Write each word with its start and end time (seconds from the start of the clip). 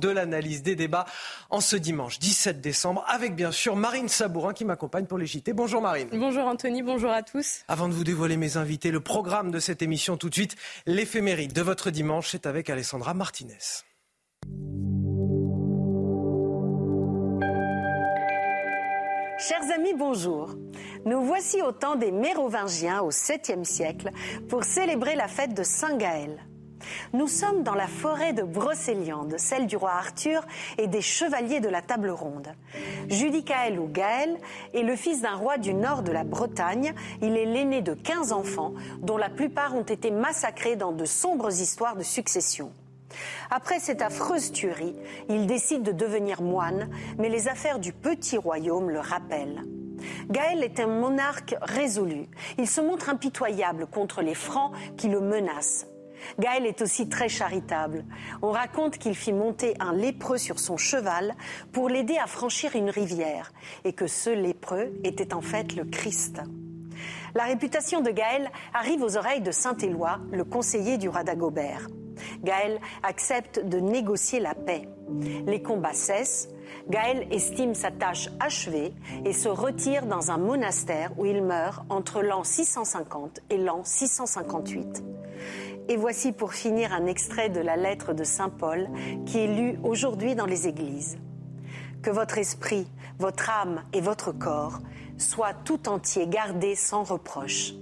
De 0.00 0.08
l'analyse 0.08 0.62
des 0.62 0.74
débats 0.74 1.04
en 1.50 1.60
ce 1.60 1.76
dimanche 1.76 2.18
17 2.18 2.62
décembre 2.62 3.04
avec 3.08 3.36
bien 3.36 3.52
sûr 3.52 3.76
Marine 3.76 4.08
Sabourin 4.08 4.54
qui 4.54 4.64
m'accompagne 4.64 5.04
pour 5.04 5.18
les 5.18 5.26
JT. 5.26 5.52
Bonjour 5.52 5.82
Marine. 5.82 6.08
Bonjour 6.12 6.46
Anthony, 6.46 6.82
bonjour 6.82 7.10
à 7.10 7.22
tous. 7.22 7.60
Avant 7.68 7.88
de 7.88 7.92
vous 7.92 8.02
dévoiler 8.02 8.38
mes 8.38 8.56
invités, 8.56 8.90
le 8.90 9.00
programme 9.00 9.50
de 9.50 9.58
cette 9.58 9.82
émission 9.82 10.16
tout 10.16 10.30
de 10.30 10.34
suite, 10.34 10.56
l'éphéméride 10.86 11.52
de 11.52 11.60
votre 11.60 11.90
dimanche, 11.90 12.28
c'est 12.30 12.46
avec 12.46 12.70
Alessandra 12.70 13.12
Martinez. 13.12 13.58
Chers 19.38 19.70
amis, 19.74 19.94
bonjour. 19.94 20.54
Nous 21.04 21.20
voici 21.20 21.60
au 21.60 21.72
temps 21.72 21.96
des 21.96 22.12
Mérovingiens 22.12 23.02
au 23.02 23.10
7e 23.10 23.64
siècle 23.64 24.08
pour 24.48 24.64
célébrer 24.64 25.16
la 25.16 25.28
fête 25.28 25.52
de 25.52 25.62
Saint-Gaël. 25.62 26.46
Nous 27.12 27.28
sommes 27.28 27.62
dans 27.62 27.74
la 27.74 27.86
forêt 27.86 28.32
de 28.32 28.42
Brocéliande, 28.42 29.34
celle 29.38 29.66
du 29.66 29.76
roi 29.76 29.92
Arthur 29.92 30.42
et 30.78 30.86
des 30.86 31.00
chevaliers 31.00 31.60
de 31.60 31.68
la 31.68 31.82
table 31.82 32.10
ronde. 32.10 32.48
Judicaël 33.08 33.78
ou 33.78 33.86
Gaël 33.86 34.36
est 34.74 34.82
le 34.82 34.96
fils 34.96 35.22
d'un 35.22 35.34
roi 35.34 35.58
du 35.58 35.74
nord 35.74 36.02
de 36.02 36.12
la 36.12 36.24
Bretagne. 36.24 36.94
Il 37.20 37.36
est 37.36 37.46
l'aîné 37.46 37.82
de 37.82 37.94
15 37.94 38.32
enfants, 38.32 38.74
dont 39.00 39.16
la 39.16 39.28
plupart 39.28 39.74
ont 39.74 39.82
été 39.82 40.10
massacrés 40.10 40.76
dans 40.76 40.92
de 40.92 41.04
sombres 41.04 41.60
histoires 41.60 41.96
de 41.96 42.02
succession. 42.02 42.72
Après 43.50 43.78
cette 43.78 44.02
affreuse 44.02 44.52
tuerie, 44.52 44.96
il 45.28 45.46
décide 45.46 45.82
de 45.82 45.92
devenir 45.92 46.42
moine, 46.42 46.88
mais 47.18 47.28
les 47.28 47.48
affaires 47.48 47.78
du 47.78 47.92
petit 47.92 48.38
royaume 48.38 48.90
le 48.90 49.00
rappellent. 49.00 49.62
Gaël 50.30 50.64
est 50.64 50.80
un 50.80 50.86
monarque 50.86 51.54
résolu. 51.62 52.26
Il 52.58 52.66
se 52.66 52.80
montre 52.80 53.08
impitoyable 53.08 53.86
contre 53.86 54.22
les 54.22 54.34
Francs 54.34 54.72
qui 54.96 55.08
le 55.08 55.20
menacent. 55.20 55.86
Gaël 56.38 56.66
est 56.66 56.82
aussi 56.82 57.08
très 57.08 57.28
charitable. 57.28 58.04
On 58.42 58.50
raconte 58.50 58.98
qu'il 58.98 59.14
fit 59.14 59.32
monter 59.32 59.74
un 59.80 59.92
lépreux 59.92 60.38
sur 60.38 60.58
son 60.58 60.76
cheval 60.76 61.34
pour 61.72 61.88
l'aider 61.88 62.16
à 62.22 62.26
franchir 62.26 62.76
une 62.76 62.90
rivière 62.90 63.52
et 63.84 63.92
que 63.92 64.06
ce 64.06 64.30
lépreux 64.30 64.92
était 65.04 65.34
en 65.34 65.40
fait 65.40 65.74
le 65.74 65.84
Christ. 65.84 66.40
La 67.34 67.44
réputation 67.44 68.02
de 68.02 68.10
Gaël 68.10 68.50
arrive 68.74 69.02
aux 69.02 69.16
oreilles 69.16 69.40
de 69.40 69.52
Saint-Éloi, 69.52 70.18
le 70.30 70.44
conseiller 70.44 70.98
du 70.98 71.08
roi 71.08 71.24
d'Agobert. 71.24 71.88
Gaël 72.42 72.78
accepte 73.02 73.64
de 73.64 73.78
négocier 73.78 74.38
la 74.38 74.54
paix. 74.54 74.88
Les 75.46 75.62
combats 75.62 75.94
cessent. 75.94 76.48
Gaël 76.88 77.26
estime 77.30 77.74
sa 77.74 77.90
tâche 77.90 78.28
achevée 78.40 78.92
et 79.24 79.32
se 79.32 79.48
retire 79.48 80.06
dans 80.06 80.30
un 80.30 80.38
monastère 80.38 81.12
où 81.18 81.26
il 81.26 81.42
meurt 81.42 81.84
entre 81.88 82.22
l'an 82.22 82.44
650 82.44 83.40
et 83.50 83.58
l'an 83.58 83.82
658. 83.84 85.04
Et 85.88 85.96
voici 85.96 86.32
pour 86.32 86.54
finir 86.54 86.92
un 86.92 87.06
extrait 87.06 87.48
de 87.48 87.60
la 87.60 87.76
lettre 87.76 88.12
de 88.14 88.24
Saint 88.24 88.50
Paul 88.50 88.88
qui 89.26 89.38
est 89.38 89.48
lu 89.48 89.78
aujourd'hui 89.82 90.34
dans 90.34 90.46
les 90.46 90.68
églises. 90.68 91.18
Que 92.02 92.10
votre 92.10 92.38
esprit, 92.38 92.86
votre 93.18 93.50
âme 93.50 93.82
et 93.92 94.00
votre 94.00 94.32
corps 94.32 94.80
soient 95.18 95.54
tout 95.54 95.88
entiers 95.88 96.26
gardés 96.26 96.74
sans 96.74 97.04
reproche. 97.04 97.74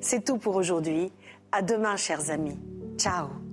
C'est 0.00 0.24
tout 0.24 0.38
pour 0.38 0.56
aujourd'hui. 0.56 1.12
À 1.52 1.62
demain, 1.62 1.96
chers 1.96 2.30
amis. 2.30 2.58
Ciao. 2.98 3.45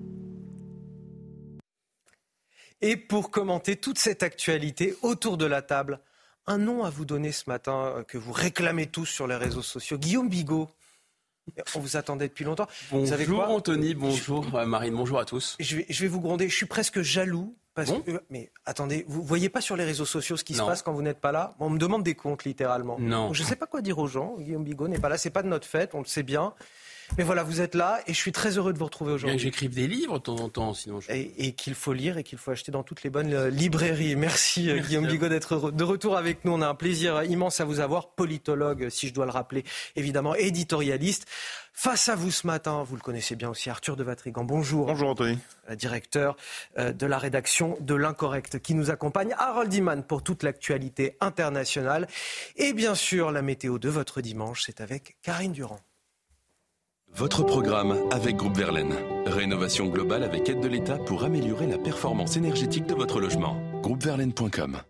Et 2.81 2.97
pour 2.97 3.31
commenter 3.31 3.75
toute 3.75 3.97
cette 3.97 4.23
actualité 4.23 4.95
autour 5.01 5.37
de 5.37 5.45
la 5.45 5.61
table, 5.61 5.99
un 6.47 6.57
nom 6.57 6.83
à 6.83 6.89
vous 6.89 7.05
donner 7.05 7.31
ce 7.31 7.43
matin 7.47 7.93
euh, 7.97 8.03
que 8.03 8.17
vous 8.17 8.33
réclamez 8.33 8.87
tous 8.87 9.05
sur 9.05 9.27
les 9.27 9.35
réseaux 9.35 9.61
sociaux. 9.61 9.97
Guillaume 9.97 10.29
Bigot. 10.29 10.69
On 11.75 11.79
vous 11.79 11.97
attendait 11.97 12.29
depuis 12.29 12.45
longtemps. 12.45 12.67
Bonjour 12.89 13.41
Anthony, 13.41 13.95
bonjour 13.95 14.45
Marine, 14.65 14.95
bonjour 14.95 15.19
à 15.19 15.25
tous. 15.25 15.57
Je 15.59 15.77
vais, 15.77 15.85
je 15.89 16.01
vais 16.01 16.07
vous 16.07 16.21
gronder. 16.21 16.47
Je 16.47 16.55
suis 16.55 16.65
presque 16.65 17.01
jaloux 17.01 17.53
parce 17.75 17.91
que, 17.91 18.11
euh, 18.11 18.19
mais 18.29 18.51
attendez, 18.65 19.03
vous 19.07 19.23
voyez 19.23 19.49
pas 19.49 19.59
sur 19.59 19.75
les 19.75 19.83
réseaux 19.83 20.05
sociaux 20.05 20.37
ce 20.37 20.43
qui 20.43 20.53
se 20.53 20.61
passe 20.61 20.83
quand 20.83 20.93
vous 20.93 21.01
n'êtes 21.01 21.19
pas 21.19 21.31
là? 21.31 21.55
On 21.59 21.69
me 21.69 21.79
demande 21.79 22.03
des 22.03 22.15
comptes 22.15 22.45
littéralement. 22.45 22.97
Non. 22.99 23.33
je 23.33 23.43
ne 23.43 23.47
sais 23.47 23.55
pas 23.55 23.65
quoi 23.65 23.81
dire 23.81 23.97
aux 23.97 24.07
gens. 24.07 24.35
Guillaume 24.37 24.63
Bigot 24.63 24.87
n'est 24.87 24.99
pas 24.99 25.09
là. 25.09 25.17
C'est 25.17 25.31
pas 25.31 25.43
de 25.43 25.47
notre 25.47 25.67
fête, 25.67 25.95
on 25.95 25.99
le 25.99 26.05
sait 26.05 26.23
bien. 26.23 26.53
Mais 27.17 27.23
voilà, 27.23 27.43
vous 27.43 27.61
êtes 27.61 27.75
là 27.75 27.99
et 28.07 28.13
je 28.13 28.17
suis 28.17 28.31
très 28.31 28.57
heureux 28.57 28.73
de 28.73 28.79
vous 28.79 28.85
retrouver 28.85 29.13
aujourd'hui. 29.13 29.39
J'écrive 29.39 29.73
des 29.73 29.87
livres 29.87 30.17
de 30.17 30.23
temps 30.23 30.37
en 30.37 30.49
temps, 30.49 30.73
sinon. 30.73 30.99
Je... 30.99 31.11
Et, 31.11 31.53
qu'il 31.53 31.75
faut 31.75 31.93
lire 31.93 32.17
et 32.17 32.23
qu'il 32.23 32.37
faut 32.37 32.51
acheter 32.51 32.71
dans 32.71 32.83
toutes 32.83 33.03
les 33.03 33.09
bonnes 33.09 33.33
euh, 33.33 33.49
librairies. 33.49 34.15
Merci, 34.15 34.69
euh, 34.69 34.79
Guillaume 34.79 35.07
Bigot 35.07 35.29
d'être 35.29 35.71
de 35.71 35.83
retour 35.83 36.17
avec 36.17 36.43
nous. 36.45 36.53
On 36.53 36.61
a 36.61 36.67
un 36.67 36.75
plaisir 36.75 37.23
immense 37.23 37.59
à 37.59 37.65
vous 37.65 37.79
avoir, 37.79 38.09
politologue, 38.09 38.89
si 38.89 39.07
je 39.07 39.13
dois 39.13 39.25
le 39.25 39.31
rappeler, 39.31 39.63
évidemment, 39.95 40.33
éditorialiste. 40.35 41.27
Face 41.75 42.07
à 42.07 42.15
vous 42.15 42.31
ce 42.31 42.45
matin, 42.45 42.83
vous 42.83 42.95
le 42.95 43.01
connaissez 43.01 43.35
bien 43.35 43.49
aussi, 43.49 43.69
Arthur 43.69 43.95
de 43.95 44.03
Vatrigan. 44.03 44.43
Bonjour. 44.43 44.85
Bonjour 44.87 45.09
Anthony. 45.09 45.39
Euh, 45.69 45.75
directeur 45.75 46.35
de 46.77 47.05
la 47.05 47.17
rédaction 47.17 47.77
de 47.79 47.95
l'Incorrect 47.95 48.59
qui 48.59 48.73
nous 48.75 48.91
accompagne. 48.91 49.33
Harold 49.37 49.73
Iman 49.73 50.03
pour 50.03 50.23
toute 50.23 50.43
l'actualité 50.43 51.17
internationale. 51.19 52.07
Et 52.55 52.73
bien 52.73 52.95
sûr, 52.95 53.31
la 53.31 53.41
météo 53.41 53.79
de 53.79 53.89
votre 53.89 54.21
dimanche, 54.21 54.63
c'est 54.65 54.81
avec 54.81 55.17
Karine 55.21 55.51
Durand. 55.51 55.79
Votre 57.15 57.43
programme 57.43 57.95
avec 58.11 58.37
Groupe 58.37 58.57
Verlaine. 58.57 58.95
Rénovation 59.27 59.85
globale 59.85 60.23
avec 60.23 60.49
aide 60.49 60.59
de 60.61 60.67
l'État 60.67 60.97
pour 60.97 61.23
améliorer 61.23 61.67
la 61.67 61.77
performance 61.77 62.37
énergétique 62.37 62.87
de 62.87 62.95
votre 62.95 63.19
logement. 63.19 63.61
Groupeverlaine.com. 63.83 64.81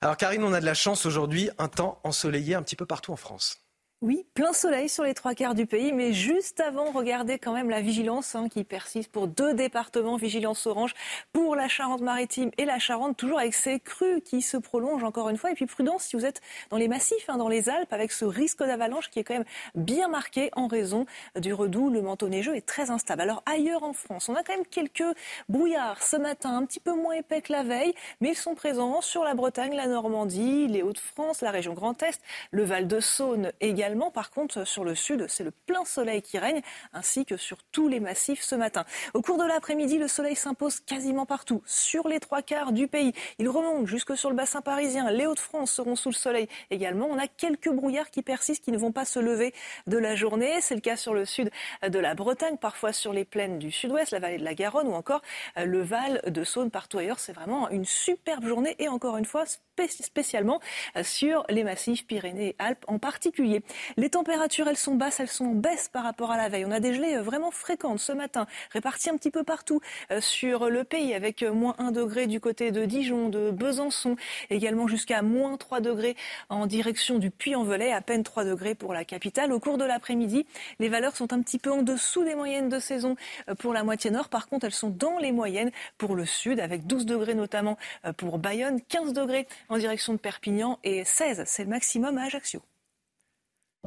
Alors 0.00 0.16
Karine, 0.16 0.44
on 0.44 0.52
a 0.52 0.60
de 0.60 0.64
la 0.64 0.74
chance 0.74 1.04
aujourd'hui, 1.04 1.50
un 1.58 1.66
temps 1.66 2.00
ensoleillé 2.04 2.54
un 2.54 2.62
petit 2.62 2.76
peu 2.76 2.86
partout 2.86 3.10
en 3.10 3.16
France. 3.16 3.63
Oui, 4.06 4.26
plein 4.34 4.52
soleil 4.52 4.90
sur 4.90 5.04
les 5.04 5.14
trois 5.14 5.32
quarts 5.32 5.54
du 5.54 5.64
pays, 5.64 5.90
mais 5.90 6.12
juste 6.12 6.60
avant, 6.60 6.90
regardez 6.90 7.38
quand 7.38 7.54
même 7.54 7.70
la 7.70 7.80
vigilance 7.80 8.34
hein, 8.34 8.50
qui 8.50 8.62
persiste 8.62 9.10
pour 9.10 9.28
deux 9.28 9.54
départements, 9.54 10.18
vigilance 10.18 10.66
orange 10.66 10.92
pour 11.32 11.56
la 11.56 11.68
Charente-Maritime 11.68 12.50
et 12.58 12.66
la 12.66 12.78
Charente, 12.78 13.16
toujours 13.16 13.38
avec 13.38 13.54
ces 13.54 13.80
crues 13.80 14.20
qui 14.20 14.42
se 14.42 14.58
prolongent 14.58 15.04
encore 15.04 15.30
une 15.30 15.38
fois. 15.38 15.52
Et 15.52 15.54
puis 15.54 15.64
prudence 15.64 16.02
si 16.02 16.16
vous 16.16 16.26
êtes 16.26 16.42
dans 16.68 16.76
les 16.76 16.86
massifs, 16.86 17.24
hein, 17.28 17.38
dans 17.38 17.48
les 17.48 17.70
Alpes, 17.70 17.94
avec 17.94 18.12
ce 18.12 18.26
risque 18.26 18.58
d'avalanche 18.58 19.08
qui 19.08 19.20
est 19.20 19.24
quand 19.24 19.32
même 19.32 19.46
bien 19.74 20.08
marqué 20.08 20.50
en 20.52 20.66
raison 20.66 21.06
du 21.40 21.54
redout. 21.54 21.88
Le 21.88 22.02
manteau 22.02 22.28
neigeux 22.28 22.56
est 22.56 22.66
très 22.66 22.90
instable. 22.90 23.22
Alors 23.22 23.42
ailleurs 23.46 23.84
en 23.84 23.94
France, 23.94 24.28
on 24.28 24.34
a 24.34 24.42
quand 24.42 24.54
même 24.54 24.66
quelques 24.66 25.16
brouillards 25.48 26.02
ce 26.02 26.18
matin, 26.18 26.54
un 26.58 26.66
petit 26.66 26.80
peu 26.80 26.92
moins 26.92 27.14
épais 27.14 27.40
que 27.40 27.54
la 27.54 27.62
veille, 27.62 27.94
mais 28.20 28.32
ils 28.32 28.36
sont 28.36 28.54
présents 28.54 29.00
sur 29.00 29.24
la 29.24 29.32
Bretagne, 29.32 29.74
la 29.74 29.86
Normandie, 29.86 30.68
les 30.68 30.82
Hauts-de-France, 30.82 31.40
la 31.40 31.50
région 31.50 31.72
Grand 31.72 32.02
Est, 32.02 32.20
le 32.50 32.64
Val-de-Saône 32.64 33.50
également 33.62 33.93
par 34.12 34.30
contre, 34.30 34.64
sur 34.64 34.84
le 34.84 34.94
sud, 34.94 35.26
c'est 35.28 35.44
le 35.44 35.50
plein 35.50 35.84
soleil 35.84 36.22
qui 36.22 36.38
règne, 36.38 36.62
ainsi 36.92 37.24
que 37.24 37.36
sur 37.36 37.58
tous 37.72 37.88
les 37.88 38.00
massifs 38.00 38.42
ce 38.42 38.54
matin. 38.54 38.84
Au 39.14 39.22
cours 39.22 39.38
de 39.38 39.44
l'après-midi, 39.44 39.98
le 39.98 40.08
soleil 40.08 40.36
s'impose 40.36 40.80
quasiment 40.80 41.26
partout, 41.26 41.62
sur 41.66 42.08
les 42.08 42.20
trois 42.20 42.42
quarts 42.42 42.72
du 42.72 42.88
pays. 42.88 43.12
Il 43.38 43.48
remonte 43.48 43.86
jusque 43.86 44.16
sur 44.16 44.30
le 44.30 44.36
bassin 44.36 44.60
parisien. 44.60 45.10
Les 45.10 45.26
Hauts-de-France 45.26 45.70
seront 45.70 45.96
sous 45.96 46.10
le 46.10 46.14
soleil 46.14 46.48
également. 46.70 47.06
On 47.10 47.18
a 47.18 47.26
quelques 47.26 47.70
brouillards 47.70 48.10
qui 48.10 48.22
persistent, 48.22 48.64
qui 48.64 48.72
ne 48.72 48.78
vont 48.78 48.92
pas 48.92 49.04
se 49.04 49.18
lever 49.18 49.54
de 49.86 49.98
la 49.98 50.14
journée. 50.14 50.60
C'est 50.60 50.74
le 50.74 50.80
cas 50.80 50.96
sur 50.96 51.14
le 51.14 51.24
sud 51.24 51.50
de 51.86 51.98
la 51.98 52.14
Bretagne, 52.14 52.56
parfois 52.56 52.92
sur 52.92 53.12
les 53.12 53.24
plaines 53.24 53.58
du 53.58 53.70
sud-ouest, 53.70 54.12
la 54.12 54.18
vallée 54.18 54.38
de 54.38 54.44
la 54.44 54.54
Garonne 54.54 54.88
ou 54.88 54.94
encore 54.94 55.22
le 55.56 55.82
Val 55.82 56.20
de 56.26 56.44
Saône. 56.44 56.70
Partout 56.70 56.98
ailleurs, 56.98 57.18
c'est 57.18 57.32
vraiment 57.32 57.68
une 57.70 57.84
superbe 57.84 58.46
journée 58.46 58.76
et 58.78 58.88
encore 58.88 59.16
une 59.16 59.24
fois, 59.24 59.44
spécialement 59.88 60.60
sur 61.02 61.44
les 61.48 61.64
massifs 61.64 62.06
Pyrénées 62.06 62.50
et 62.50 62.56
Alpes 62.58 62.84
en 62.88 62.98
particulier. 62.98 63.62
Les 63.96 64.10
températures, 64.10 64.68
elles 64.68 64.76
sont 64.76 64.94
basses, 64.94 65.20
elles 65.20 65.28
sont 65.28 65.46
en 65.46 65.54
baisse 65.54 65.88
par 65.88 66.04
rapport 66.04 66.30
à 66.30 66.36
la 66.36 66.48
veille. 66.48 66.64
On 66.64 66.70
a 66.70 66.80
des 66.80 66.94
gelées 66.94 67.16
euh, 67.16 67.22
vraiment 67.22 67.50
fréquentes 67.50 68.00
ce 68.00 68.12
matin, 68.12 68.46
réparties 68.70 69.10
un 69.10 69.16
petit 69.16 69.30
peu 69.30 69.44
partout 69.44 69.80
euh, 70.10 70.20
sur 70.20 70.68
le 70.70 70.84
pays, 70.84 71.14
avec 71.14 71.42
euh, 71.42 71.52
moins 71.52 71.74
1 71.78 71.92
degré 71.92 72.26
du 72.26 72.40
côté 72.40 72.70
de 72.70 72.84
Dijon, 72.84 73.28
de 73.28 73.50
Besançon, 73.50 74.16
également 74.50 74.86
jusqu'à 74.86 75.22
moins 75.22 75.56
3 75.56 75.80
degrés 75.80 76.16
en 76.48 76.66
direction 76.66 77.18
du 77.18 77.30
Puy-en-Velay, 77.30 77.92
à 77.92 78.00
peine 78.00 78.22
3 78.22 78.44
degrés 78.44 78.74
pour 78.74 78.92
la 78.92 79.04
capitale. 79.04 79.52
Au 79.52 79.60
cours 79.60 79.78
de 79.78 79.84
l'après-midi, 79.84 80.46
les 80.78 80.88
valeurs 80.88 81.16
sont 81.16 81.32
un 81.32 81.40
petit 81.40 81.58
peu 81.58 81.70
en 81.70 81.82
dessous 81.82 82.24
des 82.24 82.34
moyennes 82.34 82.68
de 82.68 82.78
saison 82.78 83.16
pour 83.58 83.72
la 83.72 83.82
moitié 83.82 84.10
nord. 84.10 84.28
Par 84.28 84.48
contre, 84.48 84.66
elles 84.66 84.72
sont 84.72 84.90
dans 84.90 85.18
les 85.18 85.32
moyennes 85.32 85.70
pour 85.98 86.14
le 86.14 86.26
sud, 86.26 86.60
avec 86.60 86.86
12 86.86 87.06
degrés 87.06 87.34
notamment 87.34 87.76
pour 88.16 88.38
Bayonne, 88.38 88.80
15 88.88 89.12
degrés 89.12 89.46
en 89.68 89.78
direction 89.78 90.12
de 90.12 90.18
Perpignan 90.18 90.78
et 90.84 91.04
16, 91.04 91.44
c'est 91.46 91.64
le 91.64 91.70
maximum 91.70 92.18
à 92.18 92.24
Ajaccio. 92.24 92.60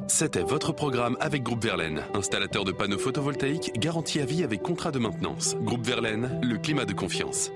C'était 0.06 0.42
votre 0.42 0.72
programme 0.72 1.16
avec 1.20 1.42
Groupe 1.42 1.64
Verlaine, 1.64 2.04
installateur 2.14 2.64
de 2.64 2.72
panneaux 2.72 2.98
photovoltaïques 2.98 3.72
garantie 3.78 4.20
à 4.20 4.24
vie 4.24 4.44
avec 4.44 4.62
contrat 4.62 4.92
de 4.92 5.00
maintenance. 5.00 5.56
Groupe 5.56 5.84
Verlaine, 5.84 6.40
le 6.42 6.56
climat 6.56 6.84
de 6.84 6.92
confiance. 6.92 7.50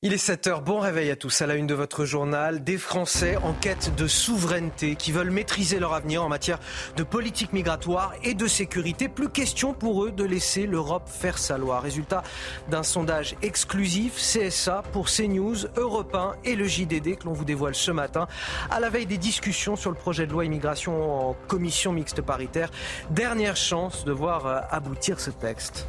Il 0.00 0.12
est 0.12 0.18
7 0.18 0.46
heures, 0.46 0.62
bon 0.62 0.78
réveil 0.78 1.10
à 1.10 1.16
tous. 1.16 1.42
À 1.42 1.48
la 1.48 1.56
une 1.56 1.66
de 1.66 1.74
votre 1.74 2.04
journal, 2.04 2.62
des 2.62 2.78
Français 2.78 3.36
en 3.38 3.52
quête 3.52 3.96
de 3.96 4.06
souveraineté 4.06 4.94
qui 4.94 5.10
veulent 5.10 5.32
maîtriser 5.32 5.80
leur 5.80 5.92
avenir 5.92 6.22
en 6.22 6.28
matière 6.28 6.60
de 6.96 7.02
politique 7.02 7.52
migratoire 7.52 8.14
et 8.22 8.34
de 8.34 8.46
sécurité. 8.46 9.08
Plus 9.08 9.28
question 9.28 9.74
pour 9.74 10.04
eux 10.04 10.12
de 10.12 10.22
laisser 10.22 10.68
l'Europe 10.68 11.08
faire 11.08 11.36
sa 11.36 11.58
loi. 11.58 11.80
Résultat 11.80 12.22
d'un 12.70 12.84
sondage 12.84 13.34
exclusif 13.42 14.14
CSA 14.14 14.84
pour 14.92 15.06
CNews, 15.06 15.66
Europe 15.76 16.14
1 16.14 16.36
et 16.44 16.54
le 16.54 16.68
JDD 16.68 17.18
que 17.18 17.24
l'on 17.24 17.32
vous 17.32 17.44
dévoile 17.44 17.74
ce 17.74 17.90
matin 17.90 18.28
à 18.70 18.78
la 18.78 18.90
veille 18.90 19.06
des 19.06 19.18
discussions 19.18 19.74
sur 19.74 19.90
le 19.90 19.96
projet 19.96 20.28
de 20.28 20.32
loi 20.32 20.44
immigration 20.44 21.30
en 21.30 21.36
commission 21.48 21.90
mixte 21.90 22.22
paritaire. 22.22 22.70
Dernière 23.10 23.56
chance 23.56 24.04
de 24.04 24.12
voir 24.12 24.46
euh, 24.46 24.60
aboutir 24.70 25.18
ce 25.18 25.32
texte. 25.32 25.88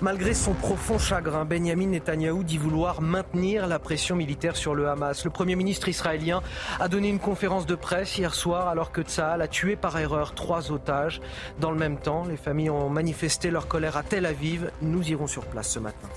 Malgré 0.00 0.34
son 0.34 0.54
profond 0.54 0.98
chagrin, 0.98 1.44
Benjamin 1.44 1.86
Netanyahou 1.86 2.44
dit 2.44 2.58
vouloir 2.58 3.00
maintenir 3.00 3.66
la 3.66 3.78
pression 3.78 4.14
militaire 4.14 4.56
sur 4.56 4.74
le 4.74 4.88
Hamas. 4.88 5.24
Le 5.24 5.30
Premier 5.30 5.56
ministre 5.56 5.88
israélien 5.88 6.42
a 6.78 6.88
donné 6.88 7.08
une 7.08 7.18
conférence 7.18 7.66
de 7.66 7.74
presse 7.74 8.16
hier 8.16 8.34
soir 8.34 8.68
alors 8.68 8.92
que 8.92 9.02
Tsahal 9.02 9.42
a 9.42 9.48
tué 9.48 9.76
par 9.76 9.98
erreur 9.98 10.34
trois 10.34 10.70
otages. 10.70 11.20
Dans 11.60 11.70
le 11.70 11.78
même 11.78 11.98
temps, 11.98 12.24
les 12.24 12.36
familles 12.36 12.70
ont 12.70 12.88
manifesté 12.90 13.50
leur 13.50 13.66
colère 13.66 13.96
à 13.96 14.02
Tel 14.02 14.26
Aviv. 14.26 14.70
Nous 14.82 15.10
irons 15.10 15.26
sur 15.26 15.44
place 15.46 15.70
ce 15.70 15.78
matin. 15.78 16.08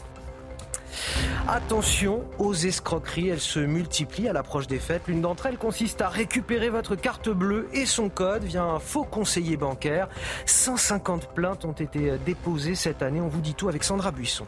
Attention 1.47 2.23
aux 2.39 2.53
escroqueries, 2.53 3.29
elles 3.29 3.39
se 3.39 3.59
multiplient 3.59 4.29
à 4.29 4.33
l'approche 4.33 4.67
des 4.67 4.79
fêtes. 4.79 5.03
L'une 5.07 5.21
d'entre 5.21 5.47
elles 5.47 5.57
consiste 5.57 6.01
à 6.01 6.09
récupérer 6.09 6.69
votre 6.69 6.95
carte 6.95 7.29
bleue 7.29 7.67
et 7.73 7.85
son 7.85 8.09
code 8.09 8.43
via 8.43 8.63
un 8.63 8.79
faux 8.79 9.03
conseiller 9.03 9.57
bancaire. 9.57 10.07
150 10.45 11.33
plaintes 11.33 11.65
ont 11.65 11.71
été 11.71 12.17
déposées 12.25 12.75
cette 12.75 13.01
année. 13.01 13.21
On 13.21 13.27
vous 13.27 13.41
dit 13.41 13.53
tout 13.53 13.69
avec 13.69 13.83
Sandra 13.83 14.11
Buisson. 14.11 14.45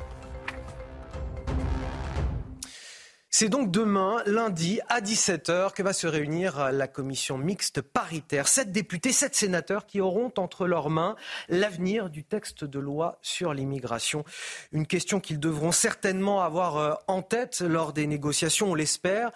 C'est 3.36 3.50
donc 3.50 3.72
demain, 3.72 4.22
lundi, 4.28 4.80
à 4.90 5.02
17h, 5.02 5.74
que 5.74 5.82
va 5.82 5.94
se 5.94 6.06
réunir 6.06 6.72
la 6.72 6.88
commission 6.88 7.36
mixte 7.36 7.82
paritaire. 7.82 8.48
Sept 8.48 8.72
députés, 8.72 9.12
sept 9.12 9.34
sénateurs 9.34 9.88
qui 9.88 10.02
auront 10.02 10.32
entre 10.38 10.68
leurs 10.68 10.92
mains 10.92 11.16
l'avenir 11.50 12.12
du 12.12 12.24
texte 12.24 12.64
de 12.64 12.78
loi 12.78 13.18
sur 13.24 13.56
l'immigration. 13.56 14.24
Une 14.72 14.86
question 14.86 15.20
qu'ils 15.20 15.40
devront 15.40 15.72
certainement 15.72 16.44
avoir 16.44 16.78
euh, 16.78 16.94
en 17.08 17.24
tête 17.24 17.62
lors 17.62 17.92
des 17.92 18.06
négociations, 18.06 18.70
on 18.70 18.76
l'espère 18.76 19.32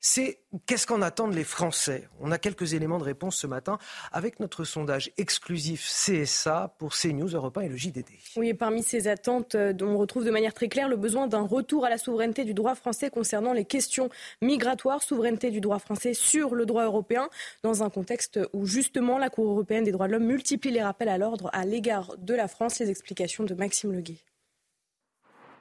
c'est 0.00 0.38
qu'est-ce 0.66 0.86
qu'en 0.86 1.02
attendent 1.02 1.34
les 1.34 1.44
Français? 1.44 2.08
On 2.20 2.32
a 2.32 2.38
quelques 2.38 2.72
éléments 2.72 2.98
de 2.98 3.04
réponse 3.04 3.36
ce 3.36 3.46
matin 3.46 3.78
avec 4.12 4.40
notre 4.40 4.64
sondage 4.64 5.12
exclusif 5.18 5.86
CSA 5.86 6.74
pour 6.78 6.94
CNews, 6.94 7.28
Europe 7.28 7.58
1 7.58 7.60
et 7.62 7.68
le 7.68 7.76
JDD. 7.76 8.06
Oui, 8.36 8.48
et 8.48 8.54
parmi 8.54 8.82
ces 8.82 9.08
attentes, 9.08 9.54
euh, 9.54 9.74
on 9.82 9.98
retrouve 9.98 10.24
de 10.24 10.30
manière 10.30 10.54
très 10.54 10.68
claire 10.68 10.88
le 10.88 10.96
besoin 10.96 11.26
d'un 11.26 11.42
retour 11.42 11.84
à 11.84 11.90
la 11.90 11.98
souveraineté 11.98 12.44
du 12.44 12.54
droit 12.54 12.74
français 12.74 13.10
concernant 13.10 13.52
les 13.52 13.66
questions 13.66 14.08
migratoires, 14.40 15.02
souveraineté 15.02 15.50
du 15.50 15.60
droit 15.60 15.78
français 15.78 16.14
sur 16.14 16.54
le 16.54 16.64
droit 16.64 16.84
européen, 16.84 17.28
dans 17.62 17.82
un 17.82 17.90
contexte 17.90 18.40
où 18.54 18.64
justement 18.64 19.18
la 19.18 19.28
Cour 19.28 19.50
européenne 19.50 19.84
des 19.84 19.92
droits 19.92 20.06
de 20.06 20.12
l'homme 20.12 20.26
multiplie 20.26 20.70
les 20.70 20.82
rappels 20.82 21.10
à 21.10 21.18
l'ordre 21.18 21.50
à 21.52 21.66
l'égard 21.66 22.16
de 22.16 22.34
la 22.34 22.48
France. 22.48 22.78
Les 22.78 22.88
explications 22.88 23.44
de 23.44 23.54
Maxime 23.54 23.92
Leguet. 23.92 24.18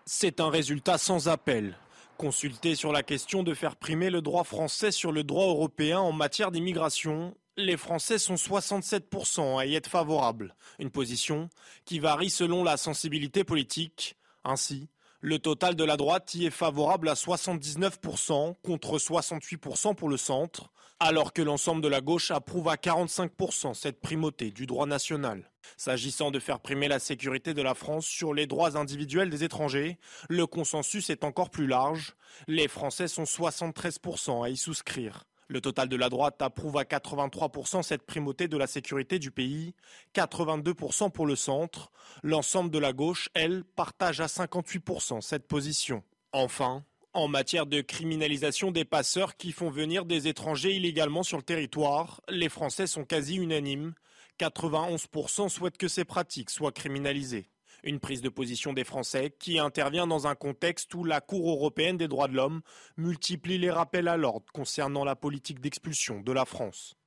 C'est 0.05 0.39
un 0.39 0.49
résultat 0.49 0.97
sans 0.97 1.27
appel. 1.27 1.75
Consulté 2.19 2.75
sur 2.75 2.91
la 2.91 3.01
question 3.01 3.43
de 3.43 3.53
faire 3.53 3.77
primer 3.77 4.09
le 4.09 4.21
droit 4.21 4.43
français 4.43 4.91
sur 4.91 5.13
le 5.13 5.23
droit 5.23 5.45
européen 5.45 5.99
en 5.99 6.11
matière 6.11 6.51
d'immigration, 6.51 7.33
les 7.55 7.77
Français 7.77 8.17
sont 8.17 8.35
67% 8.35 9.57
à 9.57 9.65
y 9.65 9.75
être 9.75 9.87
favorables, 9.89 10.53
une 10.79 10.89
position 10.89 11.47
qui 11.85 11.99
varie 11.99 12.29
selon 12.29 12.65
la 12.65 12.75
sensibilité 12.75 13.45
politique. 13.45 14.17
Ainsi, 14.43 14.89
le 15.21 15.39
total 15.39 15.77
de 15.77 15.83
la 15.85 15.95
droite 15.95 16.35
y 16.35 16.45
est 16.45 16.49
favorable 16.49 17.07
à 17.07 17.13
79% 17.13 18.55
contre 18.63 18.97
68% 18.97 19.95
pour 19.95 20.09
le 20.09 20.17
centre, 20.17 20.73
alors 20.99 21.31
que 21.31 21.41
l'ensemble 21.41 21.81
de 21.81 21.87
la 21.87 22.01
gauche 22.01 22.31
approuve 22.31 22.67
à 22.67 22.75
45% 22.75 23.73
cette 23.73 24.01
primauté 24.01 24.51
du 24.51 24.65
droit 24.65 24.85
national. 24.85 25.49
S'agissant 25.77 26.31
de 26.31 26.39
faire 26.39 26.59
primer 26.59 26.87
la 26.87 26.99
sécurité 26.99 27.53
de 27.53 27.61
la 27.61 27.73
France 27.73 28.05
sur 28.05 28.33
les 28.33 28.47
droits 28.47 28.77
individuels 28.77 29.29
des 29.29 29.43
étrangers, 29.43 29.97
le 30.29 30.45
consensus 30.45 31.09
est 31.09 31.23
encore 31.23 31.49
plus 31.49 31.67
large. 31.67 32.15
Les 32.47 32.67
Français 32.67 33.07
sont 33.07 33.23
73% 33.23 34.43
à 34.43 34.49
y 34.49 34.57
souscrire. 34.57 35.23
Le 35.47 35.61
total 35.61 35.89
de 35.89 35.95
la 35.95 36.09
droite 36.09 36.41
approuve 36.41 36.77
à 36.77 36.83
83% 36.83 37.81
cette 37.81 38.05
primauté 38.05 38.47
de 38.47 38.57
la 38.57 38.67
sécurité 38.67 39.17
du 39.17 39.31
pays, 39.31 39.73
82% 40.13 41.11
pour 41.11 41.25
le 41.25 41.35
centre. 41.35 41.91
L'ensemble 42.21 42.69
de 42.69 42.77
la 42.77 42.93
gauche, 42.93 43.29
elle, 43.33 43.63
partage 43.63 44.21
à 44.21 44.27
58% 44.27 45.21
cette 45.21 45.47
position. 45.47 46.03
Enfin, 46.33 46.83
en 47.13 47.27
matière 47.27 47.65
de 47.65 47.81
criminalisation 47.81 48.71
des 48.71 48.85
passeurs 48.85 49.35
qui 49.35 49.51
font 49.51 49.69
venir 49.69 50.05
des 50.05 50.27
étrangers 50.27 50.75
illégalement 50.75 51.23
sur 51.23 51.37
le 51.37 51.43
territoire, 51.43 52.21
les 52.29 52.49
Français 52.49 52.87
sont 52.87 53.03
quasi 53.03 53.35
unanimes. 53.37 53.93
91% 54.39 55.49
souhaitent 55.49 55.77
que 55.77 55.87
ces 55.87 56.05
pratiques 56.05 56.49
soient 56.49 56.71
criminalisées. 56.71 57.49
Une 57.83 57.99
prise 57.99 58.21
de 58.21 58.29
position 58.29 58.73
des 58.73 58.83
Français 58.83 59.33
qui 59.39 59.57
intervient 59.57 60.07
dans 60.07 60.27
un 60.27 60.35
contexte 60.35 60.93
où 60.93 61.03
la 61.03 61.21
Cour 61.21 61.49
européenne 61.49 61.97
des 61.97 62.07
droits 62.07 62.27
de 62.27 62.35
l'homme 62.35 62.61
multiplie 62.97 63.57
les 63.57 63.71
rappels 63.71 64.07
à 64.07 64.17
l'ordre 64.17 64.51
concernant 64.53 65.03
la 65.03 65.15
politique 65.15 65.61
d'expulsion 65.61 66.21
de 66.21 66.31
la 66.31 66.45
France. 66.45 66.98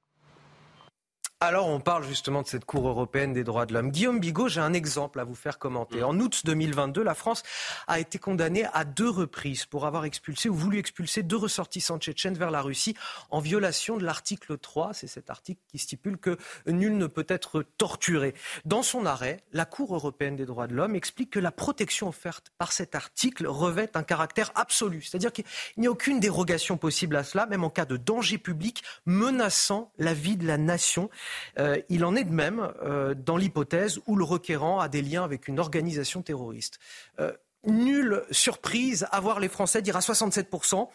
Alors, 1.45 1.67
on 1.67 1.81
parle 1.81 2.07
justement 2.07 2.43
de 2.43 2.47
cette 2.47 2.65
Cour 2.65 2.87
européenne 2.87 3.33
des 3.33 3.43
droits 3.43 3.67
de 3.67 3.75
l'homme. 3.75 3.91
Guillaume 3.91 4.21
Bigot, 4.21 4.47
j'ai 4.47 4.61
un 4.61 4.73
exemple 4.73 5.19
à 5.19 5.25
vous 5.25 5.35
faire 5.35 5.59
commenter. 5.59 5.99
Mm. 5.99 6.05
En 6.05 6.21
août 6.21 6.43
2022, 6.45 7.03
la 7.03 7.17
France 7.17 7.43
a 7.89 7.99
été 7.99 8.21
condamnée 8.21 8.65
à 8.73 8.85
deux 8.85 9.11
reprises 9.11 9.67
pour 9.67 9.85
avoir 9.85 10.05
expulsé 10.05 10.49
ou 10.49 10.55
voulu 10.55 10.79
expulser 10.79 11.25
deux 11.25 11.37
ressortissants 11.37 11.99
tchétchènes 11.99 12.37
vers 12.37 12.53
la 12.53 12.63
Russie 12.63 12.95
en 13.31 13.41
violation 13.41 13.97
de 13.97 14.05
l'article 14.05 14.57
3. 14.57 14.95
C'est 14.95 15.09
cet 15.09 15.31
article 15.31 15.61
qui 15.67 15.79
stipule 15.79 16.17
que 16.17 16.39
nul 16.69 16.97
ne 16.97 17.09
peut 17.09 17.27
être 17.27 17.65
torturé. 17.77 18.35
Dans 18.65 18.85
son 18.85 19.05
arrêt, 19.05 19.43
la 19.53 19.65
Cour 19.65 19.97
européenne 19.97 20.37
des 20.37 20.47
droits 20.47 20.69
de 20.69 20.77
l'homme 20.77 20.95
explique 20.95 21.31
que 21.31 21.41
la 21.41 21.51
protection 21.51 22.07
offerte 22.07 22.53
par 22.57 22.71
cet 22.71 22.95
article 22.95 23.49
revêt 23.49 23.91
un 23.95 24.05
caractère 24.05 24.53
absolu. 24.55 25.03
C'est-à-dire 25.03 25.33
qu'il 25.33 25.45
n'y 25.77 25.89
a 25.89 25.91
aucune 25.91 26.21
dérogation 26.21 26.77
possible 26.77 27.17
à 27.17 27.25
cela, 27.25 27.47
même 27.47 27.65
en 27.65 27.71
cas 27.71 27.85
de 27.85 27.97
danger 27.97 28.39
public 28.39 28.85
menaçant 29.07 29.91
la 29.99 30.15
vie 30.15 30.37
de 30.37 30.47
la 30.47 30.57
nation. 30.57 31.11
Euh, 31.59 31.81
il 31.89 32.05
en 32.05 32.15
est 32.15 32.25
de 32.25 32.33
même 32.33 32.73
euh, 32.83 33.15
dans 33.15 33.37
l'hypothèse 33.37 34.01
où 34.07 34.17
le 34.17 34.25
requérant 34.25 34.81
a 34.81 34.89
des 34.89 35.03
liens 35.03 35.25
avec 35.25 35.49
une 35.49 35.59
organisation 35.59 36.23
terroriste. 36.23 36.79
Euh, 37.21 37.33
nulle 37.65 38.25
surprise 38.33 39.07
à 39.13 39.21
voir 39.21 39.39
les 39.39 39.49
Français 39.49 39.83
dire 39.83 39.97
à 39.97 40.01
67% 40.01 40.89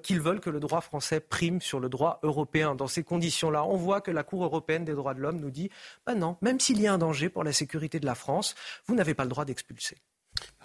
qu'ils 0.00 0.20
veulent 0.20 0.38
que 0.38 0.48
le 0.48 0.60
droit 0.60 0.80
français 0.80 1.18
prime 1.18 1.60
sur 1.60 1.80
le 1.80 1.88
droit 1.88 2.20
européen. 2.22 2.76
Dans 2.76 2.86
ces 2.86 3.02
conditions-là, 3.02 3.64
on 3.64 3.76
voit 3.76 4.00
que 4.00 4.12
la 4.12 4.22
Cour 4.22 4.44
européenne 4.44 4.84
des 4.84 4.94
droits 4.94 5.14
de 5.14 5.18
l'homme 5.18 5.40
nous 5.40 5.50
dit 5.50 5.70
bah 6.06 6.14
non, 6.14 6.36
même 6.40 6.60
s'il 6.60 6.80
y 6.80 6.86
a 6.86 6.92
un 6.92 6.98
danger 6.98 7.30
pour 7.30 7.42
la 7.42 7.52
sécurité 7.52 7.98
de 7.98 8.06
la 8.06 8.14
France, 8.14 8.54
vous 8.86 8.94
n'avez 8.94 9.14
pas 9.14 9.24
le 9.24 9.30
droit 9.30 9.44
d'expulser. 9.44 9.96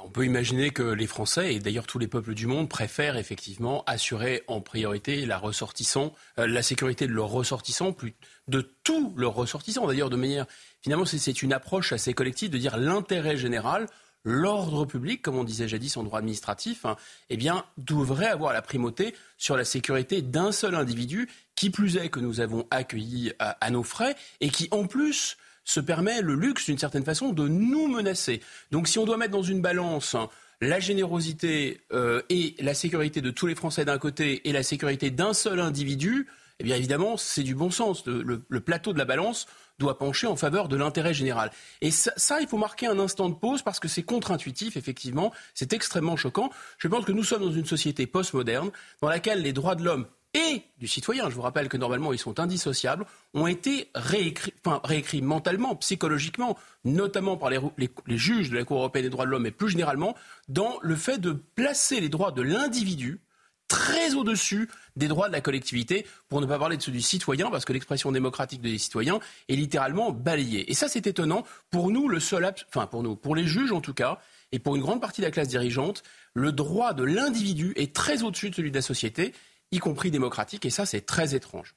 On 0.02 0.10
peut 0.10 0.26
imaginer 0.26 0.72
que 0.72 0.82
les 0.82 1.08
Français, 1.08 1.54
et 1.54 1.60
d'ailleurs 1.60 1.86
tous 1.86 2.00
les 2.00 2.08
peuples 2.08 2.34
du 2.34 2.48
monde, 2.48 2.70
préfèrent 2.70 3.18
effectivement 3.18 3.84
assurer 3.86 4.44
en 4.48 4.62
priorité 4.62 5.26
la, 5.26 5.38
ressortissant, 5.38 6.16
euh, 6.40 6.48
la 6.48 6.64
sécurité 6.64 7.06
de 7.06 7.12
leurs 7.12 7.30
ressortissants, 7.30 7.92
plus 7.92 8.16
de 8.48 8.62
tous 8.84 9.14
leurs 9.18 9.36
ressortissants. 9.36 9.86
D'ailleurs, 9.86 10.10
de 10.10 10.16
manière, 10.16 10.46
finalement, 10.82 11.06
c'est 11.06 11.42
une 11.44 11.54
approche 11.54 11.92
assez 11.92 12.14
collective 12.14 12.50
de 12.50 12.58
dire 12.58 12.78
l'intérêt 12.78 13.38
général, 13.38 13.88
l'ordre 14.24 14.86
public, 14.86 15.22
comme 15.22 15.38
on 15.38 15.44
disait 15.44 15.68
jadis 15.68 15.96
en 15.98 16.04
droit 16.04 16.20
administratif, 16.20 16.86
hein, 16.86 16.96
eh 17.30 17.38
devrait 17.78 18.28
avoir 18.28 18.54
la 18.54 18.62
primauté 18.62 19.14
sur 19.38 19.58
la 19.58 19.66
sécurité 19.66 20.22
d'un 20.22 20.52
seul 20.52 20.76
individu, 20.76 21.30
qui 21.56 21.70
plus 21.70 21.98
est 21.98 22.10
que 22.10 22.20
nous 22.20 22.40
avons 22.40 22.66
accueilli 22.72 23.34
à 23.38 23.70
nos 23.70 23.84
frais, 23.84 24.16
et 24.40 24.50
qui 24.50 24.70
en 24.72 24.88
plus 24.88 25.38
se 25.70 25.80
permet 25.80 26.22
le 26.22 26.34
luxe, 26.34 26.66
d'une 26.66 26.80
certaine 26.80 27.06
façon, 27.06 27.32
de 27.32 27.48
nous 27.48 27.88
menacer. 27.88 28.42
Donc 28.72 28.88
si 28.88 28.98
on 28.98 29.06
doit 29.06 29.18
mettre 29.18 29.32
dans 29.32 29.44
une 29.44 29.62
balance 29.62 30.16
la 30.62 30.80
générosité 30.80 31.82
euh, 31.94 32.24
et 32.30 32.56
la 32.60 32.74
sécurité 32.74 33.22
de 33.22 33.30
tous 33.30 33.46
les 33.46 33.56
Français 33.56 33.86
d'un 33.86 34.00
côté 34.00 34.50
et 34.50 34.52
la 34.52 34.64
sécurité 34.64 35.12
d'un 35.12 35.34
seul 35.34 35.60
individu, 35.60 36.28
eh 36.60 36.64
bien 36.64 36.76
évidemment, 36.76 37.18
c'est 37.18 37.44
du 37.44 37.54
bon 37.54 37.70
sens. 37.70 38.04
Le, 38.06 38.60
plateau 38.60 38.94
de 38.94 38.98
la 38.98 39.06
balance 39.06 39.46
doit 39.78 39.98
pencher 39.98 40.26
en 40.26 40.36
faveur 40.36 40.70
de 40.70 40.76
l'intérêt 40.76 41.14
général. 41.14 41.52
Et 41.82 41.92
ça, 41.92 42.42
il 42.42 42.48
faut 42.48 42.58
marquer 42.58 42.88
un 42.88 43.00
instant 43.00 43.30
de 43.30 43.36
pause 43.36 43.62
parce 43.62 43.80
que 43.80 43.88
c'est 43.88 44.04
contre-intuitif, 44.04 44.76
effectivement, 44.76 45.32
c'est 45.54 45.72
extrêmement 45.72 46.18
choquant. 46.18 46.50
Je 46.80 46.88
pense 46.88 47.06
que 47.06 47.14
nous 47.14 47.24
sommes 47.24 47.44
dans 47.44 47.52
une 47.52 47.66
société 47.66 48.08
postmoderne 48.08 48.72
dans 49.02 49.08
laquelle 49.08 49.44
les 49.44 49.54
droits 49.54 49.76
de 49.76 49.84
l'homme 49.84 50.08
et 50.34 50.62
du 50.78 50.88
citoyen, 50.88 51.30
je 51.30 51.36
vous 51.36 51.42
rappelle 51.42 51.70
que 51.70 51.78
normalement 51.78 52.14
ils 52.14 52.20
sont 52.20 52.40
indissociables, 52.40 53.06
ont 53.34 53.48
été 53.48 53.90
réécrits, 53.96 54.54
enfin, 54.64 54.82
mentalement, 55.24 55.76
psychologiquement, 55.76 56.56
notamment 56.86 57.36
par 57.36 57.50
les, 57.50 57.60
les, 57.78 58.18
juges 58.18 58.52
de 58.52 58.58
la 58.58 58.64
Cour 58.64 58.78
européenne 58.78 59.06
des 59.06 59.10
droits 59.10 59.26
de 59.26 59.32
l'homme 59.32 59.48
et 59.48 59.52
plus 59.52 59.70
généralement 59.70 60.16
dans 60.48 60.78
le 60.82 60.96
fait 60.96 61.18
de 61.18 61.32
placer 61.32 62.00
les 62.00 62.10
droits 62.10 62.32
de 62.32 62.44
l'individu 62.44 63.22
très 63.70 64.16
au-dessus 64.16 64.70
des 64.96 65.08
droits 65.08 65.30
de 65.30 65.34
la 65.34 65.42
collectivité, 65.42 66.06
pour 66.28 66.42
ne 66.42 66.46
pas 66.46 66.60
parler 66.60 66.76
de 66.76 66.82
ceux 66.82 66.92
du 66.92 67.02
citoyen, 67.02 67.50
parce 67.50 67.66
que 67.66 67.72
l'expression 67.72 68.12
démocratique 68.12 68.62
des 68.62 68.78
citoyens 68.78 69.20
est 69.48 69.56
littéralement 69.56 70.12
balayée. 70.12 70.70
Et 70.70 70.74
ça, 70.74 70.90
c'est 70.90 71.08
étonnant. 71.08 71.46
Pour 71.70 71.92
nous, 71.92 72.10
le 72.10 72.20
seul, 72.20 72.52
enfin 72.68 72.88
pour 72.88 73.04
nous, 73.04 73.16
pour 73.16 73.36
les 73.36 73.46
juges 73.46 73.72
en 73.72 73.80
tout 73.80 73.94
cas, 73.94 74.20
et 74.52 74.60
pour 74.60 74.76
une 74.76 74.82
grande 74.82 75.00
partie 75.00 75.22
de 75.22 75.28
la 75.28 75.32
classe 75.32 75.48
dirigeante, 75.48 76.04
le 76.34 76.52
droit 76.52 76.94
de 76.94 77.04
l'individu 77.04 77.74
est 77.76 77.96
très 77.96 78.24
au-dessus 78.24 78.50
de 78.50 78.56
celui 78.56 78.72
de 78.72 78.76
la 78.76 78.82
société, 78.82 79.34
y 79.72 79.80
compris 79.80 80.12
démocratique, 80.12 80.66
et 80.66 80.70
ça, 80.70 80.86
c'est 80.86 81.02
très 81.02 81.36
étrange. 81.36 81.76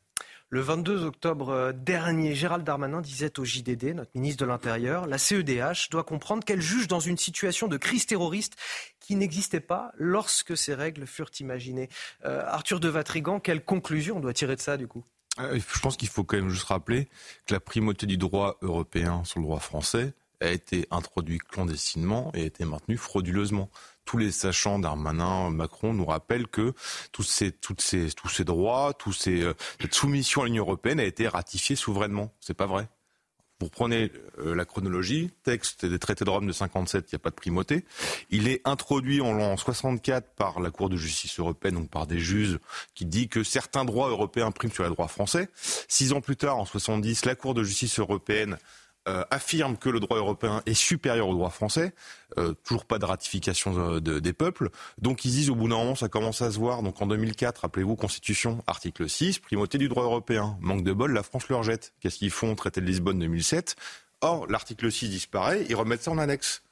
Le 0.52 0.60
22 0.60 1.04
octobre 1.04 1.48
euh, 1.48 1.72
dernier, 1.72 2.34
Gérald 2.34 2.62
Darmanin 2.62 3.00
disait 3.00 3.38
au 3.40 3.44
JDD, 3.44 3.94
notre 3.94 4.10
ministre 4.14 4.44
de 4.44 4.46
l'Intérieur, 4.46 5.06
la 5.06 5.16
CEDH 5.16 5.88
doit 5.90 6.04
comprendre 6.04 6.44
qu'elle 6.44 6.60
juge 6.60 6.88
dans 6.88 7.00
une 7.00 7.16
situation 7.16 7.68
de 7.68 7.78
crise 7.78 8.04
terroriste 8.04 8.56
qui 9.00 9.16
n'existait 9.16 9.60
pas 9.60 9.92
lorsque 9.96 10.54
ces 10.54 10.74
règles 10.74 11.06
furent 11.06 11.30
imaginées. 11.40 11.88
Euh, 12.26 12.44
Arthur 12.46 12.80
de 12.80 12.88
Vatrigan, 12.88 13.40
quelle 13.40 13.64
conclusion 13.64 14.18
on 14.18 14.20
doit 14.20 14.34
tirer 14.34 14.54
de 14.54 14.60
ça 14.60 14.76
du 14.76 14.86
coup? 14.86 15.04
Euh, 15.38 15.58
Je 15.58 15.80
pense 15.80 15.96
qu'il 15.96 16.08
faut 16.08 16.22
quand 16.22 16.36
même 16.36 16.50
juste 16.50 16.64
rappeler 16.64 17.08
que 17.46 17.54
la 17.54 17.60
primauté 17.60 18.04
du 18.04 18.18
droit 18.18 18.58
européen 18.60 19.24
sur 19.24 19.40
le 19.40 19.46
droit 19.46 19.58
français 19.58 20.12
a 20.42 20.50
été 20.50 20.86
introduite 20.90 21.42
clandestinement 21.44 22.30
et 22.34 22.42
a 22.42 22.44
été 22.44 22.64
maintenue 22.64 22.96
frauduleusement 22.96 23.70
tous 24.04 24.18
les 24.18 24.32
sachants 24.32 24.78
Darmanin, 24.78 25.50
Macron 25.50 25.94
nous 25.94 26.04
rappellent 26.04 26.48
que 26.48 26.74
tous 27.12 27.22
ces, 27.22 27.52
droits, 28.44 28.92
ces, 29.12 29.42
euh, 29.42 29.54
cette 29.80 29.94
soumission 29.94 30.42
à 30.42 30.46
l'Union 30.46 30.64
européenne 30.64 31.00
a 31.00 31.04
été 31.04 31.28
ratifiée 31.28 31.76
souverainement. 31.76 32.32
C'est 32.40 32.54
pas 32.54 32.66
vrai? 32.66 32.88
Vous 33.60 33.68
prenez 33.68 34.10
euh, 34.38 34.56
la 34.56 34.64
chronologie, 34.64 35.30
texte 35.44 35.86
des 35.86 36.00
traités 36.00 36.24
de 36.24 36.30
Rome 36.30 36.48
de 36.48 36.52
57, 36.52 37.04
il 37.06 37.14
n'y 37.14 37.16
a 37.16 37.20
pas 37.20 37.30
de 37.30 37.36
primauté. 37.36 37.84
Il 38.30 38.48
est 38.48 38.60
introduit 38.64 39.20
en 39.20 39.32
l'an 39.32 39.56
64 39.56 40.34
par 40.34 40.58
la 40.58 40.72
Cour 40.72 40.88
de 40.88 40.96
justice 40.96 41.38
européenne, 41.38 41.74
donc 41.74 41.88
par 41.88 42.08
des 42.08 42.18
juges, 42.18 42.58
qui 42.94 43.06
dit 43.06 43.28
que 43.28 43.44
certains 43.44 43.84
droits 43.84 44.08
européens 44.08 44.50
priment 44.50 44.72
sur 44.72 44.82
les 44.82 44.90
droits 44.90 45.06
français. 45.06 45.48
Six 45.86 46.12
ans 46.12 46.20
plus 46.20 46.36
tard, 46.36 46.58
en 46.58 46.64
70, 46.64 47.24
la 47.24 47.36
Cour 47.36 47.54
de 47.54 47.62
justice 47.62 48.00
européenne 48.00 48.58
euh, 49.08 49.24
affirme 49.30 49.76
que 49.76 49.88
le 49.88 49.98
droit 50.00 50.16
européen 50.16 50.62
est 50.66 50.74
supérieur 50.74 51.28
au 51.28 51.34
droit 51.34 51.50
français. 51.50 51.92
Euh, 52.38 52.54
toujours 52.64 52.84
pas 52.84 52.98
de 52.98 53.04
ratification 53.04 53.98
des 53.98 54.32
peuples. 54.32 54.70
Donc 54.98 55.24
ils 55.24 55.32
disent 55.32 55.50
au 55.50 55.54
bout 55.54 55.68
d'un 55.68 55.76
moment, 55.76 55.94
ça 55.94 56.08
commence 56.08 56.40
à 56.42 56.50
se 56.52 56.58
voir. 56.58 56.82
Donc 56.82 57.02
en 57.02 57.06
2004, 57.06 57.62
rappelez-vous, 57.62 57.96
Constitution, 57.96 58.62
article 58.66 59.08
6, 59.08 59.40
primauté 59.40 59.78
du 59.78 59.88
droit 59.88 60.04
européen. 60.04 60.56
Manque 60.60 60.84
de 60.84 60.92
bol, 60.92 61.12
la 61.12 61.22
France 61.22 61.48
leur 61.48 61.62
jette. 61.62 61.92
Qu'est-ce 62.00 62.18
qu'ils 62.18 62.30
font 62.30 62.54
Traité 62.54 62.80
de 62.80 62.86
Lisbonne 62.86 63.18
2007. 63.18 63.76
Or, 64.20 64.46
l'article 64.46 64.92
6 64.92 65.08
disparaît, 65.08 65.66
ils 65.68 65.74
remettent 65.74 66.04
ça 66.04 66.12
en 66.12 66.18
annexe. 66.18 66.62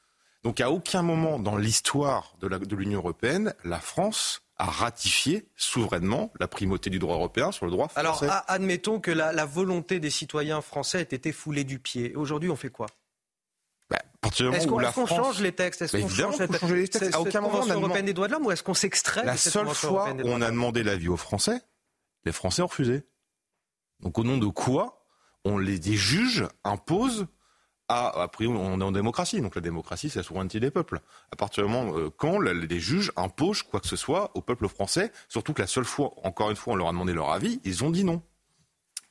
Donc 0.43 0.61
à 0.61 0.71
aucun 0.71 1.01
moment 1.01 1.37
dans 1.37 1.57
l'histoire 1.57 2.33
de 2.41 2.75
l'Union 2.75 2.99
européenne, 2.99 3.53
la 3.63 3.79
France 3.79 4.40
a 4.61 4.65
ratifié 4.65 5.47
souverainement 5.55 6.31
la 6.39 6.47
primauté 6.47 6.91
du 6.91 6.99
droit 6.99 7.15
européen 7.15 7.51
sur 7.51 7.65
le 7.65 7.71
droit 7.71 7.87
français. 7.87 8.27
Alors, 8.27 8.43
admettons 8.47 8.99
que 8.99 9.09
la, 9.09 9.45
volonté 9.45 9.99
des 9.99 10.11
citoyens 10.11 10.61
français 10.61 10.99
ait 10.99 11.15
été 11.15 11.31
foulée 11.31 11.63
du 11.63 11.79
pied. 11.79 12.15
Aujourd'hui, 12.15 12.49
on 12.51 12.55
fait 12.55 12.69
quoi? 12.69 12.85
Bah, 13.89 13.97
est-ce 14.23 14.67
qu'on 14.67 15.07
change 15.07 15.41
les 15.41 15.51
textes? 15.51 15.81
Est-ce 15.81 15.97
qu'on 15.97 16.07
change 16.07 16.39
les 16.73 16.87
textes 16.87 17.15
À 17.15 17.19
aucun 17.19 17.41
moment, 17.41 17.65
européenne 17.65 18.05
des 18.05 18.13
droits 18.13 18.27
de 18.27 18.33
l'homme 18.33 18.45
ou 18.45 18.51
est-ce 18.51 18.61
qu'on 18.61 18.75
s'extrait 18.75 19.25
La 19.25 19.35
seule 19.35 19.67
fois 19.69 20.11
où 20.11 20.27
on 20.27 20.41
a 20.41 20.51
demandé 20.51 20.83
l'avis 20.83 21.09
aux 21.09 21.17
Français, 21.17 21.59
les 22.23 22.31
Français 22.31 22.61
ont 22.61 22.67
refusé. 22.67 23.03
Donc 23.99 24.19
au 24.19 24.23
nom 24.23 24.37
de 24.37 24.47
quoi 24.47 25.05
on 25.43 25.57
les, 25.57 25.79
les 25.79 25.95
juges 25.95 26.47
imposent 26.63 27.25
a 27.91 28.27
priori, 28.27 28.57
on 28.57 28.79
est 28.79 28.83
en 28.83 28.91
démocratie, 28.91 29.41
donc 29.41 29.55
la 29.55 29.61
démocratie, 29.61 30.09
c'est 30.09 30.19
la 30.19 30.23
souveraineté 30.23 30.59
des 30.59 30.71
peuples. 30.71 30.99
À 31.31 31.35
partir 31.35 31.63
du 31.65 31.71
moment 31.71 31.97
euh, 31.97 32.09
quand 32.15 32.39
les 32.39 32.79
juges 32.79 33.11
imposent 33.15 33.63
quoi 33.63 33.79
que 33.79 33.87
ce 33.87 33.95
soit 33.95 34.31
au 34.35 34.41
peuple 34.41 34.67
français, 34.67 35.11
surtout 35.29 35.53
que 35.53 35.61
la 35.61 35.67
seule 35.67 35.85
fois, 35.85 36.13
encore 36.23 36.49
une 36.49 36.55
fois, 36.55 36.73
on 36.73 36.75
leur 36.75 36.87
a 36.87 36.91
demandé 36.91 37.13
leur 37.13 37.31
avis, 37.31 37.59
ils 37.63 37.83
ont 37.83 37.91
dit 37.91 38.03
non. 38.03 38.21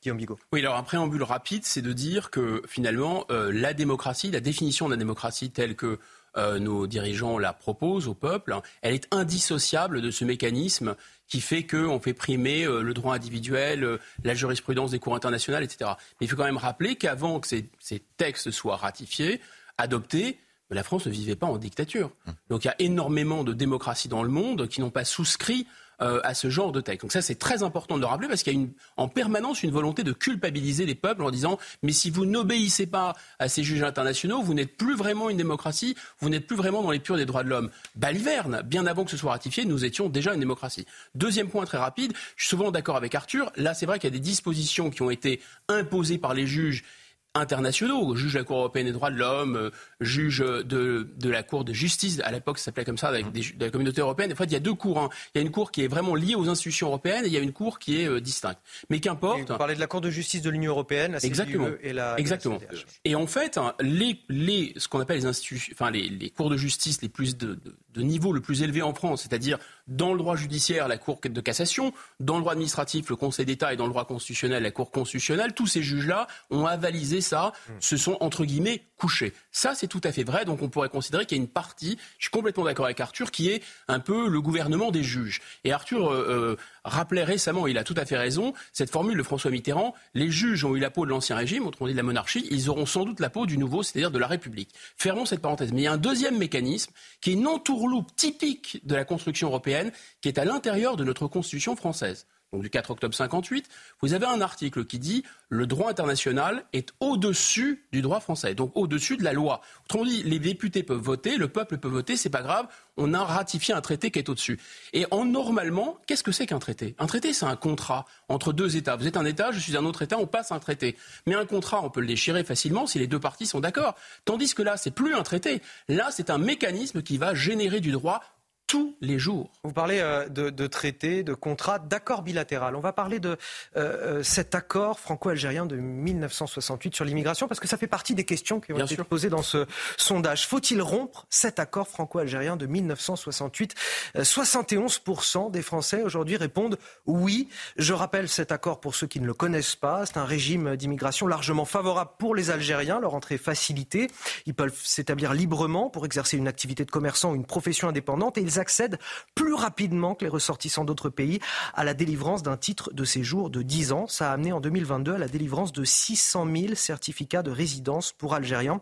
Guillaume 0.02 0.16
Bigot. 0.16 0.38
Oui, 0.52 0.60
alors 0.60 0.76
un 0.76 0.82
préambule 0.82 1.22
rapide, 1.22 1.64
c'est 1.64 1.82
de 1.82 1.92
dire 1.92 2.30
que 2.30 2.62
finalement, 2.66 3.26
euh, 3.30 3.52
la 3.52 3.74
démocratie, 3.74 4.30
la 4.30 4.40
définition 4.40 4.86
de 4.86 4.92
la 4.92 4.96
démocratie 4.96 5.50
telle 5.50 5.76
que 5.76 5.98
euh, 6.36 6.58
nos 6.58 6.86
dirigeants 6.86 7.38
la 7.38 7.52
proposent 7.52 8.08
au 8.08 8.14
peuple, 8.14 8.52
hein, 8.52 8.62
elle 8.82 8.94
est 8.94 9.06
indissociable 9.10 10.00
de 10.00 10.10
ce 10.10 10.24
mécanisme 10.24 10.94
qui 11.30 11.40
fait 11.40 11.64
qu'on 11.64 12.00
fait 12.00 12.12
primer 12.12 12.64
euh, 12.64 12.82
le 12.82 12.92
droit 12.92 13.14
individuel, 13.14 13.84
euh, 13.84 13.98
la 14.24 14.34
jurisprudence 14.34 14.90
des 14.90 14.98
cours 14.98 15.14
internationales, 15.14 15.62
etc. 15.62 15.92
Mais 16.20 16.26
il 16.26 16.28
faut 16.28 16.36
quand 16.36 16.44
même 16.44 16.58
rappeler 16.58 16.96
qu'avant 16.96 17.40
que 17.40 17.46
ces, 17.46 17.70
ces, 17.78 18.02
textes 18.18 18.50
soient 18.50 18.76
ratifiés, 18.76 19.40
adoptés, 19.78 20.38
la 20.70 20.82
France 20.82 21.06
ne 21.06 21.12
vivait 21.12 21.36
pas 21.36 21.46
en 21.46 21.56
dictature. 21.56 22.10
Hum. 22.26 22.34
Donc 22.50 22.64
il 22.64 22.68
y 22.68 22.70
a 22.70 22.74
énormément 22.80 23.44
de 23.44 23.52
démocraties 23.52 24.08
dans 24.08 24.24
le 24.24 24.28
monde 24.28 24.68
qui 24.68 24.80
n'ont 24.80 24.90
pas 24.90 25.04
souscrit 25.04 25.66
euh, 26.02 26.20
à 26.24 26.34
ce 26.34 26.48
genre 26.48 26.72
de 26.72 26.80
texte. 26.80 27.02
Donc 27.02 27.12
ça, 27.12 27.22
c'est 27.22 27.34
très 27.34 27.62
important 27.62 27.96
de 27.96 28.00
le 28.00 28.06
rappeler 28.06 28.28
parce 28.28 28.42
qu'il 28.42 28.58
y 28.58 28.64
a 28.64 28.68
en 28.96 29.08
permanence 29.08 29.62
une 29.62 29.70
volonté 29.70 30.02
de 30.02 30.12
culpabiliser 30.12 30.86
les 30.86 30.94
peuples 30.94 31.22
en 31.22 31.30
disant 31.30 31.58
mais 31.82 31.92
si 31.92 32.10
vous 32.10 32.24
n'obéissez 32.24 32.86
pas 32.86 33.14
à 33.38 33.48
ces 33.48 33.62
juges 33.62 33.82
internationaux, 33.82 34.42
vous 34.42 34.54
n'êtes 34.54 34.76
plus 34.76 34.96
vraiment 34.96 35.28
une 35.28 35.36
démocratie, 35.36 35.96
vous 36.20 36.28
n'êtes 36.28 36.46
plus 36.46 36.56
vraiment 36.56 36.82
dans 36.82 36.90
les 36.90 37.00
des 37.16 37.26
droits 37.26 37.42
de 37.42 37.48
l'homme. 37.48 37.70
Baliverne, 37.96 38.62
bien 38.64 38.86
avant 38.86 39.04
que 39.04 39.10
ce 39.10 39.16
soit 39.16 39.32
ratifié, 39.32 39.64
nous 39.64 39.84
étions 39.84 40.08
déjà 40.08 40.34
une 40.34 40.40
démocratie. 40.40 40.86
Deuxième 41.14 41.48
point 41.48 41.64
très 41.64 41.78
rapide, 41.78 42.12
je 42.36 42.46
suis 42.46 42.56
souvent 42.56 42.70
d'accord 42.70 42.96
avec 42.96 43.14
Arthur. 43.14 43.50
Là, 43.56 43.74
c'est 43.74 43.86
vrai 43.86 43.98
qu'il 43.98 44.08
y 44.08 44.12
a 44.12 44.16
des 44.16 44.20
dispositions 44.20 44.90
qui 44.90 45.02
ont 45.02 45.10
été 45.10 45.40
imposées 45.68 46.18
par 46.18 46.34
les 46.34 46.46
juges 46.46 46.84
internationaux, 47.34 48.16
juge 48.16 48.32
de 48.32 48.38
la 48.38 48.44
Cour 48.44 48.58
européenne 48.58 48.86
des 48.86 48.92
droits 48.92 49.10
de 49.10 49.16
l'homme, 49.16 49.56
euh, 49.56 49.70
juge 50.00 50.38
de, 50.38 51.08
de, 51.16 51.30
la 51.30 51.42
Cour 51.42 51.64
de 51.64 51.72
justice, 51.72 52.20
à 52.24 52.32
l'époque 52.32 52.58
ça 52.58 52.66
s'appelait 52.66 52.84
comme 52.84 52.98
ça, 52.98 53.08
avec 53.08 53.30
des, 53.30 53.40
de 53.40 53.64
la 53.64 53.70
communauté 53.70 54.00
européenne. 54.00 54.32
En 54.32 54.36
fait, 54.36 54.44
il 54.44 54.52
y 54.52 54.56
a 54.56 54.60
deux 54.60 54.74
cours. 54.74 54.98
Hein. 54.98 55.10
Il 55.34 55.38
y 55.38 55.40
a 55.40 55.42
une 55.42 55.52
cour 55.52 55.70
qui 55.70 55.82
est 55.82 55.88
vraiment 55.88 56.14
liée 56.14 56.34
aux 56.34 56.48
institutions 56.48 56.88
européennes 56.88 57.24
et 57.24 57.28
il 57.28 57.32
y 57.32 57.36
a 57.36 57.40
une 57.40 57.52
cour 57.52 57.78
qui 57.78 58.00
est 58.00 58.08
euh, 58.08 58.20
distincte. 58.20 58.58
Mais 58.88 59.00
qu'importe. 59.00 59.40
Vous 59.40 59.56
parlez 59.56 59.74
de 59.74 59.80
la 59.80 59.86
Cour 59.86 60.00
de 60.00 60.10
justice 60.10 60.42
de 60.42 60.50
l'Union 60.50 60.72
européenne, 60.72 61.12
la 61.12 61.18
Exactement. 61.24 61.68
et 61.82 61.92
la 61.92 62.18
Exactement. 62.18 62.58
Et, 63.04 63.14
en 63.14 63.26
fait, 63.26 63.58
hein, 63.58 63.74
les, 63.80 64.20
les, 64.28 64.72
ce 64.76 64.88
qu'on 64.88 65.00
appelle 65.00 65.18
les 65.18 65.26
institutions, 65.26 65.72
enfin 65.74 65.90
les, 65.90 66.08
les, 66.08 66.30
cours 66.30 66.50
de 66.50 66.56
justice 66.56 67.02
les 67.02 67.08
plus 67.08 67.36
de, 67.36 67.54
de, 67.54 67.76
de 67.94 68.02
niveau 68.02 68.32
le 68.32 68.40
plus 68.40 68.62
élevé 68.62 68.82
en 68.82 68.94
France, 68.94 69.22
c'est-à-dire 69.22 69.58
dans 69.90 70.12
le 70.12 70.18
droit 70.18 70.36
judiciaire, 70.36 70.88
la 70.88 70.96
Cour 70.96 71.20
de 71.22 71.40
cassation, 71.40 71.92
dans 72.18 72.36
le 72.36 72.40
droit 72.40 72.52
administratif, 72.52 73.10
le 73.10 73.16
Conseil 73.16 73.44
d'État 73.44 73.72
et 73.72 73.76
dans 73.76 73.86
le 73.86 73.90
droit 73.90 74.06
constitutionnel, 74.06 74.62
la 74.62 74.70
Cour 74.70 74.90
constitutionnelle, 74.90 75.52
tous 75.52 75.66
ces 75.66 75.82
juges-là 75.82 76.26
ont 76.50 76.64
avalisé 76.64 77.20
ça, 77.20 77.52
se 77.80 77.96
sont 77.96 78.16
entre 78.20 78.44
guillemets 78.44 78.82
couchés. 78.96 79.32
Ça, 79.50 79.74
c'est 79.74 79.88
tout 79.88 80.00
à 80.04 80.12
fait 80.12 80.22
vrai. 80.22 80.44
Donc 80.44 80.62
on 80.62 80.68
pourrait 80.68 80.88
considérer 80.88 81.26
qu'il 81.26 81.38
y 81.38 81.40
a 81.40 81.42
une 81.42 81.48
partie, 81.48 81.98
je 82.18 82.24
suis 82.24 82.30
complètement 82.30 82.64
d'accord 82.64 82.84
avec 82.84 83.00
Arthur, 83.00 83.30
qui 83.30 83.48
est 83.48 83.62
un 83.88 83.98
peu 83.98 84.28
le 84.28 84.40
gouvernement 84.40 84.90
des 84.90 85.02
juges. 85.02 85.40
Et 85.64 85.72
Arthur 85.72 86.10
euh, 86.10 86.26
euh, 86.28 86.56
rappelait 86.84 87.24
récemment, 87.24 87.66
il 87.66 87.78
a 87.78 87.84
tout 87.84 87.94
à 87.96 88.04
fait 88.04 88.16
raison, 88.16 88.52
cette 88.72 88.90
formule 88.90 89.18
de 89.18 89.22
François 89.22 89.50
Mitterrand, 89.50 89.94
les 90.14 90.30
juges 90.30 90.64
ont 90.64 90.76
eu 90.76 90.80
la 90.80 90.90
peau 90.90 91.04
de 91.04 91.10
l'ancien 91.10 91.36
régime, 91.36 91.66
autrement 91.66 91.88
dit 91.88 91.94
de 91.94 91.96
la 91.96 92.02
monarchie, 92.02 92.46
ils 92.50 92.70
auront 92.70 92.86
sans 92.86 93.04
doute 93.04 93.20
la 93.20 93.30
peau 93.30 93.46
du 93.46 93.58
nouveau, 93.58 93.82
c'est-à-dire 93.82 94.10
de 94.10 94.18
la 94.18 94.26
République. 94.26 94.70
Fermons 94.96 95.24
cette 95.24 95.40
parenthèse. 95.40 95.72
Mais 95.72 95.80
il 95.80 95.84
y 95.84 95.88
a 95.88 95.92
un 95.92 95.98
deuxième 95.98 96.38
mécanisme 96.38 96.92
qui 97.20 97.30
est 97.30 97.34
une 97.34 97.46
entourloupe 97.46 98.14
typique 98.16 98.80
de 98.84 98.94
la 98.94 99.04
construction 99.04 99.48
européenne, 99.48 99.79
qui 100.20 100.28
est 100.28 100.38
à 100.38 100.44
l'intérieur 100.44 100.96
de 100.96 101.04
notre 101.04 101.26
Constitution 101.26 101.76
française 101.76 102.26
donc 102.52 102.62
du 102.62 102.70
4 102.70 102.90
octobre 102.90 103.14
58, 103.14 103.68
vous 104.00 104.12
avez 104.12 104.26
un 104.26 104.40
article 104.40 104.84
qui 104.84 104.98
dit 104.98 105.22
le 105.48 105.68
droit 105.68 105.88
international 105.88 106.64
est 106.72 106.92
au-dessus 106.98 107.84
du 107.92 108.02
droit 108.02 108.18
français, 108.18 108.54
donc 108.54 108.72
au-dessus 108.74 109.16
de 109.16 109.22
la 109.22 109.32
loi. 109.32 109.60
Autrement 109.84 110.04
dit, 110.04 110.24
les 110.24 110.40
députés 110.40 110.82
peuvent 110.82 110.98
voter, 110.98 111.36
le 111.36 111.46
peuple 111.46 111.78
peut 111.78 111.88
voter, 111.88 112.16
c'est 112.16 112.28
pas 112.28 112.42
grave, 112.42 112.66
on 112.96 113.14
a 113.14 113.22
ratifié 113.22 113.72
un 113.72 113.80
traité 113.80 114.10
qui 114.10 114.18
est 114.18 114.28
au-dessus. 114.28 114.58
Et 114.92 115.06
en 115.12 115.24
normalement, 115.24 115.98
qu'est-ce 116.06 116.24
que 116.24 116.32
c'est 116.32 116.46
qu'un 116.46 116.58
traité? 116.58 116.96
Un 116.98 117.06
traité, 117.06 117.32
c'est 117.32 117.46
un 117.46 117.54
contrat 117.54 118.04
entre 118.28 118.52
deux 118.52 118.76
États. 118.76 118.96
Vous 118.96 119.06
êtes 119.06 119.16
un 119.16 119.24
État, 119.24 119.52
je 119.52 119.60
suis 119.60 119.76
un 119.76 119.84
autre 119.84 120.02
État, 120.02 120.18
on 120.18 120.26
passe 120.26 120.50
un 120.50 120.58
traité. 120.58 120.96
Mais 121.26 121.36
un 121.36 121.46
contrat, 121.46 121.84
on 121.84 121.90
peut 121.90 122.00
le 122.00 122.08
déchirer 122.08 122.42
facilement 122.42 122.88
si 122.88 122.98
les 122.98 123.06
deux 123.06 123.20
parties 123.20 123.46
sont 123.46 123.60
d'accord. 123.60 123.94
Tandis 124.24 124.54
que 124.54 124.62
là, 124.62 124.76
c'est 124.76 124.90
plus 124.90 125.14
un 125.14 125.22
traité. 125.22 125.62
Là, 125.88 126.08
c'est 126.10 126.30
un 126.30 126.38
mécanisme 126.38 127.02
qui 127.02 127.16
va 127.16 127.32
générer 127.32 127.78
du 127.78 127.92
droit 127.92 128.22
tous 128.70 128.94
les 129.00 129.18
jours. 129.18 129.50
Vous 129.64 129.72
parlez 129.72 129.98
euh, 129.98 130.28
de, 130.28 130.66
traités, 130.68 131.24
de 131.24 131.34
contrats, 131.34 131.80
d'accords 131.80 132.22
bilatéraux. 132.22 132.76
On 132.76 132.80
va 132.80 132.92
parler 132.92 133.18
de 133.18 133.30
euh, 133.30 133.36
euh, 133.74 134.22
cet 134.22 134.54
accord 134.54 135.00
franco-algérien 135.00 135.66
de 135.66 135.74
1968 135.74 136.94
sur 136.94 137.04
l'immigration 137.04 137.48
parce 137.48 137.58
que 137.58 137.66
ça 137.66 137.76
fait 137.76 137.88
partie 137.88 138.14
des 138.14 138.24
questions 138.24 138.60
qui 138.60 138.72
ont 138.72 138.78
été 138.78 139.02
posées 139.02 139.28
dans 139.28 139.42
ce 139.42 139.66
sondage. 139.96 140.46
Faut-il 140.46 140.82
rompre 140.82 141.26
cet 141.30 141.58
accord 141.58 141.88
franco-algérien 141.88 142.56
de 142.56 142.66
1968 142.66 143.74
71% 144.18 145.50
des 145.50 145.62
Français 145.62 146.02
aujourd'hui 146.02 146.36
répondent 146.36 146.78
oui. 147.06 147.48
Je 147.76 147.92
rappelle 147.92 148.28
cet 148.28 148.52
accord 148.52 148.78
pour 148.78 148.94
ceux 148.94 149.08
qui 149.08 149.18
ne 149.18 149.26
le 149.26 149.34
connaissent 149.34 149.74
pas. 149.74 150.06
C'est 150.06 150.16
un 150.16 150.24
régime 150.24 150.76
d'immigration 150.76 151.26
largement 151.26 151.64
favorable 151.64 152.12
pour 152.20 152.36
les 152.36 152.50
Algériens. 152.50 153.00
Leur 153.00 153.14
entrée 153.14 153.38
facilitée. 153.38 154.08
Ils 154.46 154.54
peuvent 154.54 154.78
s'établir 154.80 155.34
librement 155.34 155.90
pour 155.90 156.06
exercer 156.06 156.36
une 156.36 156.46
activité 156.46 156.84
de 156.84 156.90
commerçant 156.92 157.32
ou 157.32 157.34
une 157.34 157.46
profession 157.46 157.88
indépendante 157.88 158.38
et 158.38 158.42
ils 158.42 158.59
accèdent 158.60 158.98
plus 159.34 159.54
rapidement 159.54 160.14
que 160.14 160.24
les 160.24 160.30
ressortissants 160.30 160.84
d'autres 160.84 161.10
pays 161.10 161.40
à 161.74 161.84
la 161.84 161.94
délivrance 161.94 162.42
d'un 162.42 162.56
titre 162.56 162.92
de 162.92 163.04
séjour 163.04 163.50
de 163.50 163.62
10 163.62 163.92
ans. 163.92 164.06
Ça 164.06 164.30
a 164.30 164.34
amené 164.34 164.52
en 164.52 164.60
2022 164.60 165.14
à 165.14 165.18
la 165.18 165.28
délivrance 165.28 165.72
de 165.72 165.84
600 165.84 166.46
000 166.54 166.74
certificats 166.74 167.42
de 167.42 167.50
résidence 167.50 168.12
pour 168.12 168.34
Algériens. 168.34 168.80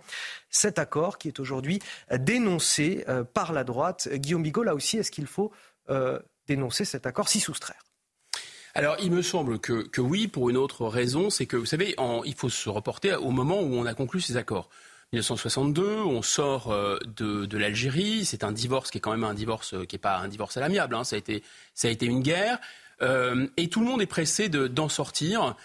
Cet 0.50 0.78
accord 0.78 1.18
qui 1.18 1.28
est 1.28 1.40
aujourd'hui 1.40 1.78
dénoncé 2.11 3.04
euh, 3.08 3.25
par 3.25 3.52
la 3.52 3.64
droite. 3.64 4.08
Guillaume 4.12 4.42
Bigot, 4.42 4.62
là 4.62 4.75
aussi, 4.75 4.99
est-ce 4.99 5.11
qu'il 5.11 5.26
faut 5.26 5.52
euh, 5.90 6.18
dénoncer 6.47 6.85
cet 6.85 7.06
accord, 7.06 7.28
s'y 7.28 7.40
soustraire? 7.40 7.82
Alors, 8.75 8.97
il 9.00 9.11
me 9.11 9.23
semble 9.23 9.58
que, 9.58 10.00
oui, 10.00 10.28
pour 10.28 10.50
une 10.50 10.56
autre 10.56 10.87
raison, 10.87 11.30
c'est 11.30 11.47
que, 11.47 11.56
vous 11.56 11.66
savez, 11.66 11.97
il 12.25 12.35
faut 12.35 12.49
se 12.49 12.68
reporter 12.68 13.20
au 13.20 13.30
moment 13.30 13.61
où 13.61 13.75
on 13.75 13.87
a 13.87 13.94
conclu 13.94 14.20
ces 14.20 14.37
accords. 14.37 14.68
1962, 15.12 16.02
on 16.02 16.20
sort 16.20 16.70
euh, 16.70 16.98
de, 17.16 17.56
l'Algérie. 17.56 18.26
C'est 18.26 18.44
un 18.44 18.52
divorce 18.52 18.90
qui 18.90 18.98
est 18.98 19.00
quand 19.00 19.12
même 19.12 19.24
un 19.24 19.32
divorce 19.32 19.72
euh, 19.72 19.84
qui 19.86 19.94
n'est 19.94 20.00
pas 20.00 20.18
un 20.18 20.28
divorce 20.28 20.58
à 20.58 20.60
l'amiable. 20.60 20.94
Hein. 20.94 21.04
Ça, 21.04 21.16
a 21.16 21.18
été, 21.18 21.42
ça 21.72 21.88
a 21.88 21.90
été 21.90 22.04
une 22.04 22.20
guerre. 22.20 22.58
Euh, 23.00 23.46
et 23.56 23.68
tout 23.68 23.80
le 23.80 23.86
monde 23.86 24.02
est 24.02 24.06
pressé 24.06 24.50
d'en 24.50 24.90
sortir. 24.90 25.56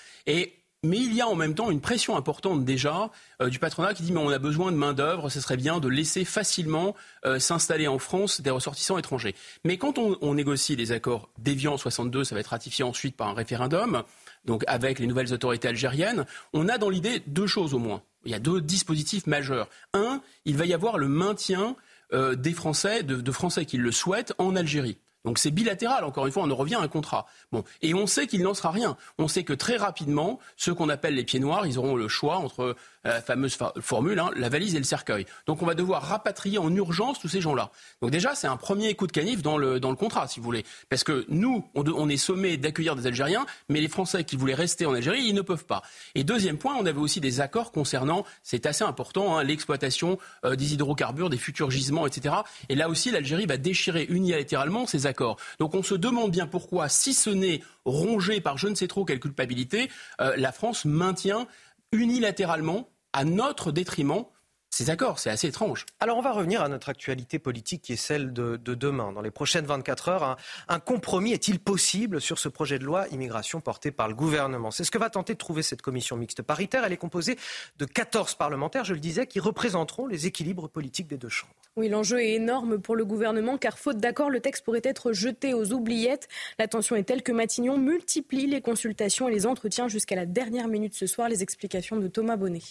Mais 0.85 0.97
il 0.97 1.13
y 1.13 1.21
a 1.21 1.27
en 1.27 1.35
même 1.35 1.55
temps 1.55 1.71
une 1.71 1.79
pression 1.79 2.17
importante 2.17 2.65
déjà 2.65 3.09
du 3.41 3.57
patronat 3.57 3.93
qui 3.93 4.03
dit 4.03 4.11
mais 4.11 4.19
on 4.19 4.29
a 4.29 4.37
besoin 4.37 4.69
de 4.69 4.75
main 4.75 4.91
d'œuvre, 4.91 5.29
ce 5.29 5.39
serait 5.39 5.55
bien 5.55 5.79
de 5.79 5.87
laisser 5.87 6.25
facilement 6.25 6.93
s'installer 7.39 7.87
en 7.87 7.99
France 7.99 8.41
des 8.41 8.49
ressortissants 8.49 8.97
étrangers. 8.97 9.33
Mais 9.63 9.77
quand 9.77 9.97
on, 9.97 10.33
négocie 10.33 10.75
les 10.75 10.91
accords 10.91 11.29
d'Évian 11.37 11.77
62, 11.77 12.25
ça 12.25 12.35
va 12.35 12.41
être 12.41 12.47
ratifié 12.47 12.83
ensuite 12.83 13.15
par 13.15 13.29
un 13.29 13.33
référendum, 13.33 14.03
donc 14.43 14.65
avec 14.67 14.99
les 14.99 15.07
nouvelles 15.07 15.31
autorités 15.31 15.69
algériennes, 15.69 16.25
on 16.51 16.67
a 16.67 16.77
dans 16.77 16.89
l'idée 16.89 17.23
deux 17.27 17.47
choses 17.47 17.73
au 17.73 17.79
moins. 17.79 18.01
Il 18.25 18.31
y 18.31 18.35
a 18.35 18.39
deux 18.39 18.61
dispositifs 18.61 19.27
majeurs. 19.27 19.69
Un, 19.93 20.21
il 20.45 20.57
va 20.57 20.65
y 20.65 20.73
avoir 20.73 20.97
le 20.97 21.07
maintien 21.07 21.75
euh, 22.13 22.35
des 22.35 22.53
Français, 22.53 23.03
de 23.03 23.31
Français 23.31 23.65
qui 23.65 23.77
le 23.77 23.91
souhaitent 23.91 24.33
en 24.37 24.55
Algérie. 24.55 24.97
Donc 25.25 25.39
c'est 25.39 25.51
bilatéral, 25.51 26.03
encore 26.03 26.25
une 26.25 26.33
fois, 26.33 26.43
on 26.43 26.51
en 26.51 26.55
revient 26.55 26.75
à 26.75 26.81
un 26.81 26.87
contrat. 26.87 27.25
Bon, 27.51 27.63
et 27.81 27.93
on 27.93 28.07
sait 28.07 28.27
qu'il 28.27 28.41
n'en 28.41 28.53
sera 28.53 28.71
rien. 28.71 28.97
On 29.17 29.27
sait 29.27 29.43
que 29.43 29.53
très 29.53 29.77
rapidement, 29.77 30.39
ceux 30.57 30.73
qu'on 30.73 30.89
appelle 30.89 31.15
les 31.15 31.23
pieds 31.23 31.39
noirs, 31.39 31.65
ils 31.65 31.79
auront 31.79 31.95
le 31.95 32.09
choix 32.09 32.37
entre 32.37 32.75
la 33.03 33.21
fameuse 33.21 33.57
formule, 33.81 34.19
hein, 34.19 34.31
la 34.35 34.49
valise 34.49 34.75
et 34.75 34.77
le 34.77 34.83
cercueil. 34.83 35.25
Donc 35.45 35.61
on 35.61 35.65
va 35.65 35.75
devoir 35.75 36.03
rapatrier 36.03 36.57
en 36.57 36.73
urgence 36.73 37.19
tous 37.19 37.27
ces 37.27 37.41
gens-là. 37.41 37.71
Donc 38.01 38.11
déjà, 38.11 38.35
c'est 38.35 38.47
un 38.47 38.57
premier 38.57 38.95
coup 38.95 39.07
de 39.07 39.11
canif 39.11 39.41
dans 39.41 39.57
le, 39.57 39.79
dans 39.79 39.89
le 39.89 39.95
contrat, 39.95 40.27
si 40.27 40.39
vous 40.39 40.45
voulez. 40.45 40.65
Parce 40.89 41.03
que 41.03 41.25
nous, 41.29 41.65
on, 41.75 42.09
est 42.09 42.17
sommé 42.17 42.57
d'accueillir 42.57 42.95
des 42.95 43.07
Algériens, 43.07 43.45
mais 43.69 43.81
les 43.81 43.87
Français 43.87 44.23
qui 44.23 44.35
voulaient 44.35 44.53
rester 44.53 44.85
en 44.85 44.93
Algérie, 44.93 45.23
ils 45.23 45.35
ne 45.35 45.41
peuvent 45.41 45.65
pas. 45.65 45.81
Et 46.15 46.23
deuxième 46.23 46.57
point, 46.57 46.75
on 46.79 46.85
avait 46.85 46.99
aussi 46.99 47.19
des 47.19 47.41
accords 47.41 47.71
concernant, 47.71 48.25
c'est 48.41 48.65
assez 48.65 48.83
important, 48.83 49.37
hein, 49.37 49.43
l'exploitation 49.43 50.17
euh, 50.45 50.55
des 50.55 50.73
hydrocarbures, 50.73 51.29
des 51.29 51.37
futurs 51.37 51.71
gisements, 51.71 52.07
etc. 52.07 52.35
Et 52.69 52.75
là 52.75 52.89
aussi, 52.89 53.11
l'Algérie 53.11 53.45
va 53.45 53.57
déchirer 53.57 54.05
unilatéralement 54.09 54.87
ces 54.87 55.07
accords. 55.07 55.37
Donc 55.59 55.75
on 55.75 55.83
se 55.83 55.95
demande 55.95 56.31
bien 56.31 56.47
pourquoi, 56.47 56.89
si 56.89 57.13
ce 57.13 57.29
n'est 57.29 57.61
rongé 57.85 58.39
par 58.41 58.57
je 58.57 58.67
ne 58.67 58.75
sais 58.75 58.87
trop 58.87 59.05
quelle 59.05 59.19
culpabilité, 59.19 59.89
euh, 60.21 60.33
la 60.37 60.51
France 60.51 60.85
maintient 60.85 61.47
unilatéralement 61.91 62.89
à 63.13 63.23
notre 63.23 63.71
détriment 63.71 64.25
ces 64.73 64.89
accords. 64.89 65.19
C'est 65.19 65.29
assez 65.29 65.47
étrange. 65.47 65.85
Alors 65.99 66.17
on 66.17 66.21
va 66.21 66.31
revenir 66.31 66.63
à 66.63 66.67
notre 66.67 66.89
actualité 66.89 67.37
politique 67.37 67.83
qui 67.83 67.93
est 67.93 67.97
celle 67.97 68.33
de, 68.33 68.57
demain. 68.57 69.11
Dans 69.11 69.21
les 69.21 69.29
prochaines 69.29 69.65
24 69.65 70.09
heures, 70.09 70.37
un, 70.67 70.79
compromis 70.79 71.31
est-il 71.31 71.59
possible 71.59 72.19
sur 72.19 72.39
ce 72.39 72.49
projet 72.49 72.79
de 72.79 72.83
loi 72.83 73.07
immigration 73.09 73.61
porté 73.61 73.91
par 73.91 74.07
le 74.07 74.15
gouvernement? 74.15 74.71
C'est 74.71 74.83
ce 74.83 74.89
que 74.89 74.97
va 74.97 75.11
tenter 75.11 75.33
de 75.33 75.37
trouver 75.37 75.61
cette 75.61 75.83
commission 75.83 76.17
mixte 76.17 76.41
paritaire. 76.41 76.83
Elle 76.85 76.91
est 76.91 76.97
composée 76.97 77.37
de 77.77 77.85
14 77.85 78.33
parlementaires, 78.33 78.83
je 78.83 78.95
le 78.95 78.99
disais, 78.99 79.27
qui 79.27 79.39
représenteront 79.39 80.07
les 80.07 80.25
équilibres 80.25 80.67
politiques 80.67 81.07
des 81.07 81.17
deux 81.17 81.29
chambres. 81.29 81.53
Oui, 81.75 81.87
l'enjeu 81.87 82.21
est 82.21 82.33
énorme 82.33 82.79
pour 82.79 82.95
le 82.95 83.05
gouvernement 83.05 83.59
car 83.59 83.77
faute 83.77 83.97
d'accord, 83.97 84.31
le 84.31 84.39
texte 84.39 84.65
pourrait 84.65 84.81
être 84.83 85.13
jeté 85.13 85.53
aux 85.53 85.71
oubliettes. 85.71 86.27
La 86.57 86.67
tension 86.67 86.95
est 86.95 87.03
telle 87.03 87.21
que 87.21 87.31
Matignon 87.31 87.77
multiplie 87.77 88.47
les 88.47 88.61
consultations 88.61 89.29
et 89.29 89.31
les 89.31 89.45
entretiens 89.45 89.87
jusqu'à 89.87 90.15
la 90.15 90.25
dernière 90.25 90.67
minute 90.67 90.95
ce 90.95 91.05
soir. 91.05 91.29
Les 91.29 91.43
explications 91.43 91.97
de 91.97 92.07
Thomas 92.07 92.37
Bonnet. 92.37 92.61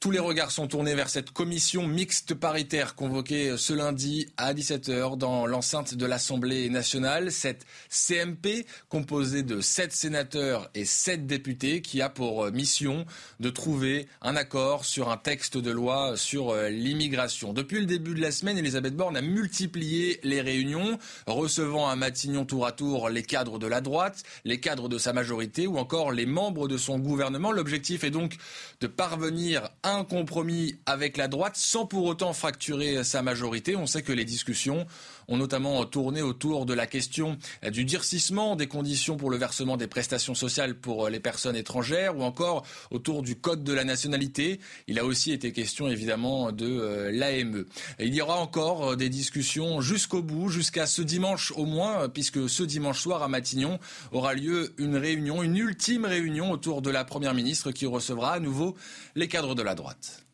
Tous 0.00 0.12
les 0.12 0.20
regards 0.20 0.52
sont 0.52 0.68
tournés 0.68 0.94
vers 0.94 1.10
cette 1.10 1.32
commission 1.32 1.88
mixte 1.88 2.32
paritaire 2.32 2.94
convoquée 2.94 3.56
ce 3.56 3.72
lundi 3.72 4.28
à 4.36 4.54
17h 4.54 5.18
dans 5.18 5.44
l'enceinte 5.44 5.94
de 5.94 6.06
l'Assemblée 6.06 6.70
nationale. 6.70 7.32
Cette 7.32 7.66
CMP 7.90 8.64
composée 8.88 9.42
de 9.42 9.60
sept 9.60 9.92
sénateurs 9.92 10.70
et 10.76 10.84
sept 10.84 11.26
députés 11.26 11.82
qui 11.82 12.00
a 12.00 12.08
pour 12.10 12.52
mission 12.52 13.06
de 13.40 13.50
trouver 13.50 14.06
un 14.22 14.36
accord 14.36 14.84
sur 14.84 15.10
un 15.10 15.16
texte 15.16 15.58
de 15.58 15.72
loi 15.72 16.16
sur 16.16 16.50
euh, 16.50 16.68
l'immigration. 16.68 17.52
Depuis 17.52 17.80
le 17.80 17.86
début 17.86 18.14
de 18.14 18.20
la 18.20 18.30
semaine, 18.30 18.56
Elisabeth 18.56 18.94
Borne 18.94 19.16
a 19.16 19.20
multiplié 19.20 20.20
les 20.22 20.40
réunions, 20.40 20.96
recevant 21.26 21.88
à 21.88 21.96
Matignon 21.96 22.44
tour 22.44 22.66
à 22.66 22.70
tour 22.70 23.08
les 23.08 23.24
cadres 23.24 23.58
de 23.58 23.66
la 23.66 23.80
droite, 23.80 24.22
les 24.44 24.60
cadres 24.60 24.88
de 24.88 24.96
sa 24.96 25.12
majorité 25.12 25.66
ou 25.66 25.76
encore 25.76 26.12
les 26.12 26.26
membres 26.26 26.68
de 26.68 26.78
son 26.78 27.00
gouvernement. 27.00 27.50
L'objectif 27.50 28.04
est 28.04 28.12
donc 28.12 28.36
de 28.80 28.86
parvenir 28.86 29.70
à 29.82 29.87
un 29.94 30.04
compromis 30.04 30.76
avec 30.86 31.16
la 31.16 31.28
droite 31.28 31.56
sans 31.56 31.86
pour 31.86 32.04
autant 32.04 32.32
fracturer 32.32 33.04
sa 33.04 33.22
majorité. 33.22 33.76
On 33.76 33.86
sait 33.86 34.02
que 34.02 34.12
les 34.12 34.24
discussions 34.24 34.86
ont 35.28 35.36
notamment 35.36 35.84
tourné 35.84 36.22
autour 36.22 36.66
de 36.66 36.74
la 36.74 36.86
question 36.86 37.38
du 37.70 37.84
durcissement 37.84 38.56
des 38.56 38.66
conditions 38.66 39.16
pour 39.16 39.30
le 39.30 39.36
versement 39.36 39.76
des 39.76 39.86
prestations 39.86 40.34
sociales 40.34 40.74
pour 40.74 41.08
les 41.08 41.20
personnes 41.20 41.56
étrangères 41.56 42.16
ou 42.16 42.22
encore 42.22 42.64
autour 42.90 43.22
du 43.22 43.36
code 43.36 43.62
de 43.62 43.72
la 43.72 43.84
nationalité. 43.84 44.60
Il 44.86 44.98
a 44.98 45.04
aussi 45.04 45.32
été 45.32 45.52
question 45.52 45.88
évidemment 45.88 46.52
de 46.52 46.66
euh, 46.66 47.10
l'AME. 47.12 47.64
Il 47.98 48.14
y 48.14 48.20
aura 48.20 48.38
encore 48.38 48.96
des 48.96 49.08
discussions 49.08 49.80
jusqu'au 49.80 50.22
bout, 50.22 50.48
jusqu'à 50.48 50.86
ce 50.86 51.02
dimanche 51.02 51.52
au 51.56 51.66
moins, 51.66 52.08
puisque 52.08 52.48
ce 52.48 52.62
dimanche 52.62 53.00
soir 53.00 53.22
à 53.22 53.28
Matignon 53.28 53.78
aura 54.12 54.34
lieu 54.34 54.74
une 54.78 54.96
réunion, 54.96 55.42
une 55.42 55.56
ultime 55.56 56.04
réunion 56.04 56.50
autour 56.50 56.82
de 56.82 56.90
la 56.90 57.04
Première 57.04 57.34
ministre 57.34 57.70
qui 57.70 57.86
recevra 57.86 58.32
à 58.32 58.40
nouveau 58.40 58.76
les 59.14 59.28
cadres 59.28 59.54
de 59.54 59.62
la 59.62 59.74
droite. 59.74 60.27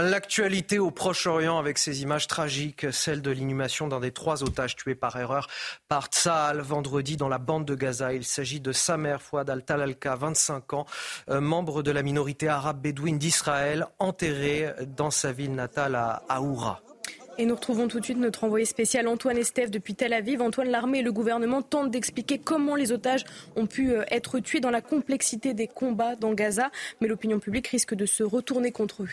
L'actualité 0.00 0.78
au 0.78 0.92
Proche-Orient 0.92 1.58
avec 1.58 1.76
ces 1.76 2.02
images 2.02 2.28
tragiques, 2.28 2.86
celle 2.92 3.20
de 3.20 3.32
l'inhumation 3.32 3.88
d'un 3.88 3.98
des 3.98 4.12
trois 4.12 4.44
otages 4.44 4.76
tués 4.76 4.94
par 4.94 5.16
erreur 5.16 5.48
par 5.88 6.06
Tsahal 6.06 6.60
vendredi 6.60 7.16
dans 7.16 7.28
la 7.28 7.38
bande 7.38 7.64
de 7.64 7.74
Gaza. 7.74 8.14
Il 8.14 8.22
s'agit 8.22 8.60
de 8.60 8.70
Samer 8.70 9.16
Fouad 9.18 9.50
al-Talalka, 9.50 10.14
25 10.14 10.72
ans, 10.74 10.86
euh, 11.30 11.40
membre 11.40 11.82
de 11.82 11.90
la 11.90 12.04
minorité 12.04 12.46
arabe 12.46 12.80
bédouine 12.80 13.18
d'Israël, 13.18 13.88
enterré 13.98 14.68
dans 14.96 15.10
sa 15.10 15.32
ville 15.32 15.56
natale 15.56 15.96
à 15.96 16.22
Aoura. 16.28 16.80
Et 17.36 17.44
nous 17.44 17.56
retrouvons 17.56 17.88
tout 17.88 17.98
de 17.98 18.04
suite 18.04 18.18
notre 18.18 18.44
envoyé 18.44 18.66
spécial 18.66 19.08
Antoine 19.08 19.36
Estève 19.36 19.70
depuis 19.70 19.96
Tel 19.96 20.12
Aviv. 20.12 20.42
Antoine, 20.42 20.68
l'armée 20.68 21.00
et 21.00 21.02
le 21.02 21.12
gouvernement 21.12 21.60
tentent 21.60 21.90
d'expliquer 21.90 22.38
comment 22.38 22.76
les 22.76 22.92
otages 22.92 23.24
ont 23.56 23.66
pu 23.66 23.90
euh, 23.90 24.04
être 24.12 24.38
tués 24.38 24.60
dans 24.60 24.70
la 24.70 24.80
complexité 24.80 25.54
des 25.54 25.66
combats 25.66 26.14
dans 26.14 26.34
Gaza, 26.34 26.70
mais 27.00 27.08
l'opinion 27.08 27.40
publique 27.40 27.66
risque 27.66 27.96
de 27.96 28.06
se 28.06 28.22
retourner 28.22 28.70
contre 28.70 29.02
eux. 29.02 29.10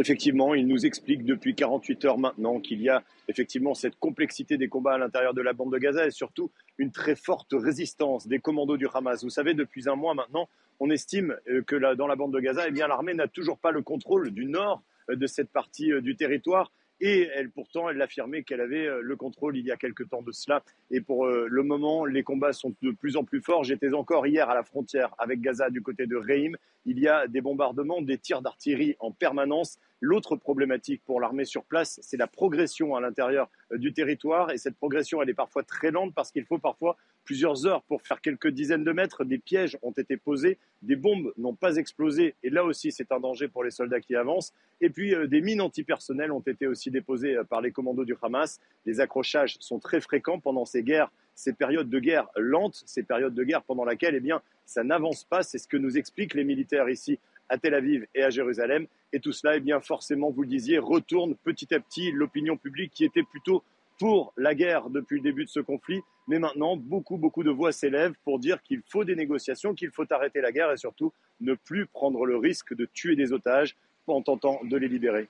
Effectivement, 0.00 0.54
il 0.54 0.68
nous 0.68 0.86
explique 0.86 1.24
depuis 1.24 1.56
48 1.56 2.04
heures 2.04 2.18
maintenant 2.18 2.60
qu'il 2.60 2.80
y 2.80 2.88
a 2.88 3.02
effectivement 3.26 3.74
cette 3.74 3.98
complexité 3.98 4.56
des 4.56 4.68
combats 4.68 4.94
à 4.94 4.98
l'intérieur 4.98 5.34
de 5.34 5.42
la 5.42 5.52
bande 5.52 5.72
de 5.72 5.78
Gaza 5.78 6.06
et 6.06 6.12
surtout 6.12 6.52
une 6.78 6.92
très 6.92 7.16
forte 7.16 7.52
résistance 7.52 8.28
des 8.28 8.38
commandos 8.38 8.76
du 8.76 8.86
Hamas. 8.94 9.24
Vous 9.24 9.30
savez, 9.30 9.54
depuis 9.54 9.88
un 9.88 9.96
mois 9.96 10.14
maintenant, 10.14 10.48
on 10.78 10.88
estime 10.90 11.36
euh, 11.48 11.62
que 11.62 11.74
dans 11.94 12.06
la 12.06 12.14
bande 12.14 12.32
de 12.32 12.38
Gaza, 12.38 12.68
eh 12.68 12.70
l'armée 12.70 13.14
n'a 13.14 13.26
toujours 13.26 13.58
pas 13.58 13.72
le 13.72 13.82
contrôle 13.82 14.30
du 14.30 14.44
nord 14.44 14.82
euh, 15.10 15.16
de 15.16 15.26
cette 15.26 15.50
partie 15.50 15.92
euh, 15.92 16.00
du 16.00 16.14
territoire 16.14 16.70
et 17.00 17.28
elle, 17.34 17.50
pourtant, 17.50 17.88
elle 17.88 18.00
affirmait 18.02 18.42
qu'elle 18.42 18.60
avait 18.60 18.86
euh, 18.86 19.00
le 19.02 19.16
contrôle 19.16 19.56
il 19.56 19.64
y 19.64 19.70
a 19.70 19.76
quelque 19.76 20.02
temps 20.02 20.22
de 20.22 20.32
cela. 20.32 20.62
Et 20.90 21.00
pour 21.00 21.26
euh, 21.26 21.46
le 21.48 21.62
moment, 21.62 22.04
les 22.04 22.22
combats 22.22 22.52
sont 22.52 22.74
de 22.82 22.90
plus 22.90 23.16
en 23.16 23.24
plus 23.24 23.40
forts. 23.40 23.64
J'étais 23.64 23.94
encore 23.94 24.26
hier 24.26 24.50
à 24.50 24.54
la 24.54 24.64
frontière 24.64 25.14
avec 25.18 25.40
Gaza 25.40 25.70
du 25.70 25.80
côté 25.80 26.06
de 26.06 26.16
Reim. 26.16 26.52
Il 26.86 26.98
y 26.98 27.06
a 27.06 27.28
des 27.28 27.40
bombardements, 27.40 28.02
des 28.02 28.18
tirs 28.18 28.42
d'artillerie 28.42 28.96
en 28.98 29.12
permanence. 29.12 29.78
L'autre 30.00 30.36
problématique 30.36 31.02
pour 31.04 31.20
l'armée 31.20 31.44
sur 31.44 31.64
place, 31.64 31.98
c'est 32.02 32.16
la 32.16 32.26
progression 32.26 32.94
à 32.94 33.00
l'intérieur 33.00 33.48
euh, 33.72 33.78
du 33.78 33.92
territoire. 33.92 34.50
Et 34.50 34.58
cette 34.58 34.76
progression, 34.76 35.22
elle 35.22 35.30
est 35.30 35.34
parfois 35.34 35.62
très 35.62 35.90
lente 35.90 36.14
parce 36.14 36.32
qu'il 36.32 36.44
faut 36.44 36.58
parfois 36.58 36.96
plusieurs 37.28 37.66
heures 37.66 37.82
pour 37.82 38.00
faire 38.00 38.22
quelques 38.22 38.48
dizaines 38.48 38.84
de 38.84 38.92
mètres. 38.92 39.22
Des 39.22 39.36
pièges 39.36 39.76
ont 39.82 39.90
été 39.90 40.16
posés, 40.16 40.56
des 40.80 40.96
bombes 40.96 41.30
n'ont 41.36 41.54
pas 41.54 41.76
explosé. 41.76 42.34
Et 42.42 42.48
là 42.48 42.64
aussi, 42.64 42.90
c'est 42.90 43.12
un 43.12 43.20
danger 43.20 43.48
pour 43.48 43.62
les 43.62 43.70
soldats 43.70 44.00
qui 44.00 44.16
avancent. 44.16 44.54
Et 44.80 44.88
puis, 44.88 45.14
des 45.28 45.42
mines 45.42 45.60
antipersonnelles 45.60 46.32
ont 46.32 46.40
été 46.40 46.66
aussi 46.66 46.90
déposées 46.90 47.36
euh, 47.36 47.44
par 47.44 47.60
les 47.60 47.70
commandos 47.70 48.06
du 48.06 48.16
Hamas. 48.22 48.60
Les 48.86 49.00
accrochages 49.00 49.58
sont 49.60 49.78
très 49.78 50.00
fréquents 50.00 50.40
pendant 50.40 50.64
ces 50.64 50.82
guerres, 50.82 51.12
ces 51.34 51.52
périodes 51.52 51.90
de 51.90 51.98
guerre 51.98 52.28
lentes, 52.34 52.82
ces 52.86 53.02
périodes 53.02 53.34
de 53.34 53.44
guerre 53.44 53.62
pendant 53.62 53.84
lesquelles 53.84 54.14
eh 54.14 54.20
bien, 54.20 54.40
ça 54.64 54.82
n'avance 54.82 55.24
pas. 55.24 55.42
C'est 55.42 55.58
ce 55.58 55.68
que 55.68 55.76
nous 55.76 55.98
expliquent 55.98 56.32
les 56.32 56.44
militaires 56.44 56.88
ici 56.88 57.18
à 57.50 57.58
Tel 57.58 57.74
Aviv 57.74 58.06
et 58.14 58.22
à 58.22 58.30
Jérusalem. 58.30 58.86
Et 59.12 59.20
tout 59.20 59.32
cela, 59.32 59.56
eh 59.56 59.60
bien, 59.60 59.80
forcément, 59.80 60.30
vous 60.30 60.44
le 60.44 60.48
disiez, 60.48 60.78
retourne 60.78 61.34
petit 61.34 61.74
à 61.74 61.80
petit 61.80 62.10
l'opinion 62.10 62.56
publique 62.56 62.92
qui 62.94 63.04
était 63.04 63.22
plutôt 63.22 63.62
pour 63.98 64.32
la 64.36 64.54
guerre 64.54 64.90
depuis 64.90 65.16
le 65.16 65.22
début 65.22 65.44
de 65.44 65.50
ce 65.50 65.60
conflit. 65.60 66.00
Mais 66.28 66.38
maintenant, 66.38 66.76
beaucoup, 66.76 67.16
beaucoup 67.16 67.42
de 67.42 67.50
voix 67.50 67.72
s'élèvent 67.72 68.14
pour 68.24 68.38
dire 68.38 68.62
qu'il 68.62 68.82
faut 68.88 69.04
des 69.04 69.16
négociations, 69.16 69.74
qu'il 69.74 69.90
faut 69.90 70.10
arrêter 70.12 70.40
la 70.40 70.52
guerre 70.52 70.72
et 70.72 70.76
surtout 70.76 71.12
ne 71.40 71.54
plus 71.54 71.86
prendre 71.86 72.24
le 72.26 72.36
risque 72.36 72.74
de 72.74 72.86
tuer 72.86 73.16
des 73.16 73.32
otages 73.32 73.76
en 74.06 74.22
tentant 74.22 74.60
de 74.64 74.76
les 74.76 74.88
libérer. 74.88 75.28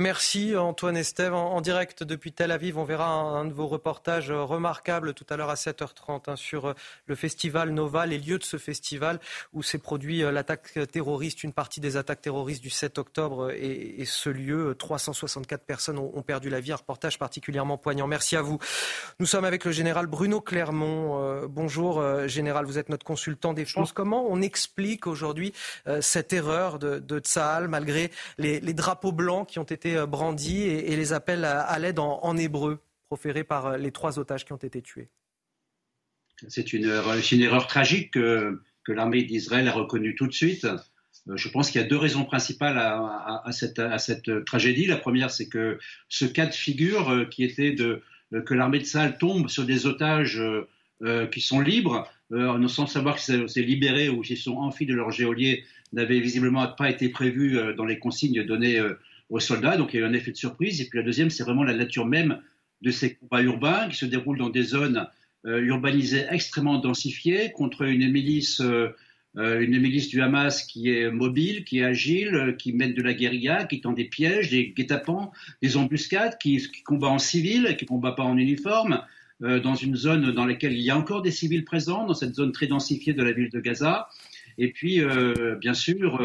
Merci 0.00 0.54
Antoine 0.56 0.96
Estève. 0.96 1.34
En, 1.34 1.60
direct 1.60 2.04
depuis 2.04 2.30
Tel 2.30 2.52
Aviv, 2.52 2.78
on 2.78 2.84
verra 2.84 3.08
un, 3.08 3.44
de 3.46 3.52
vos 3.52 3.66
reportages 3.66 4.30
remarquables 4.30 5.12
tout 5.12 5.26
à 5.28 5.36
l'heure 5.36 5.50
à 5.50 5.56
7h30 5.56 6.30
hein, 6.30 6.36
sur 6.36 6.66
euh, 6.66 6.74
le 7.06 7.16
festival 7.16 7.70
Nova, 7.70 8.06
les 8.06 8.18
lieux 8.18 8.38
de 8.38 8.44
ce 8.44 8.58
festival 8.58 9.18
où 9.52 9.64
s'est 9.64 9.78
produit 9.78 10.22
euh, 10.22 10.30
l'attaque 10.30 10.78
terroriste, 10.92 11.42
une 11.42 11.52
partie 11.52 11.80
des 11.80 11.96
attaques 11.96 12.20
terroristes 12.20 12.62
du 12.62 12.70
7 12.70 12.96
octobre 12.98 13.50
et, 13.50 14.04
ce 14.04 14.30
lieu. 14.30 14.76
364 14.78 15.64
personnes 15.64 15.98
ont, 15.98 16.22
perdu 16.22 16.48
la 16.48 16.60
vie. 16.60 16.70
Un 16.70 16.76
reportage 16.76 17.18
particulièrement 17.18 17.76
poignant. 17.76 18.06
Merci 18.06 18.36
à 18.36 18.42
vous. 18.42 18.60
Nous 19.18 19.26
sommes 19.26 19.44
avec 19.44 19.64
le 19.64 19.72
général 19.72 20.06
Bruno 20.06 20.40
Clermont. 20.40 21.24
Euh, 21.24 21.48
bonjour 21.48 22.28
général, 22.28 22.66
vous 22.66 22.78
êtes 22.78 22.88
notre 22.88 23.04
consultant 23.04 23.52
défense. 23.52 23.90
Comment 23.90 24.24
on 24.28 24.42
explique 24.42 25.08
aujourd'hui 25.08 25.52
cette 26.00 26.32
erreur 26.32 26.78
de, 26.78 27.00
de 27.00 27.20
malgré 27.66 28.12
les 28.38 28.74
drapeaux 28.74 29.10
blancs 29.10 29.48
qui 29.48 29.58
ont 29.58 29.64
été 29.64 29.87
euh, 29.96 30.06
brandis 30.06 30.62
et, 30.62 30.96
les 30.96 31.12
appels 31.12 31.44
à, 31.44 31.78
l'aide 31.78 31.98
en, 31.98 32.36
hébreu 32.36 32.80
proférés 33.06 33.44
par 33.44 33.66
euh, 33.66 33.76
les 33.76 33.92
trois 33.92 34.18
otages 34.18 34.44
qui 34.44 34.52
ont 34.52 34.56
été 34.56 34.82
tués. 34.82 35.08
C'est 36.48 36.72
une, 36.72 36.84
une, 37.32 37.40
erreur 37.40 37.66
tragique 37.66 38.12
que, 38.12 38.60
l'armée 38.86 39.22
d'Israël 39.22 39.68
a 39.68 39.72
reconnue 39.72 40.14
tout 40.14 40.26
de 40.26 40.32
suite. 40.32 40.64
Euh, 40.64 41.36
je 41.36 41.48
pense 41.48 41.70
qu'il 41.70 41.80
y 41.80 41.84
a 41.84 41.86
deux 41.86 41.96
raisons 41.96 42.24
principales 42.24 42.78
à, 42.78 43.50
cette, 43.52 44.44
tragédie. 44.46 44.86
La 44.86 44.96
première, 44.96 45.30
c'est 45.30 45.48
que 45.48 45.78
ce 46.08 46.24
cas 46.24 46.46
de 46.46 46.54
figure 46.54 47.28
qui 47.28 47.44
était 47.44 47.74
que 47.74 48.54
l'armée 48.54 48.78
de 48.78 48.84
Sahel 48.84 49.18
tombe 49.18 49.48
sur 49.48 49.66
des 49.66 49.84
otages 49.84 50.40
qui 51.30 51.40
sont 51.42 51.60
libres, 51.60 52.10
euh, 52.32 52.66
sans 52.68 52.86
savoir 52.86 53.18
qu'ils 53.18 53.46
s'est 53.46 53.60
libérés 53.60 54.08
ou 54.08 54.22
qu'ils 54.22 54.38
sont 54.38 54.56
enfuis 54.56 54.86
de 54.86 54.94
leur 54.94 55.10
géolier, 55.10 55.64
n'avait 55.92 56.20
visiblement 56.20 56.66
pas 56.66 56.88
été 56.88 57.10
prévu 57.10 57.58
dans 57.76 57.84
les 57.84 57.98
consignes 57.98 58.42
données 58.44 58.80
aux 59.30 59.40
soldats. 59.40 59.76
Donc 59.76 59.94
il 59.94 60.00
y 60.00 60.02
a 60.02 60.06
eu 60.06 60.08
un 60.08 60.12
effet 60.12 60.32
de 60.32 60.36
surprise. 60.36 60.80
Et 60.80 60.86
puis 60.86 60.98
la 60.98 61.04
deuxième, 61.04 61.30
c'est 61.30 61.44
vraiment 61.44 61.64
la 61.64 61.74
nature 61.74 62.06
même 62.06 62.40
de 62.82 62.90
ces 62.90 63.14
combats 63.14 63.42
urbains 63.42 63.88
qui 63.88 63.96
se 63.96 64.06
déroulent 64.06 64.38
dans 64.38 64.50
des 64.50 64.62
zones 64.62 65.06
euh, 65.46 65.60
urbanisées 65.60 66.26
extrêmement 66.30 66.78
densifiées 66.78 67.52
contre 67.52 67.82
une 67.82 68.10
milice, 68.10 68.60
euh, 68.60 68.88
euh, 69.36 69.60
une 69.60 69.78
milice 69.78 70.08
du 70.08 70.20
Hamas 70.20 70.64
qui 70.64 70.90
est 70.90 71.10
mobile, 71.10 71.64
qui 71.64 71.78
est 71.78 71.84
agile, 71.84 72.56
qui 72.58 72.72
mène 72.72 72.92
de 72.92 73.02
la 73.02 73.14
guérilla, 73.14 73.64
qui 73.64 73.80
tend 73.80 73.92
des 73.92 74.04
pièges, 74.04 74.50
des 74.50 74.70
guet-apens, 74.70 75.30
des 75.62 75.76
embuscades, 75.76 76.38
qui, 76.38 76.60
combat 76.84 77.08
en 77.08 77.18
civil, 77.18 77.76
qui 77.78 77.86
combat 77.86 78.12
pas 78.12 78.24
en 78.24 78.36
uniforme, 78.36 79.02
dans 79.40 79.76
une 79.76 79.94
zone 79.94 80.32
dans 80.32 80.44
laquelle 80.44 80.72
il 80.72 80.80
y 80.80 80.90
a 80.90 80.98
encore 80.98 81.22
des 81.22 81.30
civils 81.30 81.64
présents, 81.64 82.04
dans 82.06 82.14
cette 82.14 82.34
zone 82.34 82.50
très 82.50 82.66
densifiée 82.66 83.12
de 83.12 83.22
la 83.22 83.30
ville 83.30 83.50
de 83.50 83.60
Gaza. 83.60 84.08
Et 84.58 84.72
puis, 84.72 85.00
bien 85.60 85.74
sûr, 85.74 86.20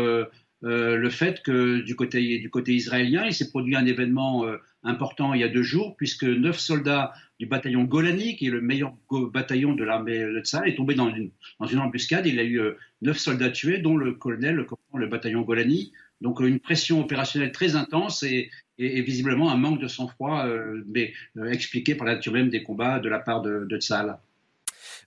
le 0.63 1.09
fait 1.09 1.43
que 1.43 1.81
du 1.81 1.95
côté, 1.95 2.73
israélien, 2.73 3.25
il 3.25 3.33
s'est 3.33 3.49
produit 3.49 3.75
un 3.75 3.85
événement 3.85 4.45
euh, 4.45 4.57
important 4.83 5.33
il 5.33 5.41
y 5.41 5.43
a 5.43 5.49
deux 5.49 5.63
jours, 5.63 5.95
puisque 5.97 6.23
neuf 6.23 6.57
soldats 6.57 7.13
du 7.37 7.45
bataillon 7.45 7.83
Golani, 7.83 8.37
qui 8.37 8.47
est 8.47 8.49
le 8.49 8.61
meilleur 8.61 8.93
bataillon 9.11 9.73
de 9.73 9.83
l'armée 9.83 10.19
de 10.19 10.39
Tsahal, 10.39 10.69
est 10.69 10.75
tombé 10.75 10.95
dans 10.95 11.13
une, 11.13 11.31
embuscade. 11.79 12.25
Il 12.27 12.39
a 12.39 12.43
eu 12.43 12.61
euh, 12.61 12.77
neuf 13.01 13.17
soldats 13.17 13.49
tués, 13.49 13.79
dont 13.79 13.97
le 13.97 14.13
colonel, 14.13 14.55
le 14.55 14.67
le 14.95 15.07
bataillon 15.07 15.41
Golani. 15.41 15.91
Donc 16.21 16.39
une 16.39 16.59
pression 16.59 17.01
opérationnelle 17.01 17.51
très 17.51 17.75
intense 17.75 18.23
et, 18.23 18.49
visiblement 18.77 19.51
un 19.51 19.57
manque 19.57 19.79
de 19.79 19.87
sang-froid, 19.87 20.47
mais 20.87 21.13
expliqué 21.51 21.95
par 21.95 22.07
la 22.07 22.15
nature 22.15 22.33
même 22.33 22.49
des 22.49 22.63
combats 22.63 22.99
de 22.99 23.07
la 23.07 23.19
part 23.19 23.41
de, 23.41 23.67
de. 23.69 23.79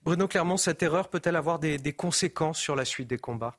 Bruno 0.03 0.27
Clermont, 0.27 0.57
cette 0.57 0.81
erreur 0.83 1.09
peut-elle 1.09 1.35
avoir 1.35 1.59
des 1.59 1.93
conséquences 1.93 2.59
sur 2.59 2.75
la 2.75 2.85
suite 2.85 3.09
des 3.09 3.17
combats? 3.17 3.57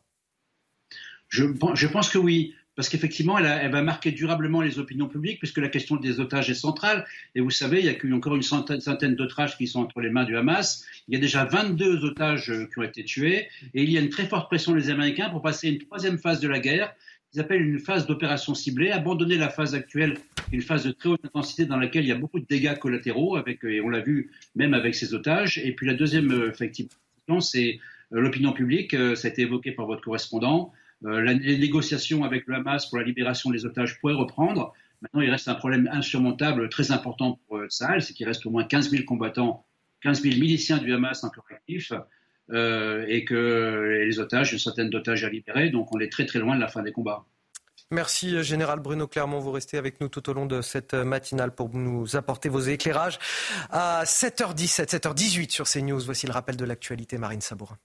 Je, 1.28 1.86
pense 1.86 2.10
que 2.10 2.18
oui 2.18 2.54
parce 2.78 2.88
qu'effectivement, 2.88 3.36
elle, 3.38 3.72
va 3.72 3.82
marquer 3.82 4.12
durablement 4.12 4.60
les 4.60 4.78
opinions 4.78 5.08
publiques, 5.08 5.40
puisque 5.40 5.58
la 5.58 5.68
question 5.68 5.96
des 5.96 6.20
otages 6.20 6.48
est 6.48 6.54
centrale. 6.54 7.04
Et 7.34 7.40
vous 7.40 7.50
savez, 7.50 7.80
il 7.80 7.86
y 7.86 7.88
a 7.88 8.14
encore 8.14 8.36
une 8.36 8.42
centaine, 8.42 9.16
d'otages 9.16 9.58
qui 9.58 9.66
sont 9.66 9.80
entre 9.80 10.00
les 10.00 10.10
mains 10.10 10.22
du 10.22 10.36
Hamas. 10.36 10.86
Il 11.08 11.14
y 11.14 11.16
a 11.16 11.20
déjà 11.20 11.44
22 11.44 12.04
otages 12.04 12.52
euh, 12.52 12.66
qui 12.72 12.78
ont 12.78 12.84
été 12.84 13.02
tués. 13.02 13.48
Et 13.74 13.82
il 13.82 13.90
y 13.90 13.98
a 13.98 14.00
une 14.00 14.10
très 14.10 14.28
forte 14.28 14.46
pression 14.46 14.76
des 14.76 14.90
Américains 14.90 15.28
pour 15.28 15.42
passer 15.42 15.70
une 15.70 15.78
troisième 15.78 16.18
phase 16.18 16.38
de 16.38 16.46
la 16.46 16.60
guerre, 16.60 16.94
qu'ils 17.32 17.40
appellent 17.40 17.66
une 17.66 17.80
phase 17.80 18.06
d'opération 18.06 18.54
ciblée, 18.54 18.92
abandonner 18.92 19.38
la 19.38 19.48
phase 19.48 19.74
actuelle, 19.74 20.16
une 20.52 20.62
phase 20.62 20.84
de 20.84 20.92
très 20.92 21.08
haute 21.08 21.24
intensité 21.24 21.66
dans 21.66 21.78
laquelle 21.78 22.04
il 22.04 22.08
y 22.10 22.12
a 22.12 22.18
beaucoup 22.18 22.38
de 22.38 22.46
dégâts 22.48 22.78
collatéraux, 22.78 23.34
avec, 23.34 23.64
et 23.64 23.80
on 23.80 23.88
l'a 23.88 24.02
vu 24.02 24.30
même 24.54 24.72
avec 24.72 24.94
ces 24.94 25.14
otages. 25.14 25.58
Et 25.58 25.72
puis 25.72 25.84
la 25.84 25.94
deuxième, 25.94 26.30
euh, 26.30 26.52
effectivement, 26.52 27.40
c'est 27.40 27.80
euh, 28.12 28.20
l'opinion 28.20 28.52
publique. 28.52 28.94
Ça 29.16 29.26
a 29.26 29.30
été 29.32 29.42
évoqué 29.42 29.72
par 29.72 29.86
votre 29.86 30.02
correspondant. 30.02 30.72
Euh, 31.04 31.20
les 31.20 31.58
négociations 31.58 32.24
avec 32.24 32.46
le 32.46 32.56
Hamas 32.56 32.86
pour 32.86 32.98
la 32.98 33.04
libération 33.04 33.50
des 33.50 33.64
otages 33.64 34.00
pourraient 34.00 34.14
reprendre. 34.14 34.72
Maintenant, 35.00 35.20
il 35.20 35.30
reste 35.30 35.46
un 35.46 35.54
problème 35.54 35.88
insurmontable 35.92 36.68
très 36.68 36.90
important 36.90 37.38
pour 37.46 37.58
euh, 37.58 37.66
Sahel, 37.68 38.02
c'est 38.02 38.14
qu'il 38.14 38.26
reste 38.26 38.44
au 38.46 38.50
moins 38.50 38.64
15 38.64 38.90
000 38.90 39.04
combattants, 39.04 39.64
15 40.02 40.22
000 40.22 40.34
miliciens 40.36 40.78
du 40.78 40.92
Hamas 40.92 41.22
encore 41.22 41.44
actifs, 41.50 41.92
euh, 42.50 43.04
et 43.06 43.24
que 43.24 44.04
les 44.04 44.18
otages, 44.18 44.52
une 44.52 44.58
centaine 44.58 44.90
d'otages 44.90 45.22
à 45.22 45.28
libérer, 45.28 45.70
donc 45.70 45.94
on 45.94 46.00
est 46.00 46.10
très 46.10 46.26
très 46.26 46.40
loin 46.40 46.56
de 46.56 46.60
la 46.60 46.68
fin 46.68 46.82
des 46.82 46.92
combats. 46.92 47.24
Merci 47.90 48.42
Général 48.42 48.80
Bruno 48.80 49.06
Clermont. 49.06 49.38
Vous 49.38 49.52
restez 49.52 49.78
avec 49.78 50.00
nous 50.00 50.08
tout 50.08 50.28
au 50.28 50.34
long 50.34 50.44
de 50.44 50.60
cette 50.60 50.92
matinale 50.92 51.54
pour 51.54 51.74
nous 51.74 52.16
apporter 52.16 52.50
vos 52.50 52.60
éclairages. 52.60 53.18
À 53.70 54.02
7h17, 54.04 54.90
7h18 54.90 55.50
sur 55.50 55.66
CNews, 55.66 56.00
voici 56.00 56.26
le 56.26 56.32
rappel 56.32 56.56
de 56.56 56.66
l'actualité. 56.66 57.16
Marine 57.16 57.40
Sabourin. 57.40 57.78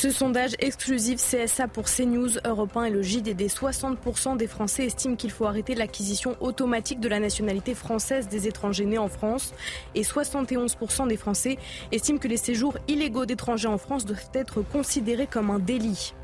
Ce 0.00 0.12
sondage 0.12 0.52
exclusif 0.60 1.16
CSA 1.16 1.66
pour 1.66 1.86
CNews, 1.86 2.38
Europe 2.44 2.76
1 2.76 2.84
et 2.84 2.90
le 2.90 3.02
JDD, 3.02 3.48
60% 3.48 4.36
des 4.36 4.46
Français 4.46 4.84
estiment 4.84 5.16
qu'il 5.16 5.32
faut 5.32 5.44
arrêter 5.44 5.74
l'acquisition 5.74 6.36
automatique 6.38 7.00
de 7.00 7.08
la 7.08 7.18
nationalité 7.18 7.74
française 7.74 8.28
des 8.28 8.46
étrangers 8.46 8.86
nés 8.86 8.98
en 8.98 9.08
France 9.08 9.52
et 9.96 10.02
71% 10.02 11.08
des 11.08 11.16
Français 11.16 11.58
estiment 11.90 12.20
que 12.20 12.28
les 12.28 12.36
séjours 12.36 12.78
illégaux 12.86 13.26
d'étrangers 13.26 13.66
en 13.66 13.76
France 13.76 14.04
doivent 14.04 14.30
être 14.34 14.62
considérés 14.62 15.26
comme 15.26 15.50
un 15.50 15.58
délit. 15.58 16.14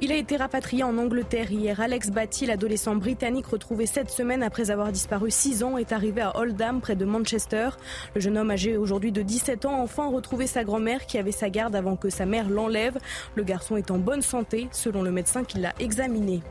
Il 0.00 0.10
a 0.10 0.16
été 0.16 0.36
rapatrié 0.36 0.82
en 0.82 0.98
Angleterre 0.98 1.52
hier. 1.52 1.80
Alex 1.80 2.10
Batty, 2.10 2.46
l'adolescent 2.46 2.96
britannique 2.96 3.46
retrouvé 3.46 3.86
cette 3.86 4.10
semaine 4.10 4.42
après 4.42 4.72
avoir 4.72 4.90
disparu 4.90 5.30
6 5.30 5.62
ans, 5.62 5.78
est 5.78 5.92
arrivé 5.92 6.20
à 6.20 6.36
Oldham, 6.36 6.80
près 6.80 6.96
de 6.96 7.04
Manchester. 7.04 7.70
Le 8.14 8.20
jeune 8.20 8.36
homme 8.36 8.50
âgé 8.50 8.76
aujourd'hui 8.76 9.12
de 9.12 9.22
17 9.22 9.66
ans 9.66 9.76
a 9.76 9.82
enfin 9.82 10.08
retrouvé 10.08 10.48
sa 10.48 10.64
grand-mère 10.64 11.06
qui 11.06 11.16
avait 11.16 11.32
sa 11.32 11.48
garde 11.48 11.76
avant 11.76 11.94
que 11.94 12.10
sa 12.10 12.26
mère 12.26 12.48
l'enlève. 12.48 12.98
Le 13.36 13.44
garçon 13.44 13.76
est 13.76 13.92
en 13.92 13.98
bonne 13.98 14.22
santé, 14.22 14.68
selon 14.72 15.02
le 15.02 15.12
médecin 15.12 15.44
qui 15.44 15.58
l'a 15.58 15.72
examiné. 15.78 16.42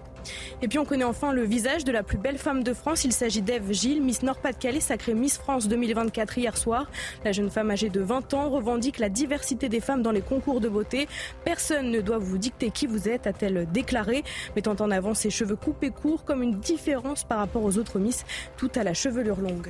Et 0.61 0.67
puis 0.67 0.79
on 0.79 0.85
connaît 0.85 1.03
enfin 1.03 1.31
le 1.31 1.43
visage 1.43 1.83
de 1.83 1.91
la 1.91 2.03
plus 2.03 2.17
belle 2.17 2.37
femme 2.37 2.63
de 2.63 2.73
France. 2.73 3.03
Il 3.03 3.13
s'agit 3.13 3.41
d'Ève 3.41 3.71
Gilles, 3.71 4.01
Miss 4.01 4.23
Nord-Pas-de-Calais, 4.23 4.79
sacrée 4.79 5.13
Miss 5.13 5.37
France 5.37 5.67
2024 5.67 6.37
hier 6.37 6.57
soir. 6.57 6.89
La 7.23 7.31
jeune 7.31 7.49
femme 7.49 7.71
âgée 7.71 7.89
de 7.89 8.01
20 8.01 8.33
ans 8.33 8.49
revendique 8.49 8.99
la 8.99 9.09
diversité 9.09 9.69
des 9.69 9.79
femmes 9.79 10.01
dans 10.01 10.11
les 10.11 10.21
concours 10.21 10.61
de 10.61 10.69
beauté. 10.69 11.07
Personne 11.45 11.91
ne 11.91 12.01
doit 12.01 12.17
vous 12.17 12.37
dicter 12.37 12.71
qui 12.71 12.87
vous 12.87 13.07
êtes, 13.09 13.27
a-t-elle 13.27 13.67
déclaré, 13.71 14.23
mettant 14.55 14.75
en 14.79 14.91
avant 14.91 15.13
ses 15.13 15.29
cheveux 15.29 15.55
coupés 15.55 15.91
courts 15.91 16.25
comme 16.25 16.43
une 16.43 16.59
différence 16.59 17.23
par 17.23 17.39
rapport 17.39 17.63
aux 17.63 17.77
autres 17.77 17.99
Miss, 17.99 18.25
tout 18.57 18.71
à 18.75 18.83
la 18.83 18.93
chevelure 18.93 19.39
longue. 19.39 19.69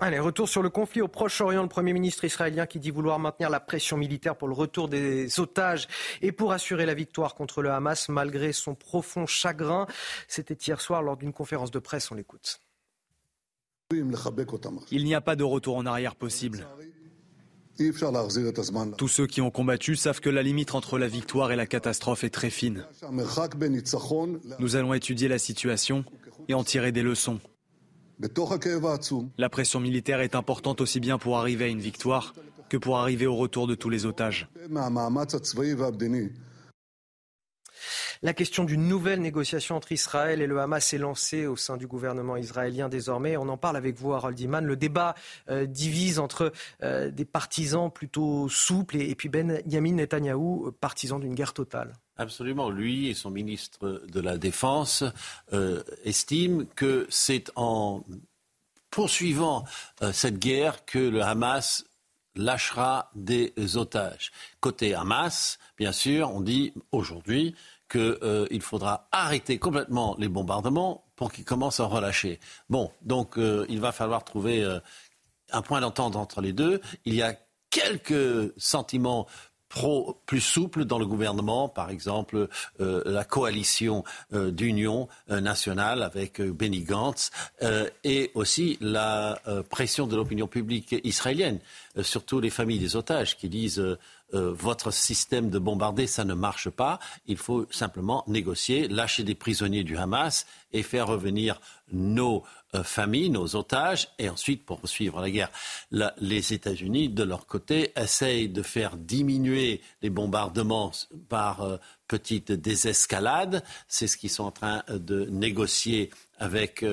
Allez, 0.00 0.20
retour 0.20 0.48
sur 0.48 0.62
le 0.62 0.70
conflit 0.70 1.02
au 1.02 1.08
Proche-Orient. 1.08 1.62
Le 1.62 1.68
Premier 1.68 1.92
ministre 1.92 2.24
israélien 2.24 2.66
qui 2.66 2.78
dit 2.78 2.92
vouloir 2.92 3.18
maintenir 3.18 3.50
la 3.50 3.58
pression 3.58 3.96
militaire 3.96 4.36
pour 4.36 4.46
le 4.46 4.54
retour 4.54 4.88
des 4.88 5.40
otages 5.40 5.88
et 6.22 6.30
pour 6.30 6.52
assurer 6.52 6.86
la 6.86 6.94
victoire 6.94 7.34
contre 7.34 7.62
le 7.62 7.72
Hamas 7.72 8.08
malgré 8.08 8.52
son 8.52 8.76
profond 8.76 9.26
chagrin. 9.26 9.88
C'était 10.28 10.54
hier 10.54 10.80
soir 10.80 11.02
lors 11.02 11.16
d'une 11.16 11.32
conférence 11.32 11.72
de 11.72 11.80
presse. 11.80 12.12
On 12.12 12.14
l'écoute. 12.14 12.60
Il 13.90 15.04
n'y 15.04 15.14
a 15.14 15.20
pas 15.20 15.34
de 15.34 15.44
retour 15.44 15.76
en 15.76 15.86
arrière 15.86 16.14
possible. 16.14 16.64
Tous 18.96 19.08
ceux 19.08 19.26
qui 19.26 19.40
ont 19.40 19.50
combattu 19.50 19.96
savent 19.96 20.20
que 20.20 20.30
la 20.30 20.42
limite 20.42 20.74
entre 20.74 20.98
la 20.98 21.08
victoire 21.08 21.50
et 21.50 21.56
la 21.56 21.66
catastrophe 21.66 22.22
est 22.22 22.30
très 22.30 22.50
fine. 22.50 22.84
Nous 24.60 24.76
allons 24.76 24.94
étudier 24.94 25.28
la 25.28 25.38
situation 25.38 26.04
et 26.48 26.54
en 26.54 26.62
tirer 26.62 26.92
des 26.92 27.02
leçons. 27.02 27.40
La 29.38 29.48
pression 29.48 29.80
militaire 29.80 30.20
est 30.20 30.34
importante 30.34 30.80
aussi 30.80 31.00
bien 31.00 31.18
pour 31.18 31.38
arriver 31.38 31.66
à 31.66 31.68
une 31.68 31.80
victoire 31.80 32.34
que 32.68 32.76
pour 32.76 32.98
arriver 32.98 33.26
au 33.26 33.36
retour 33.36 33.66
de 33.66 33.74
tous 33.74 33.90
les 33.90 34.06
otages. 34.06 34.48
La 38.22 38.34
question 38.34 38.64
d'une 38.64 38.88
nouvelle 38.88 39.20
négociation 39.20 39.76
entre 39.76 39.92
Israël 39.92 40.42
et 40.42 40.48
le 40.48 40.58
Hamas 40.58 40.92
est 40.92 40.98
lancée 40.98 41.46
au 41.46 41.54
sein 41.54 41.76
du 41.76 41.86
gouvernement 41.86 42.36
israélien 42.36 42.88
désormais. 42.88 43.36
On 43.36 43.48
en 43.48 43.56
parle 43.56 43.76
avec 43.76 43.96
vous, 43.96 44.12
Harold 44.12 44.38
Iman. 44.40 44.64
Le 44.64 44.74
débat 44.74 45.14
euh, 45.48 45.66
divise 45.66 46.18
entre 46.18 46.52
euh, 46.82 47.12
des 47.12 47.24
partisans 47.24 47.92
plutôt 47.92 48.48
souples 48.48 48.96
et, 48.96 49.08
et 49.10 49.14
puis 49.14 49.28
Benjamin 49.28 49.92
Netanyahou, 49.92 50.72
partisan 50.80 51.20
d'une 51.20 51.34
guerre 51.34 51.54
totale. 51.54 51.92
Absolument. 52.18 52.68
Lui 52.68 53.06
et 53.06 53.14
son 53.14 53.30
ministre 53.30 54.02
de 54.08 54.20
la 54.20 54.38
Défense 54.38 55.04
euh, 55.52 55.84
estiment 56.04 56.64
que 56.74 57.06
c'est 57.10 57.52
en 57.54 58.02
poursuivant 58.90 59.64
euh, 60.02 60.12
cette 60.12 60.38
guerre 60.38 60.84
que 60.84 60.98
le 60.98 61.22
Hamas 61.22 61.84
lâchera 62.34 63.10
des 63.14 63.52
otages. 63.76 64.32
Côté 64.60 64.94
Hamas, 64.94 65.58
bien 65.76 65.92
sûr, 65.92 66.32
on 66.34 66.40
dit 66.40 66.72
aujourd'hui 66.90 67.54
qu'il 67.88 68.00
euh, 68.00 68.60
faudra 68.60 69.08
arrêter 69.12 69.60
complètement 69.60 70.16
les 70.18 70.28
bombardements 70.28 71.04
pour 71.14 71.32
qu'ils 71.32 71.44
commencent 71.44 71.80
à 71.80 71.84
relâcher. 71.84 72.40
Bon, 72.68 72.90
donc 73.02 73.36
il 73.36 73.80
va 73.80 73.90
falloir 73.90 74.24
trouver 74.24 74.64
un 75.50 75.62
point 75.62 75.80
d'entente 75.80 76.14
entre 76.14 76.40
les 76.40 76.52
deux. 76.52 76.80
Il 77.04 77.14
y 77.14 77.22
a 77.22 77.34
quelques 77.70 78.52
sentiments 78.56 79.26
pro, 79.68 80.20
plus 80.26 80.40
souples 80.40 80.84
dans 80.84 80.98
le 80.98 81.06
gouvernement, 81.06 81.68
par 81.68 81.90
exemple 81.90 82.48
la 82.78 83.24
coalition 83.24 84.04
d'union 84.32 85.08
nationale 85.28 86.02
avec 86.02 86.40
Benny 86.40 86.82
Gantz, 86.82 87.30
et 88.04 88.30
aussi 88.34 88.78
la 88.80 89.40
pression 89.70 90.06
de 90.06 90.16
l'opinion 90.16 90.46
publique 90.46 90.96
israélienne, 91.04 91.58
surtout 92.02 92.40
les 92.40 92.50
familles 92.50 92.78
des 92.78 92.96
otages 92.96 93.36
qui 93.36 93.48
disent 93.48 93.98
euh, 94.34 94.52
votre 94.52 94.90
système 94.90 95.48
de 95.48 95.58
bombarder, 95.58 96.06
ça 96.06 96.24
ne 96.24 96.34
marche 96.34 96.68
pas. 96.68 96.98
Il 97.26 97.38
faut 97.38 97.66
simplement 97.70 98.24
négocier, 98.26 98.86
lâcher 98.86 99.24
des 99.24 99.34
prisonniers 99.34 99.84
du 99.84 99.96
Hamas 99.96 100.46
et 100.72 100.82
faire 100.82 101.06
revenir 101.06 101.60
nos 101.92 102.42
euh, 102.74 102.82
familles, 102.82 103.30
nos 103.30 103.56
otages, 103.56 104.08
et 104.18 104.28
ensuite 104.28 104.66
poursuivre 104.66 105.22
la 105.22 105.30
guerre. 105.30 105.50
les 106.18 106.52
États-Unis, 106.52 107.08
de 107.08 107.22
leur 107.22 107.46
côté, 107.46 107.92
essayent 107.96 108.50
de 108.50 108.62
faire 108.62 108.98
diminuer 108.98 109.80
les 110.02 110.10
bombardements 110.10 110.92
par 111.30 111.62
euh, 111.62 111.78
petites 112.06 112.52
désescalades. 112.52 113.64
C'est 113.86 114.06
ce 114.06 114.18
qu'ils 114.18 114.30
sont 114.30 114.44
en 114.44 114.50
train 114.50 114.82
de 114.88 115.24
négocier 115.30 116.10
avec 116.38 116.84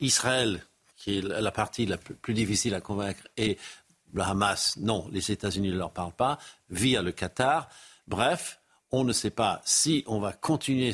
Israël 0.00 0.62
qui 1.00 1.16
est 1.16 1.22
la 1.22 1.50
partie 1.50 1.86
la 1.86 1.96
plus 1.96 2.34
difficile 2.34 2.74
à 2.74 2.82
convaincre, 2.82 3.22
et 3.38 3.56
le 4.12 4.22
Hamas, 4.22 4.76
non, 4.78 5.08
les 5.12 5.30
États-Unis 5.30 5.70
ne 5.70 5.76
leur 5.76 5.90
parlent 5.90 6.12
pas, 6.12 6.38
via 6.70 7.02
le 7.02 7.12
Qatar. 7.12 7.68
Bref, 8.08 8.60
on 8.90 9.04
ne 9.04 9.12
sait 9.12 9.30
pas 9.30 9.60
si 9.64 10.04
on 10.06 10.20
va 10.20 10.32
continuer 10.32 10.92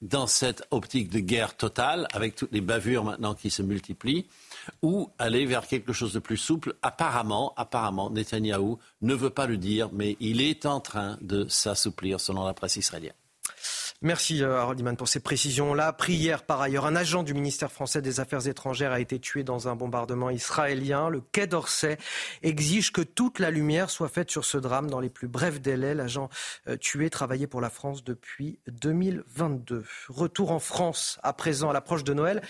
dans 0.00 0.26
cette 0.26 0.62
optique 0.70 1.10
de 1.10 1.18
guerre 1.18 1.56
totale, 1.56 2.06
avec 2.12 2.36
toutes 2.36 2.52
les 2.52 2.60
bavures 2.60 3.04
maintenant 3.04 3.34
qui 3.34 3.50
se 3.50 3.62
multiplient, 3.62 4.26
ou 4.82 5.10
aller 5.18 5.44
vers 5.44 5.66
quelque 5.66 5.92
chose 5.92 6.12
de 6.12 6.20
plus 6.20 6.36
souple. 6.36 6.74
Apparemment, 6.82 7.52
apparemment, 7.56 8.10
Netanyahou 8.10 8.78
ne 9.02 9.14
veut 9.14 9.30
pas 9.30 9.46
le 9.46 9.56
dire, 9.56 9.90
mais 9.92 10.16
il 10.20 10.40
est 10.40 10.66
en 10.66 10.80
train 10.80 11.18
de 11.20 11.46
s'assouplir 11.48 12.20
selon 12.20 12.44
la 12.44 12.54
presse 12.54 12.76
israélienne. 12.76 13.14
Merci 14.00 14.44
euh, 14.44 14.60
Harold 14.60 14.78
Iman 14.78 14.96
pour 14.96 15.08
ces 15.08 15.18
précisions-là. 15.18 15.92
Prière 15.92 16.44
par 16.44 16.60
ailleurs, 16.60 16.86
un 16.86 16.94
agent 16.94 17.24
du 17.24 17.34
ministère 17.34 17.72
français 17.72 18.00
des 18.00 18.20
Affaires 18.20 18.46
étrangères 18.46 18.92
a 18.92 19.00
été 19.00 19.18
tué 19.18 19.42
dans 19.42 19.66
un 19.66 19.74
bombardement 19.74 20.30
israélien. 20.30 21.08
Le 21.08 21.20
Quai 21.20 21.48
d'Orsay 21.48 21.98
exige 22.42 22.92
que 22.92 23.00
toute 23.00 23.40
la 23.40 23.50
lumière 23.50 23.90
soit 23.90 24.08
faite 24.08 24.30
sur 24.30 24.44
ce 24.44 24.56
drame 24.56 24.88
dans 24.88 25.00
les 25.00 25.08
plus 25.08 25.26
brefs 25.26 25.60
délais. 25.60 25.96
L'agent 25.96 26.28
euh, 26.68 26.76
tué 26.76 27.10
travaillait 27.10 27.48
pour 27.48 27.60
la 27.60 27.70
France 27.70 28.04
depuis 28.04 28.60
2022. 28.68 29.84
Retour 30.08 30.52
en 30.52 30.60
France 30.60 31.18
à 31.24 31.32
présent 31.32 31.70
à 31.70 31.72
l'approche 31.72 32.04
de 32.04 32.14
Noël. 32.14 32.40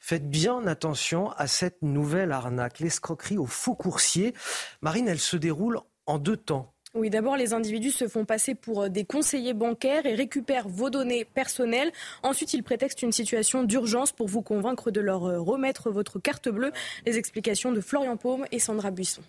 Faites 0.00 0.28
bien 0.28 0.66
attention 0.66 1.30
à 1.36 1.46
cette 1.46 1.82
nouvelle 1.82 2.32
arnaque, 2.32 2.80
l'escroquerie 2.80 3.38
aux 3.38 3.46
faux 3.46 3.76
coursiers. 3.76 4.34
Marine, 4.80 5.06
elle 5.06 5.20
se 5.20 5.36
déroule 5.36 5.78
en 6.06 6.18
deux 6.18 6.36
temps. 6.36 6.75
Oui, 6.98 7.10
d'abord, 7.10 7.36
les 7.36 7.52
individus 7.52 7.90
se 7.90 8.08
font 8.08 8.24
passer 8.24 8.54
pour 8.54 8.84
euh, 8.84 8.88
des 8.88 9.04
conseillers 9.04 9.52
bancaires 9.52 10.06
et 10.06 10.14
récupèrent 10.14 10.66
vos 10.66 10.88
données 10.88 11.26
personnelles. 11.26 11.92
Ensuite, 12.22 12.54
ils 12.54 12.62
prétextent 12.62 13.02
une 13.02 13.12
situation 13.12 13.64
d'urgence 13.64 14.12
pour 14.12 14.28
vous 14.28 14.40
convaincre 14.40 14.90
de 14.90 15.02
leur 15.02 15.26
euh, 15.26 15.38
remettre 15.38 15.90
votre 15.90 16.18
carte 16.18 16.48
bleue. 16.48 16.72
Les 17.04 17.18
explications 17.18 17.70
de 17.70 17.82
Florian 17.82 18.16
Paume 18.16 18.46
et 18.50 18.58
Sandra 18.58 18.90
Buisson. 18.90 19.20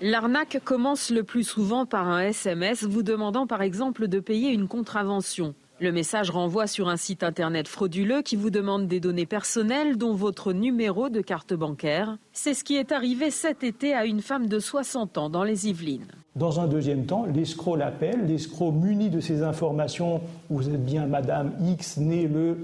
L'arnaque 0.00 0.58
commence 0.64 1.10
le 1.10 1.22
plus 1.22 1.44
souvent 1.44 1.86
par 1.86 2.08
un 2.08 2.22
SMS 2.22 2.82
vous 2.82 3.04
demandant 3.04 3.46
par 3.46 3.62
exemple 3.62 4.08
de 4.08 4.18
payer 4.18 4.50
une 4.50 4.66
contravention. 4.66 5.54
Le 5.80 5.92
message 5.92 6.30
renvoie 6.30 6.66
sur 6.66 6.88
un 6.88 6.96
site 6.96 7.22
internet 7.22 7.68
frauduleux 7.68 8.22
qui 8.22 8.34
vous 8.34 8.50
demande 8.50 8.88
des 8.88 8.98
données 8.98 9.26
personnelles 9.26 9.96
dont 9.96 10.12
votre 10.12 10.52
numéro 10.52 11.08
de 11.08 11.20
carte 11.20 11.54
bancaire. 11.54 12.18
C'est 12.32 12.54
ce 12.54 12.64
qui 12.64 12.74
est 12.74 12.90
arrivé 12.90 13.30
cet 13.30 13.62
été 13.62 13.94
à 13.94 14.04
une 14.04 14.20
femme 14.20 14.48
de 14.48 14.58
60 14.58 15.18
ans 15.18 15.30
dans 15.30 15.44
les 15.44 15.68
Yvelines. 15.68 16.08
Dans 16.34 16.58
un 16.58 16.66
deuxième 16.66 17.06
temps, 17.06 17.26
l'escroc 17.26 17.76
l'appelle, 17.76 18.26
l'escroc 18.26 18.72
muni 18.72 19.08
de 19.08 19.20
ces 19.20 19.44
informations, 19.44 20.20
vous 20.50 20.68
êtes 20.68 20.84
bien 20.84 21.06
Madame 21.06 21.52
X, 21.64 21.98
née 21.98 22.26
le 22.26 22.58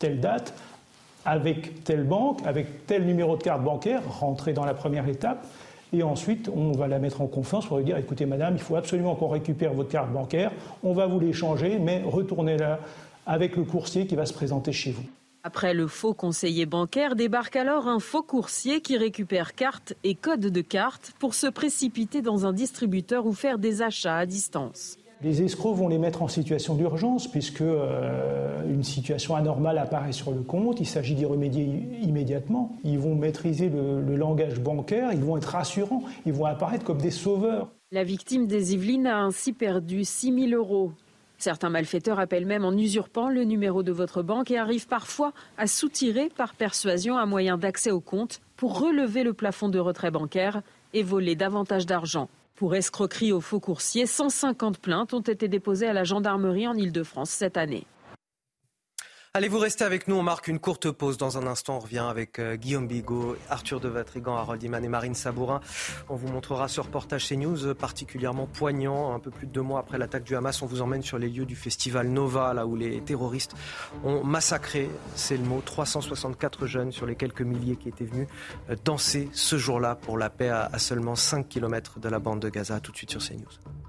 telle 0.00 0.18
date, 0.18 0.52
avec 1.24 1.84
telle 1.84 2.02
banque, 2.02 2.40
avec 2.44 2.84
tel 2.88 3.06
numéro 3.06 3.36
de 3.36 3.42
carte 3.44 3.62
bancaire, 3.62 4.02
rentré 4.08 4.54
dans 4.54 4.64
la 4.64 4.74
première 4.74 5.06
étape, 5.06 5.46
et 5.92 6.02
ensuite, 6.02 6.48
on 6.54 6.72
va 6.72 6.88
la 6.88 6.98
mettre 6.98 7.20
en 7.20 7.26
confiance 7.26 7.66
pour 7.66 7.78
lui 7.78 7.84
dire 7.84 7.96
écoutez, 7.96 8.26
madame, 8.26 8.54
il 8.54 8.60
faut 8.60 8.76
absolument 8.76 9.14
qu'on 9.14 9.28
récupère 9.28 9.72
votre 9.72 9.88
carte 9.88 10.12
bancaire. 10.12 10.52
On 10.82 10.92
va 10.92 11.06
vous 11.06 11.18
l'échanger, 11.18 11.78
mais 11.78 12.02
retournez-la 12.04 12.78
avec 13.26 13.56
le 13.56 13.64
coursier 13.64 14.06
qui 14.06 14.16
va 14.16 14.26
se 14.26 14.32
présenter 14.32 14.72
chez 14.72 14.92
vous. 14.92 15.04
Après 15.42 15.72
le 15.72 15.86
faux 15.86 16.12
conseiller 16.12 16.66
bancaire, 16.66 17.16
débarque 17.16 17.56
alors 17.56 17.88
un 17.88 17.98
faux 17.98 18.22
coursier 18.22 18.82
qui 18.82 18.98
récupère 18.98 19.54
carte 19.54 19.94
et 20.04 20.14
code 20.14 20.40
de 20.40 20.60
carte 20.60 21.12
pour 21.18 21.34
se 21.34 21.46
précipiter 21.46 22.20
dans 22.20 22.44
un 22.44 22.52
distributeur 22.52 23.24
ou 23.24 23.32
faire 23.32 23.58
des 23.58 23.80
achats 23.80 24.18
à 24.18 24.26
distance. 24.26 24.98
Les 25.22 25.42
escrocs 25.42 25.76
vont 25.76 25.88
les 25.88 25.98
mettre 25.98 26.22
en 26.22 26.28
situation 26.28 26.74
d'urgence 26.74 27.28
puisque 27.28 27.60
euh, 27.60 28.62
une 28.66 28.82
situation 28.82 29.36
anormale 29.36 29.76
apparaît 29.76 30.12
sur 30.12 30.30
le 30.30 30.40
compte. 30.40 30.80
Il 30.80 30.86
s'agit 30.86 31.14
d'y 31.14 31.26
remédier 31.26 31.66
immédiatement. 32.00 32.72
Ils 32.84 32.98
vont 32.98 33.14
maîtriser 33.14 33.68
le, 33.68 34.00
le, 34.00 34.16
langage 34.16 34.60
bancaire, 34.60 35.12
ils 35.12 35.20
vont 35.20 35.36
être 35.36 35.50
rassurants, 35.50 36.04
ils 36.24 36.32
vont 36.32 36.46
apparaître 36.46 36.84
comme 36.84 36.98
des 36.98 37.10
sauveurs. 37.10 37.68
La 37.92 38.02
victime 38.02 38.46
des 38.46 38.72
Yvelines 38.72 39.06
a 39.06 39.18
ainsi 39.18 39.52
perdu 39.52 40.04
6 40.04 40.48
000 40.48 40.58
euros. 40.58 40.92
Certains 41.36 41.70
malfaiteurs 41.70 42.18
appellent 42.18 42.46
même 42.46 42.64
en 42.64 42.72
usurpant 42.72 43.28
le 43.28 43.44
numéro 43.44 43.82
de 43.82 43.92
votre 43.92 44.22
banque 44.22 44.50
et 44.50 44.58
arrivent 44.58 44.88
parfois 44.88 45.32
à 45.58 45.66
soutirer 45.66 46.30
par 46.34 46.54
persuasion 46.54 47.18
un 47.18 47.26
moyen 47.26 47.58
d'accès 47.58 47.90
au 47.90 48.00
compte 48.00 48.40
pour 48.56 48.78
relever 48.78 49.22
le 49.22 49.34
plafond 49.34 49.68
de 49.68 49.78
retrait 49.78 50.10
bancaire 50.10 50.62
et 50.94 51.02
voler 51.02 51.36
davantage 51.36 51.84
d'argent. 51.84 52.28
Pour 52.60 52.74
escroquerie 52.74 53.32
aux 53.32 53.40
faux 53.40 53.58
coursiers, 53.58 54.04
150 54.04 54.80
plaintes 54.80 55.14
ont 55.14 55.22
été 55.22 55.48
déposées 55.48 55.86
à 55.86 55.94
la 55.94 56.04
gendarmerie 56.04 56.68
en 56.68 56.74
Ile-de-France 56.74 57.30
cette 57.30 57.56
année. 57.56 57.86
Allez, 59.32 59.46
vous 59.46 59.60
restez 59.60 59.84
avec 59.84 60.08
nous. 60.08 60.16
On 60.16 60.24
marque 60.24 60.48
une 60.48 60.58
courte 60.58 60.90
pause. 60.90 61.16
Dans 61.16 61.38
un 61.38 61.46
instant, 61.46 61.76
on 61.76 61.78
revient 61.78 62.00
avec 62.00 62.40
euh, 62.40 62.56
Guillaume 62.56 62.88
Bigot, 62.88 63.36
Arthur 63.48 63.78
de 63.78 63.88
Vatrigan, 63.88 64.34
Harold 64.34 64.60
Iman 64.60 64.84
et 64.84 64.88
Marine 64.88 65.14
Sabourin. 65.14 65.60
On 66.08 66.16
vous 66.16 66.26
montrera 66.26 66.66
ce 66.66 66.80
reportage 66.80 67.28
CNews 67.28 67.64
euh, 67.64 67.72
particulièrement 67.72 68.48
poignant. 68.48 69.14
Un 69.14 69.20
peu 69.20 69.30
plus 69.30 69.46
de 69.46 69.52
deux 69.52 69.62
mois 69.62 69.78
après 69.78 69.98
l'attaque 69.98 70.24
du 70.24 70.34
Hamas, 70.34 70.60
on 70.62 70.66
vous 70.66 70.82
emmène 70.82 71.02
sur 71.02 71.16
les 71.16 71.28
lieux 71.28 71.46
du 71.46 71.54
festival 71.54 72.08
Nova, 72.08 72.52
là 72.54 72.66
où 72.66 72.74
les 72.74 73.00
terroristes 73.02 73.54
ont 74.02 74.24
massacré, 74.24 74.90
c'est 75.14 75.36
le 75.36 75.44
mot, 75.44 75.62
364 75.64 76.66
jeunes 76.66 76.90
sur 76.90 77.06
les 77.06 77.14
quelques 77.14 77.42
milliers 77.42 77.76
qui 77.76 77.88
étaient 77.88 78.06
venus 78.06 78.26
euh, 78.68 78.74
danser 78.84 79.28
ce 79.32 79.56
jour-là 79.56 79.94
pour 79.94 80.18
la 80.18 80.28
paix 80.28 80.48
à 80.48 80.76
seulement 80.80 81.14
5 81.14 81.48
km 81.48 82.00
de 82.00 82.08
la 82.08 82.18
bande 82.18 82.40
de 82.40 82.48
Gaza. 82.48 82.80
tout 82.80 82.90
de 82.90 82.96
suite 82.96 83.12
sur 83.12 83.20
CNews. 83.20 83.79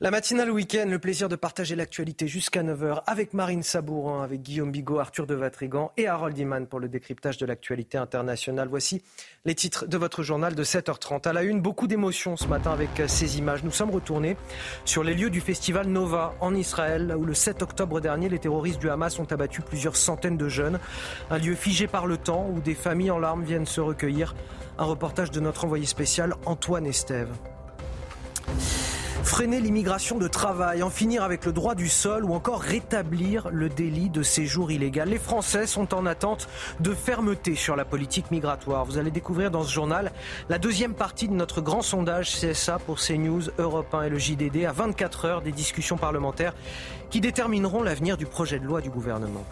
La 0.00 0.12
matinale 0.12 0.52
week-end, 0.52 0.86
le 0.88 1.00
plaisir 1.00 1.28
de 1.28 1.34
partager 1.34 1.74
l'actualité 1.74 2.28
jusqu'à 2.28 2.62
9h 2.62 3.02
avec 3.08 3.34
Marine 3.34 3.64
Sabourin, 3.64 4.22
avec 4.22 4.42
Guillaume 4.42 4.70
Bigot, 4.70 5.00
Arthur 5.00 5.26
de 5.26 5.34
Vatrigan 5.34 5.90
et 5.96 6.06
Harold 6.06 6.38
Iman 6.38 6.68
pour 6.68 6.78
le 6.78 6.88
décryptage 6.88 7.36
de 7.36 7.44
l'actualité 7.44 7.98
internationale. 7.98 8.68
Voici 8.68 9.02
les 9.44 9.56
titres 9.56 9.88
de 9.88 9.98
votre 9.98 10.22
journal 10.22 10.54
de 10.54 10.62
7h30. 10.62 11.26
À 11.26 11.32
la 11.32 11.42
une, 11.42 11.60
beaucoup 11.60 11.88
d'émotions 11.88 12.36
ce 12.36 12.46
matin 12.46 12.70
avec 12.70 12.90
ces 13.08 13.38
images. 13.38 13.64
Nous 13.64 13.72
sommes 13.72 13.90
retournés 13.90 14.36
sur 14.84 15.02
les 15.02 15.14
lieux 15.14 15.30
du 15.30 15.40
festival 15.40 15.88
Nova 15.88 16.36
en 16.38 16.54
Israël, 16.54 17.12
où 17.18 17.24
le 17.24 17.34
7 17.34 17.62
octobre 17.62 18.00
dernier, 18.00 18.28
les 18.28 18.38
terroristes 18.38 18.78
du 18.78 18.90
Hamas 18.90 19.18
ont 19.18 19.24
abattu 19.24 19.62
plusieurs 19.62 19.96
centaines 19.96 20.36
de 20.36 20.48
jeunes. 20.48 20.78
Un 21.28 21.38
lieu 21.38 21.56
figé 21.56 21.88
par 21.88 22.06
le 22.06 22.18
temps 22.18 22.48
où 22.54 22.60
des 22.60 22.76
familles 22.76 23.10
en 23.10 23.18
larmes 23.18 23.42
viennent 23.42 23.66
se 23.66 23.80
recueillir. 23.80 24.36
Un 24.78 24.84
reportage 24.84 25.32
de 25.32 25.40
notre 25.40 25.64
envoyé 25.64 25.86
spécial 25.86 26.36
Antoine 26.46 26.86
Estève. 26.86 27.32
Freiner 29.22 29.60
l'immigration 29.60 30.18
de 30.18 30.26
travail, 30.28 30.82
en 30.82 30.90
finir 30.90 31.22
avec 31.22 31.44
le 31.44 31.52
droit 31.52 31.74
du 31.74 31.88
sol 31.88 32.24
ou 32.24 32.34
encore 32.34 32.60
rétablir 32.60 33.48
le 33.50 33.68
délit 33.68 34.10
de 34.10 34.22
séjour 34.22 34.70
illégal. 34.70 35.08
Les 35.08 35.18
Français 35.18 35.66
sont 35.66 35.94
en 35.94 36.06
attente 36.06 36.48
de 36.80 36.94
fermeté 36.94 37.54
sur 37.54 37.76
la 37.76 37.84
politique 37.84 38.30
migratoire. 38.30 38.84
Vous 38.84 38.98
allez 38.98 39.10
découvrir 39.10 39.50
dans 39.50 39.64
ce 39.64 39.72
journal 39.72 40.12
la 40.48 40.58
deuxième 40.58 40.94
partie 40.94 41.28
de 41.28 41.34
notre 41.34 41.60
grand 41.60 41.82
sondage 41.82 42.34
CSA 42.34 42.78
pour 42.78 42.98
CNews, 42.98 43.42
Europe 43.58 43.92
1 43.94 44.02
et 44.02 44.08
le 44.08 44.18
JDD 44.18 44.64
à 44.66 44.72
24 44.72 45.24
heures 45.24 45.42
des 45.42 45.52
discussions 45.52 45.98
parlementaires 45.98 46.54
qui 47.10 47.20
détermineront 47.20 47.82
l'avenir 47.82 48.16
du 48.16 48.26
projet 48.26 48.58
de 48.58 48.64
loi 48.64 48.80
du 48.80 48.90
gouvernement. 48.90 49.44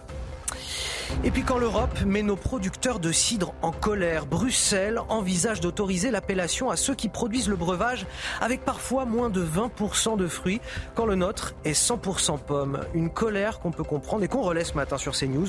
Et 1.25 1.31
puis 1.31 1.42
quand 1.42 1.59
l'Europe 1.59 2.01
met 2.05 2.23
nos 2.23 2.37
producteurs 2.37 2.99
de 2.99 3.12
cidre 3.12 3.55
en 3.62 3.73
colère, 3.73 4.27
Bruxelles 4.27 5.01
envisage 5.09 5.61
d'autoriser 5.61 6.11
l'appellation 6.11 6.71
à 6.71 6.77
ceux 6.77 6.95
qui 6.95 7.09
produisent 7.09 7.49
le 7.49 7.57
breuvage 7.57 8.07
avec 8.40 8.64
parfois 8.64 9.05
moins 9.05 9.31
de 9.31 9.45
20% 9.45 10.16
de 10.16 10.27
fruits, 10.27 10.61
quand 10.95 11.07
le 11.07 11.14
nôtre 11.14 11.55
est 11.64 11.73
100% 11.73 12.38
pomme. 12.38 12.81
Une 12.95 13.11
colère 13.11 13.61
qu'on 13.61 13.71
peut 13.71 13.85
comprendre 13.85 14.25
et 14.25 14.29
qu'on 14.29 14.42
relaie 14.42 14.64
ce 14.64 14.75
matin 14.75 14.99
sur 14.99 15.12
CNews. 15.12 15.49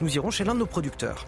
Nous 0.00 0.14
irons 0.14 0.30
chez 0.30 0.44
l'un 0.44 0.54
de 0.54 0.60
nos 0.60 0.66
producteurs. 0.66 1.26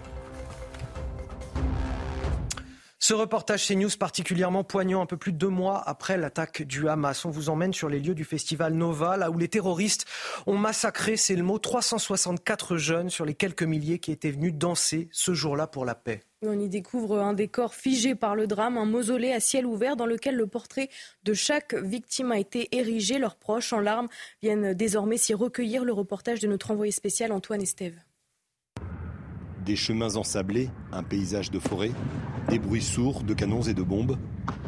Ce 3.07 3.13
reportage 3.13 3.69
CNews 3.69 3.91
particulièrement 3.99 4.65
poignant 4.65 5.03
un 5.03 5.05
peu 5.05 5.19
plus 5.19 5.33
de 5.33 5.37
deux 5.37 5.51
mois 5.51 5.83
après 5.87 6.17
l'attaque 6.17 6.63
du 6.63 6.89
Hamas. 6.89 7.27
On 7.27 7.31
vous 7.31 7.51
emmène 7.51 7.75
sur 7.75 7.91
les 7.91 8.01
lieux 8.01 8.15
du 8.15 8.25
festival 8.25 8.73
Nova, 8.73 9.19
là 9.19 9.31
où 9.31 9.37
les 9.37 9.49
terroristes 9.49 10.07
ont 10.47 10.57
massacré, 10.57 11.19
c'est 11.19 11.37
le 11.37 11.43
mot, 11.43 11.59
364 11.59 12.79
jeunes 12.79 13.11
sur 13.11 13.27
les 13.27 13.35
quelques 13.35 13.63
milliers 13.63 13.99
qui 13.99 14.11
étaient 14.11 14.31
venus 14.31 14.55
danser 14.55 15.11
ce 15.13 15.35
jour-là 15.35 15.67
pour 15.67 15.85
la 15.85 15.95
paix. 15.95 16.23
On 16.41 16.59
y 16.59 16.71
découvre 16.71 17.19
un 17.19 17.35
décor 17.35 17.75
figé 17.75 18.15
par 18.15 18.35
le 18.35 18.47
drame, 18.47 18.79
un 18.79 18.87
mausolée 18.87 19.33
à 19.33 19.41
ciel 19.41 19.67
ouvert 19.67 19.97
dans 19.97 20.07
lequel 20.07 20.37
le 20.37 20.47
portrait 20.47 20.89
de 21.25 21.35
chaque 21.35 21.75
victime 21.75 22.33
a 22.33 22.39
été 22.39 22.75
érigé. 22.75 23.19
Leurs 23.19 23.37
proches, 23.37 23.75
en 23.75 23.81
larmes, 23.81 24.09
viennent 24.41 24.73
désormais 24.73 25.19
s'y 25.19 25.35
recueillir. 25.35 25.85
Le 25.85 25.93
reportage 25.93 26.41
de 26.41 26.49
notre 26.49 26.71
envoyé 26.71 26.91
spécial 26.91 27.33
Antoine 27.33 27.61
Estève. 27.61 28.03
Des 29.65 29.77
chemins 29.77 30.17
ensablés, 30.17 30.69
un 30.93 31.03
paysage 31.03 31.51
de 31.51 31.59
forêt, 31.59 31.93
des 32.51 32.59
bruits 32.59 32.83
sourds 32.83 33.23
de 33.23 33.33
canons 33.33 33.63
et 33.63 33.73
de 33.73 33.83
bombes. 33.83 34.19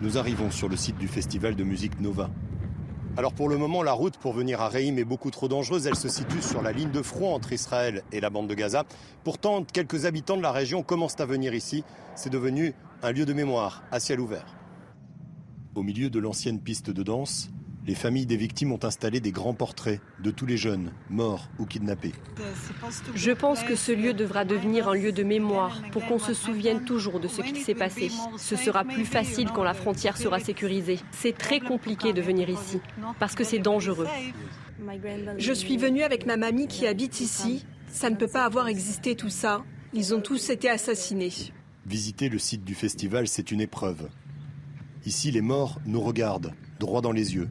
Nous 0.00 0.16
arrivons 0.16 0.50
sur 0.50 0.70
le 0.70 0.76
site 0.76 0.96
du 0.96 1.06
festival 1.06 1.54
de 1.54 1.64
musique 1.64 2.00
Nova. 2.00 2.30
Alors 3.18 3.34
pour 3.34 3.50
le 3.50 3.58
moment, 3.58 3.82
la 3.82 3.92
route 3.92 4.16
pour 4.16 4.32
venir 4.32 4.62
à 4.62 4.68
Reim 4.68 4.96
est 4.96 5.04
beaucoup 5.04 5.30
trop 5.30 5.48
dangereuse. 5.48 5.86
Elle 5.86 5.96
se 5.96 6.08
situe 6.08 6.40
sur 6.40 6.62
la 6.62 6.72
ligne 6.72 6.90
de 6.90 7.02
front 7.02 7.34
entre 7.34 7.52
Israël 7.52 8.04
et 8.10 8.20
la 8.20 8.30
bande 8.30 8.48
de 8.48 8.54
Gaza. 8.54 8.84
Pourtant, 9.22 9.64
quelques 9.64 10.06
habitants 10.06 10.38
de 10.38 10.42
la 10.42 10.52
région 10.52 10.82
commencent 10.82 11.20
à 11.20 11.26
venir 11.26 11.52
ici. 11.54 11.84
C'est 12.14 12.30
devenu 12.30 12.72
un 13.02 13.12
lieu 13.12 13.26
de 13.26 13.34
mémoire 13.34 13.82
à 13.90 14.00
ciel 14.00 14.18
ouvert. 14.18 14.56
Au 15.74 15.82
milieu 15.82 16.08
de 16.08 16.18
l'ancienne 16.18 16.60
piste 16.60 16.90
de 16.90 17.02
danse, 17.02 17.50
les 17.86 17.94
familles 17.94 18.26
des 18.26 18.36
victimes 18.36 18.72
ont 18.72 18.84
installé 18.84 19.20
des 19.20 19.30
grands 19.30 19.54
portraits 19.54 20.00
de 20.22 20.30
tous 20.32 20.44
les 20.44 20.56
jeunes, 20.56 20.90
morts 21.08 21.48
ou 21.58 21.66
kidnappés. 21.66 22.12
Je 23.14 23.30
pense 23.30 23.62
que 23.62 23.76
ce 23.76 23.92
lieu 23.92 24.12
devra 24.12 24.44
devenir 24.44 24.88
un 24.88 24.94
lieu 24.94 25.12
de 25.12 25.22
mémoire 25.22 25.80
pour 25.92 26.04
qu'on 26.06 26.18
se 26.18 26.34
souvienne 26.34 26.84
toujours 26.84 27.20
de 27.20 27.28
ce 27.28 27.42
qui 27.42 27.60
s'est 27.60 27.74
passé. 27.74 28.10
Ce 28.36 28.56
sera 28.56 28.84
plus 28.84 29.04
facile 29.04 29.50
quand 29.54 29.62
la 29.62 29.74
frontière 29.74 30.16
sera 30.16 30.40
sécurisée. 30.40 30.98
C'est 31.12 31.36
très 31.36 31.60
compliqué 31.60 32.12
de 32.12 32.20
venir 32.20 32.48
ici 32.48 32.80
parce 33.20 33.36
que 33.36 33.44
c'est 33.44 33.60
dangereux. 33.60 34.08
Je 35.38 35.52
suis 35.52 35.76
venue 35.76 36.02
avec 36.02 36.26
ma 36.26 36.36
mamie 36.36 36.66
qui 36.66 36.86
habite 36.86 37.20
ici. 37.20 37.64
Ça 37.88 38.10
ne 38.10 38.16
peut 38.16 38.28
pas 38.28 38.44
avoir 38.44 38.66
existé 38.66 39.14
tout 39.14 39.30
ça. 39.30 39.62
Ils 39.94 40.12
ont 40.12 40.20
tous 40.20 40.50
été 40.50 40.68
assassinés. 40.68 41.32
Visiter 41.86 42.28
le 42.28 42.38
site 42.38 42.64
du 42.64 42.74
festival, 42.74 43.28
c'est 43.28 43.52
une 43.52 43.60
épreuve. 43.60 44.08
Ici, 45.06 45.30
les 45.30 45.40
morts 45.40 45.80
nous 45.86 46.00
regardent, 46.00 46.52
droit 46.80 47.00
dans 47.00 47.12
les 47.12 47.36
yeux. 47.36 47.48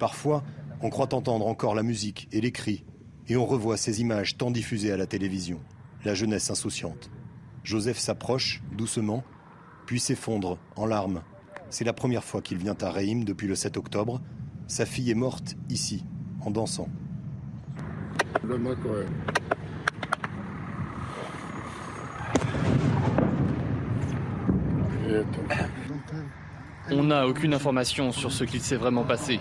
Parfois, 0.00 0.42
on 0.80 0.88
croit 0.88 1.14
entendre 1.14 1.46
encore 1.46 1.74
la 1.74 1.82
musique 1.82 2.26
et 2.32 2.40
les 2.40 2.52
cris, 2.52 2.84
et 3.28 3.36
on 3.36 3.44
revoit 3.44 3.76
ces 3.76 4.00
images 4.00 4.38
tant 4.38 4.50
diffusées 4.50 4.90
à 4.90 4.96
la 4.96 5.06
télévision, 5.06 5.60
la 6.06 6.14
jeunesse 6.14 6.50
insouciante. 6.50 7.10
Joseph 7.64 7.98
s'approche, 7.98 8.62
doucement, 8.72 9.22
puis 9.84 10.00
s'effondre 10.00 10.56
en 10.74 10.86
larmes. 10.86 11.20
C'est 11.68 11.84
la 11.84 11.92
première 11.92 12.24
fois 12.24 12.40
qu'il 12.40 12.56
vient 12.56 12.76
à 12.80 12.90
Reim 12.90 13.24
depuis 13.24 13.46
le 13.46 13.54
7 13.54 13.76
octobre. 13.76 14.22
Sa 14.68 14.86
fille 14.86 15.10
est 15.10 15.14
morte 15.14 15.54
ici, 15.68 16.06
en 16.40 16.50
dansant. 16.50 16.88
On 26.90 27.04
n'a 27.04 27.26
aucune 27.28 27.52
information 27.52 28.12
sur 28.12 28.32
ce 28.32 28.44
qu'il 28.44 28.62
s'est 28.62 28.76
vraiment 28.76 29.04
passé. 29.04 29.40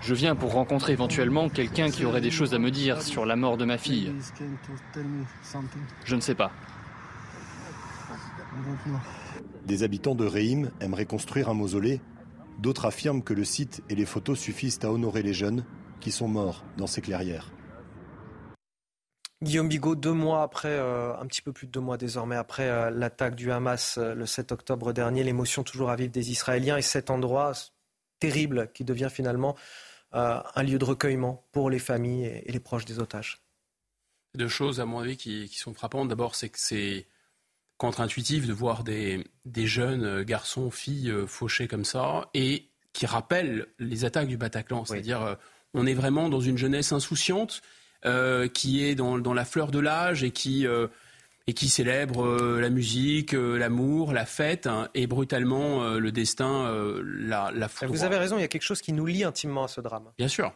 Je 0.00 0.14
viens 0.14 0.34
pour 0.34 0.52
rencontrer 0.52 0.92
éventuellement 0.92 1.48
quelqu'un 1.48 1.90
qui 1.90 2.04
aurait 2.04 2.20
des 2.20 2.30
choses 2.30 2.54
à 2.54 2.58
me 2.58 2.70
dire 2.70 3.02
sur 3.02 3.26
la 3.26 3.36
mort 3.36 3.56
de 3.56 3.64
ma 3.64 3.78
fille. 3.78 4.12
Je 6.04 6.16
ne 6.16 6.20
sais 6.20 6.34
pas. 6.34 6.50
Des 9.66 9.82
habitants 9.82 10.14
de 10.14 10.26
Reim 10.26 10.70
aimeraient 10.80 11.06
construire 11.06 11.48
un 11.48 11.54
mausolée. 11.54 12.00
D'autres 12.58 12.86
affirment 12.86 13.22
que 13.22 13.34
le 13.34 13.44
site 13.44 13.82
et 13.88 13.94
les 13.94 14.06
photos 14.06 14.38
suffisent 14.38 14.80
à 14.82 14.90
honorer 14.90 15.22
les 15.22 15.34
jeunes 15.34 15.64
qui 16.00 16.10
sont 16.10 16.28
morts 16.28 16.64
dans 16.76 16.86
ces 16.86 17.00
clairières. 17.00 17.50
Guillaume 19.42 19.68
Bigot, 19.68 19.96
deux 19.96 20.12
mois 20.12 20.42
après, 20.42 20.68
euh, 20.68 21.16
un 21.18 21.26
petit 21.26 21.42
peu 21.42 21.52
plus 21.52 21.66
de 21.66 21.72
deux 21.72 21.80
mois 21.80 21.96
désormais 21.96 22.36
après 22.36 22.68
euh, 22.68 22.90
l'attaque 22.90 23.34
du 23.34 23.50
Hamas 23.50 23.98
euh, 23.98 24.14
le 24.14 24.24
7 24.24 24.52
octobre 24.52 24.92
dernier, 24.92 25.24
l'émotion 25.24 25.64
toujours 25.64 25.90
à 25.90 25.96
vivre 25.96 26.12
des 26.12 26.30
Israéliens 26.30 26.76
et 26.76 26.82
cet 26.82 27.10
endroit 27.10 27.52
terrible 28.30 28.70
qui 28.72 28.84
devient 28.84 29.08
finalement 29.10 29.56
un 30.12 30.62
lieu 30.62 30.78
de 30.78 30.84
recueillement 30.84 31.46
pour 31.52 31.70
les 31.70 31.78
familles 31.78 32.26
et, 32.26 32.52
les 32.52 32.60
proches 32.60 32.84
des 32.84 32.98
otages. 32.98 33.40
Deux 34.34 34.48
choses, 34.48 34.78
à 34.78 34.84
mon 34.84 35.00
avis, 35.00 35.16
qui, 35.16 35.48
sont 35.48 35.72
frappantes. 35.72 36.08
D'abord, 36.08 36.34
c'est 36.34 36.50
que 36.50 36.58
c'est 36.58 37.06
contre-intuitif 37.78 38.46
de 38.46 38.52
voir 38.52 38.84
des, 38.84 39.24
des, 39.46 39.66
jeunes 39.66 40.22
garçons, 40.22 40.70
filles 40.70 41.12
fauchés 41.26 41.66
comme 41.66 41.86
ça 41.86 42.28
et 42.34 42.68
qui 42.92 43.06
rappellent 43.06 43.66
les 43.78 44.04
attaques 44.04 44.28
du 44.28 44.36
Bataclan. 44.36 44.84
C'est-à-dire, 44.84 45.38
on 45.72 45.86
est 45.86 45.94
vraiment 45.94 46.28
dans 46.28 46.40
une 46.40 46.58
jeunesse 46.58 46.92
insouciante 46.92 47.62
euh, 48.04 48.48
qui 48.48 48.84
est 48.84 48.96
dans, 48.96 49.16
la 49.32 49.44
fleur 49.44 49.70
de 49.70 49.78
l'âge 49.78 50.24
et 50.24 50.32
qui, 50.32 50.66
euh, 50.66 50.88
et 51.46 51.54
qui 51.54 51.68
célèbre 51.68 52.24
euh, 52.24 52.60
la 52.60 52.70
musique, 52.70 53.32
l'amour, 53.32 54.12
la 54.12 54.26
fête, 54.26 54.66
hein, 54.66 54.88
et 54.94 55.06
brutalement 55.06 55.84
le 55.94 56.12
destin, 56.12 56.72
la, 57.04 57.50
la 57.52 57.68
Vous 57.86 58.04
avez 58.04 58.16
raison, 58.16 58.38
il 58.38 58.42
y 58.42 58.44
a 58.44 58.48
quelque 58.48 58.62
chose 58.62 58.80
qui 58.80 58.92
nous 58.92 59.06
lie 59.06 59.24
intimement 59.24 59.64
à 59.64 59.68
ce 59.68 59.80
drame. 59.80 60.10
Bien 60.18 60.28
sûr. 60.28 60.52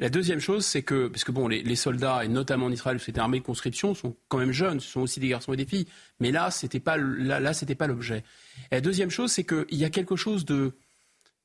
La 0.00 0.08
deuxième 0.08 0.40
chose, 0.40 0.66
c'est 0.66 0.82
que, 0.82 1.06
parce 1.06 1.22
que 1.22 1.30
bon, 1.30 1.46
les, 1.46 1.76
soldats, 1.76 2.24
et 2.24 2.28
notamment 2.28 2.66
en 2.66 2.72
Israël, 2.72 2.98
c'était 2.98 3.20
armée 3.20 3.38
de 3.38 3.44
conscription, 3.44 3.94
sont 3.94 4.16
quand 4.28 4.38
même 4.38 4.50
jeunes, 4.50 4.80
ce 4.80 4.90
sont 4.90 5.00
aussi 5.00 5.20
des 5.20 5.28
garçons 5.28 5.52
et 5.52 5.56
des 5.56 5.66
filles, 5.66 5.86
mais 6.18 6.32
là, 6.32 6.50
c'était 6.50 6.80
pas, 6.80 6.96
là, 6.96 7.38
là, 7.38 7.52
c'était 7.52 7.76
pas 7.76 7.86
l'objet. 7.86 8.24
Et 8.72 8.76
la 8.76 8.80
deuxième 8.80 9.10
chose, 9.10 9.30
c'est 9.30 9.44
qu'il 9.44 9.78
y 9.78 9.84
a 9.84 9.90
quelque 9.90 10.16
chose 10.16 10.44
de, 10.44 10.72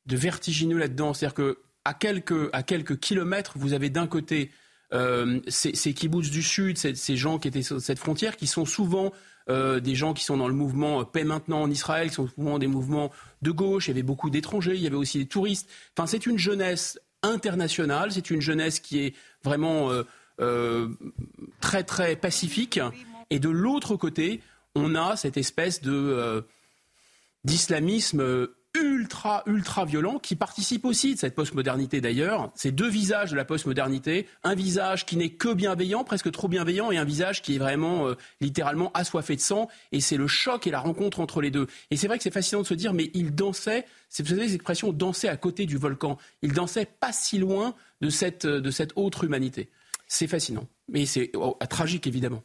de 0.08 0.16
vertigineux 0.16 0.80
là-dedans, 0.80 1.14
c'est-à-dire 1.14 1.36
que 1.36 1.60
à 1.86 1.94
quelques, 1.94 2.50
à 2.52 2.64
quelques 2.64 3.00
kilomètres, 3.00 3.54
vous 3.56 3.74
avez 3.74 3.92
d'un 3.92 4.08
côté 4.08 4.52
euh, 4.94 5.40
ces, 5.48 5.94
kibbutz 5.94 6.30
du 6.30 6.42
Sud, 6.42 6.78
ces, 6.78 7.18
gens 7.18 7.38
qui 7.38 7.48
étaient 7.48 7.62
sur 7.62 7.80
cette 7.80 8.00
frontière, 8.00 8.36
qui 8.36 8.48
sont 8.48 8.66
souvent 8.66 9.12
euh, 9.50 9.80
des 9.80 9.96
gens 9.96 10.14
qui 10.14 10.24
sont 10.24 10.38
dans 10.38 10.48
le 10.48 10.54
mouvement 10.54 11.06
Paix 11.06 11.24
maintenant 11.24 11.62
en 11.62 11.70
Israël, 11.70 12.10
qui 12.10 12.16
sont 12.16 12.28
souvent 12.28 12.60
des 12.60 12.68
mouvements 12.68 13.12
de 13.42 13.52
gauche. 13.52 13.88
Il 13.88 13.92
y 13.92 13.94
avait 13.94 14.04
beaucoup 14.04 14.30
d'étrangers, 14.30 14.76
il 14.76 14.82
y 14.82 14.88
avait 14.88 14.96
aussi 14.96 15.20
des 15.20 15.28
touristes. 15.28 15.70
Enfin, 15.96 16.08
c'est 16.08 16.26
une 16.26 16.38
jeunesse 16.38 17.00
internationale, 17.22 18.12
c'est 18.12 18.30
une 18.32 18.42
jeunesse 18.42 18.80
qui 18.80 19.00
est 19.00 19.16
vraiment 19.44 19.92
euh, 20.40 20.88
très 21.62 21.84
très 21.84 22.16
pacifique. 22.16 22.80
Et 23.30 23.40
de 23.40 23.50
l'autre 23.50 23.96
côté, 23.96 24.42
on 24.76 24.96
a 24.96 25.16
cette 25.16 25.38
espèce 25.38 25.82
de 25.82 26.44
d'islamisme 27.46 28.48
ultra, 28.82 29.44
ultra 29.46 29.86
violent 29.86 30.20
qui 30.20 30.36
participe 30.36 30.86
aussi 30.86 31.16
de 31.16 31.20
cette 31.20 31.36
postmodernité 31.36 32.02
d'ailleurs. 32.02 32.52
C'est 32.56 32.72
deux 32.72 32.90
visages 32.90 33.32
de 33.32 33.36
la 33.36 33.46
postmodernité. 33.46 34.28
Un 34.44 34.56
visage 34.56 35.06
qui 35.06 35.18
n'est 35.18 35.30
que 35.30 35.54
bienveillant, 35.54 36.04
presque 36.04 36.32
trop 36.32 36.48
bienveillant, 36.48 36.92
et 36.92 36.98
un 36.98 37.04
visage 37.04 37.42
qui 37.42 37.56
est 37.56 37.58
vraiment 37.58 38.08
euh, 38.08 38.16
littéralement 38.42 38.92
assoiffé 38.94 39.36
de 39.36 39.42
sang. 39.42 39.68
Et 39.92 40.00
c'est 40.00 40.18
le 40.18 40.28
choc 40.28 40.68
et 40.68 40.72
la 40.72 40.80
rencontre 40.80 41.20
entre 41.20 41.42
les 41.42 41.52
deux. 41.52 41.68
Et 41.92 41.98
c'est 41.98 42.08
vrai 42.08 42.18
que 42.18 42.24
c'est 42.24 42.32
fascinant 42.32 42.62
de 42.62 42.68
se 42.68 42.74
dire, 42.74 42.94
mais 42.94 43.12
il 43.14 43.36
dansait, 43.36 43.86
c'est 44.10 44.24
vous 44.24 44.30
savez 44.30 44.48
l'expression 44.48 44.92
danser 44.94 45.28
à 45.28 45.38
côté 45.38 45.66
du 45.66 45.78
volcan. 45.78 46.18
Il 46.42 46.54
dansait 46.54 46.86
pas 46.86 47.12
si 47.12 47.38
loin 47.38 47.76
de 48.02 48.10
cette, 48.10 48.46
de 48.46 48.72
cette 48.72 48.94
autre 48.96 49.24
humanité. 49.24 49.70
C'est 50.08 50.28
fascinant. 50.28 50.68
Mais 50.88 51.06
c'est 51.06 51.32
oh, 51.36 51.58
tragique 51.70 52.08
évidemment. 52.08 52.44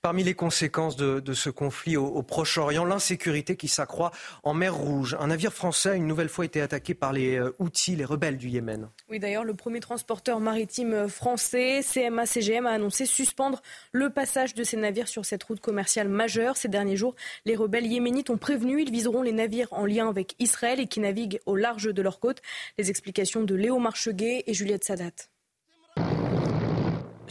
Parmi 0.00 0.22
les 0.22 0.34
conséquences 0.34 0.96
de, 0.96 1.32
ce 1.32 1.50
conflit 1.50 1.96
au, 1.96 2.22
Proche-Orient, 2.22 2.84
l'insécurité 2.84 3.56
qui 3.56 3.68
s'accroît 3.68 4.10
en 4.42 4.54
mer 4.54 4.74
Rouge. 4.74 5.16
Un 5.20 5.28
navire 5.28 5.52
français 5.52 5.90
a 5.90 5.94
une 5.94 6.06
nouvelle 6.06 6.28
fois 6.28 6.44
été 6.44 6.60
attaqué 6.60 6.94
par 6.94 7.12
les 7.12 7.36
euh, 7.36 7.54
Houthis, 7.58 7.96
les 7.96 8.04
rebelles 8.04 8.36
du 8.36 8.48
Yémen. 8.48 8.88
Oui, 9.10 9.18
d'ailleurs, 9.18 9.44
le 9.44 9.54
premier 9.54 9.80
transporteur 9.80 10.40
maritime 10.40 11.08
français, 11.08 11.80
CMA-CGM, 11.80 12.66
a 12.66 12.70
annoncé 12.70 13.06
suspendre 13.06 13.62
le 13.92 14.10
passage 14.10 14.54
de 14.54 14.64
ces 14.64 14.76
navires 14.76 15.08
sur 15.08 15.24
cette 15.24 15.42
route 15.44 15.60
commerciale 15.60 16.08
majeure. 16.08 16.56
Ces 16.56 16.68
derniers 16.68 16.96
jours, 16.96 17.14
les 17.44 17.56
rebelles 17.56 17.86
yéménites 17.86 18.30
ont 18.30 18.38
prévenu, 18.38 18.82
ils 18.82 18.90
viseront 18.90 19.22
les 19.22 19.32
navires 19.32 19.72
en 19.72 19.86
lien 19.86 20.08
avec 20.08 20.34
Israël 20.38 20.80
et 20.80 20.86
qui 20.86 21.00
naviguent 21.00 21.40
au 21.46 21.56
large 21.56 21.92
de 21.92 22.02
leur 22.02 22.20
côte. 22.20 22.42
Les 22.78 22.90
explications 22.90 23.42
de 23.42 23.54
Léo 23.54 23.78
Marcheguet 23.78 24.44
et 24.46 24.54
Juliette 24.54 24.84
Sadat. 24.84 25.31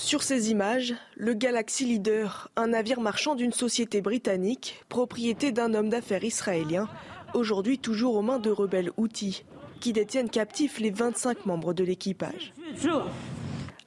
Sur 0.03 0.23
ces 0.23 0.49
images, 0.49 0.95
le 1.15 1.35
Galaxy 1.35 1.85
Leader, 1.85 2.49
un 2.55 2.69
navire 2.69 2.99
marchand 2.99 3.35
d'une 3.35 3.53
société 3.53 4.01
britannique, 4.01 4.83
propriété 4.89 5.51
d'un 5.51 5.75
homme 5.75 5.89
d'affaires 5.89 6.23
israélien, 6.23 6.89
aujourd'hui 7.35 7.77
toujours 7.77 8.15
aux 8.15 8.23
mains 8.23 8.39
de 8.39 8.49
rebelles 8.49 8.89
outils, 8.97 9.45
qui 9.79 9.93
détiennent 9.93 10.31
captifs 10.31 10.79
les 10.79 10.89
25 10.89 11.45
membres 11.45 11.75
de 11.75 11.83
l'équipage. 11.83 12.52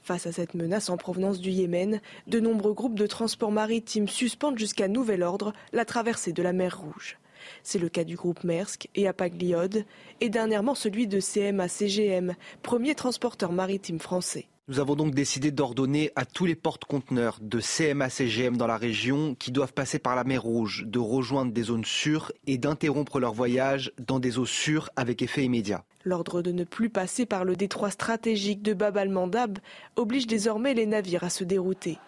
Face 0.05 0.27
à 0.29 0.33
cette 0.33 0.55
menace 0.55 0.89
en 0.89 0.97
provenance 0.97 1.41
du 1.41 1.51
Yémen, 1.51 2.01
de 2.29 2.39
nombreux 2.39 2.75
groupes 2.75 2.99
de 2.99 3.09
transport 3.09 3.51
maritime 3.51 4.07
suspendent 4.07 4.59
jusqu'à 4.59 4.87
nouvel 4.87 5.25
ordre 5.25 5.53
la 5.73 5.85
traversée 5.85 6.33
de 6.33 6.45
la 6.45 6.53
mer 6.53 6.79
Rouge. 6.79 7.19
C'est 7.65 7.81
le 7.81 7.89
cas 7.89 8.05
du 8.05 8.15
groupe 8.15 8.45
Maersk 8.45 8.89
et 8.95 9.09
Apagliode, 9.09 9.85
et 10.21 10.29
dernièrement 10.29 10.77
celui 10.77 11.09
de 11.09 11.19
CMA-CGM, 11.19 12.35
premier 12.63 12.95
transporteur 12.95 13.51
maritime 13.51 13.99
français. 13.99 14.47
Nous 14.67 14.81
avons 14.81 14.97
donc 14.97 15.15
décidé 15.15 15.51
d'ordonner 15.51 16.11
à 16.17 16.25
tous 16.25 16.47
les 16.47 16.55
porte-conteneurs 16.55 17.37
de 17.43 17.61
CMA-CGM 17.61 18.57
dans 18.57 18.67
la 18.67 18.79
région 18.79 19.35
qui 19.35 19.53
doivent 19.53 19.75
passer 19.75 19.99
par 19.99 20.17
la 20.17 20.25
mer 20.25 20.43
Rouge 20.43 20.85
de 20.87 20.99
rejoindre 20.99 21.53
des 21.53 21.65
zones 21.65 21.85
sûres 21.85 22.33
et 22.47 22.57
d'interrompre 22.57 23.21
leur 23.21 23.35
voyage 23.35 23.93
dans 23.99 24.19
des 24.19 24.39
eaux 24.39 24.47
sûres 24.47 24.89
avec 24.97 25.21
effet 25.21 25.45
immédiat. 25.45 25.85
L'ordre 26.03 26.41
de 26.41 26.51
ne 26.51 26.65
plus 26.65 26.89
passer 26.89 27.27
par 27.27 27.45
le 27.45 27.57
détroit 27.57 27.91
stratégique 27.91 28.63
de 28.63 28.73
Bab 28.73 28.97
al-Mandab 28.97 29.59
oblige 29.97 30.27
désormais 30.27 30.73
les 30.73 30.87
navires 30.87 31.25
à 31.25 31.31
se 31.31 31.45
dérouter. 31.45 31.99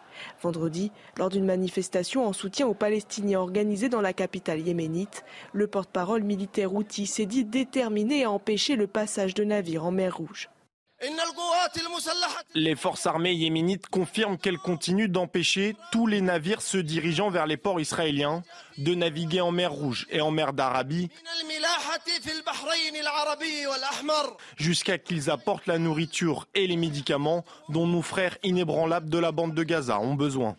Vendredi, 0.41 0.93
lors 1.19 1.29
d'une 1.29 1.45
manifestation 1.45 2.27
en 2.27 2.33
soutien 2.33 2.67
aux 2.67 2.73
Palestiniens 2.73 3.41
organisée 3.41 3.91
dans 3.91 4.01
la 4.01 4.15
capitale 4.15 4.61
yéménite, 4.61 5.27
le 5.53 5.67
porte-parole 5.67 6.23
militaire 6.23 6.75
Houthi 6.75 7.05
s'est 7.05 7.27
dit 7.27 7.45
déterminé 7.45 8.25
à 8.25 8.31
empêcher 8.31 8.77
le 8.77 8.87
passage 8.87 9.35
de 9.35 9.45
navires 9.45 9.85
en 9.85 9.91
mer 9.91 10.17
Rouge. 10.17 10.49
Les 12.55 12.75
forces 12.75 13.07
armées 13.07 13.35
yéménites 13.35 13.87
confirment 13.89 14.39
qu'elles 14.39 14.59
continuent 14.59 15.11
d'empêcher 15.11 15.77
tous 15.93 16.07
les 16.07 16.23
navires 16.23 16.63
se 16.63 16.79
dirigeant 16.79 17.29
vers 17.29 17.47
les 17.47 17.59
ports 17.59 17.81
israéliens 17.81 18.43
de 18.79 18.95
naviguer 18.95 19.43
en 19.43 19.51
mer 19.51 19.73
Rouge 19.73 20.07
et 20.11 20.23
en 20.23 20.31
mer 20.31 20.55
d'Arabie 20.55 21.11
jusqu'à 24.57 24.97
qu'ils 24.99 25.29
apportent 25.31 25.67
la 25.67 25.79
nourriture 25.79 26.47
et 26.55 26.67
les 26.67 26.77
médicaments 26.77 27.45
dont 27.69 27.87
nos 27.87 28.03
frères 28.03 28.39
inébranlables 28.43 29.11
de 29.11 29.19
la 29.19 29.33
bande 29.33 29.55
de 29.55 29.63
Gaza 29.63 30.01
ont 30.01 30.15
besoin. 30.15 30.57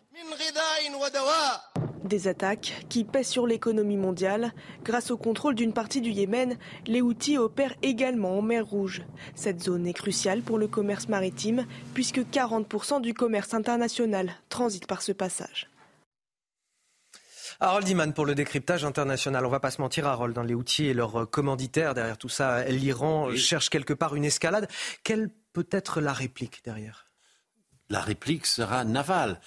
Des 2.04 2.28
attaques 2.28 2.86
qui 2.90 3.04
pèsent 3.04 3.28
sur 3.28 3.46
l'économie 3.46 3.98
mondiale. 3.98 4.54
Grâce 4.84 5.12
au 5.12 5.18
contrôle 5.18 5.56
d'une 5.56 5.74
partie 5.74 6.02
du 6.02 6.10
Yémen, 6.10 6.58
les 6.86 7.02
Houthis 7.02 7.38
opèrent 7.38 7.76
également 7.82 8.38
en 8.38 8.42
mer 8.42 8.66
Rouge. 8.66 9.04
Cette 9.36 9.62
zone 9.62 9.86
est 9.86 9.94
cruciale 9.94 10.42
pour 10.42 10.58
le 10.58 10.68
commerce 10.68 11.08
maritime 11.08 11.66
puisque 11.94 12.20
40% 12.20 13.02
du 13.02 13.14
commerce 13.14 13.54
international 13.54 14.32
transite 14.50 14.88
par 14.88 15.02
ce 15.02 15.12
passage. 15.12 15.70
Harold 17.60 17.88
Iman 17.88 18.14
pour 18.14 18.26
le 18.26 18.36
décryptage 18.36 18.86
international. 18.86 19.46
On 19.46 19.50
va 19.50 19.60
pas 19.60 19.72
se 19.72 19.82
mentir, 19.82 20.08
Harold, 20.08 20.34
dans 20.34 20.44
les 20.44 20.54
outils 20.54 20.86
et 20.86 20.94
leurs 20.94 21.30
commanditaires 21.30 21.94
derrière 21.94 22.18
tout 22.18 22.30
ça, 22.30 22.64
l'Iran 22.66 23.36
cherche 23.36 23.70
quelque 23.70 23.94
part 23.94 24.16
une 24.16 24.26
escalade. 24.26 24.68
Quelle 25.04 25.30
peut 25.54 25.68
être 25.72 26.02
la 26.02 26.14
réplique 26.14 26.64
derrière? 26.64 27.08
La 27.90 28.02
réplique 28.02 28.46
sera 28.46 28.84
navale. 28.84 29.40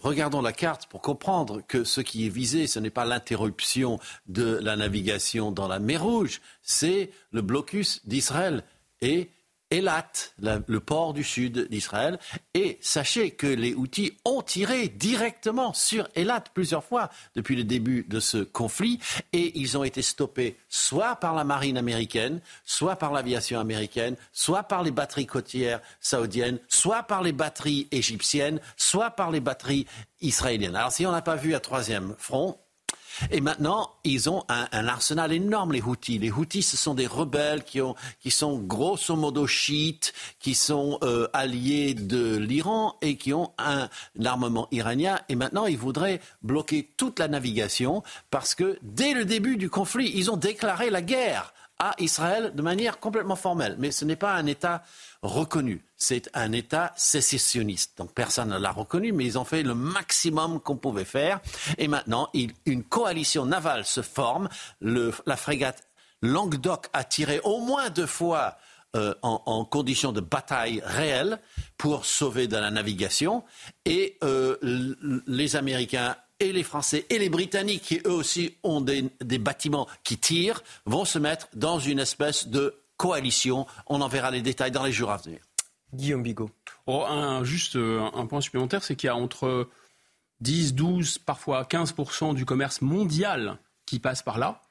Regardons 0.00 0.42
la 0.42 0.52
carte 0.52 0.86
pour 0.86 1.02
comprendre 1.02 1.60
que 1.66 1.82
ce 1.84 2.00
qui 2.00 2.26
est 2.26 2.30
visé, 2.30 2.66
ce 2.66 2.78
n'est 2.78 2.90
pas 2.90 3.04
l'interruption 3.04 3.98
de 4.26 4.58
la 4.62 4.76
navigation 4.76 5.50
dans 5.50 5.66
la 5.66 5.80
mer 5.80 6.04
Rouge, 6.04 6.40
c'est 6.62 7.10
le 7.32 7.42
blocus 7.42 8.00
d'Israël 8.06 8.62
et 9.00 9.30
Elat, 9.70 10.32
le 10.38 10.80
port 10.80 11.12
du 11.12 11.22
sud 11.22 11.68
d'Israël. 11.68 12.18
Et 12.54 12.78
sachez 12.80 13.32
que 13.32 13.46
les 13.46 13.74
Houthis 13.74 14.16
ont 14.24 14.42
tiré 14.42 14.88
directement 14.88 15.72
sur 15.72 16.08
Elat 16.16 16.44
plusieurs 16.54 16.84
fois 16.84 17.10
depuis 17.34 17.56
le 17.56 17.64
début 17.64 18.04
de 18.08 18.20
ce 18.20 18.38
conflit 18.38 18.98
et 19.32 19.58
ils 19.58 19.76
ont 19.76 19.84
été 19.84 20.02
stoppés 20.02 20.56
soit 20.68 21.16
par 21.16 21.34
la 21.34 21.44
marine 21.44 21.76
américaine, 21.76 22.40
soit 22.64 22.96
par 22.96 23.12
l'aviation 23.12 23.60
américaine, 23.60 24.16
soit 24.32 24.62
par 24.62 24.82
les 24.82 24.90
batteries 24.90 25.26
côtières 25.26 25.80
saoudiennes, 26.00 26.58
soit 26.68 27.02
par 27.02 27.22
les 27.22 27.32
batteries 27.32 27.88
égyptiennes, 27.90 28.60
soit 28.76 29.10
par 29.10 29.30
les 29.30 29.40
batteries 29.40 29.86
israéliennes. 30.20 30.76
Alors 30.76 30.92
si 30.92 31.06
on 31.06 31.12
n'a 31.12 31.22
pas 31.22 31.36
vu 31.36 31.54
un 31.54 31.60
troisième 31.60 32.14
front, 32.18 32.58
et 33.30 33.40
maintenant, 33.40 33.90
ils 34.04 34.30
ont 34.30 34.44
un, 34.48 34.86
arsenal 34.86 35.32
énorme, 35.32 35.72
les 35.72 35.82
Houthis. 35.82 36.18
Les 36.18 36.30
Houthis, 36.30 36.62
ce 36.62 36.76
sont 36.76 36.94
des 36.94 37.06
rebelles 37.06 37.64
qui, 37.64 37.80
ont, 37.80 37.94
qui 38.20 38.30
sont 38.30 38.58
grosso 38.58 39.14
modo 39.16 39.46
chiites, 39.46 40.12
qui 40.40 40.54
sont 40.54 40.98
euh, 41.02 41.28
alliés 41.32 41.94
de 41.94 42.36
l'Iran 42.36 42.96
et 43.02 43.16
qui 43.16 43.32
ont 43.32 43.52
un, 43.58 43.88
armement 44.24 44.68
iranien. 44.70 45.20
Et 45.28 45.36
maintenant, 45.36 45.66
ils 45.66 45.78
voudraient 45.78 46.20
bloquer 46.42 46.90
toute 46.96 47.18
la 47.18 47.28
navigation 47.28 48.02
parce 48.30 48.54
que 48.54 48.78
dès 48.82 49.14
le 49.14 49.24
début 49.24 49.56
du 49.56 49.70
conflit, 49.70 50.10
ils 50.14 50.30
ont 50.30 50.36
déclaré 50.36 50.90
la 50.90 51.02
guerre 51.02 51.52
à 51.78 51.94
Israël 51.98 52.52
de 52.54 52.62
manière 52.62 52.98
complètement 52.98 53.36
formelle. 53.36 53.76
Mais 53.78 53.90
ce 53.90 54.04
n'est 54.04 54.16
pas 54.16 54.34
un 54.34 54.46
État 54.46 54.82
reconnu. 55.22 55.84
C'est 55.96 56.28
un 56.34 56.52
État 56.52 56.92
sécessionniste. 56.96 57.98
Donc 57.98 58.12
personne 58.12 58.50
ne 58.50 58.58
l'a 58.58 58.72
reconnu, 58.72 59.12
mais 59.12 59.24
ils 59.24 59.38
ont 59.38 59.44
fait 59.44 59.62
le 59.62 59.74
maximum 59.74 60.60
qu'on 60.60 60.76
pouvait 60.76 61.04
faire. 61.04 61.40
Et 61.76 61.88
maintenant, 61.88 62.30
une 62.66 62.84
coalition 62.84 63.46
navale 63.46 63.84
se 63.84 64.02
forme. 64.02 64.48
la 64.80 65.36
frégate 65.36 65.84
Languedoc 66.22 66.86
a 66.92 67.04
tiré 67.04 67.40
au 67.44 67.60
moins 67.60 67.90
deux 67.90 68.06
fois 68.06 68.56
euh, 68.96 69.14
en, 69.22 69.64
conditions 69.66 70.12
de 70.12 70.20
bataille 70.20 70.80
réelle 70.84 71.38
pour 71.76 72.06
sauver 72.06 72.48
de 72.48 72.56
la 72.56 72.70
navigation. 72.70 73.44
Et 73.84 74.16
euh, 74.24 74.56
les 75.26 75.56
Américains 75.56 76.16
et 76.40 76.52
les 76.52 76.62
Français 76.62 77.06
et 77.10 77.18
les 77.18 77.28
Britanniques, 77.28 77.82
qui 77.82 78.00
eux 78.06 78.12
aussi 78.12 78.54
ont 78.62 78.80
des, 78.80 79.04
des 79.20 79.38
bâtiments 79.38 79.88
qui 80.04 80.18
tirent, 80.18 80.62
vont 80.86 81.04
se 81.04 81.18
mettre 81.18 81.48
dans 81.54 81.78
une 81.78 81.98
espèce 81.98 82.48
de 82.48 82.74
coalition. 82.96 83.66
On 83.86 84.00
en 84.00 84.08
verra 84.08 84.30
les 84.30 84.42
détails 84.42 84.70
dans 84.70 84.84
les 84.84 84.92
jours 84.92 85.10
à 85.10 85.16
venir. 85.16 85.40
Guillaume 85.94 86.22
Bigot. 86.22 86.50
Oh, 86.86 87.04
un, 87.08 87.44
juste 87.44 87.76
euh, 87.76 88.00
un 88.14 88.26
point 88.26 88.40
supplémentaire, 88.40 88.82
c'est 88.82 88.94
qu'il 88.94 89.06
y 89.06 89.10
a 89.10 89.16
entre 89.16 89.68
10, 90.40 90.74
12, 90.74 91.18
parfois 91.18 91.62
15% 91.62 92.34
du 92.34 92.44
commerce 92.44 92.82
mondial 92.82 93.58
qui 93.86 93.98
passe 93.98 94.22
par 94.22 94.38
là. 94.38 94.62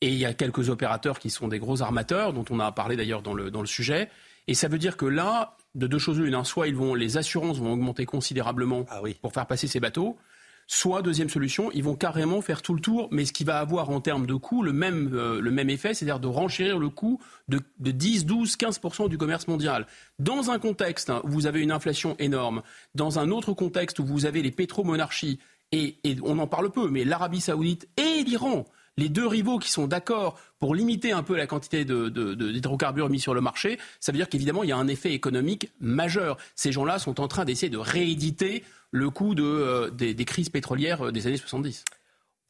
Et 0.00 0.08
il 0.08 0.18
y 0.18 0.26
a 0.26 0.34
quelques 0.34 0.68
opérateurs 0.68 1.18
qui 1.18 1.30
sont 1.30 1.48
des 1.48 1.58
gros 1.58 1.80
armateurs, 1.80 2.32
dont 2.32 2.44
on 2.50 2.60
a 2.60 2.72
parlé 2.72 2.96
d'ailleurs 2.96 3.22
dans 3.22 3.32
le, 3.32 3.50
dans 3.50 3.60
le 3.60 3.66
sujet. 3.66 4.10
Et 4.48 4.54
ça 4.54 4.68
veut 4.68 4.78
dire 4.78 4.96
que 4.96 5.06
là, 5.06 5.56
de 5.74 5.86
deux 5.86 5.98
choses 5.98 6.18
l'une, 6.18 6.34
hein, 6.34 6.44
soit 6.44 6.68
ils 6.68 6.76
vont, 6.76 6.94
les 6.94 7.16
assurances 7.16 7.58
vont 7.58 7.72
augmenter 7.72 8.04
considérablement 8.04 8.84
ah 8.90 9.00
oui. 9.02 9.16
pour 9.22 9.32
faire 9.32 9.46
passer 9.46 9.66
ces 9.66 9.80
bateaux, 9.80 10.18
Soit, 10.66 11.02
deuxième 11.02 11.28
solution, 11.28 11.70
ils 11.72 11.84
vont 11.84 11.94
carrément 11.94 12.40
faire 12.40 12.62
tout 12.62 12.74
le 12.74 12.80
tour, 12.80 13.08
mais 13.10 13.24
ce 13.24 13.32
qui 13.32 13.44
va 13.44 13.58
avoir 13.58 13.90
en 13.90 14.00
termes 14.00 14.26
de 14.26 14.34
coût 14.34 14.62
le 14.62 14.72
même, 14.72 15.10
euh, 15.14 15.40
le 15.40 15.50
même 15.50 15.70
effet, 15.70 15.94
c'est-à-dire 15.94 16.20
de 16.20 16.28
renchérir 16.28 16.78
le 16.78 16.88
coût 16.88 17.20
de, 17.48 17.60
10, 17.78 18.24
12, 18.26 18.56
15% 18.56 19.08
du 19.08 19.18
commerce 19.18 19.46
mondial. 19.46 19.86
Dans 20.18 20.50
un 20.50 20.58
contexte 20.58 21.10
où 21.24 21.28
vous 21.28 21.46
avez 21.46 21.60
une 21.60 21.72
inflation 21.72 22.16
énorme, 22.18 22.62
dans 22.94 23.18
un 23.18 23.30
autre 23.30 23.52
contexte 23.52 23.98
où 23.98 24.06
vous 24.06 24.26
avez 24.26 24.42
les 24.42 24.50
pétromonarchies, 24.50 25.38
et, 25.72 25.96
et 26.04 26.16
on 26.22 26.38
en 26.38 26.46
parle 26.46 26.70
peu, 26.70 26.88
mais 26.88 27.04
l'Arabie 27.04 27.40
saoudite 27.40 27.88
et 27.96 28.22
l'Iran, 28.22 28.64
les 28.96 29.08
deux 29.08 29.26
rivaux 29.26 29.58
qui 29.58 29.70
sont 29.70 29.86
d'accord 29.86 30.38
pour 30.58 30.74
limiter 30.74 31.12
un 31.12 31.22
peu 31.22 31.36
la 31.36 31.46
quantité 31.46 31.84
d'hydrocarbures 31.84 33.08
mis 33.08 33.20
sur 33.20 33.34
le 33.34 33.40
marché, 33.40 33.78
ça 34.00 34.12
veut 34.12 34.18
dire 34.18 34.28
qu'évidemment, 34.28 34.62
il 34.62 34.68
y 34.68 34.72
a 34.72 34.76
un 34.76 34.88
effet 34.88 35.12
économique 35.12 35.70
majeur. 35.80 36.36
Ces 36.54 36.72
gens-là 36.72 36.98
sont 36.98 37.20
en 37.20 37.28
train 37.28 37.44
d'essayer 37.44 37.70
de 37.70 37.78
rééditer 37.78 38.64
le 38.94 39.10
coût 39.10 39.34
euh, 39.36 39.90
des, 39.90 40.14
crises 40.24 40.50
pétrolières 40.50 41.06
euh, 41.06 41.12
des 41.12 41.26
années 41.26 41.36
70. 41.36 41.84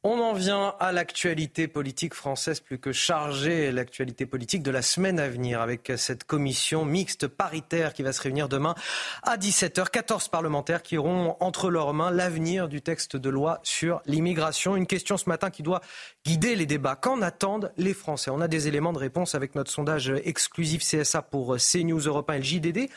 On 0.07 0.19
en 0.19 0.33
vient 0.33 0.75
à 0.79 0.91
l'actualité 0.91 1.67
politique 1.67 2.13
française 2.13 2.59
plus 2.59 2.77
que 2.77 2.91
chargée, 2.91 3.71
l'actualité 3.71 4.27
politique 4.27 4.61
de 4.61 4.69
la 4.69 4.83
semaine 4.83 5.19
à 5.19 5.27
venir 5.27 5.61
avec 5.61 5.91
cette 5.97 6.25
commission 6.25 6.85
mixte 6.85 7.25
paritaire 7.25 7.91
qui 7.91 8.03
va 8.03 8.13
se 8.13 8.21
réunir 8.21 8.47
demain 8.47 8.75
à 9.23 9.35
17h. 9.35 9.89
14 9.89 10.27
parlementaires 10.27 10.83
qui 10.83 10.99
auront 10.99 11.35
entre 11.39 11.71
leurs 11.71 11.95
mains 11.95 12.11
l'avenir 12.11 12.67
du 12.67 12.83
texte 12.83 13.17
de 13.17 13.29
loi 13.31 13.59
sur 13.63 14.03
l'immigration. 14.05 14.75
Une 14.75 14.85
question 14.85 15.17
ce 15.17 15.27
matin 15.27 15.49
qui 15.49 15.63
doit 15.63 15.81
guider 16.23 16.55
les 16.55 16.67
débats. 16.67 16.95
Qu'en 16.95 17.23
attendent 17.23 17.71
les 17.75 17.95
Français? 17.95 18.29
On 18.29 18.41
a 18.41 18.47
des 18.47 18.67
éléments 18.67 18.93
de 18.93 18.99
réponse 18.99 19.33
avec 19.33 19.55
notre 19.55 19.71
sondage 19.71 20.13
exclusif 20.23 20.83
CSA 20.83 21.23
pour 21.23 21.57
CNews 21.57 22.01
Europe 22.01 22.29
1 22.29 22.33
et 22.35 22.37
le 22.37 22.43
JDD. 22.43 22.77
Et 22.77 22.89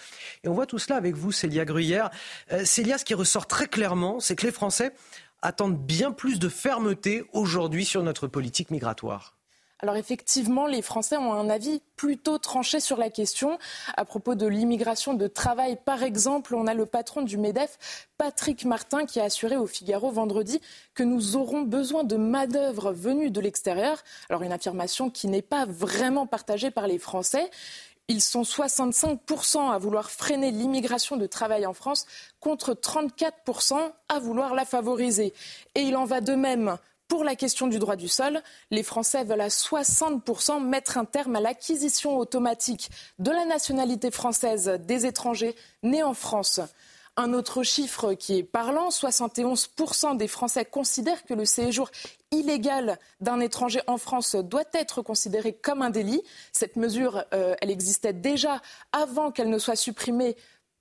on 0.44 0.52
voit 0.52 0.66
tout 0.66 0.78
cela 0.78 0.96
avec 0.96 1.14
vous, 1.14 1.32
Célia 1.32 1.64
Gruyère. 1.64 2.10
Euh, 2.52 2.66
Célia, 2.66 2.98
ce 2.98 3.06
qui 3.06 3.14
ressort 3.14 3.46
très 3.46 3.66
clairement, 3.66 4.20
c'est 4.20 4.36
que 4.36 4.44
les 4.44 4.52
Français 4.52 4.92
attendent 5.42 5.78
bien 5.78 6.12
plus 6.12 6.38
de 6.38 6.48
fermeté 6.48 7.24
aujourd'hui 7.32 7.84
sur 7.84 8.02
notre 8.02 8.26
politique 8.26 8.70
migratoire. 8.70 9.38
Alors 9.80 9.94
effectivement, 9.94 10.66
les 10.66 10.82
Français 10.82 11.16
ont 11.16 11.32
un 11.32 11.48
avis 11.48 11.80
plutôt 11.94 12.38
tranché 12.38 12.80
sur 12.80 12.96
la 12.96 13.10
question. 13.10 13.58
À 13.96 14.04
propos 14.04 14.34
de 14.34 14.44
l'immigration 14.44 15.14
de 15.14 15.28
travail, 15.28 15.78
par 15.84 16.02
exemple, 16.02 16.56
on 16.56 16.66
a 16.66 16.74
le 16.74 16.84
patron 16.84 17.22
du 17.22 17.38
MEDEF, 17.38 18.08
Patrick 18.16 18.64
Martin, 18.64 19.06
qui 19.06 19.20
a 19.20 19.24
assuré 19.24 19.56
au 19.56 19.68
Figaro 19.68 20.10
vendredi 20.10 20.60
que 20.94 21.04
nous 21.04 21.36
aurons 21.36 21.62
besoin 21.62 22.02
de 22.02 22.16
main-d'œuvre 22.16 22.92
venue 22.92 23.30
de 23.30 23.40
l'extérieur. 23.40 24.02
Alors 24.28 24.42
une 24.42 24.50
affirmation 24.50 25.10
qui 25.10 25.28
n'est 25.28 25.42
pas 25.42 25.64
vraiment 25.64 26.26
partagée 26.26 26.72
par 26.72 26.88
les 26.88 26.98
Français. 26.98 27.48
Ils 28.08 28.22
sont 28.22 28.42
65% 28.42 29.70
à 29.70 29.76
vouloir 29.76 30.10
freiner 30.10 30.50
l'immigration 30.50 31.18
de 31.18 31.26
travail 31.26 31.66
en 31.66 31.74
France 31.74 32.06
contre 32.40 32.72
34% 32.72 33.76
à 34.08 34.18
vouloir 34.18 34.54
la 34.54 34.64
favoriser. 34.64 35.34
Et 35.74 35.82
il 35.82 35.94
en 35.94 36.06
va 36.06 36.22
de 36.22 36.34
même 36.34 36.78
Pour 37.08 37.22
la 37.22 37.36
question 37.36 37.66
du 37.66 37.78
droit 37.78 37.96
du 37.96 38.08
sol, 38.08 38.42
les 38.70 38.82
Français 38.82 39.24
veulent 39.24 39.40
à 39.40 39.48
60% 39.48 40.62
mettre 40.62 40.96
un 40.98 41.04
terme 41.04 41.36
à 41.36 41.40
l'acquisition 41.40 42.18
automatique 42.18 42.90
de 43.18 43.30
la 43.30 43.44
nationalité 43.44 44.10
française 44.10 44.78
des 44.84 45.06
étrangers 45.06 45.54
nés 45.82 46.02
en 46.02 46.14
France. 46.14 46.60
Un 47.20 47.32
autre 47.32 47.64
chiffre 47.64 48.14
qui 48.14 48.38
est 48.38 48.42
parlant, 48.44 48.90
71% 48.90 50.16
des 50.16 50.28
Français 50.28 50.64
considèrent 50.64 51.24
que 51.24 51.34
le 51.34 51.44
séjour 51.44 51.90
illégal 52.30 52.96
d'un 53.20 53.40
étranger 53.40 53.80
en 53.88 53.98
France 53.98 54.36
doit 54.36 54.62
être 54.72 55.02
considéré 55.02 55.52
comme 55.52 55.82
un 55.82 55.90
délit. 55.90 56.22
Cette 56.52 56.76
mesure, 56.76 57.24
euh, 57.34 57.56
elle 57.60 57.72
existait 57.72 58.12
déjà 58.12 58.62
avant 58.92 59.32
qu'elle 59.32 59.50
ne 59.50 59.58
soit 59.58 59.74
supprimée 59.74 60.36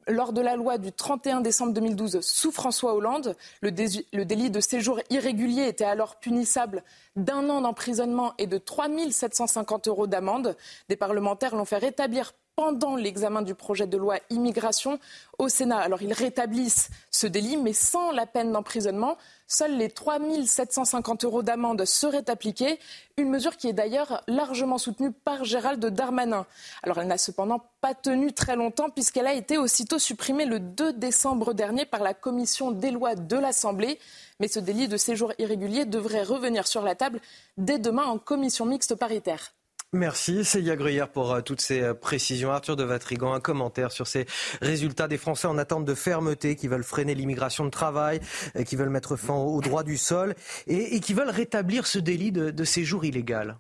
lors 0.08 0.32
de 0.32 0.42
la 0.42 0.56
loi 0.56 0.78
du 0.78 0.92
31 0.92 1.42
décembre 1.42 1.74
2012 1.74 2.20
sous 2.22 2.52
François 2.52 2.94
Hollande. 2.94 3.36
Le, 3.62 3.72
le 4.14 4.24
délit 4.24 4.52
de 4.52 4.60
séjour 4.60 5.00
irrégulier 5.10 5.64
était 5.64 5.86
alors 5.86 6.18
punissable 6.18 6.84
d'un 7.16 7.50
an 7.50 7.62
d'emprisonnement 7.62 8.36
et 8.38 8.46
de 8.46 8.60
3 8.60 8.90
750 9.10 9.88
euros 9.88 10.06
d'amende. 10.06 10.56
Des 10.88 10.98
parlementaires 10.98 11.56
l'ont 11.56 11.66
fait 11.66 11.80
rétablir 11.80 12.34
pendant 12.58 12.95
l'examen 12.95 13.43
du 13.43 13.53
projet 13.53 13.86
de 13.86 13.97
loi 13.97 14.18
immigration 14.32 14.99
au 15.38 15.47
Sénat. 15.47 15.78
Alors 15.78 16.01
ils 16.01 16.12
rétablissent 16.12 16.89
ce 17.12 17.28
délit, 17.28 17.55
mais 17.55 17.72
sans 17.72 18.10
la 18.12 18.26
peine 18.26 18.51
d'emprisonnement. 18.51 19.16
Seuls 19.47 19.78
les 19.78 19.91
3 19.91 20.18
750 20.43 21.24
euros 21.24 21.43
d'amende 21.43 21.86
seraient 21.86 22.28
appliqués, 22.32 22.80
une 23.18 23.30
mesure 23.30 23.58
qui 23.58 23.68
est 23.68 23.74
d'ailleurs 23.74 24.24
largement 24.28 24.80
soutenue 24.80 25.12
par 25.12 25.45
Gérald 25.45 25.86
Darmanin. 25.86 26.47
Alors 26.82 26.97
elle 26.97 27.08
n'a 27.08 27.20
cependant 27.20 27.62
pas 27.80 27.93
tenu 27.93 28.34
très 28.34 28.55
longtemps 28.55 28.89
puisqu'elle 28.89 29.28
a 29.28 29.36
été 29.36 29.60
aussitôt 29.60 29.99
supprimée 29.99 30.45
le 30.45 30.60
2 30.60 30.93
décembre 30.93 31.53
dernier 31.53 31.86
par 31.86 32.01
la 32.01 32.16
commission 32.16 32.72
des 32.72 32.89
lois 32.89 33.14
de 33.14 33.38
l'Assemblée. 33.38 33.99
Mais 34.39 34.47
ce 34.47 34.60
délit 34.60 34.88
de 34.88 34.97
séjour 34.97 35.32
irrégulier 35.38 35.86
devrait 35.86 36.24
revenir 36.24 36.66
sur 36.66 36.82
la 36.82 36.95
table 36.95 37.22
dès 37.58 37.78
demain 37.78 38.05
en 38.05 38.18
commission 38.18 38.66
mixte 38.66 38.95
paritaire. 38.95 39.53
Merci 39.94 40.44
Célia 40.44 40.76
Gruyère 40.76 41.08
pour 41.08 41.32
euh, 41.32 41.40
toutes 41.40 41.62
ces 41.62 41.82
euh, 41.82 41.94
précisions. 41.94 42.52
Arthur 42.52 42.76
de 42.76 42.84
Vatrigan, 42.84 43.32
un 43.32 43.40
commentaire 43.40 43.94
sur 43.94 44.06
ces 44.06 44.26
résultats 44.62 45.08
des 45.08 45.18
Français 45.18 45.48
en 45.48 45.58
attente 45.58 45.86
de 45.86 45.94
fermeté 45.94 46.58
qui 46.58 46.68
veulent 46.68 46.84
freiner 46.84 47.16
l'immigration 47.16 47.64
de 47.64 47.70
travail, 47.70 48.20
euh, 48.58 48.64
qui 48.64 48.76
veulent 48.76 48.90
mettre 48.90 49.16
fin 49.16 49.36
au 49.36 49.62
droit 49.62 49.84
du 49.84 49.96
sol 49.96 50.36
et, 50.68 51.00
qui 51.00 51.14
veulent 51.14 51.30
rétablir 51.30 51.88
ce 51.88 52.00
délit 52.00 52.34
de, 52.34 52.64
séjour 52.66 53.06
illégal. 53.06 53.60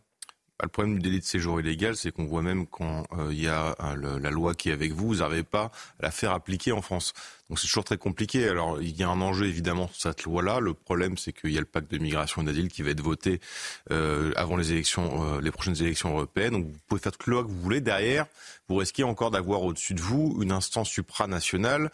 Bah, 0.59 0.63
le 0.63 0.67
problème 0.67 0.95
du 0.95 0.99
délit 0.99 1.21
de 1.21 1.25
séjour 1.25 1.61
illégal, 1.61 1.95
c'est 1.95 2.11
qu'on 2.11 2.25
voit 2.25 2.41
même 2.41 2.67
quand 2.67 3.05
il 3.29 3.41
y 3.41 3.47
a 3.47 3.77
la 3.95 4.29
loi 4.29 4.53
qui 4.53 4.69
est 4.69 4.73
avec 4.73 4.91
vous, 4.91 5.07
vous 5.07 5.15
n'arrivez 5.15 5.43
pas 5.43 5.71
à 5.99 6.03
la 6.03 6.11
faire 6.11 6.31
appliquer 6.31 6.73
en 6.73 6.81
France. 6.81 7.13
Donc 7.49 7.59
c'est 7.59 7.67
toujours 7.67 7.83
très 7.83 7.97
compliqué. 7.97 8.47
Alors 8.47 8.81
il 8.81 8.95
y 8.95 9.03
a 9.03 9.09
un 9.09 9.21
enjeu 9.21 9.45
évidemment 9.45 9.87
sur 9.87 10.01
cette 10.01 10.23
loi-là. 10.23 10.59
Le 10.59 10.73
problème 10.73 11.17
c'est 11.17 11.31
qu'il 11.31 11.51
y 11.51 11.57
a 11.57 11.61
le 11.61 11.65
pacte 11.65 11.89
de 11.89 11.97
migration 11.97 12.41
et 12.41 12.45
d'asile 12.45 12.67
qui 12.67 12.81
va 12.81 12.91
être 12.91 13.01
voté 13.01 13.39
euh, 13.91 14.33
avant 14.35 14.57
les 14.57 14.71
élections, 14.71 15.35
euh, 15.35 15.41
les 15.41 15.51
prochaines 15.51 15.81
élections 15.81 16.09
européennes. 16.09 16.53
Donc 16.53 16.65
vous 16.65 16.79
pouvez 16.87 17.01
faire 17.01 17.11
toute 17.11 17.27
loi 17.27 17.43
que 17.43 17.49
vous 17.49 17.59
voulez. 17.59 17.79
Derrière, 17.79 18.25
vous 18.67 18.75
risquez 18.75 19.03
encore 19.03 19.31
d'avoir 19.31 19.63
au-dessus 19.63 19.93
de 19.93 20.01
vous 20.01 20.37
une 20.41 20.51
instance 20.51 20.89
supranationale 20.89 21.89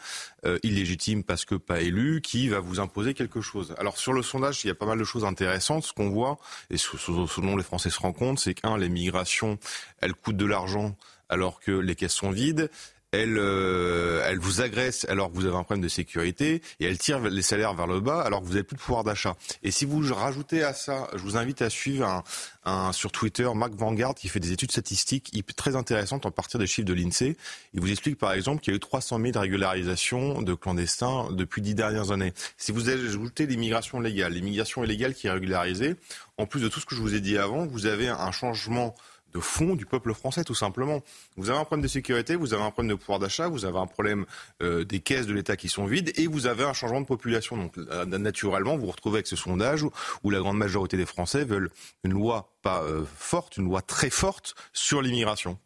euh, 0.46 0.58
illégitime 0.64 1.24
parce 1.24 1.46
que 1.46 1.56
pas 1.56 1.82
élue 1.82 2.22
qui 2.22 2.50
va 2.50 2.60
vous 2.60 2.80
imposer 2.80 3.14
quelque 3.14 3.42
chose. 3.42 3.76
Alors 3.78 3.98
sur 3.98 4.14
le 4.14 4.24
sondage, 4.24 4.64
il 4.64 4.68
y 4.68 4.72
a 4.72 4.76
pas 4.76 4.88
mal 4.88 4.98
de 4.98 5.04
choses 5.04 5.26
intéressantes. 5.26 5.84
Ce 5.84 5.94
qu'on 5.94 6.10
voit 6.10 6.40
et 6.72 6.78
ce, 6.78 6.98
ce 6.98 7.42
dont 7.42 7.56
les 7.56 7.64
Français 7.64 7.92
se 7.92 8.00
rendent 8.00 8.16
compte, 8.16 8.40
c'est 8.40 8.56
qu'un, 8.56 8.78
les 8.78 8.90
migrations, 8.90 9.60
elles 10.00 10.14
coûtent 10.14 10.38
de 10.38 10.46
l'argent 10.46 10.96
alors 11.30 11.60
que 11.60 11.72
les 11.72 11.96
caisses 11.96 12.14
sont 12.14 12.32
vides 12.32 12.70
elle, 13.14 13.38
euh, 13.38 14.24
elle 14.26 14.40
vous 14.40 14.62
agresse 14.62 15.06
alors 15.08 15.32
que 15.32 15.36
vous 15.36 15.46
avez 15.46 15.56
un 15.56 15.64
problème 15.64 15.84
de 15.84 15.88
sécurité 15.88 16.62
et 16.80 16.86
elle 16.86 16.98
tire 16.98 17.20
les 17.20 17.42
salaires 17.44 17.76
vers 17.76 17.86
le 17.86 18.00
bas 18.00 18.22
alors 18.22 18.42
que 18.42 18.46
vous 18.46 18.54
n'avez 18.54 18.64
plus 18.64 18.76
de 18.76 18.82
pouvoir 18.82 19.04
d'achat. 19.04 19.36
Et 19.62 19.70
si 19.70 19.86
vous 19.86 20.02
rajoutez 20.14 20.64
à 20.64 20.74
ça, 20.74 21.08
je 21.14 21.20
vous 21.20 21.38
invite 21.38 21.62
à 21.62 21.70
suivre 21.70 22.08
un, 22.08 22.24
un, 22.66 22.92
sur 22.92 23.12
Twitter 23.12 23.48
Marc 23.54 23.74
Vanguard 23.74 24.16
qui 24.16 24.30
fait 24.30 24.40
des 24.40 24.52
études 24.52 24.72
statistiques 24.72 25.32
très 25.56 25.76
intéressantes 25.76 26.26
en 26.26 26.32
partir 26.32 26.60
des 26.60 26.66
chiffres 26.66 26.88
de 26.88 26.94
l'INSEE. 26.94 27.38
Il 27.76 27.82
vous 27.82 27.92
explique 27.92 28.18
par 28.18 28.34
exemple 28.34 28.62
qu'il 28.62 28.74
y 28.74 28.76
a 28.76 28.78
eu 28.78 28.80
300 28.80 29.20
000 29.20 29.40
régularisations 29.40 30.42
de 30.42 30.54
clandestins 30.56 31.28
depuis 31.32 31.62
dix 31.62 31.76
dernières 31.76 32.12
années. 32.12 32.34
Si 32.58 32.72
vous 32.72 32.90
ajoutez 32.90 33.46
l'immigration 33.46 34.00
légale, 34.00 34.34
l'immigration 34.34 34.84
illégale 34.84 35.14
qui 35.14 35.28
est 35.28 35.32
régularisée, 35.32 35.96
en 36.38 36.48
plus 36.48 36.62
de 36.62 36.68
tout 36.68 36.80
ce 36.80 36.88
que 36.88 36.96
je 36.96 37.02
vous 37.02 37.14
ai 37.14 37.20
dit 37.20 37.38
avant, 37.38 37.68
vous 37.68 37.86
avez 37.86 38.08
un 38.08 38.32
changement 38.32 38.96
de 39.34 39.40
fond 39.40 39.76
du 39.76 39.86
peuple 39.86 40.14
français, 40.14 40.44
tout 40.44 40.56
simplement. 40.56 41.02
Vous 41.38 41.50
avez 41.50 41.60
un 41.60 41.66
problème 41.66 41.84
de 41.84 41.88
sécurité, 41.88 42.36
vous 42.36 42.54
avez 42.54 42.64
un 42.64 42.72
problème 42.72 42.96
de 42.96 43.00
pouvoir 43.00 43.20
d'achat, 43.20 43.48
vous 43.48 43.66
avez 43.66 43.78
un 43.78 43.88
problème 43.88 44.26
euh, 44.62 44.84
des 44.84 45.00
caisses 45.00 45.28
de 45.28 45.34
l'État 45.34 45.58
qui 45.58 45.70
sont 45.70 45.86
vides, 45.86 46.12
et 46.16 46.28
vous 46.28 46.48
avez 46.48 46.64
un 46.64 46.74
changement 46.74 47.02
de 47.02 47.06
population. 47.06 47.58
Donc, 47.58 47.78
naturellement, 48.08 48.78
vous 48.78 48.86
vous 48.86 48.92
retrouvez 48.92 49.18
avec 49.18 49.28
ce 49.28 49.36
sondage 49.36 49.84
où, 50.24 50.30
la 50.30 50.40
grande 50.40 50.58
majorité 50.58 50.98
des 50.98 51.06
Français 51.06 51.46
veulent 51.46 51.70
une 52.04 52.14
loi 52.14 52.54
pas 52.62 52.82
euh, 52.84 53.04
forte, 53.18 53.58
une 53.58 53.66
loi 53.66 53.82
très 53.82 54.10
forte 54.10 54.56
sur 54.74 55.02
l'immigration. 55.02 55.60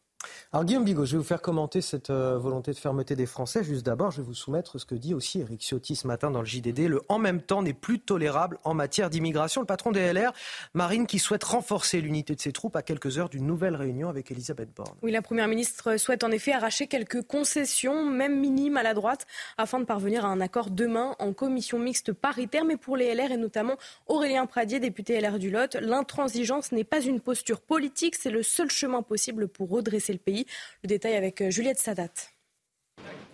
Alors 0.57 0.65
Guillaume 0.65 0.85
Bigot, 0.85 1.05
je 1.05 1.11
vais 1.11 1.17
vous 1.19 1.23
faire 1.23 1.43
commenter 1.43 1.81
cette 1.81 2.09
euh, 2.09 2.35
volonté 2.39 2.71
de 2.71 2.77
fermeté 2.79 3.15
des 3.15 3.27
Français. 3.27 3.63
Juste 3.63 3.85
d'abord, 3.85 4.09
je 4.09 4.21
vais 4.21 4.25
vous 4.25 4.33
soumettre 4.33 4.79
ce 4.79 4.87
que 4.87 4.95
dit 4.95 5.13
aussi 5.13 5.39
Eric 5.39 5.61
Ciotti 5.61 5.95
ce 5.95 6.07
matin 6.07 6.31
dans 6.31 6.39
le 6.39 6.47
JDD. 6.47 6.87
Le 6.87 7.03
en 7.09 7.19
même 7.19 7.43
temps 7.43 7.61
n'est 7.61 7.75
plus 7.75 7.99
tolérable 7.99 8.57
en 8.63 8.73
matière 8.73 9.11
d'immigration. 9.11 9.61
Le 9.61 9.67
patron 9.67 9.91
des 9.91 10.11
LR, 10.11 10.33
Marine, 10.73 11.05
qui 11.05 11.19
souhaite 11.19 11.43
renforcer 11.43 12.01
l'unité 12.01 12.33
de 12.33 12.41
ses 12.41 12.53
troupes 12.53 12.75
à 12.75 12.81
quelques 12.81 13.19
heures 13.19 13.29
d'une 13.29 13.45
nouvelle 13.45 13.75
réunion 13.75 14.09
avec 14.09 14.31
Elisabeth 14.31 14.69
Borne. 14.75 14.95
Oui, 15.03 15.11
la 15.11 15.21
Première 15.21 15.47
ministre 15.47 15.97
souhaite 15.97 16.23
en 16.23 16.31
effet 16.31 16.53
arracher 16.53 16.87
quelques 16.87 17.21
concessions, 17.21 18.03
même 18.09 18.39
minimes 18.39 18.77
à 18.77 18.83
la 18.83 18.95
droite, 18.95 19.27
afin 19.59 19.79
de 19.79 19.85
parvenir 19.85 20.25
à 20.25 20.29
un 20.29 20.41
accord 20.41 20.71
demain 20.71 21.15
en 21.19 21.33
commission 21.33 21.77
mixte 21.77 22.13
paritaire. 22.13 22.65
Mais 22.65 22.77
pour 22.77 22.97
les 22.97 23.13
LR 23.13 23.31
et 23.31 23.37
notamment 23.37 23.75
Aurélien 24.07 24.47
Pradier, 24.47 24.79
député 24.79 25.21
LR 25.21 25.37
du 25.37 25.51
Lot, 25.51 25.75
l'intransigeance 25.79 26.71
n'est 26.71 26.83
pas 26.83 27.01
une 27.01 27.19
posture 27.19 27.61
politique, 27.61 28.15
c'est 28.15 28.31
le 28.31 28.41
seul 28.41 28.71
chemin 28.71 29.03
possible 29.03 29.47
pour 29.47 29.69
redresser 29.69 30.13
le 30.13 30.17
pays. 30.17 30.46
Le 30.83 30.87
détail 30.87 31.15
avec 31.15 31.41
euh, 31.41 31.49
Juliette 31.49 31.79
Sadat. 31.79 32.11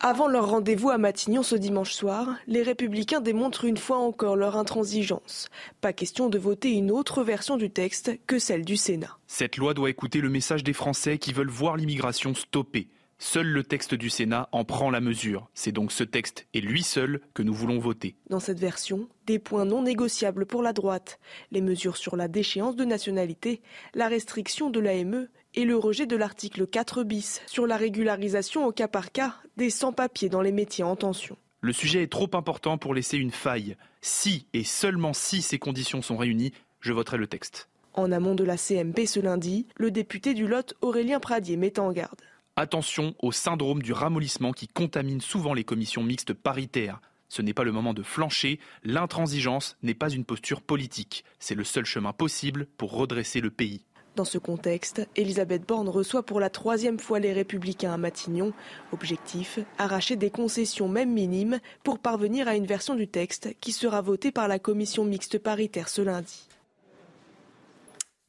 Avant 0.06 0.28
leur 0.28 0.50
rendez-vous 0.50 0.90
à 0.90 0.98
Matignon 0.98 1.44
ce 1.44 1.56
dimanche 1.56 1.94
soir, 1.94 2.36
les 2.46 2.62
républicains 2.62 3.22
démontrent 3.22 3.64
une 3.64 3.78
fois 3.78 4.00
encore 4.00 4.36
leur 4.36 4.58
intransigeance. 4.58 5.48
Pas 5.80 5.94
question 5.94 6.28
de 6.28 6.38
voter 6.38 6.72
une 6.72 6.92
autre 6.92 7.24
version 7.24 7.56
du 7.56 7.70
texte 7.70 8.12
que 8.28 8.38
celle 8.38 8.66
du 8.66 8.76
Sénat. 8.76 9.18
Cette 9.28 9.56
loi 9.56 9.74
doit 9.74 9.90
écouter 9.90 10.20
le 10.20 10.30
message 10.30 10.64
des 10.64 10.74
Français 10.74 11.18
qui 11.18 11.32
veulent 11.32 11.50
voir 11.50 11.78
l'immigration 11.78 12.36
stoppée. 12.36 12.90
Seul 13.18 13.48
le 13.48 13.64
texte 13.64 13.96
du 13.96 14.10
Sénat 14.10 14.50
en 14.52 14.66
prend 14.66 14.92
la 14.92 15.00
mesure. 15.00 15.50
C'est 15.54 15.72
donc 15.72 15.94
ce 15.94 16.04
texte 16.04 16.48
et 16.54 16.60
lui 16.60 16.84
seul 16.84 17.22
que 17.34 17.42
nous 17.42 17.54
voulons 17.54 17.80
voter. 17.80 18.18
Dans 18.30 18.42
cette 18.42 18.60
version, 18.60 19.08
des 19.26 19.40
points 19.40 19.64
non 19.64 19.84
négociables 19.84 20.46
pour 20.46 20.62
la 20.62 20.74
droite, 20.74 21.20
les 21.52 21.62
mesures 21.62 21.96
sur 21.96 22.18
la 22.18 22.28
déchéance 22.28 22.76
de 22.76 22.84
nationalité, 22.84 23.62
la 23.94 24.10
restriction 24.10 24.70
de 24.70 24.82
l'AME 24.82 25.30
et 25.56 25.66
le 25.66 25.76
rejet 25.76 26.06
de 26.06 26.16
l'article 26.16 26.68
4 26.68 27.04
bis 27.04 27.42
sur 27.46 27.68
la 27.68 27.78
régularisation 27.78 28.66
au 28.66 28.72
cas 28.72 28.88
par 28.88 29.12
cas 29.12 29.36
des 29.58 29.70
sans-papiers 29.70 30.30
dans 30.30 30.42
les 30.42 30.52
métiers 30.52 30.84
en 30.84 30.96
tension. 30.96 31.38
Le 31.62 31.74
sujet 31.74 32.04
est 32.04 32.12
trop 32.12 32.30
important 32.34 32.78
pour 32.78 32.94
laisser 32.94 33.18
une 33.18 33.32
faille. 33.32 33.78
Si 34.02 34.48
et 34.54 34.64
seulement 34.64 35.14
si 35.14 35.42
ces 35.42 35.60
conditions 35.60 36.02
sont 36.02 36.18
réunies, 36.18 36.52
je 36.82 36.92
voterai 36.92 37.18
le 37.18 37.28
texte. 37.28 37.70
En 37.94 38.12
amont 38.12 38.36
de 38.36 38.44
la 38.44 38.58
CMP 38.58 39.06
ce 39.06 39.20
lundi, 39.20 39.68
le 39.78 39.92
député 39.92 40.34
du 40.34 40.48
Lot 40.48 40.74
Aurélien 40.82 41.20
Pradier 41.20 41.58
met 41.58 41.80
en 41.80 41.92
garde. 41.92 42.22
Attention 42.56 43.16
au 43.20 43.32
syndrome 43.32 43.82
du 43.82 43.94
ramollissement 43.94 44.52
qui 44.52 44.68
contamine 44.68 45.22
souvent 45.22 45.54
les 45.54 45.64
commissions 45.64 46.04
mixtes 46.04 46.34
paritaires. 46.34 47.00
Ce 47.30 47.42
n'est 47.42 47.54
pas 47.54 47.64
le 47.64 47.72
moment 47.72 47.94
de 47.94 48.04
flancher, 48.04 48.60
l'intransigeance 48.84 49.78
n'est 49.82 49.96
pas 49.96 50.10
une 50.10 50.26
posture 50.26 50.62
politique, 50.62 51.24
c'est 51.40 51.56
le 51.56 51.64
seul 51.64 51.86
chemin 51.86 52.14
possible 52.14 52.68
pour 52.78 52.92
redresser 52.92 53.42
le 53.42 53.50
pays. 53.50 53.86
Dans 54.16 54.26
ce 54.26 54.38
contexte, 54.38 55.08
Elisabeth 55.16 55.68
Borne 55.68 55.90
reçoit 55.90 56.22
pour 56.22 56.40
la 56.40 56.52
troisième 56.52 57.00
fois 57.00 57.20
les 57.20 57.34
Républicains 57.34 57.94
à 57.94 57.98
Matignon. 57.98 58.54
Objectif, 58.92 59.58
arracher 59.80 60.16
des 60.16 60.30
concessions 60.30 60.88
même 60.88 61.12
minimes 61.12 61.60
pour 61.84 61.98
parvenir 61.98 62.48
à 62.48 62.56
une 62.56 62.68
version 62.68 62.94
du 62.94 63.08
texte 63.08 63.56
qui 63.60 63.72
sera 63.72 64.02
votée 64.02 64.32
par 64.32 64.48
la 64.48 64.60
commission 64.60 65.04
mixte 65.04 65.40
paritaire 65.40 65.90
ce 65.90 66.04
lundi. 66.04 66.48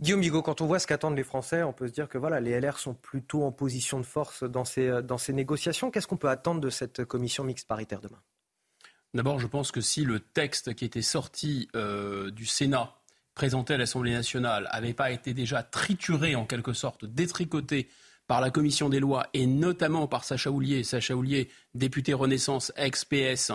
Guillaume 0.01 0.23
Bigot, 0.23 0.43
quand 0.43 0.63
on 0.63 0.67
voit 0.67 0.79
ce 0.79 0.87
qu'attendent 0.87 1.17
les 1.17 1.23
Français, 1.23 1.63
on 1.63 1.75
peut 1.75 1.87
se 1.87 1.93
dire 1.93 2.09
que 2.09 2.17
voilà, 2.17 2.41
les 2.41 2.59
LR 2.59 2.79
sont 2.79 2.95
plutôt 2.95 3.45
en 3.45 3.53
position 3.53 4.01
de 4.01 4.07
force 4.07 4.43
dans 4.43 4.65
ces, 4.65 5.03
dans 5.03 5.19
ces 5.19 5.35
négociations. 5.35 5.91
Qu'est-ce 5.91 6.07
qu'on 6.07 6.17
peut 6.17 6.31
attendre 6.31 6.63
de 6.63 6.71
cette 6.71 7.05
commission 7.05 7.45
mixte 7.45 7.69
paritaire 7.69 8.01
demain? 8.01 8.21
D'abord, 9.13 9.39
je 9.39 9.47
pense 9.47 9.71
que 9.71 9.83
si 9.83 10.05
le 10.05 10.19
texte 10.19 10.75
qui 10.75 10.87
était 10.87 11.03
sorti 11.03 11.69
euh, 11.77 12.31
du 12.31 12.47
Sénat 12.47 12.97
présenté 13.35 13.75
à 13.75 13.77
l'Assemblée 13.77 14.13
nationale 14.13 14.69
n'avait 14.73 14.95
pas 14.95 15.11
été 15.11 15.35
déjà 15.35 15.63
trituré 15.63 16.35
en 16.35 16.47
quelque 16.47 16.73
sorte, 16.73 17.05
détricoté 17.05 17.89
par 18.27 18.41
la 18.41 18.51
commission 18.51 18.89
des 18.89 19.01
lois 19.01 19.27
et 19.35 19.47
notamment 19.47 20.07
par 20.07 20.25
Sacha 20.25 20.51
Houlier, 20.51 20.83
Sacha 20.83 21.15
Houlier, 21.15 21.51
député 21.75 22.15
Renaissance, 22.15 22.73
ex-PS, 22.77 23.53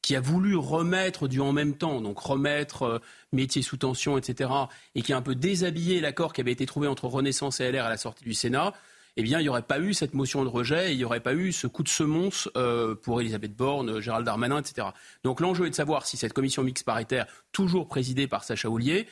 qui 0.00 0.16
a 0.16 0.20
voulu 0.20 0.56
remettre 0.56 1.28
du 1.28 1.40
en 1.40 1.52
même 1.52 1.76
temps, 1.76 2.00
donc 2.00 2.18
remettre 2.18 2.82
euh, 2.82 2.98
métier 3.32 3.62
sous 3.62 3.76
tension, 3.76 4.18
etc., 4.18 4.50
et 4.96 5.02
qui 5.02 5.12
a 5.12 5.16
un 5.16 5.22
peu 5.22 5.36
déshabillé 5.36 6.00
l'accord 6.00 6.32
qui 6.32 6.40
avait 6.40 6.52
été 6.52 6.66
trouvé 6.66 6.88
entre 6.88 7.06
Renaissance 7.06 7.60
et 7.60 7.70
LR 7.70 7.84
à 7.84 7.88
la 7.88 7.96
sortie 7.96 8.24
du 8.24 8.34
Sénat, 8.34 8.74
eh 9.16 9.22
bien, 9.22 9.40
il 9.40 9.42
n'y 9.42 9.48
aurait 9.48 9.62
pas 9.62 9.78
eu 9.78 9.92
cette 9.92 10.14
motion 10.14 10.42
de 10.42 10.48
rejet, 10.48 10.92
il 10.92 10.96
n'y 10.96 11.04
aurait 11.04 11.20
pas 11.20 11.34
eu 11.34 11.52
ce 11.52 11.66
coup 11.66 11.82
de 11.82 11.88
semonce 11.88 12.48
euh, 12.56 12.94
pour 12.94 13.20
Elisabeth 13.20 13.54
Borne, 13.54 14.00
Gérald 14.00 14.24
Darmanin, 14.24 14.58
etc. 14.58 14.88
Donc 15.22 15.40
l'enjeu 15.40 15.66
est 15.66 15.70
de 15.70 15.74
savoir 15.74 16.06
si 16.06 16.16
cette 16.16 16.32
commission 16.32 16.62
mixte 16.62 16.86
paritaire, 16.86 17.26
toujours 17.52 17.88
présidée 17.88 18.26
par 18.26 18.44
Sacha 18.44 18.70
Houlier, 18.70 19.06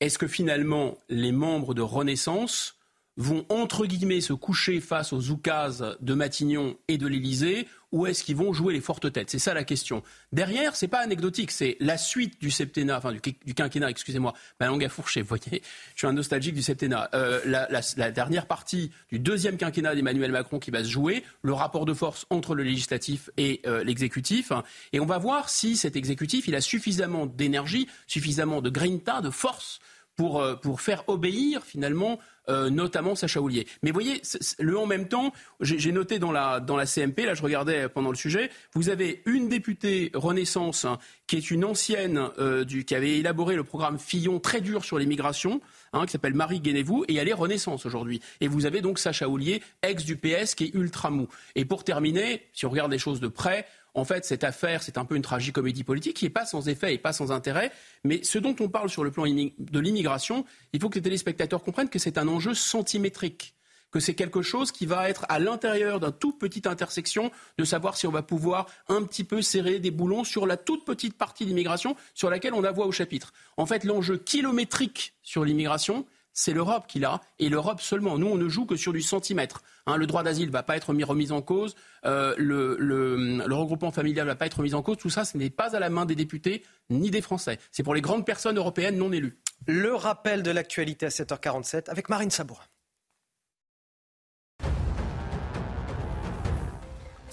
est-ce 0.00 0.18
que 0.18 0.26
finalement 0.26 0.98
les 1.08 1.32
membres 1.32 1.74
de 1.74 1.82
Renaissance 1.82 2.77
vont 3.18 3.44
entre 3.48 3.84
guillemets 3.84 4.20
se 4.20 4.32
coucher 4.32 4.80
face 4.80 5.12
aux 5.12 5.30
oukases 5.30 5.96
de 6.00 6.14
Matignon 6.14 6.76
et 6.86 6.96
de 6.96 7.06
l'Élysée 7.06 7.66
ou 7.90 8.06
est-ce 8.06 8.22
qu'ils 8.22 8.36
vont 8.36 8.52
jouer 8.52 8.72
les 8.72 8.80
fortes 8.80 9.10
têtes? 9.12 9.30
C'est 9.30 9.38
ça 9.38 9.54
la 9.54 9.64
question. 9.64 10.02
Derrière, 10.32 10.76
c'est 10.76 10.88
pas 10.88 11.00
anecdotique, 11.00 11.50
c'est 11.50 11.76
la 11.80 11.96
suite 11.96 12.40
du 12.40 12.50
septennat, 12.50 12.98
enfin 12.98 13.12
du, 13.12 13.54
quinquennat, 13.54 13.90
excusez-moi, 13.90 14.34
ma 14.60 14.66
langue 14.66 14.84
a 14.84 14.88
fourché, 14.88 15.22
vous 15.22 15.28
voyez, 15.28 15.62
je 15.94 15.98
suis 15.98 16.06
un 16.06 16.12
nostalgique 16.12 16.54
du 16.54 16.62
septennat. 16.62 17.08
Euh, 17.14 17.40
la, 17.44 18.10
dernière 18.10 18.46
partie 18.46 18.90
du 19.10 19.18
deuxième 19.18 19.56
quinquennat 19.56 19.94
d'Emmanuel 19.94 20.32
Macron 20.32 20.58
qui 20.58 20.70
va 20.70 20.84
se 20.84 20.88
jouer, 20.88 21.24
le 21.42 21.52
rapport 21.52 21.86
de 21.86 21.94
force 21.94 22.26
entre 22.30 22.54
le 22.54 22.62
législatif 22.62 23.30
et 23.36 23.62
euh, 23.66 23.82
l'exécutif, 23.84 24.52
et 24.92 25.00
on 25.00 25.06
va 25.06 25.18
voir 25.18 25.48
si 25.48 25.76
cet 25.76 25.96
exécutif, 25.96 26.46
il 26.46 26.54
a 26.54 26.60
suffisamment 26.60 27.26
d'énergie, 27.26 27.88
suffisamment 28.06 28.60
de 28.60 28.70
grinta, 28.70 29.22
de 29.22 29.30
force 29.30 29.80
pour, 30.18 30.42
euh, 30.42 30.56
pour 30.56 30.82
faire 30.82 31.04
obéir 31.08 31.64
finalement 31.64 32.18
euh, 32.48 32.70
notamment 32.70 33.14
Sacha 33.14 33.42
Houlier. 33.42 33.66
Mais 33.82 33.90
voyez, 33.90 34.22
le 34.58 34.78
en 34.78 34.86
même 34.86 35.06
temps, 35.06 35.34
j'ai 35.60 35.92
noté 35.92 36.18
dans 36.18 36.32
la, 36.32 36.60
dans 36.60 36.76
la 36.78 36.86
CMP, 36.86 37.26
là 37.26 37.34
je 37.34 37.42
regardais 37.42 37.90
pendant 37.90 38.08
le 38.10 38.16
sujet, 38.16 38.50
vous 38.72 38.88
avez 38.88 39.22
une 39.26 39.50
députée 39.50 40.10
Renaissance 40.14 40.86
hein, 40.86 40.98
qui 41.26 41.36
est 41.36 41.50
une 41.50 41.62
ancienne 41.64 42.30
euh, 42.38 42.64
du, 42.64 42.86
qui 42.86 42.94
avait 42.94 43.18
élaboré 43.18 43.54
le 43.54 43.64
programme 43.64 43.98
Fillon 43.98 44.40
très 44.40 44.62
dur 44.62 44.82
sur 44.82 44.98
l'immigration, 44.98 45.60
hein, 45.92 46.06
qui 46.06 46.12
s'appelle 46.12 46.32
Marie 46.32 46.60
Guénévou, 46.60 47.04
et 47.06 47.16
elle 47.16 47.28
est 47.28 47.34
Renaissance 47.34 47.84
aujourd'hui. 47.84 48.20
Et 48.40 48.48
vous 48.48 48.64
avez 48.64 48.80
donc 48.80 48.98
Sacha 48.98 49.28
Houlier, 49.28 49.62
ex 49.82 50.04
du 50.04 50.16
PS, 50.16 50.54
qui 50.54 50.64
est 50.64 50.74
ultra 50.74 51.10
mou. 51.10 51.28
Et 51.54 51.66
pour 51.66 51.84
terminer, 51.84 52.46
si 52.54 52.64
on 52.64 52.70
regarde 52.70 52.90
les 52.90 52.98
choses 52.98 53.20
de 53.20 53.28
près, 53.28 53.66
en 53.98 54.04
fait, 54.04 54.24
cette 54.24 54.44
affaire, 54.44 54.82
c'est 54.82 54.96
un 54.96 55.04
peu 55.04 55.16
une 55.16 55.22
tragicomédie 55.22 55.82
politique 55.82 56.16
qui 56.16 56.24
n'est 56.24 56.30
pas 56.30 56.46
sans 56.46 56.68
effet 56.68 56.94
et 56.94 56.98
pas 56.98 57.12
sans 57.12 57.32
intérêt. 57.32 57.72
Mais 58.04 58.22
ce 58.22 58.38
dont 58.38 58.54
on 58.60 58.68
parle 58.68 58.88
sur 58.88 59.02
le 59.02 59.10
plan 59.10 59.24
de 59.24 59.80
l'immigration, 59.80 60.44
il 60.72 60.80
faut 60.80 60.88
que 60.88 60.94
les 60.94 61.02
téléspectateurs 61.02 61.62
comprennent 61.62 61.88
que 61.88 61.98
c'est 61.98 62.16
un 62.16 62.28
enjeu 62.28 62.54
centimétrique 62.54 63.54
que 63.90 64.00
c'est 64.00 64.14
quelque 64.14 64.42
chose 64.42 64.70
qui 64.70 64.84
va 64.84 65.08
être 65.08 65.24
à 65.30 65.38
l'intérieur 65.38 65.98
d'un 65.98 66.12
tout 66.12 66.32
petite 66.32 66.66
intersection, 66.66 67.30
de 67.56 67.64
savoir 67.64 67.96
si 67.96 68.06
on 68.06 68.10
va 68.10 68.22
pouvoir 68.22 68.66
un 68.88 69.02
petit 69.02 69.24
peu 69.24 69.40
serrer 69.40 69.78
des 69.78 69.90
boulons 69.90 70.24
sur 70.24 70.46
la 70.46 70.58
toute 70.58 70.84
petite 70.84 71.16
partie 71.16 71.46
d'immigration 71.46 71.96
sur 72.12 72.28
laquelle 72.28 72.52
on 72.52 72.64
a 72.64 72.70
voix 72.70 72.86
au 72.86 72.92
chapitre. 72.92 73.32
En 73.56 73.64
fait, 73.64 73.84
l'enjeu 73.84 74.18
kilométrique 74.18 75.14
sur 75.22 75.42
l'immigration, 75.42 76.04
c'est 76.38 76.52
l'Europe 76.52 76.84
qui 76.86 77.00
l'a, 77.00 77.20
et 77.40 77.48
l'Europe 77.48 77.80
seulement. 77.80 78.16
Nous, 78.16 78.28
on 78.28 78.36
ne 78.36 78.48
joue 78.48 78.64
que 78.64 78.76
sur 78.76 78.92
du 78.92 79.02
centimètre. 79.02 79.60
Hein. 79.86 79.96
le 79.96 80.06
droit 80.06 80.22
d'asile 80.22 80.46
ne 80.46 80.52
va 80.52 80.62
pas 80.62 80.76
être 80.76 80.92
mis, 80.92 81.02
remis 81.02 81.32
en 81.32 81.42
cause, 81.42 81.74
euh, 82.04 82.32
le, 82.38 83.42
regroupement 83.52 83.90
familial 83.90 84.24
ne 84.24 84.30
va 84.30 84.36
pas 84.36 84.46
être 84.46 84.62
mis 84.62 84.72
en 84.72 84.80
cause. 84.80 84.98
Tout 84.98 85.10
ça, 85.10 85.24
ce 85.24 85.36
n'est 85.36 85.50
pas 85.50 85.74
à 85.74 85.80
la 85.80 85.90
main 85.90 86.06
des 86.06 86.14
députés 86.14 86.62
ni 86.90 87.10
des 87.10 87.22
Français. 87.22 87.58
C'est 87.72 87.82
pour 87.82 87.92
les 87.92 88.00
grandes 88.00 88.24
personnes 88.24 88.56
européennes 88.56 88.98
non 88.98 89.10
élues. 89.10 89.36
Le 89.66 89.92
rappel 89.96 90.44
de 90.44 90.52
l'actualité 90.52 91.06
à 91.06 91.08
7h47 91.08 91.90
avec 91.90 92.08
Marine 92.08 92.30
Sabourin. 92.30 92.62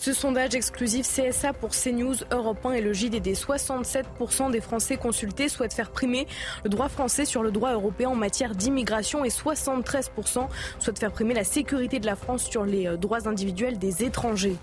Ce 0.06 0.14
sondage 0.14 0.54
exclusif 0.54 1.08
CSA 1.08 1.54
pour 1.54 1.72
CNews, 1.72 2.14
Europe 2.30 2.64
1 2.64 2.74
et 2.74 2.82
le 2.82 2.94
JDD, 2.94 3.30
67% 3.30 4.52
des 4.52 4.62
Français 4.62 4.98
consultés 4.98 5.50
souhaitent 5.50 5.74
faire 5.74 5.90
primer 5.90 6.28
le 6.64 6.70
droit 6.70 6.90
français 6.90 7.26
sur 7.26 7.42
le 7.42 7.50
droit 7.50 7.74
européen 7.74 8.10
en 8.10 8.16
matière 8.16 8.54
d'immigration 8.54 9.26
et 9.26 9.30
73% 9.30 10.48
souhaitent 10.78 11.00
faire 11.00 11.12
primer 11.12 11.34
la 11.34 11.44
sécurité 11.44 11.98
de 11.98 12.06
la 12.06 12.16
France 12.16 12.44
sur 12.44 12.66
les 12.66 12.86
euh, 12.86 12.98
droits 12.98 13.28
individuels 13.28 13.80
des 13.80 14.04
étrangers. 14.04 14.58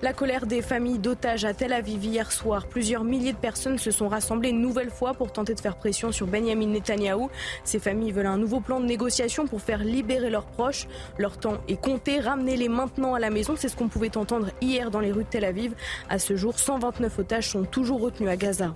La 0.00 0.12
colère 0.12 0.46
des 0.46 0.62
familles 0.62 0.98
d'otages 0.98 1.44
à 1.44 1.54
Tel 1.54 1.72
Aviv 1.72 2.04
hier 2.04 2.30
soir. 2.30 2.66
Plusieurs 2.66 3.02
milliers 3.02 3.32
de 3.32 3.38
personnes 3.38 3.78
se 3.78 3.90
sont 3.90 4.08
rassemblées 4.08 4.50
une 4.50 4.60
nouvelle 4.60 4.90
fois 4.90 5.14
pour 5.14 5.32
tenter 5.32 5.54
de 5.54 5.60
faire 5.60 5.76
pression 5.76 6.12
sur 6.12 6.26
Benjamin 6.26 6.66
Netanyahou. 6.66 7.30
Ces 7.64 7.78
familles 7.78 8.12
veulent 8.12 8.26
un 8.26 8.38
nouveau 8.38 8.60
plan 8.60 8.78
de 8.80 8.86
négociation 8.86 9.46
pour 9.46 9.60
faire 9.60 9.82
libérer 9.82 10.30
leurs 10.30 10.46
proches. 10.46 10.86
Leur 11.18 11.38
temps 11.38 11.58
est 11.66 11.80
compté. 11.80 12.20
Ramenez-les 12.20 12.68
maintenant 12.68 13.14
à 13.14 13.18
la 13.18 13.30
maison. 13.30 13.54
C'est 13.56 13.68
ce 13.68 13.76
qu'on 13.76 13.88
pouvait 13.88 14.16
entendre 14.16 14.50
hier 14.60 14.90
dans 14.90 15.00
les 15.00 15.10
rues 15.10 15.24
de 15.24 15.28
Tel 15.28 15.44
Aviv. 15.44 15.74
À 16.08 16.18
ce 16.18 16.36
jour, 16.36 16.58
129 16.58 17.18
otages 17.18 17.50
sont 17.50 17.64
toujours 17.64 18.00
retenus 18.00 18.30
à 18.30 18.36
Gaza. 18.36 18.74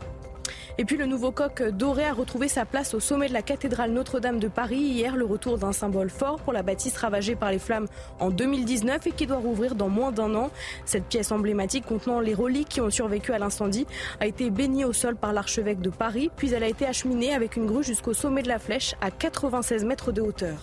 Et 0.79 0.85
puis 0.85 0.97
le 0.97 1.07
nouveau 1.07 1.33
coq 1.33 1.63
doré 1.63 2.07
a 2.07 2.13
retrouvé 2.13 2.49
sa 2.49 2.65
place 2.65 2.95
au 2.95 3.01
sommet 3.01 3.29
de 3.29 3.33
la 3.33 3.43
cathédrale 3.43 3.93
Notre-Dame 3.93 4.39
de 4.39 4.49
Paris. 4.49 4.79
Hier, 4.79 5.17
le 5.17 5.27
retour 5.27 5.59
d'un 5.59 5.73
symbole 5.73 6.09
fort 6.09 6.41
pour 6.41 6.53
la 6.53 6.63
bâtisse 6.63 6.97
ravagée 6.97 7.37
par 7.37 7.51
les 7.51 7.59
flammes 7.59 7.89
en 8.21 8.31
2019 8.31 9.07
et 9.07 9.13
qui 9.13 9.27
doit 9.27 9.37
rouvrir 9.37 9.75
dans 9.75 9.91
moins 9.91 10.13
d'un 10.13 10.35
an. 10.35 10.51
Cette 10.87 11.05
pièce 11.05 11.31
emblématique 11.31 11.85
contenant 11.85 12.21
les 12.21 12.35
reliques 12.35 12.71
qui 12.71 12.81
ont 12.81 12.91
survécu 12.91 13.33
à 13.33 13.39
l'incendie 13.39 13.87
a 14.21 14.27
été 14.27 14.51
baignée 14.51 14.87
au 14.87 14.93
sol 14.93 15.17
par 15.17 15.33
l'archevêque 15.33 15.81
de 15.81 15.91
Paris, 15.91 16.31
puis 16.37 16.53
elle 16.53 16.63
a 16.63 16.69
été 16.69 16.87
acheminée 16.87 17.35
avec 17.35 17.57
une 17.57 17.67
grue 17.67 17.85
jusqu'au 17.85 18.15
sommet 18.15 18.43
de 18.43 18.49
la 18.49 18.59
flèche 18.59 18.95
à 19.01 19.11
96 19.11 19.85
mètres 19.85 20.13
de 20.13 20.23
hauteur. 20.23 20.59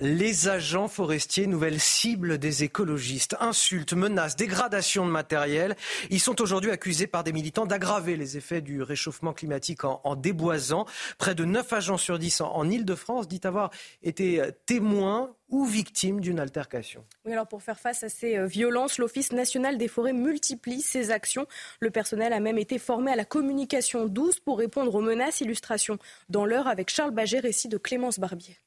Les 0.00 0.48
agents 0.48 0.88
forestiers, 0.88 1.46
nouvelle 1.46 1.80
cible 1.80 2.36
des 2.36 2.64
écologistes. 2.64 3.34
Insultes, 3.40 3.94
menaces, 3.94 4.36
dégradation 4.36 5.06
de 5.06 5.10
matériel. 5.10 5.74
Ils 6.10 6.20
sont 6.20 6.42
aujourd'hui 6.42 6.70
accusés 6.70 7.06
par 7.06 7.24
des 7.24 7.32
militants 7.32 7.64
d'aggraver 7.64 8.16
les 8.16 8.36
effets 8.36 8.60
du 8.60 8.82
réchauffement 8.82 9.32
climatique 9.32 9.84
en, 9.84 10.14
déboisant. 10.14 10.84
Près 11.16 11.34
de 11.34 11.46
9 11.46 11.72
agents 11.72 11.96
sur 11.96 12.18
10 12.18 12.42
en, 12.42 12.54
en 12.54 12.68
Ile-de-France 12.68 13.26
dit 13.26 13.40
avoir 13.44 13.70
été 14.02 14.42
témoins 14.66 15.34
ou 15.48 15.64
victimes 15.64 16.20
d'une 16.20 16.40
altercation. 16.40 17.02
Oui, 17.24 17.32
alors 17.32 17.48
pour 17.48 17.62
faire 17.62 17.80
face 17.80 18.02
à 18.02 18.10
ces 18.10 18.36
euh, 18.36 18.46
violences, 18.46 18.98
l'Office 18.98 19.32
national 19.32 19.78
des 19.78 19.88
forêts 19.88 20.12
multiplie 20.12 20.82
ses 20.82 21.10
actions. 21.10 21.46
Le 21.80 21.90
personnel 21.90 22.34
a 22.34 22.40
même 22.40 22.58
été 22.58 22.78
formé 22.78 23.12
à 23.12 23.16
la 23.16 23.24
communication 23.24 24.04
douce 24.04 24.40
pour 24.40 24.58
répondre 24.58 24.94
aux 24.94 25.00
menaces. 25.00 25.40
Illustration 25.40 25.98
dans 26.28 26.44
l'heure 26.44 26.68
avec 26.68 26.90
Charles 26.90 27.12
Baget, 27.12 27.40
récit 27.40 27.68
de 27.68 27.78
Clémence 27.78 28.18
Barbier. 28.18 28.58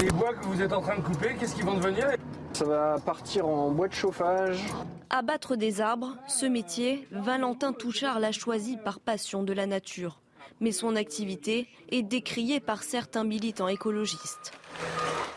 Les 0.00 0.10
bois 0.10 0.34
que 0.34 0.44
vous 0.46 0.60
êtes 0.60 0.72
en 0.72 0.82
train 0.82 0.96
de 0.96 1.02
couper, 1.02 1.36
qu'est-ce 1.38 1.54
qu'ils 1.54 1.64
vont 1.64 1.76
devenir 1.76 2.08
Ça 2.52 2.64
va 2.64 2.98
partir 2.98 3.46
en 3.46 3.70
bois 3.70 3.86
de 3.86 3.94
chauffage. 3.94 4.58
Abattre 5.10 5.56
des 5.56 5.80
arbres, 5.80 6.16
ce 6.26 6.44
métier, 6.44 7.06
Valentin 7.12 7.72
Touchard 7.72 8.18
l'a 8.18 8.32
choisi 8.32 8.76
par 8.76 8.98
passion 8.98 9.44
de 9.44 9.52
la 9.52 9.64
nature. 9.64 10.20
Mais 10.60 10.72
son 10.72 10.96
activité 10.96 11.68
est 11.90 12.02
décriée 12.02 12.58
par 12.58 12.82
certains 12.82 13.24
militants 13.24 13.68
écologistes. 13.68 14.52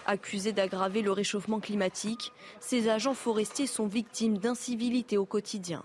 Accusés 0.07 0.51
d'aggraver 0.51 1.03
le 1.03 1.11
réchauffement 1.11 1.59
climatique, 1.59 2.33
ces 2.59 2.89
agents 2.89 3.13
forestiers 3.13 3.67
sont 3.67 3.87
victimes 3.87 4.39
d'incivilités 4.39 5.17
au 5.17 5.25
quotidien. 5.25 5.83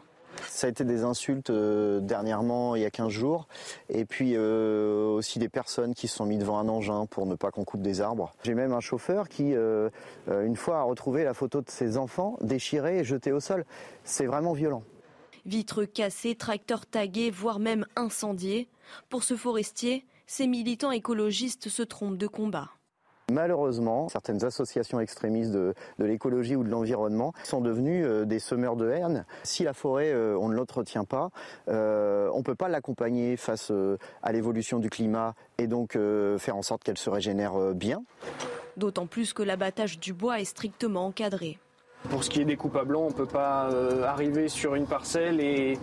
Ça 0.48 0.66
a 0.66 0.70
été 0.70 0.84
des 0.84 1.04
insultes 1.04 1.50
euh, 1.50 2.00
dernièrement, 2.00 2.76
il 2.76 2.82
y 2.82 2.84
a 2.84 2.90
15 2.90 3.08
jours. 3.08 3.48
Et 3.88 4.04
puis 4.04 4.32
euh, 4.34 5.06
aussi 5.08 5.38
des 5.38 5.48
personnes 5.48 5.94
qui 5.94 6.08
se 6.08 6.16
sont 6.16 6.26
mis 6.26 6.38
devant 6.38 6.58
un 6.58 6.68
engin 6.68 7.06
pour 7.06 7.26
ne 7.26 7.34
pas 7.34 7.50
qu'on 7.50 7.64
coupe 7.64 7.82
des 7.82 8.00
arbres. 8.00 8.34
J'ai 8.42 8.54
même 8.54 8.72
un 8.72 8.80
chauffeur 8.80 9.28
qui, 9.28 9.54
euh, 9.54 9.90
une 10.28 10.56
fois, 10.56 10.78
a 10.78 10.82
retrouvé 10.82 11.24
la 11.24 11.34
photo 11.34 11.60
de 11.60 11.70
ses 11.70 11.96
enfants 11.96 12.36
déchirés 12.40 12.98
et 12.98 13.04
jetés 13.04 13.32
au 13.32 13.40
sol. 13.40 13.64
C'est 14.04 14.26
vraiment 14.26 14.52
violent. 14.52 14.82
Vitres 15.46 15.84
cassées, 15.84 16.34
tracteurs 16.34 16.86
tagués, 16.86 17.30
voire 17.30 17.58
même 17.58 17.86
incendiés. 17.96 18.68
Pour 19.10 19.24
ce 19.24 19.36
forestier, 19.36 20.06
ces 20.26 20.46
militants 20.46 20.90
écologistes 20.90 21.68
se 21.68 21.82
trompent 21.82 22.16
de 22.16 22.26
combat. 22.26 22.70
Malheureusement, 23.32 24.08
certaines 24.10 24.44
associations 24.44 25.00
extrémistes 25.00 25.52
de, 25.52 25.74
l'écologie 25.98 26.56
ou 26.56 26.64
de 26.64 26.68
l'environnement 26.68 27.32
sont 27.42 27.62
devenues 27.62 28.04
euh, 28.04 28.24
des 28.26 28.38
semeurs 28.38 28.76
de 28.76 28.90
haine. 28.90 29.24
Si 29.44 29.64
la 29.64 29.72
forêt, 29.72 30.12
euh, 30.12 30.36
on 30.38 30.48
ne 30.48 30.54
l'entretient 30.54 31.04
pas, 31.04 31.30
euh, 31.68 32.28
on 32.34 32.38
ne 32.38 32.42
peut 32.42 32.54
pas 32.54 32.68
l'accompagner 32.68 33.38
face 33.38 33.72
à 34.22 34.32
l'évolution 34.32 34.78
du 34.78 34.90
climat 34.90 35.34
et 35.58 35.66
donc 35.66 35.96
faire 36.38 36.56
en 36.56 36.62
sorte 36.62 36.82
qu'elle 36.84 36.98
se 36.98 37.08
régénère 37.08 37.74
bien. 37.74 38.02
D'autant 38.76 39.06
plus 39.06 39.32
que 39.32 39.42
l'abattage 39.42 39.98
du 39.98 40.12
bois 40.12 40.40
est 40.40 40.44
strictement 40.44 41.06
encadré. 41.06 41.58
Pour 42.10 42.24
ce 42.24 42.30
qui 42.30 42.40
est 42.40 42.44
des 42.44 42.56
coupes 42.56 42.76
à 42.76 42.84
blanc, 42.84 43.02
on 43.02 43.08
ne 43.08 43.14
peut 43.14 43.26
pas 43.26 43.70
arriver 44.04 44.48
sur 44.48 44.74
une 44.74 44.86
parcelle 44.86 45.40
et 45.40 45.78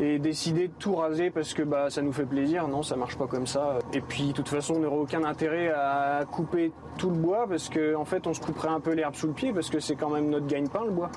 et 0.00 0.18
décider 0.18 0.68
de 0.68 0.72
tout 0.72 0.94
raser 0.96 1.30
parce 1.30 1.54
que 1.54 1.62
bah, 1.62 1.90
ça 1.90 2.02
nous 2.02 2.12
fait 2.12 2.26
plaisir. 2.26 2.68
Non, 2.68 2.82
ça 2.82 2.96
marche 2.96 3.16
pas 3.16 3.26
comme 3.26 3.46
ça. 3.46 3.78
Et 3.92 4.00
puis, 4.00 4.28
de 4.28 4.32
toute 4.32 4.48
façon, 4.48 4.74
on 4.74 4.78
n'aurait 4.80 4.96
aucun 4.96 5.24
intérêt 5.24 5.68
à 5.68 6.24
couper 6.30 6.72
tout 6.98 7.10
le 7.10 7.16
bois 7.16 7.46
parce 7.48 7.68
qu'en 7.68 8.00
en 8.00 8.04
fait, 8.04 8.26
on 8.26 8.34
se 8.34 8.40
couperait 8.40 8.68
un 8.68 8.80
peu 8.80 8.92
l'herbe 8.92 9.14
sous 9.14 9.28
le 9.28 9.32
pied 9.34 9.52
parce 9.52 9.70
que 9.70 9.80
c'est 9.80 9.96
quand 9.96 10.10
même 10.10 10.28
notre 10.28 10.46
gagne-pain, 10.46 10.84
le 10.84 10.90
bois. 10.90 11.10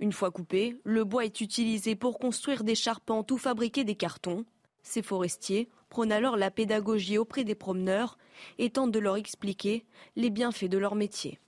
Une 0.00 0.12
fois 0.12 0.30
coupé, 0.30 0.76
le 0.84 1.04
bois 1.04 1.24
est 1.24 1.40
utilisé 1.40 1.96
pour 1.96 2.18
construire 2.18 2.62
des 2.62 2.76
charpentes 2.76 3.30
ou 3.32 3.38
fabriquer 3.38 3.84
des 3.84 3.96
cartons. 3.96 4.44
Ces 4.82 5.02
forestiers 5.02 5.68
prônent 5.88 6.12
alors 6.12 6.36
la 6.36 6.50
pédagogie 6.50 7.18
auprès 7.18 7.44
des 7.44 7.56
promeneurs 7.56 8.16
et 8.58 8.70
tentent 8.70 8.92
de 8.92 8.98
leur 9.00 9.16
expliquer 9.16 9.84
les 10.14 10.30
bienfaits 10.30 10.66
de 10.66 10.78
leur 10.78 10.94
métier. 10.94 11.38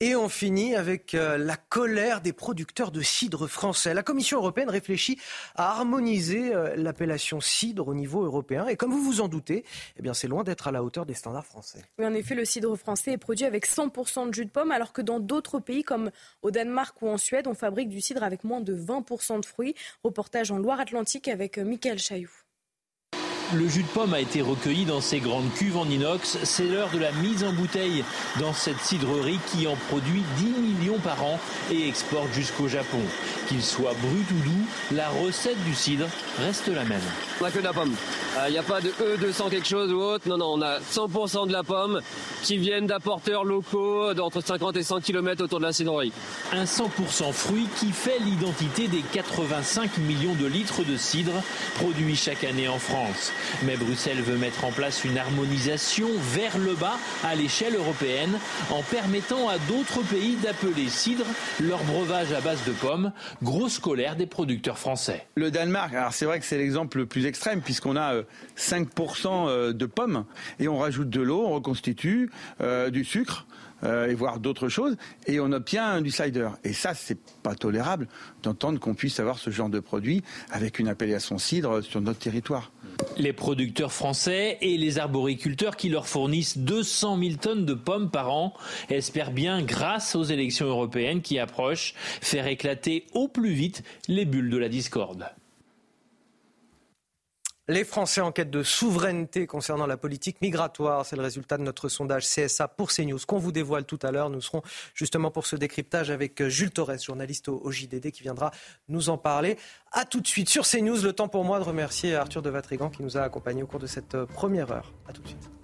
Et 0.00 0.14
on 0.14 0.28
finit 0.28 0.74
avec 0.74 1.14
euh, 1.14 1.38
la 1.38 1.56
colère 1.56 2.20
des 2.20 2.34
producteurs 2.34 2.90
de 2.90 3.00
cidre 3.00 3.46
français. 3.46 3.94
La 3.94 4.02
Commission 4.02 4.36
européenne 4.36 4.68
réfléchit 4.68 5.18
à 5.54 5.70
harmoniser 5.70 6.54
euh, 6.54 6.76
l'appellation 6.76 7.40
cidre 7.40 7.88
au 7.88 7.94
niveau 7.94 8.22
européen. 8.22 8.66
Et 8.66 8.76
comme 8.76 8.90
vous 8.90 9.00
vous 9.00 9.22
en 9.22 9.28
doutez, 9.28 9.64
eh 9.96 10.02
bien 10.02 10.12
c'est 10.12 10.28
loin 10.28 10.44
d'être 10.44 10.68
à 10.68 10.70
la 10.70 10.84
hauteur 10.84 11.06
des 11.06 11.14
standards 11.14 11.46
français. 11.46 11.82
Oui, 11.98 12.04
en 12.04 12.12
effet, 12.12 12.34
le 12.34 12.44
cidre 12.44 12.76
français 12.76 13.12
est 13.12 13.16
produit 13.16 13.46
avec 13.46 13.66
100% 13.66 14.28
de 14.28 14.34
jus 14.34 14.44
de 14.44 14.50
pomme, 14.50 14.70
alors 14.70 14.92
que 14.92 15.00
dans 15.00 15.18
d'autres 15.18 15.60
pays 15.60 15.82
comme 15.82 16.10
au 16.42 16.50
Danemark 16.50 17.00
ou 17.00 17.08
en 17.08 17.16
Suède, 17.16 17.46
on 17.46 17.54
fabrique 17.54 17.88
du 17.88 18.02
cidre 18.02 18.22
avec 18.22 18.44
moins 18.44 18.60
de 18.60 18.76
20% 18.76 19.40
de 19.40 19.46
fruits. 19.46 19.74
Reportage 20.04 20.50
en 20.50 20.58
Loire-Atlantique 20.58 21.26
avec 21.26 21.56
euh, 21.56 21.64
Michael 21.64 21.98
Chailloux. 21.98 22.45
Le 23.54 23.68
jus 23.68 23.84
de 23.84 23.88
pomme 23.88 24.12
a 24.12 24.18
été 24.18 24.42
recueilli 24.42 24.86
dans 24.86 25.00
ces 25.00 25.20
grandes 25.20 25.52
cuves 25.54 25.76
en 25.76 25.88
inox. 25.88 26.36
C'est 26.42 26.64
l'heure 26.64 26.90
de 26.90 26.98
la 26.98 27.12
mise 27.12 27.44
en 27.44 27.52
bouteille 27.52 28.02
dans 28.40 28.52
cette 28.52 28.80
cidrerie 28.80 29.38
qui 29.52 29.68
en 29.68 29.76
produit 29.88 30.24
10 30.38 30.44
millions 30.46 30.98
par 30.98 31.22
an 31.22 31.38
et 31.70 31.86
exporte 31.86 32.32
jusqu'au 32.32 32.66
Japon. 32.66 32.98
Qu'il 33.46 33.62
soit 33.62 33.94
brut 34.02 34.28
ou 34.32 34.48
doux, 34.48 34.66
la 34.96 35.08
recette 35.10 35.62
du 35.62 35.74
cidre 35.74 36.06
reste 36.40 36.66
la 36.66 36.84
même. 36.84 37.00
On 37.40 37.44
n'a 37.44 37.50
que 37.52 37.58
de 37.58 37.64
la 37.64 37.72
pomme. 37.72 37.94
Il 38.48 38.52
n'y 38.52 38.58
a 38.58 38.62
pas 38.62 38.80
de 38.80 38.88
E200 38.88 39.48
quelque 39.48 39.68
chose 39.68 39.92
ou 39.92 40.00
autre. 40.00 40.28
Non, 40.28 40.36
non, 40.38 40.54
on 40.54 40.62
a 40.62 40.80
100% 40.80 41.46
de 41.46 41.52
la 41.52 41.62
pomme 41.62 42.00
qui 42.42 42.58
viennent 42.58 42.86
d'apporteurs 42.86 43.44
locaux 43.44 44.12
d'entre 44.12 44.42
50 44.42 44.76
et 44.76 44.82
100 44.82 45.00
km 45.00 45.44
autour 45.44 45.60
de 45.60 45.64
la 45.64 45.72
cidrerie. 45.72 46.12
Un 46.52 46.64
100% 46.64 47.32
fruit 47.32 47.68
qui 47.78 47.92
fait 47.92 48.18
l'identité 48.20 48.88
des 48.88 49.02
85 49.12 49.98
millions 49.98 50.34
de 50.34 50.46
litres 50.46 50.82
de 50.82 50.96
cidre 50.96 51.32
produits 51.76 52.16
chaque 52.16 52.42
année 52.42 52.68
en 52.68 52.78
France. 52.78 53.32
Mais 53.64 53.76
Bruxelles 53.76 54.20
veut 54.20 54.36
mettre 54.36 54.64
en 54.64 54.72
place 54.72 55.04
une 55.04 55.18
harmonisation 55.18 56.08
vers 56.32 56.58
le 56.58 56.74
bas 56.74 56.98
à 57.24 57.34
l'échelle 57.34 57.74
européenne 57.74 58.38
en 58.70 58.82
permettant 58.82 59.48
à 59.48 59.58
d'autres 59.58 60.02
pays 60.02 60.36
d'appeler 60.36 60.88
cidre 60.88 61.24
leur 61.60 61.82
breuvage 61.84 62.32
à 62.32 62.40
base 62.40 62.64
de 62.66 62.72
pommes, 62.72 63.12
grosse 63.42 63.78
colère 63.78 64.16
des 64.16 64.26
producteurs 64.26 64.78
français. 64.78 65.26
Le 65.34 65.50
Danemark, 65.50 65.94
alors 65.94 66.12
c'est 66.12 66.24
vrai 66.24 66.38
que 66.40 66.44
c'est 66.44 66.58
l'exemple 66.58 66.98
le 66.98 67.06
plus 67.06 67.26
extrême 67.26 67.60
puisqu'on 67.60 67.96
a 67.96 68.22
5% 68.58 69.48
euh, 69.48 69.72
de 69.72 69.86
pommes 69.86 70.24
et 70.58 70.68
on 70.68 70.78
rajoute 70.78 71.10
de 71.10 71.20
l'eau, 71.20 71.44
on 71.46 71.50
reconstitue 71.50 72.30
euh, 72.60 72.90
du 72.90 73.04
sucre. 73.04 73.46
Euh, 73.84 74.08
et 74.08 74.14
voir 74.14 74.40
d'autres 74.40 74.70
choses, 74.70 74.96
et 75.26 75.38
on 75.38 75.52
obtient 75.52 76.00
du 76.00 76.10
cider. 76.10 76.48
Et 76.64 76.72
ça, 76.72 76.94
c'est 76.94 77.18
pas 77.42 77.54
tolérable 77.54 78.08
d'entendre 78.42 78.80
qu'on 78.80 78.94
puisse 78.94 79.20
avoir 79.20 79.38
ce 79.38 79.50
genre 79.50 79.68
de 79.68 79.80
produit 79.80 80.22
avec 80.50 80.78
une 80.78 80.88
appellation 80.88 81.36
cidre 81.36 81.82
sur 81.82 82.00
notre 82.00 82.18
territoire. 82.18 82.72
Les 83.18 83.34
producteurs 83.34 83.92
français 83.92 84.56
et 84.62 84.78
les 84.78 84.98
arboriculteurs 84.98 85.76
qui 85.76 85.90
leur 85.90 86.08
fournissent 86.08 86.56
200 86.56 87.18
000 87.18 87.34
tonnes 87.34 87.66
de 87.66 87.74
pommes 87.74 88.10
par 88.10 88.32
an 88.32 88.54
espèrent 88.88 89.30
bien, 89.30 89.60
grâce 89.60 90.16
aux 90.16 90.24
élections 90.24 90.66
européennes 90.66 91.20
qui 91.20 91.38
approchent, 91.38 91.92
faire 92.22 92.46
éclater 92.46 93.06
au 93.12 93.28
plus 93.28 93.52
vite 93.52 93.82
les 94.08 94.24
bulles 94.24 94.48
de 94.48 94.56
la 94.56 94.70
discorde. 94.70 95.26
Les 97.68 97.82
Français 97.82 98.20
en 98.20 98.30
quête 98.30 98.50
de 98.50 98.62
souveraineté 98.62 99.48
concernant 99.48 99.86
la 99.86 99.96
politique 99.96 100.40
migratoire, 100.40 101.04
c'est 101.04 101.16
le 101.16 101.22
résultat 101.22 101.58
de 101.58 101.64
notre 101.64 101.88
sondage 101.88 102.24
CSA 102.24 102.68
pour 102.68 102.92
CNews 102.92 103.18
qu'on 103.26 103.38
vous 103.38 103.50
dévoile 103.50 103.84
tout 103.84 103.98
à 104.02 104.12
l'heure. 104.12 104.30
Nous 104.30 104.40
serons 104.40 104.62
justement 104.94 105.32
pour 105.32 105.48
ce 105.48 105.56
décryptage 105.56 106.12
avec 106.12 106.46
Jules 106.46 106.70
Torres, 106.70 106.98
journaliste 106.98 107.48
au, 107.48 107.68
JDD, 107.72 108.12
qui 108.12 108.22
viendra 108.22 108.52
nous 108.88 109.08
en 109.08 109.18
parler. 109.18 109.58
A 109.90 110.04
tout 110.04 110.20
de 110.20 110.28
suite 110.28 110.48
sur 110.48 110.64
CNews. 110.64 111.02
Le 111.02 111.12
temps 111.12 111.26
pour 111.26 111.42
moi 111.42 111.58
de 111.58 111.64
remercier 111.64 112.14
Arthur 112.14 112.40
de 112.40 112.50
Vatrigan 112.50 112.88
qui 112.88 113.02
nous 113.02 113.16
a 113.16 113.22
accompagnés 113.22 113.64
au 113.64 113.66
cours 113.66 113.80
de 113.80 113.88
cette 113.88 114.16
première 114.26 114.70
heure. 114.70 114.92
A 115.08 115.12
tout 115.12 115.22
de 115.22 115.28
suite. 115.28 115.55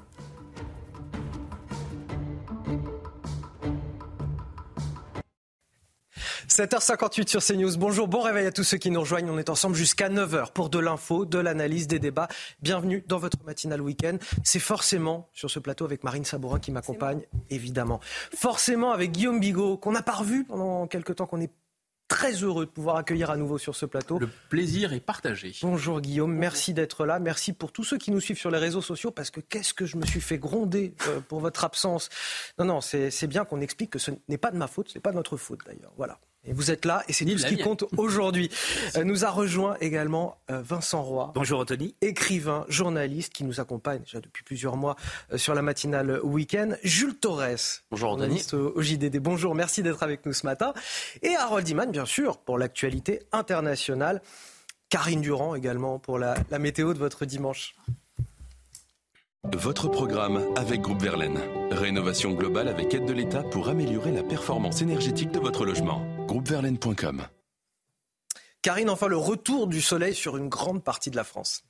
7h58 6.53 7.28
sur 7.28 7.42
CNews. 7.42 7.78
Bonjour, 7.78 8.09
bon 8.09 8.20
réveil 8.20 8.46
à 8.46 8.53
tous 8.53 8.62
ceux 8.62 8.76
qui 8.76 8.90
nous 8.90 9.00
rejoignent. 9.00 9.30
On 9.30 9.38
est 9.38 9.48
ensemble 9.48 9.74
jusqu'à 9.74 10.11
9h 10.11 10.53
pour 10.53 10.68
de 10.68 10.78
l'info, 10.78 11.24
de 11.24 11.38
l'analyse, 11.38 11.86
des 11.86 11.98
débats. 11.98 12.28
Bienvenue 12.61 13.03
dans 13.09 13.16
votre 13.16 13.42
matinale 13.46 13.80
week-end. 13.80 14.18
C'est 14.44 14.59
forcément 14.59 15.30
sur 15.32 15.50
ce 15.50 15.59
plateau 15.59 15.86
avec 15.86 16.05
Marine 16.05 16.26
Sabourin 16.26 16.59
qui 16.59 16.70
m'accompagne, 16.70 17.22
évidemment. 17.48 18.00
Forcément 18.36 18.92
avec 18.92 19.12
Guillaume 19.12 19.40
Bigot, 19.40 19.78
qu'on 19.78 19.92
n'a 19.92 20.03
pas 20.03 20.12
revu 20.12 20.44
pendant 20.44 20.86
quelques 20.86 21.16
temps, 21.16 21.26
qu'on 21.26 21.40
est 21.40 21.50
très 22.07 22.32
heureux 22.32 22.66
de 22.66 22.70
pouvoir 22.70 22.96
accueillir 22.96 23.30
à 23.30 23.38
nouveau 23.38 23.57
sur 23.57 23.74
ce 23.74 23.86
plateau. 23.86 24.18
Le 24.18 24.28
plaisir 24.50 24.92
est 24.92 25.00
partagé. 25.00 25.55
Bonjour 25.62 26.03
Guillaume, 26.03 26.34
merci 26.34 26.74
d'être 26.74 27.07
là. 27.07 27.18
Merci 27.18 27.55
pour 27.55 27.72
tous 27.72 27.84
ceux 27.84 27.96
qui 27.96 28.11
nous 28.11 28.20
suivent 28.20 28.38
sur 28.38 28.50
les 28.50 28.59
réseaux 28.59 28.82
sociaux 28.82 29.11
parce 29.11 29.30
que 29.30 29.40
qu'est-ce 29.40 29.72
que 29.72 29.86
je 29.86 29.96
me 29.96 30.05
suis 30.05 30.20
fait 30.20 30.36
gronder 30.36 30.94
euh, 31.09 31.20
pour 31.20 31.40
votre 31.40 31.64
absence? 31.64 32.11
Non, 32.59 32.66
non, 32.66 32.80
c'est 32.82 33.26
bien 33.26 33.46
qu'on 33.46 33.62
explique 33.62 33.88
que 33.88 33.98
ce 33.98 34.11
n'est 34.28 34.36
pas 34.36 34.50
de 34.50 34.59
ma 34.59 34.66
faute, 34.66 34.90
ce 34.90 34.98
n'est 34.98 35.00
pas 35.00 35.12
de 35.12 35.16
notre 35.16 35.38
faute 35.38 35.61
d'ailleurs. 35.64 35.94
Voilà. 35.96 36.18
Et 36.45 36.53
vous 36.53 36.72
êtes 36.72 36.84
là 36.84 37.05
et 37.09 37.12
c'est 37.12 37.24
tout 37.24 37.38
ce 37.38 37.47
qui 37.47 37.59
compte 37.59 37.84
aujourd'hui. 37.97 38.51
Euh, 38.97 39.05
nous 39.05 39.24
a 39.24 39.30
rejoint 39.30 39.76
également 39.80 40.38
euh, 40.51 40.61
Vincent 40.61 41.03
Roy. 41.03 41.30
Bonjour 41.36 41.61
Anthony. 41.61 41.95
Écrivain, 42.01 42.64
journaliste 42.68 43.32
qui 43.32 43.45
nous 43.45 43.61
accompagne 43.61 44.01
déjà 44.01 44.20
depuis 44.20 44.43
plusieurs 44.43 44.76
mois 44.76 44.97
euh, 45.32 45.38
sur 45.38 45.55
la 45.55 45.62
matinale 45.62 46.18
week-end. 46.24 46.70
Jules 46.82 47.14
Torres. 47.14 47.82
Bonjour 47.93 48.11
Anthony. 48.11 48.43
Au, 48.53 48.72
au 48.74 48.82
JDD. 48.82 49.18
Bonjour, 49.18 49.55
merci 49.55 49.84
d'être 49.84 50.03
avec 50.03 50.26
nous 50.26 50.32
ce 50.32 50.45
matin. 50.45 50.74
Et 51.22 51.36
Harold 51.36 51.68
Iman, 51.68 51.90
bien 51.90 52.07
sûr, 52.07 52.38
pour 52.38 52.59
l'actualité 52.59 53.20
internationale. 53.30 54.20
Karine 54.88 55.20
Durand 55.20 55.55
également 55.55 56.01
pour 56.01 56.18
la, 56.18 56.34
la 56.51 56.59
météo 56.59 56.93
de 56.93 56.99
votre 56.99 57.24
dimanche. 57.24 57.76
Votre 59.45 59.88
programme 59.88 60.40
avec 60.57 60.80
Groupe 60.82 61.03
Verlaine. 61.03 61.38
Rénovation 61.70 62.32
globale 62.32 62.68
avec 62.68 62.95
aide 62.95 63.07
de 63.07 63.12
l'État 63.12 63.43
pour 63.43 63.68
améliorer 63.68 64.12
la 64.12 64.22
performance 64.22 64.82
énergétique 64.82 65.30
de 65.30 65.40
votre 65.40 65.64
logement. 65.64 66.01
Groupeverlaine.com. 66.27 67.23
Karine, 68.62 68.91
enfin 68.91 69.09
le 69.09 69.16
retour 69.16 69.66
du 69.66 69.81
soleil 69.81 70.14
sur 70.14 70.37
une 70.37 70.49
grande 70.49 70.85
partie 70.85 71.11
de 71.11 71.16
la 71.16 71.25
France. 71.25 71.64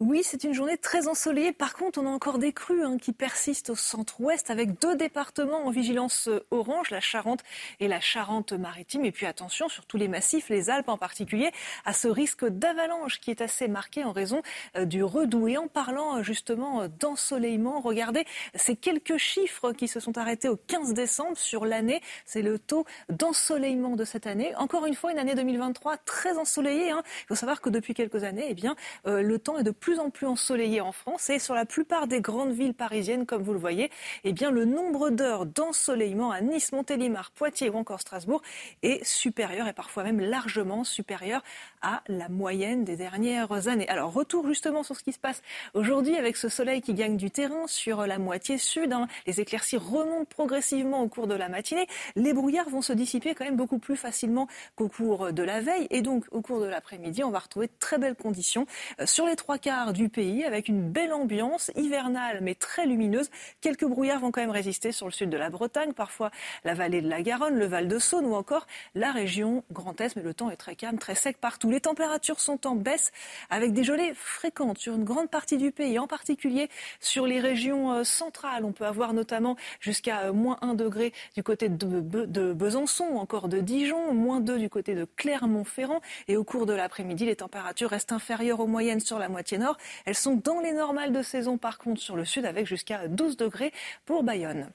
Oui, 0.00 0.22
c'est 0.24 0.44
une 0.44 0.54
journée 0.54 0.78
très 0.78 1.08
ensoleillée. 1.08 1.52
Par 1.52 1.74
contre, 1.74 2.00
on 2.00 2.06
a 2.06 2.08
encore 2.08 2.38
des 2.38 2.54
crues 2.54 2.82
hein, 2.82 2.96
qui 2.96 3.12
persistent 3.12 3.68
au 3.68 3.74
centre-ouest 3.74 4.48
avec 4.48 4.80
deux 4.80 4.96
départements 4.96 5.66
en 5.66 5.70
vigilance 5.70 6.28
euh, 6.28 6.42
orange, 6.50 6.88
la 6.88 7.00
Charente 7.00 7.40
et 7.80 7.86
la 7.86 8.00
Charente-Maritime. 8.00 9.04
Et 9.04 9.12
puis 9.12 9.26
attention, 9.26 9.68
sur 9.68 9.84
tous 9.84 9.98
les 9.98 10.08
massifs, 10.08 10.48
les 10.48 10.70
Alpes 10.70 10.88
en 10.88 10.96
particulier, 10.96 11.50
à 11.84 11.92
ce 11.92 12.08
risque 12.08 12.46
d'avalanche 12.46 13.20
qui 13.20 13.30
est 13.30 13.42
assez 13.42 13.68
marqué 13.68 14.02
en 14.02 14.12
raison 14.12 14.40
euh, 14.74 14.86
du 14.86 15.04
redout. 15.04 15.48
Et 15.48 15.58
en 15.58 15.68
parlant 15.68 16.16
euh, 16.16 16.22
justement 16.22 16.88
d'ensoleillement, 16.98 17.82
regardez 17.82 18.24
ces 18.54 18.76
quelques 18.76 19.18
chiffres 19.18 19.72
qui 19.72 19.86
se 19.86 20.00
sont 20.00 20.16
arrêtés 20.16 20.48
au 20.48 20.56
15 20.56 20.94
décembre 20.94 21.36
sur 21.36 21.66
l'année. 21.66 22.00
C'est 22.24 22.40
le 22.40 22.58
taux 22.58 22.86
d'ensoleillement 23.10 23.96
de 23.96 24.06
cette 24.06 24.26
année. 24.26 24.56
Encore 24.56 24.86
une 24.86 24.94
fois, 24.94 25.12
une 25.12 25.18
année 25.18 25.34
2023 25.34 25.98
très 25.98 26.38
ensoleillée. 26.38 26.90
Hein. 26.90 27.02
Il 27.24 27.26
faut 27.26 27.34
savoir 27.34 27.60
que 27.60 27.68
depuis 27.68 27.92
quelques 27.92 28.24
années, 28.24 28.46
eh 28.48 28.54
bien, 28.54 28.76
le 29.04 29.38
temps 29.38 29.58
est 29.58 29.62
de 29.62 29.70
plus 29.70 29.89
plus 29.90 29.98
en 29.98 30.10
plus 30.10 30.28
ensoleillé 30.28 30.80
en 30.80 30.92
France 30.92 31.30
et 31.30 31.40
sur 31.40 31.52
la 31.52 31.66
plupart 31.66 32.06
des 32.06 32.20
grandes 32.20 32.52
villes 32.52 32.74
parisiennes, 32.74 33.26
comme 33.26 33.42
vous 33.42 33.52
le 33.52 33.58
voyez, 33.58 33.90
eh 34.22 34.32
bien, 34.32 34.52
le 34.52 34.64
nombre 34.64 35.10
d'heures 35.10 35.46
d'ensoleillement 35.46 36.30
à 36.30 36.40
Nice, 36.40 36.70
Montélimar, 36.70 37.32
Poitiers 37.32 37.70
ou 37.70 37.74
encore 37.74 38.00
Strasbourg 38.00 38.40
est 38.84 39.04
supérieur 39.04 39.66
et 39.66 39.72
parfois 39.72 40.04
même 40.04 40.20
largement 40.20 40.84
supérieur 40.84 41.42
à 41.82 42.04
la 42.06 42.28
moyenne 42.28 42.84
des 42.84 42.94
dernières 42.94 43.66
années. 43.66 43.88
Alors, 43.88 44.12
retour 44.12 44.46
justement 44.46 44.84
sur 44.84 44.94
ce 44.94 45.02
qui 45.02 45.12
se 45.12 45.18
passe 45.18 45.42
aujourd'hui 45.74 46.14
avec 46.14 46.36
ce 46.36 46.48
soleil 46.48 46.82
qui 46.82 46.94
gagne 46.94 47.16
du 47.16 47.32
terrain 47.32 47.66
sur 47.66 48.06
la 48.06 48.18
moitié 48.20 48.58
sud. 48.58 48.92
Hein. 48.92 49.08
Les 49.26 49.40
éclaircies 49.40 49.76
remontent 49.76 50.30
progressivement 50.30 51.02
au 51.02 51.08
cours 51.08 51.26
de 51.26 51.34
la 51.34 51.48
matinée. 51.48 51.88
Les 52.14 52.32
brouillards 52.32 52.68
vont 52.68 52.82
se 52.82 52.92
dissiper 52.92 53.34
quand 53.34 53.44
même 53.44 53.56
beaucoup 53.56 53.80
plus 53.80 53.96
facilement 53.96 54.46
qu'au 54.76 54.88
cours 54.88 55.32
de 55.32 55.42
la 55.42 55.60
veille. 55.60 55.88
Et 55.90 56.00
donc, 56.00 56.26
au 56.30 56.42
cours 56.42 56.60
de 56.60 56.66
l'après-midi, 56.66 57.24
on 57.24 57.30
va 57.30 57.40
retrouver 57.40 57.66
de 57.66 57.72
très 57.80 57.98
belles 57.98 58.14
conditions 58.14 58.66
euh, 59.00 59.06
sur 59.06 59.26
les 59.26 59.34
trois 59.34 59.58
quarts 59.58 59.79
du 59.88 60.08
pays 60.08 60.44
avec 60.44 60.68
une 60.68 60.90
belle 60.90 61.12
ambiance 61.12 61.70
hivernale 61.74 62.40
mais 62.42 62.54
très 62.54 62.86
lumineuse. 62.86 63.30
Quelques 63.60 63.84
brouillards 63.84 64.20
vont 64.20 64.30
quand 64.30 64.40
même 64.40 64.50
résister 64.50 64.92
sur 64.92 65.06
le 65.06 65.12
sud 65.12 65.30
de 65.30 65.36
la 65.36 65.50
Bretagne, 65.50 65.92
parfois 65.92 66.30
la 66.64 66.74
vallée 66.74 67.00
de 67.02 67.08
la 67.08 67.22
Garonne, 67.22 67.56
le 67.56 67.66
Val 67.66 67.88
de 67.88 67.98
Saône 67.98 68.26
ou 68.26 68.34
encore 68.34 68.66
la 68.94 69.10
région 69.10 69.64
Grand 69.72 69.98
Est. 70.00 70.16
Mais 70.16 70.22
le 70.22 70.34
temps 70.34 70.50
est 70.50 70.56
très 70.56 70.76
calme, 70.76 70.98
très 70.98 71.14
sec 71.14 71.38
partout. 71.38 71.70
Les 71.70 71.80
températures 71.80 72.40
sont 72.40 72.66
en 72.66 72.74
baisse 72.74 73.10
avec 73.48 73.72
des 73.72 73.82
gelées 73.82 74.12
fréquentes 74.14 74.78
sur 74.78 74.94
une 74.94 75.04
grande 75.04 75.30
partie 75.30 75.56
du 75.56 75.72
pays, 75.72 75.98
en 75.98 76.06
particulier 76.06 76.68
sur 77.00 77.26
les 77.26 77.40
régions 77.40 77.92
euh, 77.92 78.04
centrales. 78.04 78.64
On 78.64 78.72
peut 78.72 78.86
avoir 78.86 79.14
notamment 79.14 79.56
jusqu'à 79.80 80.20
euh, 80.24 80.32
moins 80.32 80.58
1 80.62 80.74
degré 80.74 81.12
du 81.34 81.42
côté 81.42 81.68
de, 81.68 82.00
de 82.00 82.52
Besançon, 82.52 83.04
encore 83.16 83.48
de 83.48 83.60
Dijon, 83.60 84.12
moins 84.12 84.40
2 84.40 84.58
du 84.58 84.68
côté 84.68 84.94
de 84.94 85.06
Clermont-Ferrand. 85.16 86.00
Et 86.28 86.36
au 86.36 86.44
cours 86.44 86.66
de 86.66 86.74
l'après-midi, 86.74 87.24
les 87.24 87.36
températures 87.36 87.90
restent 87.90 88.12
inférieures 88.12 88.60
aux 88.60 88.66
moyennes 88.66 89.00
sur 89.00 89.18
la 89.18 89.28
moitié 89.28 89.58
nord 89.58 89.69
elles 90.04 90.14
sont 90.14 90.36
dans 90.36 90.60
les 90.60 90.72
normales 90.72 91.12
de 91.12 91.22
saison 91.22 91.58
par 91.58 91.78
contre 91.78 92.00
sur 92.00 92.16
le 92.16 92.24
sud 92.24 92.44
avec 92.44 92.66
jusqu'à 92.66 93.08
12 93.08 93.36
degrés 93.36 93.72
pour 94.04 94.22
Bayonne. 94.22 94.70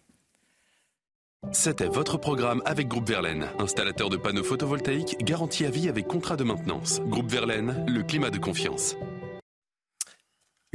C'était 1.51 1.87
votre 1.87 2.17
programme 2.17 2.61
avec 2.65 2.87
Groupe 2.87 3.07
Verlaine, 3.07 3.47
installateur 3.59 4.09
de 4.09 4.17
panneaux 4.17 4.43
photovoltaïques 4.43 5.17
garantie 5.23 5.65
à 5.65 5.69
vie 5.69 5.89
avec 5.89 6.07
contrat 6.07 6.35
de 6.35 6.43
maintenance. 6.43 7.01
Groupe 7.01 7.29
Verlaine, 7.29 7.85
le 7.87 8.01
climat 8.01 8.31
de 8.31 8.39
confiance. 8.39 8.95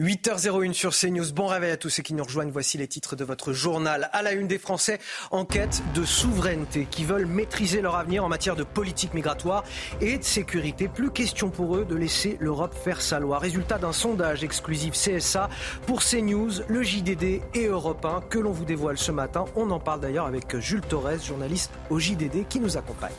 8h01 0.00 0.72
sur 0.72 0.94
CNews. 0.94 1.30
Bon 1.34 1.46
réveil 1.46 1.72
à 1.72 1.76
tous 1.76 1.90
ceux 1.90 2.02
qui 2.02 2.14
nous 2.14 2.24
rejoignent. 2.24 2.50
Voici 2.50 2.78
les 2.78 2.88
titres 2.88 3.16
de 3.16 3.24
votre 3.24 3.52
journal. 3.52 4.08
À 4.14 4.22
la 4.22 4.32
une 4.32 4.48
des 4.48 4.58
Français 4.58 4.98
en 5.30 5.44
quête 5.44 5.82
de 5.94 6.06
souveraineté, 6.06 6.86
qui 6.90 7.04
veulent 7.04 7.26
maîtriser 7.26 7.82
leur 7.82 7.96
avenir 7.96 8.24
en 8.24 8.28
matière 8.30 8.56
de 8.56 8.62
politique 8.62 9.12
migratoire 9.12 9.62
et 10.00 10.16
de 10.16 10.24
sécurité. 10.24 10.88
Plus 10.88 11.10
question 11.10 11.50
pour 11.50 11.76
eux 11.76 11.84
de 11.84 11.94
laisser 11.94 12.38
l'Europe 12.40 12.74
faire 12.74 13.02
sa 13.02 13.20
loi. 13.20 13.38
Résultat 13.38 13.76
d'un 13.76 13.92
sondage 13.92 14.42
exclusif 14.42 14.94
CSA 14.94 15.50
pour 15.86 16.02
CNews, 16.02 16.62
le 16.66 16.82
JDD 16.82 17.42
et 17.52 17.66
Europe 17.66 18.02
1 18.02 18.22
que 18.30 18.38
l'on 18.38 18.52
vous 18.52 18.64
dévoile 18.64 18.96
ce 18.96 19.12
matin. 19.12 19.44
On 19.54 19.70
en 19.70 19.80
parle 19.80 20.00
d'ailleurs 20.00 20.26
avec 20.26 20.56
Jules 20.60 20.80
Torres, 20.80 21.22
journaliste 21.22 21.72
au 21.90 21.98
JDD 21.98 22.48
qui 22.48 22.58
nous 22.58 22.78
accompagne. 22.78 23.12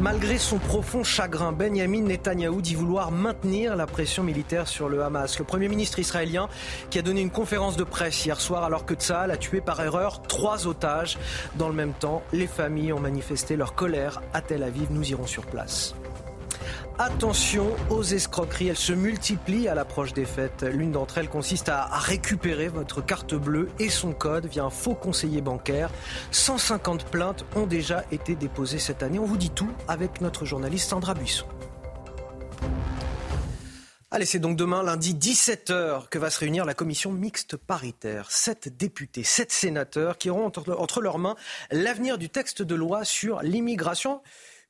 Malgré 0.00 0.38
son 0.38 0.58
profond 0.58 1.02
chagrin, 1.02 1.52
Benjamin 1.52 2.02
Netanyahou 2.02 2.62
dit 2.62 2.74
vouloir 2.74 3.10
maintenir 3.10 3.74
la 3.74 3.86
pression 3.86 4.22
militaire 4.22 4.68
sur 4.68 4.88
le 4.88 5.02
Hamas. 5.02 5.38
Le 5.38 5.44
Premier 5.44 5.68
ministre 5.68 5.98
israélien 5.98 6.48
qui 6.90 6.98
a 6.98 7.02
donné 7.02 7.20
une 7.20 7.30
conférence 7.30 7.76
de 7.76 7.84
presse 7.84 8.24
hier 8.24 8.40
soir 8.40 8.62
alors 8.62 8.84
que 8.84 8.94
Tsahal 8.94 9.30
a 9.30 9.36
tué 9.36 9.60
par 9.60 9.80
erreur 9.80 10.22
trois 10.22 10.66
otages. 10.66 11.18
Dans 11.56 11.68
le 11.68 11.74
même 11.74 11.94
temps, 11.94 12.22
les 12.32 12.46
familles 12.46 12.92
ont 12.92 13.00
manifesté 13.00 13.56
leur 13.56 13.74
colère 13.74 14.22
à 14.32 14.40
Tel 14.40 14.62
Aviv. 14.62 14.86
Nous 14.90 15.10
irons 15.10 15.26
sur 15.26 15.44
place. 15.46 15.94
Attention 17.00 17.76
aux 17.90 18.02
escroqueries, 18.02 18.70
elles 18.70 18.76
se 18.76 18.92
multiplient 18.92 19.68
à 19.68 19.76
l'approche 19.76 20.12
des 20.14 20.24
fêtes. 20.24 20.64
L'une 20.64 20.90
d'entre 20.90 21.18
elles 21.18 21.28
consiste 21.28 21.68
à 21.68 21.86
récupérer 21.86 22.66
votre 22.66 23.06
carte 23.06 23.36
bleue 23.36 23.68
et 23.78 23.88
son 23.88 24.12
code 24.12 24.46
via 24.46 24.64
un 24.64 24.70
faux 24.70 24.96
conseiller 24.96 25.40
bancaire. 25.40 25.92
150 26.32 27.04
plaintes 27.04 27.44
ont 27.54 27.66
déjà 27.68 28.04
été 28.10 28.34
déposées 28.34 28.80
cette 28.80 29.04
année. 29.04 29.20
On 29.20 29.26
vous 29.26 29.36
dit 29.36 29.50
tout 29.50 29.70
avec 29.86 30.20
notre 30.20 30.44
journaliste 30.44 30.90
Sandra 30.90 31.14
Buisson. 31.14 31.46
Allez, 34.10 34.26
c'est 34.26 34.40
donc 34.40 34.56
demain, 34.56 34.82
lundi 34.82 35.14
17h, 35.14 36.08
que 36.08 36.18
va 36.18 36.30
se 36.30 36.40
réunir 36.40 36.64
la 36.64 36.74
commission 36.74 37.12
mixte 37.12 37.56
paritaire. 37.56 38.28
Sept 38.32 38.76
députés, 38.76 39.22
sept 39.22 39.52
sénateurs 39.52 40.18
qui 40.18 40.30
auront 40.30 40.46
entre 40.46 41.00
leurs 41.00 41.18
mains 41.18 41.36
l'avenir 41.70 42.18
du 42.18 42.28
texte 42.28 42.60
de 42.62 42.74
loi 42.74 43.04
sur 43.04 43.40
l'immigration. 43.42 44.20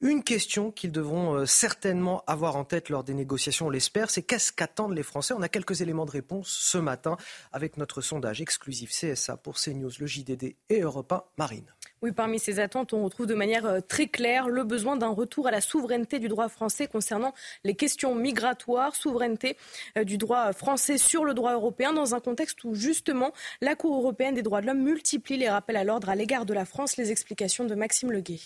Une 0.00 0.22
question 0.22 0.70
qu'ils 0.70 0.92
devront 0.92 1.34
euh, 1.34 1.44
certainement 1.44 2.22
avoir 2.28 2.54
en 2.54 2.62
tête 2.62 2.88
lors 2.88 3.02
des 3.02 3.14
négociations, 3.14 3.66
on 3.66 3.70
l'espère, 3.70 4.10
c'est 4.10 4.22
qu'est-ce 4.22 4.52
qu'attendent 4.52 4.94
les 4.94 5.02
Français? 5.02 5.34
On 5.36 5.42
a 5.42 5.48
quelques 5.48 5.80
éléments 5.80 6.06
de 6.06 6.12
réponse 6.12 6.50
ce 6.50 6.78
matin 6.78 7.16
avec 7.50 7.76
notre 7.76 8.00
sondage 8.00 8.40
exclusif 8.40 8.92
CSA 8.92 9.36
pour 9.38 9.56
CNews, 9.56 9.90
le 9.98 10.06
JDD 10.06 10.54
et 10.68 10.82
Europa 10.82 11.24
Marine. 11.36 11.74
Oui, 12.00 12.12
parmi 12.12 12.38
ces 12.38 12.60
attentes, 12.60 12.92
on 12.92 13.02
retrouve 13.02 13.26
de 13.26 13.34
manière 13.34 13.66
euh, 13.66 13.80
très 13.80 14.06
claire 14.06 14.48
le 14.48 14.62
besoin 14.62 14.96
d'un 14.96 15.08
retour 15.08 15.48
à 15.48 15.50
la 15.50 15.60
souveraineté 15.60 16.20
du 16.20 16.28
droit 16.28 16.48
français 16.48 16.86
concernant 16.86 17.34
les 17.64 17.74
questions 17.74 18.14
migratoires, 18.14 18.94
souveraineté 18.94 19.56
euh, 19.96 20.04
du 20.04 20.16
droit 20.16 20.52
français 20.52 20.96
sur 20.96 21.24
le 21.24 21.34
droit 21.34 21.54
européen, 21.54 21.92
dans 21.92 22.14
un 22.14 22.20
contexte 22.20 22.62
où 22.62 22.72
justement 22.72 23.32
la 23.60 23.74
Cour 23.74 23.96
européenne 23.98 24.36
des 24.36 24.42
droits 24.42 24.60
de 24.60 24.66
l'homme 24.66 24.84
multiplie 24.84 25.38
les 25.38 25.48
rappels 25.48 25.76
à 25.76 25.82
l'ordre 25.82 26.08
à 26.08 26.14
l'égard 26.14 26.46
de 26.46 26.54
la 26.54 26.64
France. 26.64 26.96
Les 26.96 27.10
explications 27.10 27.64
de 27.64 27.74
Maxime 27.74 28.12
Leguet. 28.12 28.38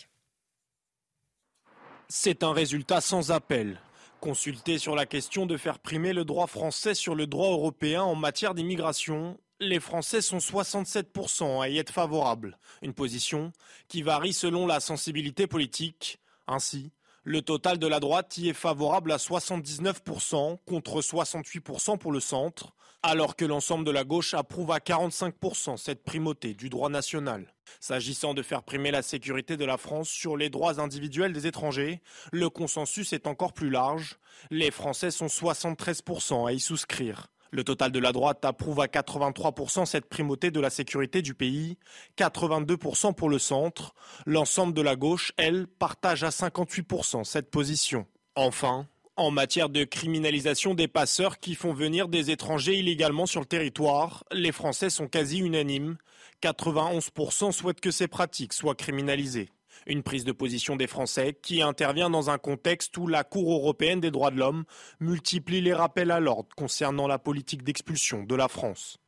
C'est 2.15 2.43
un 2.43 2.53
résultat 2.53 3.01
sans 3.01 3.31
appel. 3.31 3.81
Consulté 4.21 4.77
sur 4.77 4.95
la 4.95 5.07
question 5.07 5.47
de 5.47 5.57
faire 5.57 5.79
primer 5.79 6.13
le 6.13 6.27
droit 6.27 6.47
français 6.47 6.93
sur 6.93 7.15
le 7.15 7.27
droit 7.27 7.53
européen 7.53 8.03
en 8.03 8.15
matière 8.15 8.53
d'immigration, 8.53 9.41
les 9.61 9.81
Français 9.81 10.21
sont 10.21 10.37
67% 10.37 11.63
à 11.63 11.71
y 11.71 11.79
être 11.79 11.91
favorables. 11.91 12.59
Une 12.83 12.93
position 12.93 13.51
qui 13.89 14.03
varie 14.03 14.35
selon 14.35 14.67
la 14.67 14.79
sensibilité 14.79 15.47
politique. 15.47 16.21
Ainsi, 16.47 16.93
le 17.25 17.43
total 17.43 17.79
de 17.79 17.87
la 17.87 18.01
droite 18.01 18.37
y 18.39 18.49
est 18.49 18.55
favorable 18.55 19.13
à 19.13 19.17
79% 19.17 20.59
contre 20.67 21.01
68% 21.01 21.99
pour 21.99 22.11
le 22.11 22.21
centre, 22.21 22.73
alors 23.03 23.37
que 23.37 23.45
l'ensemble 23.45 23.85
de 23.85 23.91
la 23.91 24.05
gauche 24.05 24.35
approuve 24.35 24.73
à 24.73 24.79
45% 24.79 25.77
cette 25.77 26.05
primauté 26.05 26.55
du 26.55 26.69
droit 26.69 26.89
national. 26.89 27.53
S'agissant 27.81 28.35
de 28.35 28.43
faire 28.43 28.63
primer 28.63 28.91
la 28.91 29.03
sécurité 29.03 29.57
de 29.57 29.65
la 29.65 29.77
France 29.77 30.09
sur 30.09 30.37
les 30.37 30.51
droits 30.51 30.81
individuels 30.81 31.33
des 31.33 31.47
étrangers, 31.47 32.01
le 32.33 32.51
consensus 32.51 33.13
est 33.13 33.27
encore 33.27 33.53
plus 33.53 33.71
large. 33.71 34.19
Les 34.51 34.71
Français 34.71 35.11
sont 35.11 35.27
73% 35.27 36.49
à 36.49 36.53
y 36.53 36.61
souscrire. 36.61 37.29
Le 37.55 37.65
total 37.65 37.93
de 37.93 37.99
la 37.99 38.13
droite 38.13 38.47
approuve 38.47 38.81
à 38.81 38.87
83% 38.87 39.85
cette 39.85 40.09
primauté 40.09 40.51
de 40.51 40.59
la 40.59 40.71
sécurité 40.71 41.21
du 41.21 41.35
pays, 41.35 41.77
82% 42.17 43.15
pour 43.15 43.29
le 43.29 43.39
centre. 43.39 43.95
L'ensemble 44.25 44.73
de 44.73 44.81
la 44.81 44.97
gauche, 44.97 45.33
elle, 45.37 45.67
partage 45.67 46.25
à 46.25 46.31
58% 46.31 47.25
cette 47.25 47.51
position. 47.51 48.07
Enfin, 48.37 48.87
en 49.17 49.31
matière 49.31 49.69
de 49.69 49.85
criminalisation 49.85 50.73
des 50.73 50.89
passeurs 50.89 51.39
qui 51.41 51.55
font 51.55 51.75
venir 51.75 52.09
des 52.09 52.31
étrangers 52.31 52.79
illégalement 52.79 53.27
sur 53.27 53.41
le 53.41 53.47
territoire, 53.47 54.25
les 54.33 54.53
Français 54.53 54.89
sont 54.89 55.07
quasi 55.07 55.39
unanimes. 55.41 55.99
91% 56.43 57.53
souhaitent 57.53 57.83
que 57.83 57.91
ces 57.91 58.09
pratiques 58.09 58.55
soient 58.55 58.75
criminalisées. 58.75 59.51
Une 59.87 60.03
prise 60.03 60.25
de 60.25 60.33
position 60.33 60.77
des 60.77 60.87
Français 60.87 61.37
qui 61.41 61.63
intervient 61.63 62.11
dans 62.11 62.31
un 62.31 62.39
contexte 62.39 62.97
où 62.99 63.07
la 63.07 63.25
Cour 63.25 63.53
européenne 63.53 64.01
des 64.01 64.11
droits 64.11 64.31
de 64.31 64.39
l'homme 64.39 64.65
multiplie 65.01 65.61
les 65.61 65.75
rappels 65.75 66.11
à 66.11 66.21
l'ordre 66.21 66.55
concernant 66.57 67.07
la 67.07 67.19
politique 67.19 67.65
d'expulsion 67.65 68.23
de 68.23 68.35
la 68.35 68.49
France. 68.49 69.02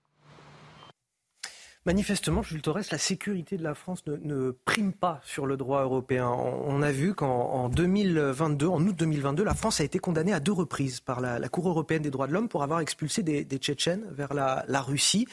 Manifestement, 1.86 2.42
Jules 2.42 2.62
Torres, 2.62 2.80
la 2.90 2.96
sécurité 2.96 3.58
de 3.58 3.62
la 3.62 3.74
France 3.74 4.04
ne, 4.06 4.52
prime 4.64 4.94
pas 4.94 5.20
sur 5.22 5.44
le 5.44 5.58
droit 5.58 5.82
européen. 5.82 6.28
On, 6.30 6.80
a 6.80 6.90
vu 6.90 7.12
qu'en 7.12 7.68
2022, 7.68 8.66
en 8.66 8.86
août 8.86 8.96
2022, 8.96 9.44
la 9.44 9.52
France 9.52 9.82
a 9.82 9.84
été 9.84 9.98
condamnée 9.98 10.32
à 10.32 10.40
deux 10.40 10.52
reprises 10.52 11.00
par 11.00 11.20
la, 11.20 11.46
Cour 11.50 11.68
européenne 11.68 12.00
des 12.00 12.10
droits 12.10 12.26
de 12.26 12.32
l'homme 12.32 12.48
pour 12.48 12.62
avoir 12.62 12.80
expulsé 12.80 13.22
des, 13.22 13.44
Tchétchènes 13.58 14.06
vers 14.12 14.32
la, 14.32 14.80
Russie. 14.80 15.28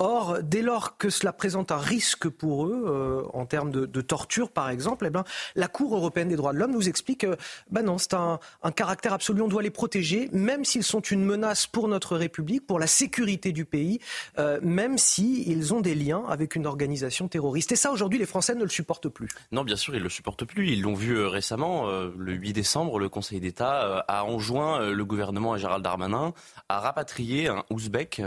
Or, 0.00 0.38
dès 0.42 0.62
lors 0.62 0.98
que 0.98 1.10
cela 1.10 1.32
présente 1.32 1.70
un 1.70 1.78
risque 1.78 2.28
pour 2.28 2.66
eux, 2.66 2.86
euh, 2.88 3.22
en 3.32 3.46
termes 3.46 3.70
de, 3.70 4.00
torture 4.00 4.50
par 4.50 4.70
exemple, 4.70 5.06
eh 5.06 5.10
ben, 5.10 5.22
la 5.54 5.68
Cour 5.68 5.94
européenne 5.94 6.26
des 6.26 6.36
droits 6.36 6.52
de 6.52 6.58
l'homme 6.58 6.72
nous 6.72 6.88
explique 6.88 7.20
que 7.20 7.36
ben 7.70 7.82
non, 7.82 7.98
c'est 7.98 8.14
un, 8.14 8.40
caractère 8.74 9.12
absolu, 9.12 9.42
on 9.42 9.48
doit 9.48 9.62
les 9.62 9.70
protéger, 9.70 10.28
même 10.32 10.64
s'ils 10.64 10.82
sont 10.82 11.00
une 11.00 11.24
menace 11.24 11.68
pour 11.68 11.86
notre 11.86 12.16
République, 12.16 12.66
pour 12.66 12.80
la 12.80 12.88
sécurité 12.88 13.52
du 13.52 13.64
pays, 13.64 14.00
euh, 14.40 14.58
même 14.60 14.98
s'ils 14.98 15.72
ont 15.72 15.83
des 15.84 15.94
liens 15.94 16.24
avec 16.28 16.56
une 16.56 16.66
organisation 16.66 17.28
terroriste. 17.28 17.70
Et 17.70 17.76
ça, 17.76 17.92
aujourd'hui, 17.92 18.18
les 18.18 18.26
Français 18.26 18.56
ne 18.56 18.64
le 18.64 18.68
supportent 18.68 19.08
plus. 19.08 19.28
Non, 19.52 19.62
bien 19.62 19.76
sûr, 19.76 19.94
ils 19.94 19.98
ne 19.98 20.04
le 20.04 20.08
supportent 20.08 20.44
plus. 20.44 20.72
Ils 20.72 20.82
l'ont 20.82 20.94
vu 20.94 21.16
euh, 21.16 21.28
récemment. 21.28 21.88
Euh, 21.88 22.10
le 22.18 22.32
8 22.32 22.52
décembre, 22.52 22.98
le 22.98 23.08
Conseil 23.08 23.38
d'État 23.38 23.84
euh, 23.84 24.00
a 24.08 24.24
enjoint 24.24 24.90
le 24.90 25.04
gouvernement 25.04 25.54
et 25.54 25.58
Gérald 25.60 25.84
Darmanin 25.84 26.32
à 26.68 26.80
rapatrier 26.80 27.48
un 27.48 27.64
Ouzbek 27.70 28.22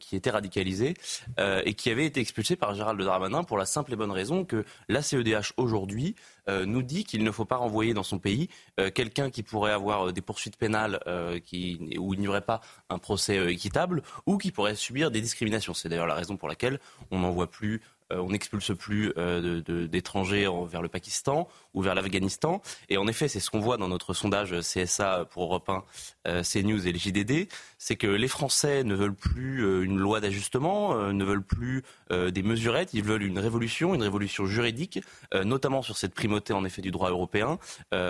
qui 0.00 0.16
était 0.16 0.30
radicalisé 0.30 0.94
et 1.38 1.74
qui 1.74 1.90
avait 1.90 2.06
été 2.06 2.20
expulsé 2.20 2.56
par 2.56 2.74
Gérald 2.74 3.00
Darmanin 3.00 3.44
pour 3.44 3.56
la 3.56 3.64
simple 3.64 3.92
et 3.92 3.96
bonne 3.96 4.10
raison 4.10 4.44
que 4.44 4.64
la 4.88 5.02
CEDH 5.02 5.52
aujourd'hui 5.56 6.16
nous 6.48 6.82
dit 6.82 7.04
qu'il 7.04 7.24
ne 7.24 7.30
faut 7.30 7.44
pas 7.44 7.56
renvoyer 7.56 7.94
dans 7.94 8.02
son 8.02 8.18
pays 8.18 8.48
quelqu'un 8.94 9.30
qui 9.30 9.42
pourrait 9.42 9.72
avoir 9.72 10.12
des 10.12 10.20
poursuites 10.20 10.56
pénales 10.56 11.00
qui, 11.44 11.96
où 11.98 12.14
il 12.14 12.20
n'y 12.20 12.28
aurait 12.28 12.40
pas 12.40 12.60
un 12.88 12.98
procès 12.98 13.52
équitable 13.52 14.02
ou 14.26 14.38
qui 14.38 14.52
pourrait 14.52 14.74
subir 14.74 15.10
des 15.10 15.20
discriminations. 15.20 15.74
C'est 15.74 15.88
d'ailleurs 15.88 16.06
la 16.06 16.14
raison 16.14 16.36
pour 16.36 16.48
laquelle 16.48 16.78
on 17.10 17.20
n'en 17.20 17.30
voit 17.30 17.50
plus 17.50 17.76
euh, 17.76 17.95
on 18.10 18.30
n'expulse 18.30 18.72
plus 18.76 19.12
euh, 19.16 19.60
d'étrangers 19.88 20.48
vers 20.68 20.82
le 20.82 20.88
Pakistan 20.88 21.48
ou 21.74 21.82
vers 21.82 21.94
l'Afghanistan. 21.94 22.62
Et 22.88 22.98
en 22.98 23.08
effet, 23.08 23.28
c'est 23.28 23.40
ce 23.40 23.50
qu'on 23.50 23.60
voit 23.60 23.76
dans 23.76 23.88
notre 23.88 24.14
sondage 24.14 24.54
CSA 24.60 25.26
pour 25.30 25.44
Europe 25.44 25.68
1, 25.68 25.84
euh, 26.28 26.42
CNews 26.42 26.86
et 26.86 26.92
le 26.92 26.98
JDD, 26.98 27.48
c'est 27.78 27.96
que 27.96 28.06
les 28.06 28.28
Français 28.28 28.84
ne 28.84 28.94
veulent 28.94 29.14
plus 29.14 29.84
une 29.84 29.98
loi 29.98 30.20
d'ajustement, 30.20 30.94
ne 31.12 31.24
veulent 31.24 31.42
plus 31.42 31.82
des 32.10 32.42
mesurettes, 32.42 32.94
ils 32.94 33.02
veulent 33.02 33.22
une 33.22 33.38
révolution, 33.38 33.94
une 33.94 34.02
révolution 34.02 34.46
juridique, 34.46 35.00
notamment 35.44 35.82
sur 35.82 35.96
cette 35.96 36.14
primauté 36.14 36.52
en 36.52 36.64
effet 36.64 36.80
du 36.80 36.90
droit 36.90 37.10
européen, 37.10 37.58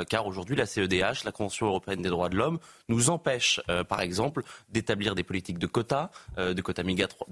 car 0.08 0.26
aujourd'hui 0.26 0.54
la 0.56 0.66
CEDH, 0.66 1.24
la 1.24 1.32
Convention 1.32 1.66
européenne 1.66 2.00
des 2.00 2.08
droits 2.08 2.28
de 2.28 2.36
l'homme, 2.36 2.58
nous 2.88 3.10
empêche, 3.10 3.60
par 3.88 4.00
exemple, 4.00 4.44
d'établir 4.68 5.14
des 5.14 5.24
politiques 5.24 5.58
de 5.58 5.66
quotas, 5.66 6.10
de 6.36 6.60
quotas 6.60 6.84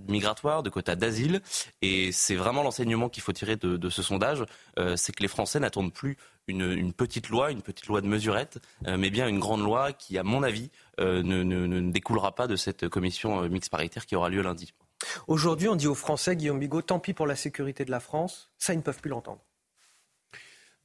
migratoires, 0.08 0.62
de 0.62 0.70
quotas 0.70 0.96
d'asile, 0.96 1.40
et 1.82 2.10
c'est 2.12 2.36
vraiment 2.36 2.53
l'enseignement 2.62 3.08
qu'il 3.08 3.22
faut 3.22 3.32
tirer 3.32 3.56
de, 3.56 3.90
ce 3.90 4.02
sondage, 4.02 4.44
euh, 4.78 4.96
c'est 4.96 5.14
que 5.14 5.22
les 5.22 5.28
Français 5.28 5.60
n'attendent 5.60 5.92
plus 5.92 6.16
une, 6.46 6.92
petite 6.92 7.28
loi, 7.28 7.50
une 7.50 7.62
petite 7.62 7.86
loi 7.86 8.00
de 8.00 8.06
mesurette, 8.06 8.60
euh, 8.86 8.96
mais 8.96 9.10
bien 9.10 9.28
une 9.28 9.38
grande 9.38 9.62
loi 9.62 9.92
qui, 9.92 10.18
à 10.18 10.22
mon 10.22 10.42
avis, 10.42 10.70
euh, 11.00 11.22
ne, 11.22 11.90
découlera 11.90 12.34
pas 12.34 12.46
de 12.46 12.56
cette 12.56 12.88
commission 12.88 13.48
mixte 13.48 13.70
paritaire 13.70 14.06
qui 14.06 14.16
aura 14.16 14.28
lieu 14.28 14.42
lundi. 14.42 14.74
Aujourd'hui, 15.26 15.68
on 15.68 15.76
dit 15.76 15.86
aux 15.86 15.94
Français, 15.94 16.36
Guillaume 16.36 16.58
Bigot, 16.58 16.82
tant 16.82 16.98
pis 16.98 17.12
pour 17.12 17.26
la 17.26 17.36
sécurité 17.36 17.84
de 17.84 17.90
la 17.90 18.00
France, 18.00 18.50
ça, 18.58 18.72
ils 18.72 18.78
ne 18.78 18.82
peuvent 18.82 19.00
plus 19.00 19.10
l'entendre. 19.10 19.40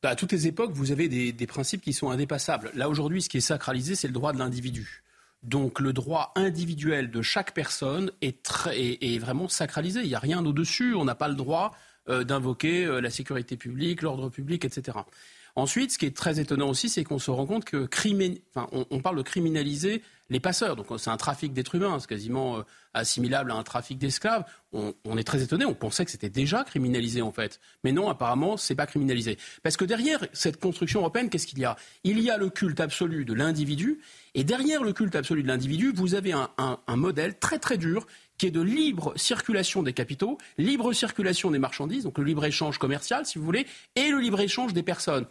Bah, 0.02 0.10
à 0.10 0.16
toutes 0.16 0.32
les 0.32 0.48
époques, 0.48 0.72
vous 0.72 0.92
avez 0.92 1.10
des, 1.10 1.32
des 1.32 1.48
principes 1.48 1.82
qui 1.82 1.94
sont 1.94 2.10
indépassables. 2.10 2.72
Là, 2.74 2.90
aujourd'hui, 2.90 3.22
ce 3.22 3.30
qui 3.30 3.38
est 3.38 3.42
sacralisé, 3.42 3.96
c'est 3.96 4.08
le 4.08 4.14
droit 4.14 4.34
de 4.34 4.40
l'individu. 4.40 5.04
Donc 5.44 5.80
le 5.80 5.94
droit 5.94 6.34
individuel 6.36 7.12
de 7.12 7.22
chaque 7.22 7.54
personne 7.54 8.12
est, 8.22 9.20
vraiment 9.20 9.48
sacralisé. 9.48 10.02
Il 10.02 10.08
n'y 10.08 10.16
a 10.16 10.20
rien 10.20 10.46
au-dessus. 10.46 10.96
On 10.96 11.06
n'a 11.06 11.16
pas 11.16 11.30
le 11.30 11.36
droit 11.36 11.76
euh, 12.10 12.24
d'invoquer 12.24 12.86
euh, 12.86 13.00
la 13.00 13.10
sécurité 13.10 13.56
publique, 13.56 14.02
l'ordre 14.02 14.30
public, 14.30 14.66
etc. 14.66 14.98
Ensuite, 15.56 15.92
ce 15.92 15.98
qui 15.98 16.06
est 16.06 16.16
très 16.16 16.40
étonnant 16.40 16.70
aussi, 16.70 16.90
c'est 16.90 17.04
qu'on 17.04 17.20
se 17.20 17.32
rend 17.32 17.46
compte 17.46 17.66
que 17.66 17.88
on, 18.56 19.00
parle 19.02 19.18
de 19.18 19.22
criminaliser 19.22 20.02
les 20.30 20.40
passeurs. 20.40 20.76
Donc 20.76 20.88
c'est 20.98 21.10
un 21.10 21.18
trafic 21.18 21.54
d'êtres 21.54 21.76
humains, 21.76 22.00
c'est 22.00 22.08
quasiment 22.08 22.58
euh, 22.58 22.62
assimilable 22.94 23.52
à 23.52 23.56
un 23.56 23.64
trafic 23.64 23.98
d'esclaves. 23.98 24.46
On, 24.72 25.18
est 25.18 25.24
très 25.24 25.42
étonné, 25.42 25.66
on 25.66 25.74
pensait 25.74 26.06
que 26.06 26.12
c'était 26.12 26.30
déjà 26.30 26.64
criminalisé 26.64 27.22
en 27.22 27.32
fait. 27.32 27.60
Mais 27.84 27.92
non, 27.92 28.10
apparemment, 28.10 28.58
c'est 28.58 28.76
pas 28.76 28.86
criminalisé. 28.86 29.38
Parce 29.64 29.78
que 29.78 29.86
derrière 29.86 30.26
cette 30.34 30.60
construction 30.60 31.00
européenne, 31.00 31.30
qu'est-ce 31.30 31.48
qu'il 31.48 31.60
y 31.60 31.66
a? 31.66 31.76
Il 32.04 32.20
y 32.20 32.30
a 32.30 32.38
le 32.38 32.50
culte 32.50 32.80
absolu 32.80 33.26
de 33.26 33.34
l'individu, 33.34 34.00
et 34.36 34.44
derrière 34.44 34.84
le 34.84 34.94
culte 34.94 35.16
absolu 35.16 35.42
de 35.42 35.48
l'individu, 35.48 35.92
vous 35.94 36.14
avez 36.14 36.34
un, 36.34 36.50
un 36.58 36.96
modèle 36.96 37.40
très 37.40 37.58
très 37.58 37.78
dur 37.78 38.06
qui 38.40 38.48
est 38.48 38.52
de 38.52 38.62
libre 38.62 39.14
circulation 39.18 39.84
des 39.84 39.94
capitaux, 39.94 40.38
libre 40.58 40.94
circulation 40.94 41.52
des 41.52 41.60
marchandises, 41.60 42.06
donc 42.06 42.18
le 42.18 42.24
libre-échange 42.24 42.78
commercial, 42.78 43.26
si 43.26 43.38
vous 43.38 43.44
voulez, 43.44 43.68
et 43.96 44.10
le 44.10 44.20
libre-échange 44.20 44.74
des 44.74 44.82
personnes. 44.82 45.26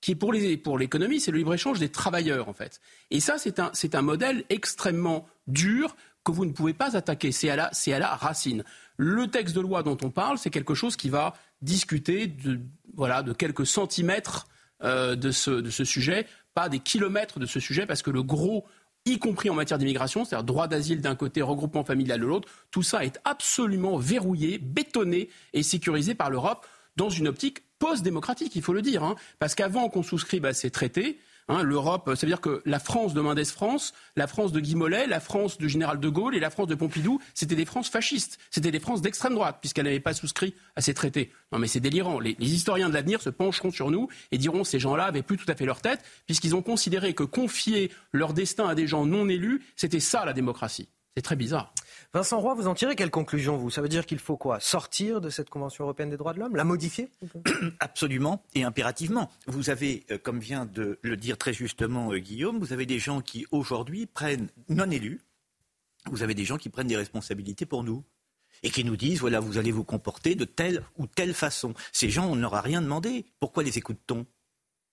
Qui 0.00 0.12
est 0.12 0.14
pour 0.14 0.32
l'économie, 0.32 1.20
c'est 1.20 1.30
le 1.30 1.38
libre 1.38 1.54
échange 1.54 1.78
des 1.78 1.90
travailleurs 1.90 2.48
en 2.48 2.52
fait. 2.52 2.80
Et 3.10 3.20
ça, 3.20 3.36
c'est 3.38 3.94
un 3.94 4.02
modèle 4.02 4.44
extrêmement 4.48 5.26
dur 5.46 5.96
que 6.24 6.32
vous 6.32 6.44
ne 6.44 6.52
pouvez 6.52 6.74
pas 6.74 6.96
attaquer. 6.96 7.32
C'est 7.32 7.50
à 7.50 7.98
la 7.98 8.14
racine. 8.14 8.64
Le 8.96 9.26
texte 9.28 9.54
de 9.54 9.60
loi 9.60 9.82
dont 9.82 9.98
on 10.02 10.10
parle, 10.10 10.38
c'est 10.38 10.50
quelque 10.50 10.74
chose 10.74 10.96
qui 10.96 11.08
va 11.08 11.34
discuter 11.62 12.26
de 12.26 13.32
quelques 13.32 13.66
centimètres 13.66 14.46
euh, 14.82 15.14
de 15.14 15.30
ce 15.30 15.50
de 15.50 15.68
ce 15.68 15.84
sujet, 15.84 16.26
pas 16.54 16.70
des 16.70 16.78
kilomètres 16.78 17.38
de 17.38 17.46
ce 17.46 17.60
sujet, 17.60 17.84
parce 17.84 18.00
que 18.00 18.10
le 18.10 18.22
gros 18.22 18.64
y 19.04 19.18
compris 19.18 19.50
en 19.50 19.54
matière 19.54 19.78
d'immigration, 19.78 20.24
c'est-à-dire 20.24 20.44
droit 20.44 20.68
d'asile 20.68 21.00
d'un 21.00 21.16
côté, 21.16 21.42
regroupement 21.42 21.84
familial 21.84 22.20
de 22.20 22.26
l'autre, 22.26 22.48
tout 22.70 22.82
ça 22.82 23.04
est 23.04 23.20
absolument 23.24 23.96
verrouillé, 23.96 24.58
bétonné 24.58 25.28
et 25.52 25.62
sécurisé 25.62 26.14
par 26.14 26.30
l'Europe 26.30 26.66
dans 26.96 27.10
une 27.10 27.28
optique 27.28 27.62
post-démocratique, 27.80 28.54
il 28.54 28.62
faut 28.62 28.72
le 28.72 28.82
dire. 28.82 29.02
Hein. 29.02 29.16
parce 29.40 29.56
qu'avant 29.56 29.88
qu'on 29.88 30.04
souscrive 30.04 30.44
à 30.44 30.52
ces 30.52 30.70
traités, 30.70 31.18
hein, 31.48 31.62
l'Europe, 31.62 32.08
ça 32.14 32.20
veut 32.26 32.28
dire 32.28 32.40
que 32.40 32.62
la 32.64 32.78
France 32.78 33.14
de 33.14 33.20
Mendès 33.20 33.46
France, 33.46 33.92
la 34.14 34.26
France 34.26 34.52
de 34.52 34.60
Guy 34.60 34.76
Mollet, 34.76 35.06
la 35.06 35.18
France 35.18 35.58
du 35.58 35.68
général 35.68 35.98
de 35.98 36.08
Gaulle 36.08 36.36
et 36.36 36.40
la 36.40 36.50
France 36.50 36.68
de 36.68 36.74
Pompidou, 36.74 37.20
c'était 37.34 37.56
des 37.56 37.64
France 37.64 37.88
fascistes, 37.88 38.38
c'était 38.50 38.70
des 38.70 38.78
France 38.78 39.02
d'extrême 39.02 39.34
droite, 39.34 39.58
puisqu'elle 39.60 39.86
n'avait 39.86 39.98
pas 39.98 40.12
souscrit 40.12 40.54
à 40.76 40.82
ces 40.82 40.94
traités. 40.94 41.32
Non 41.52 41.58
mais 41.58 41.66
c'est 41.66 41.80
délirant. 41.80 42.20
Les, 42.20 42.36
historiens 42.38 42.88
de 42.88 42.94
l'avenir 42.94 43.20
se 43.20 43.30
pencheront 43.30 43.70
sur 43.70 43.90
nous 43.90 44.08
et 44.30 44.38
diront 44.38 44.62
ces 44.62 44.78
gens-là 44.78 45.04
avaient 45.04 45.22
plus 45.22 45.38
tout 45.38 45.50
à 45.50 45.56
fait 45.56 45.66
leur 45.66 45.80
tête, 45.80 46.04
puisqu'ils 46.26 46.54
ont 46.54 46.62
considéré 46.62 47.14
que 47.14 47.24
confier 47.24 47.90
leur 48.12 48.34
destin 48.34 48.68
à 48.68 48.74
des 48.74 48.86
gens 48.86 49.06
non 49.06 49.28
élus, 49.28 49.62
c'était 49.74 50.00
ça 50.00 50.24
la 50.24 50.34
démocratie. 50.34 50.88
C'est 51.16 51.22
très 51.22 51.36
bizarre. 51.36 51.72
Vincent 52.12 52.40
Roy, 52.40 52.54
vous 52.54 52.66
en 52.66 52.74
tirez 52.74 52.96
quelle 52.96 53.12
conclusion, 53.12 53.56
vous? 53.56 53.70
Ça 53.70 53.82
veut 53.82 53.88
dire 53.88 54.04
qu'il 54.04 54.18
faut 54.18 54.36
quoi? 54.36 54.58
Sortir 54.58 55.20
de 55.20 55.30
cette 55.30 55.48
Convention 55.48 55.84
européenne 55.84 56.10
des 56.10 56.16
droits 56.16 56.32
de 56.32 56.40
l'homme? 56.40 56.56
La 56.56 56.64
modifier? 56.64 57.08
Absolument 57.78 58.42
et 58.56 58.64
impérativement. 58.64 59.30
Vous 59.46 59.70
avez, 59.70 60.04
euh, 60.10 60.18
comme 60.18 60.40
vient 60.40 60.66
de 60.66 60.98
le 61.02 61.16
dire 61.16 61.38
très 61.38 61.52
justement 61.52 62.12
euh, 62.12 62.18
Guillaume, 62.18 62.58
vous 62.58 62.72
avez 62.72 62.84
des 62.84 62.98
gens 62.98 63.20
qui 63.20 63.46
aujourd'hui 63.52 64.06
prennent, 64.06 64.48
non 64.68 64.90
élus, 64.90 65.20
vous 66.10 66.24
avez 66.24 66.34
des 66.34 66.44
gens 66.44 66.56
qui 66.56 66.68
prennent 66.68 66.88
des 66.88 66.96
responsabilités 66.96 67.64
pour 67.64 67.84
nous 67.84 68.02
et 68.64 68.70
qui 68.70 68.82
nous 68.82 68.96
disent 68.96 69.20
voilà, 69.20 69.38
vous 69.38 69.56
allez 69.56 69.70
vous 69.70 69.84
comporter 69.84 70.34
de 70.34 70.44
telle 70.44 70.82
ou 70.98 71.06
telle 71.06 71.32
façon. 71.32 71.74
Ces 71.92 72.10
gens, 72.10 72.26
on 72.26 72.34
ne 72.34 72.40
leur 72.40 72.54
a 72.54 72.60
rien 72.60 72.82
demandé. 72.82 73.24
Pourquoi 73.38 73.62
les 73.62 73.78
écoute-t-on? 73.78 74.26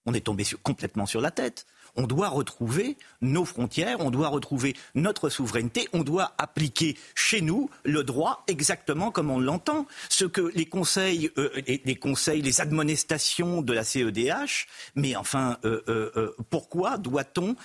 On 0.05 0.13
est 0.13 0.21
tombé 0.21 0.45
complètement 0.61 1.07
sur 1.07 1.19
la 1.19 1.31
tête 1.31 1.65
on 1.95 2.07
doit 2.07 2.29
retrouver 2.29 2.97
nos 3.21 3.45
frontières, 3.45 3.99
on 3.99 4.11
doit 4.11 4.27
retrouver 4.27 4.75
notre 4.95 5.29
souveraineté, 5.29 5.87
on 5.93 6.03
doit 6.03 6.33
appliquer 6.37 6.97
chez 7.15 7.41
nous 7.41 7.69
le 7.83 8.03
droit 8.03 8.43
exactement 8.47 9.11
comme 9.11 9.31
on 9.31 9.39
l'entend. 9.39 9.85
Ce 10.09 10.25
que 10.25 10.51
les 10.53 10.65
conseils, 10.65 11.29
euh, 11.37 11.49
les, 11.67 11.95
conseils, 11.95 12.41
les 12.41 12.61
admonestations 12.61 13.61
de 13.61 13.73
la 13.73 13.83
CEDH, 13.83 14.67
mais 14.95 15.15
enfin, 15.15 15.57
euh, 15.65 15.81
euh, 15.87 16.35
pourquoi 16.49 16.97
doit-on 16.97 17.55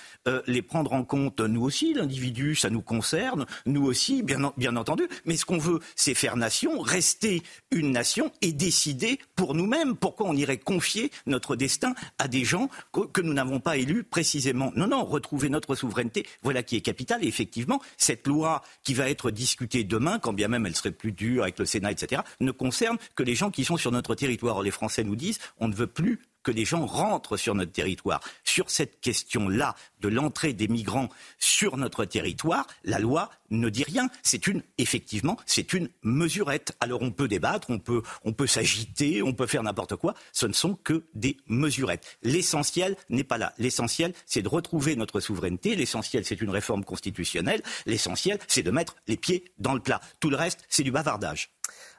les 0.47 0.61
prendre 0.61 0.93
en 0.93 1.03
compte 1.03 1.39
Nous 1.39 1.61
aussi, 1.61 1.93
l'individu, 1.93 2.55
ça 2.55 2.69
nous 2.69 2.81
concerne, 2.81 3.45
nous 3.65 3.85
aussi, 3.85 4.23
bien, 4.23 4.75
entendu. 4.75 5.07
Mais 5.25 5.37
ce 5.37 5.45
qu'on 5.45 5.57
veut, 5.57 5.79
c'est 5.95 6.13
faire 6.13 6.37
nation, 6.37 6.79
rester 6.79 7.43
une 7.71 7.91
nation 7.91 8.31
et 8.41 8.53
décider 8.53 9.19
pour 9.35 9.53
nous-mêmes. 9.53 9.95
Pourquoi 9.95 10.27
on 10.27 10.35
irait 10.35 10.57
confier 10.57 11.11
notre 11.25 11.55
destin 11.55 11.93
à 12.17 12.27
des 12.27 12.43
gens 12.43 12.69
que 12.91 13.21
nous 13.21 13.33
n'avons 13.33 13.59
pas 13.59 13.77
élus 13.77 14.03
précisément. 14.13 14.71
Non, 14.75 14.85
non, 14.85 15.03
retrouver 15.03 15.49
notre 15.49 15.73
souveraineté, 15.73 16.27
voilà 16.43 16.61
qui 16.61 16.75
est 16.75 16.81
capital. 16.81 17.23
Et 17.23 17.27
effectivement, 17.27 17.81
cette 17.97 18.27
loi 18.27 18.61
qui 18.83 18.93
va 18.93 19.09
être 19.09 19.31
discutée 19.31 19.83
demain, 19.83 20.19
quand 20.19 20.33
bien 20.33 20.47
même 20.47 20.67
elle 20.67 20.75
serait 20.75 20.91
plus 20.91 21.13
dure 21.13 21.41
avec 21.41 21.57
le 21.57 21.65
Sénat, 21.65 21.91
etc., 21.91 22.21
ne 22.39 22.51
concerne 22.51 22.99
que 23.15 23.23
les 23.23 23.33
gens 23.33 23.49
qui 23.49 23.65
sont 23.65 23.75
sur 23.75 23.91
notre 23.91 24.13
territoire. 24.13 24.61
Les 24.61 24.69
Français 24.69 25.03
nous 25.03 25.15
disent, 25.15 25.39
on 25.57 25.67
ne 25.67 25.73
veut 25.73 25.87
plus 25.87 26.19
que 26.43 26.51
les 26.51 26.65
gens 26.65 26.85
rentrent 26.85 27.37
sur 27.37 27.55
notre 27.55 27.71
territoire. 27.71 28.21
Sur 28.43 28.69
cette 28.69 28.99
question-là 29.01 29.75
de 30.01 30.09
l'entrée 30.09 30.53
des 30.53 30.67
migrants 30.67 31.09
sur 31.39 31.77
notre 31.77 32.05
territoire, 32.05 32.67
la 32.83 32.99
loi 32.99 33.29
ne 33.49 33.69
dit 33.69 33.83
rien. 33.83 34.09
C'est 34.21 34.47
une, 34.47 34.63
effectivement, 34.77 35.37
c'est 35.45 35.73
une 35.73 35.89
mesurette. 36.01 36.75
Alors 36.79 37.01
on 37.01 37.11
peut 37.11 37.27
débattre, 37.27 37.69
on 37.69 37.79
peut, 37.79 38.01
on 38.23 38.33
peut 38.33 38.47
s'agiter, 38.47 39.21
on 39.21 39.33
peut 39.33 39.47
faire 39.47 39.63
n'importe 39.63 39.95
quoi. 39.95 40.13
Ce 40.31 40.45
ne 40.45 40.53
sont 40.53 40.75
que 40.75 41.03
des 41.13 41.37
mesurettes. 41.47 42.17
L'essentiel 42.23 42.95
n'est 43.09 43.23
pas 43.23 43.37
là. 43.37 43.53
L'essentiel, 43.57 44.13
c'est 44.25 44.41
de 44.41 44.49
retrouver 44.49 44.95
notre 44.95 45.19
souveraineté. 45.19 45.75
L'essentiel, 45.75 46.25
c'est 46.25 46.41
une 46.41 46.49
réforme 46.49 46.83
constitutionnelle. 46.83 47.61
L'essentiel, 47.85 48.39
c'est 48.47 48.63
de 48.63 48.71
mettre 48.71 48.95
les 49.07 49.17
pieds 49.17 49.45
dans 49.59 49.73
le 49.73 49.79
plat. 49.79 50.01
Tout 50.19 50.29
le 50.29 50.35
reste, 50.35 50.65
c'est 50.69 50.83
du 50.83 50.91
bavardage. 50.91 51.49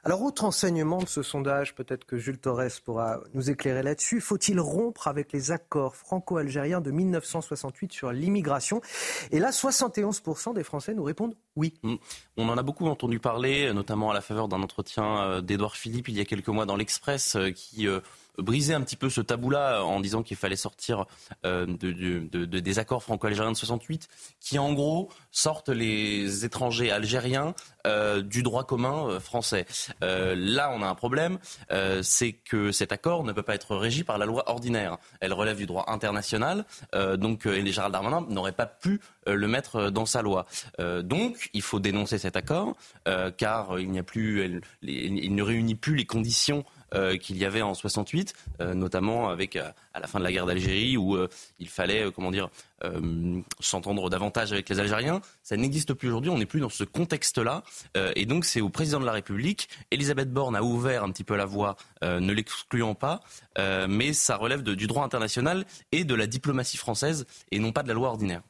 Alors, 0.05 0.21
autre 0.21 0.43
enseignement 0.43 0.99
de 0.99 1.07
ce 1.07 1.23
sondage, 1.23 1.73
peut-être 1.73 2.05
que 2.05 2.17
Jules 2.17 2.37
Torres 2.37 2.69
pourra 2.83 3.21
nous 3.33 3.49
éclairer 3.49 3.81
là-dessus. 3.81 4.21
Faut-il 4.21 4.59
rompre 4.59 5.07
avec 5.07 5.33
les 5.33 5.49
accords 5.49 5.95
franco-algériens 5.95 6.79
de 6.79 6.91
1968 6.91 7.91
sur 7.91 8.11
l'immigration? 8.11 8.81
Et 9.31 9.39
là, 9.39 9.49
71% 9.49 10.53
des 10.53 10.63
Français 10.63 10.93
nous 10.93 11.03
répondent 11.03 11.35
oui. 11.55 11.73
Mm. 11.83 11.95
On 12.37 12.49
en 12.49 12.57
a 12.57 12.63
beaucoup 12.63 12.85
entendu 12.85 13.19
parler, 13.19 13.73
notamment 13.73 14.11
à 14.11 14.13
la 14.13 14.21
faveur 14.21 14.47
d'un 14.47 14.61
entretien 14.61 15.21
euh, 15.21 15.41
d'Edouard 15.41 15.75
Philippe 15.75 16.09
il 16.09 16.15
y 16.15 16.21
a 16.21 16.25
quelques 16.25 16.49
mois 16.49 16.65
dans 16.65 16.75
l'Express, 16.75 17.35
euh, 17.35 17.49
qui 17.51 17.87
euh, 17.87 17.99
briser 18.37 18.73
un 18.73 18.81
petit 18.81 18.95
peu 18.95 19.09
ce 19.09 19.21
tabou-là 19.21 19.83
en 19.83 19.99
disant 19.99 20.23
qu'il 20.23 20.37
fallait 20.37 20.55
sortir 20.55 21.05
euh, 21.45 21.65
de, 21.65 22.45
des 22.45 22.79
accords 22.79 23.03
franco-algériens 23.03 23.51
de 23.51 23.57
68, 23.57 24.07
qui 24.39 24.59
en 24.59 24.73
gros 24.73 25.09
sortent 25.31 25.69
les 25.69 26.45
étrangers 26.45 26.91
algériens 26.91 27.53
euh, 27.87 28.21
du 28.21 28.43
droit 28.43 28.63
commun 28.63 29.07
euh, 29.07 29.19
français. 29.19 29.65
là, 30.01 30.71
on 30.73 30.81
a 30.81 30.87
un 30.87 30.95
problème, 30.95 31.39
c'est 32.01 32.33
que 32.33 32.71
cet 32.71 32.91
accord 32.91 33.23
ne 33.23 33.31
peut 33.31 33.43
pas 33.43 33.55
être 33.55 33.75
régi 33.75 34.03
par 34.03 34.17
la 34.17 34.25
loi 34.25 34.49
ordinaire. 34.49 34.97
Elle 35.19 35.33
relève 35.33 35.57
du 35.57 35.65
droit 35.65 35.85
international, 35.87 36.65
donc 37.17 37.45
et 37.45 37.71
Gérald 37.71 37.93
Darmanin 37.93 38.25
n'aurait 38.29 38.51
pas 38.51 38.65
pu 38.65 39.01
le 39.27 39.47
mettre 39.47 39.89
dans 39.89 40.05
sa 40.05 40.21
loi. 40.21 40.45
donc, 40.79 41.49
il 41.53 41.61
faut 41.61 41.79
dénoncer 41.79 42.17
cet 42.17 42.35
accord, 42.35 42.75
car 43.37 43.79
il 43.79 43.89
n'y 43.89 43.99
a 43.99 44.03
plus, 44.03 44.61
il 44.81 45.35
ne 45.35 45.43
réunit 45.43 45.75
plus 45.75 45.95
les 45.95 46.05
conditions 46.05 46.63
euh, 46.93 47.17
qu'il 47.17 47.37
y 47.37 47.45
avait 47.45 47.61
en 47.61 47.73
68, 47.73 48.33
euh, 48.61 48.73
notamment 48.73 49.29
avec 49.29 49.55
euh, 49.55 49.69
à 49.93 49.99
la 49.99 50.07
fin 50.07 50.19
de 50.19 50.23
la 50.23 50.31
guerre 50.31 50.45
d'Algérie 50.45 50.97
où 50.97 51.17
il 51.59 51.67
fallait 51.67 52.11
comment 52.13 52.31
dire 52.31 52.49
s'entendre 53.59 54.09
davantage 54.09 54.51
avec 54.51 54.69
les 54.69 54.79
Algériens. 54.79 55.21
Ça 55.41 55.57
n'existe 55.57 55.93
plus 55.93 56.09
aujourd'hui. 56.09 56.29
On 56.29 56.37
n'est 56.37 56.45
plus 56.45 56.59
dans 56.59 56.69
ce 56.69 56.83
contexte-là, 56.83 57.63
et 58.15 58.25
donc 58.25 58.45
c'est 58.45 58.61
au 58.61 58.69
président 58.69 58.99
de 58.99 59.05
la 59.05 59.13
République. 59.13 59.69
Elisabeth 59.91 60.31
Borne 60.31 60.55
a 60.55 60.61
ouvert 60.61 61.03
un 61.03 61.11
petit 61.11 61.23
peu 61.23 61.35
la 61.35 61.45
voie, 61.45 61.77
ne 62.03 62.31
l'excluant 62.33 62.93
pas, 62.93 63.21
mais 63.87 64.13
ça 64.13 64.35
relève 64.35 64.61
du 64.61 64.87
droit 64.87 65.05
international 65.05 65.65
et 65.91 66.03
de 66.03 66.13
la 66.13 66.27
diplomatie 66.27 66.77
française 66.77 67.25
et 67.51 67.59
non 67.59 67.71
pas 67.71 67.83
de 67.83 67.87
la 67.87 67.93
loi 67.93 68.09
ordinaire. 68.09 68.41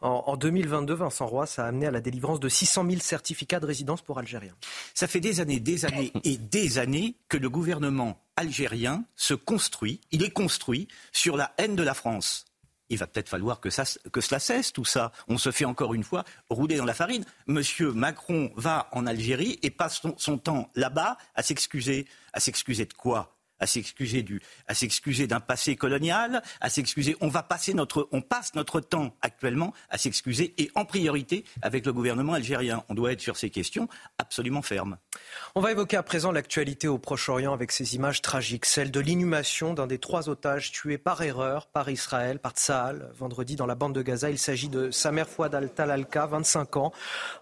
En, 0.00 0.36
2022, 0.36 0.94
Vincent 0.94 1.26
Roy, 1.26 1.46
ça 1.46 1.64
a 1.64 1.68
amené 1.68 1.86
à 1.86 1.90
la 1.90 2.00
délivrance 2.00 2.40
de 2.40 2.48
600 2.48 2.86
000 2.88 3.00
certificats 3.00 3.60
de 3.60 3.66
résidence 3.66 4.02
pour 4.02 4.18
Algériens. 4.18 4.54
Ça 4.94 5.06
fait 5.06 5.20
des 5.20 5.40
années, 5.40 5.60
des 5.60 5.84
années 5.84 6.12
et 6.24 6.36
des 6.36 6.78
années 6.78 7.16
que 7.28 7.36
le 7.36 7.50
gouvernement 7.50 8.20
algérien 8.36 9.04
se 9.16 9.34
construit, 9.34 10.00
il 10.10 10.22
est 10.22 10.30
construit 10.30 10.88
sur 11.12 11.36
la 11.36 11.52
haine 11.58 11.76
de 11.76 11.82
la 11.82 11.94
France. 11.94 12.44
Il 12.88 12.98
va 12.98 13.06
peut-être 13.06 13.28
falloir 13.28 13.60
que, 13.60 13.70
cela 13.70 14.38
cesse, 14.38 14.72
tout 14.72 14.84
ça. 14.84 15.10
On 15.26 15.38
se 15.38 15.50
fait 15.50 15.64
encore 15.64 15.94
une 15.94 16.04
fois 16.04 16.24
rouler 16.50 16.76
dans 16.76 16.84
la 16.84 16.94
farine. 16.94 17.24
Monsieur 17.48 17.92
Macron 17.92 18.52
va 18.54 18.88
en 18.92 19.06
Algérie 19.06 19.58
et 19.62 19.70
passe 19.70 20.00
son 20.16 20.38
temps 20.38 20.70
là-bas 20.76 21.16
à 21.34 21.42
s'excuser. 21.42 22.06
À 22.32 22.38
s'excuser 22.38 22.84
de 22.84 22.92
quoi? 22.92 23.35
À 23.60 23.66
s'excuser 23.66 24.22
du, 24.22 24.40
à 24.66 24.74
s'excuser 24.74 25.26
d'un 25.26 25.40
passé 25.40 25.76
colonial, 25.76 26.42
à 26.60 26.68
s'excuser. 26.68 27.16
On 27.20 27.28
va 27.28 27.42
passer 27.42 27.74
notre, 27.74 28.08
on 28.12 28.22
passe 28.22 28.54
notre 28.54 28.80
temps 28.80 29.14
actuellement 29.22 29.72
à 29.90 29.98
s'excuser 29.98 30.54
et 30.58 30.70
en 30.74 30.84
priorité 30.84 31.44
avec 31.62 31.86
le 31.86 31.92
gouvernement 31.92 32.34
algérien. 32.34 32.84
On 32.88 32.94
doit 32.94 33.12
être 33.12 33.20
sur 33.20 33.36
ces 33.36 33.50
questions 33.50 33.88
absolument 34.18 34.62
fermes. 34.62 34.98
On 35.54 35.60
va 35.60 35.70
évoquer 35.72 35.96
à 35.96 36.02
présent 36.02 36.32
l'actualité 36.32 36.88
au 36.88 36.98
Proche-Orient 36.98 37.52
avec 37.52 37.72
ces 37.72 37.94
images 37.94 38.22
tragiques, 38.22 38.66
celle 38.66 38.90
de 38.90 39.00
l'inhumation 39.00 39.74
d'un 39.74 39.86
des 39.86 39.98
trois 39.98 40.28
otages 40.28 40.72
tués 40.72 40.98
par 40.98 41.22
erreur 41.22 41.66
par 41.66 41.88
Israël, 41.90 42.38
par 42.38 42.52
Tsahal, 42.52 43.10
vendredi 43.14 43.56
dans 43.56 43.66
la 43.66 43.74
bande 43.74 43.94
de 43.94 44.02
Gaza. 44.02 44.30
Il 44.30 44.38
s'agit 44.38 44.68
de 44.68 44.90
Samer 44.90 45.24
Fouad 45.24 45.54
al-Talalka, 45.54 46.26
25 46.26 46.76
ans, 46.76 46.92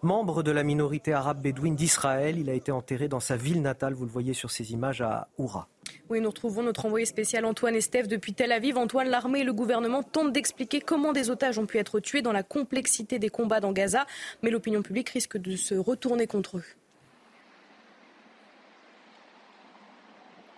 membre 0.02 0.42
de 0.42 0.50
la 0.50 0.62
minorité 0.62 1.12
arabe 1.12 1.40
bédouine 1.40 1.76
d'Israël. 1.76 2.38
Il 2.38 2.50
a 2.50 2.54
été 2.54 2.72
enterré 2.72 3.08
dans 3.08 3.20
sa 3.20 3.36
ville 3.36 3.62
natale, 3.62 3.94
vous 3.94 4.04
le 4.04 4.10
voyez 4.10 4.34
sur 4.34 4.50
ces 4.50 4.72
images 4.72 5.00
à 5.00 5.28
Oura. 5.38 5.68
Oui, 6.10 6.20
nous 6.20 6.28
retrouvons 6.28 6.62
notre 6.62 6.86
envoyé 6.86 7.06
spécial 7.06 7.44
Antoine 7.44 7.74
Estève 7.74 8.06
depuis 8.06 8.34
Tel 8.34 8.52
Aviv. 8.52 8.76
Antoine, 8.76 9.08
l'armée 9.08 9.40
et 9.40 9.44
le 9.44 9.52
gouvernement 9.52 10.02
tentent 10.02 10.32
d'expliquer 10.32 10.80
comment 10.80 11.12
des 11.12 11.30
otages 11.30 11.58
ont 11.58 11.66
pu 11.66 11.78
être 11.78 12.00
tués 12.00 12.22
dans 12.22 12.32
la 12.32 12.42
complexité 12.42 13.18
des 13.18 13.30
combats 13.30 13.60
dans 13.60 13.72
Gaza, 13.72 14.06
mais 14.42 14.50
l'opinion 14.50 14.82
publique 14.82 15.08
risque 15.10 15.38
de 15.38 15.56
se 15.56 15.74
retourner 15.74 16.26
contre 16.26 16.58
eux. 16.58 16.64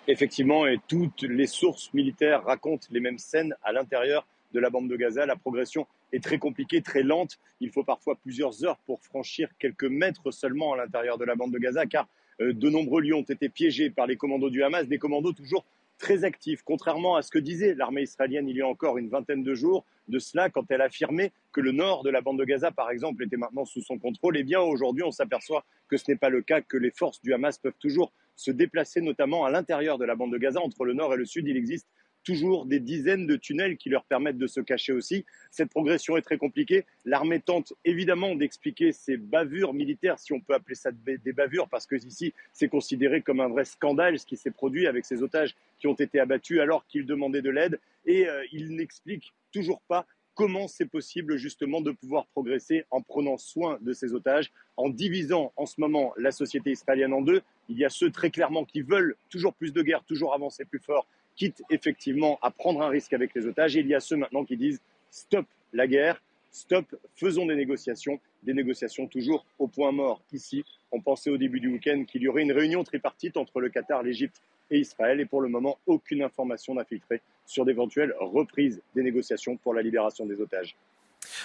Effectivement, 0.08 0.66
et 0.66 0.78
toutes 0.86 1.22
les 1.22 1.46
sources 1.46 1.92
militaires 1.92 2.44
racontent 2.44 2.86
les 2.90 3.00
mêmes 3.00 3.18
scènes 3.18 3.54
à 3.64 3.72
l'intérieur 3.72 4.26
de 4.52 4.60
la 4.60 4.70
bande 4.70 4.88
de 4.88 4.96
Gaza. 4.96 5.26
La 5.26 5.36
progression 5.36 5.86
est 6.12 6.22
très 6.22 6.38
compliquée, 6.38 6.80
très 6.80 7.02
lente. 7.02 7.38
Il 7.60 7.70
faut 7.70 7.82
parfois 7.82 8.14
plusieurs 8.16 8.64
heures 8.64 8.78
pour 8.86 9.02
franchir 9.02 9.48
quelques 9.58 9.84
mètres 9.84 10.30
seulement 10.30 10.74
à 10.74 10.76
l'intérieur 10.76 11.18
de 11.18 11.24
la 11.24 11.34
bande 11.34 11.52
de 11.52 11.58
Gaza, 11.58 11.86
car 11.86 12.08
de 12.40 12.68
nombreux 12.70 13.00
lieux 13.00 13.14
ont 13.14 13.22
été 13.22 13.48
piégés 13.48 13.90
par 13.90 14.06
les 14.06 14.16
commandos 14.16 14.50
du 14.50 14.62
Hamas, 14.62 14.86
des 14.86 14.98
commandos 14.98 15.32
toujours 15.32 15.64
très 15.98 16.24
actif, 16.24 16.62
contrairement 16.62 17.16
à 17.16 17.22
ce 17.22 17.30
que 17.30 17.38
disait 17.38 17.74
l'armée 17.74 18.02
israélienne 18.02 18.48
il 18.48 18.56
y 18.56 18.62
a 18.62 18.66
encore 18.66 18.98
une 18.98 19.08
vingtaine 19.08 19.42
de 19.42 19.54
jours 19.54 19.84
de 20.08 20.18
cela, 20.18 20.50
quand 20.50 20.70
elle 20.70 20.82
affirmait 20.82 21.32
que 21.52 21.60
le 21.60 21.72
nord 21.72 22.02
de 22.02 22.10
la 22.10 22.20
bande 22.20 22.38
de 22.38 22.44
Gaza, 22.44 22.70
par 22.70 22.90
exemple, 22.90 23.24
était 23.24 23.36
maintenant 23.36 23.64
sous 23.64 23.80
son 23.80 23.98
contrôle. 23.98 24.36
Eh 24.36 24.44
bien, 24.44 24.60
aujourd'hui, 24.60 25.02
on 25.02 25.10
s'aperçoit 25.10 25.64
que 25.88 25.96
ce 25.96 26.04
n'est 26.08 26.16
pas 26.16 26.28
le 26.28 26.42
cas, 26.42 26.60
que 26.60 26.76
les 26.76 26.90
forces 26.90 27.20
du 27.22 27.32
Hamas 27.32 27.58
peuvent 27.58 27.78
toujours 27.80 28.12
se 28.36 28.50
déplacer, 28.50 29.00
notamment 29.00 29.44
à 29.44 29.50
l'intérieur 29.50 29.98
de 29.98 30.04
la 30.04 30.14
bande 30.14 30.32
de 30.32 30.38
Gaza, 30.38 30.60
entre 30.60 30.84
le 30.84 30.92
nord 30.92 31.14
et 31.14 31.16
le 31.16 31.24
sud. 31.24 31.48
Il 31.48 31.56
existe 31.56 31.88
toujours 32.26 32.66
des 32.66 32.80
dizaines 32.80 33.26
de 33.26 33.36
tunnels 33.36 33.76
qui 33.76 33.88
leur 33.88 34.04
permettent 34.04 34.36
de 34.36 34.48
se 34.48 34.60
cacher 34.60 34.92
aussi. 34.92 35.24
Cette 35.52 35.70
progression 35.70 36.16
est 36.16 36.22
très 36.22 36.38
compliquée. 36.38 36.84
L'armée 37.04 37.40
tente 37.40 37.72
évidemment 37.84 38.34
d'expliquer 38.34 38.90
ces 38.90 39.16
bavures 39.16 39.72
militaires, 39.72 40.18
si 40.18 40.32
on 40.32 40.40
peut 40.40 40.52
appeler 40.52 40.74
ça 40.74 40.90
des 40.90 41.32
bavures, 41.32 41.68
parce 41.68 41.86
que 41.86 41.94
ici, 41.94 42.34
c'est 42.52 42.68
considéré 42.68 43.22
comme 43.22 43.38
un 43.40 43.48
vrai 43.48 43.64
scandale 43.64 44.18
ce 44.18 44.26
qui 44.26 44.36
s'est 44.36 44.50
produit 44.50 44.88
avec 44.88 45.04
ces 45.04 45.22
otages 45.22 45.54
qui 45.78 45.86
ont 45.86 45.94
été 45.94 46.18
abattus 46.18 46.58
alors 46.58 46.84
qu'ils 46.88 47.06
demandaient 47.06 47.42
de 47.42 47.50
l'aide. 47.50 47.78
Et 48.06 48.28
euh, 48.28 48.44
ils 48.52 48.74
n'expliquent 48.74 49.32
toujours 49.52 49.80
pas 49.82 50.04
comment 50.34 50.68
c'est 50.68 50.86
possible 50.86 51.38
justement 51.38 51.80
de 51.80 51.92
pouvoir 51.92 52.26
progresser 52.26 52.84
en 52.90 53.02
prenant 53.02 53.38
soin 53.38 53.78
de 53.80 53.92
ces 53.92 54.14
otages, 54.14 54.52
en 54.76 54.90
divisant 54.90 55.52
en 55.56 55.64
ce 55.64 55.80
moment 55.80 56.12
la 56.18 56.32
société 56.32 56.72
israélienne 56.72 57.14
en 57.14 57.22
deux. 57.22 57.40
Il 57.68 57.78
y 57.78 57.84
a 57.84 57.88
ceux 57.88 58.10
très 58.10 58.30
clairement 58.30 58.64
qui 58.64 58.82
veulent 58.82 59.16
toujours 59.30 59.54
plus 59.54 59.72
de 59.72 59.82
guerre, 59.82 60.04
toujours 60.04 60.34
avancer 60.34 60.64
plus 60.64 60.80
fort, 60.80 61.06
quitte 61.36 61.62
effectivement 61.70 62.38
à 62.42 62.50
prendre 62.50 62.82
un 62.82 62.88
risque 62.88 63.12
avec 63.12 63.34
les 63.34 63.46
otages. 63.46 63.74
Il 63.74 63.86
y 63.86 63.94
a 63.94 64.00
ceux 64.00 64.16
maintenant 64.16 64.44
qui 64.44 64.56
disent 64.56 64.80
stop 65.10 65.46
la 65.72 65.86
guerre, 65.86 66.22
stop, 66.50 66.86
faisons 67.14 67.46
des 67.46 67.54
négociations, 67.54 68.18
des 68.42 68.54
négociations 68.54 69.06
toujours 69.06 69.44
au 69.58 69.68
point 69.68 69.92
mort. 69.92 70.22
Ici, 70.32 70.64
on 70.92 71.00
pensait 71.00 71.30
au 71.30 71.36
début 71.36 71.60
du 71.60 71.68
week-end 71.68 72.04
qu'il 72.06 72.22
y 72.22 72.28
aurait 72.28 72.42
une 72.42 72.52
réunion 72.52 72.82
tripartite 72.82 73.36
entre 73.36 73.60
le 73.60 73.68
Qatar, 73.68 74.02
l'Égypte 74.02 74.40
et 74.70 74.78
Israël. 74.78 75.20
Et 75.20 75.26
pour 75.26 75.40
le 75.40 75.48
moment, 75.48 75.78
aucune 75.86 76.22
information 76.22 76.74
n'a 76.74 76.84
filtré 76.84 77.20
sur 77.44 77.64
d'éventuelles 77.64 78.14
reprises 78.18 78.82
des 78.94 79.02
négociations 79.02 79.56
pour 79.56 79.74
la 79.74 79.82
libération 79.82 80.26
des 80.26 80.40
otages. 80.40 80.76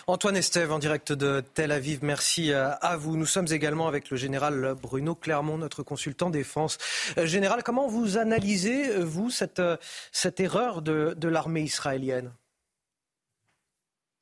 Antoine 0.07 0.35
Estève 0.35 0.71
en 0.71 0.79
direct 0.79 1.11
de 1.11 1.43
Tel 1.53 1.71
Aviv, 1.71 1.99
merci 2.01 2.51
euh, 2.51 2.71
à 2.81 2.97
vous. 2.97 3.17
Nous 3.17 3.25
sommes 3.25 3.47
également 3.51 3.87
avec 3.87 4.09
le 4.09 4.17
général 4.17 4.75
Bruno 4.81 5.15
Clermont, 5.15 5.57
notre 5.57 5.83
consultant 5.83 6.29
défense. 6.29 6.77
Euh, 7.17 7.25
général, 7.25 7.63
comment 7.63 7.87
vous 7.87 8.17
analysez, 8.17 8.89
euh, 8.89 9.03
vous, 9.03 9.29
cette, 9.29 9.61
cette 10.11 10.39
erreur 10.39 10.81
de, 10.81 11.15
de 11.17 11.27
l'armée 11.27 11.61
israélienne? 11.61 12.31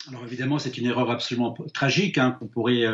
Alors 0.08 0.24
évidemment, 0.24 0.60
c'est 0.60 0.78
une 0.78 0.88
erreur 0.88 1.12
absolument 1.12 1.56
tragique 1.74 2.18
hein, 2.18 2.32
qu'on 2.32 2.48
pourrait 2.48 2.86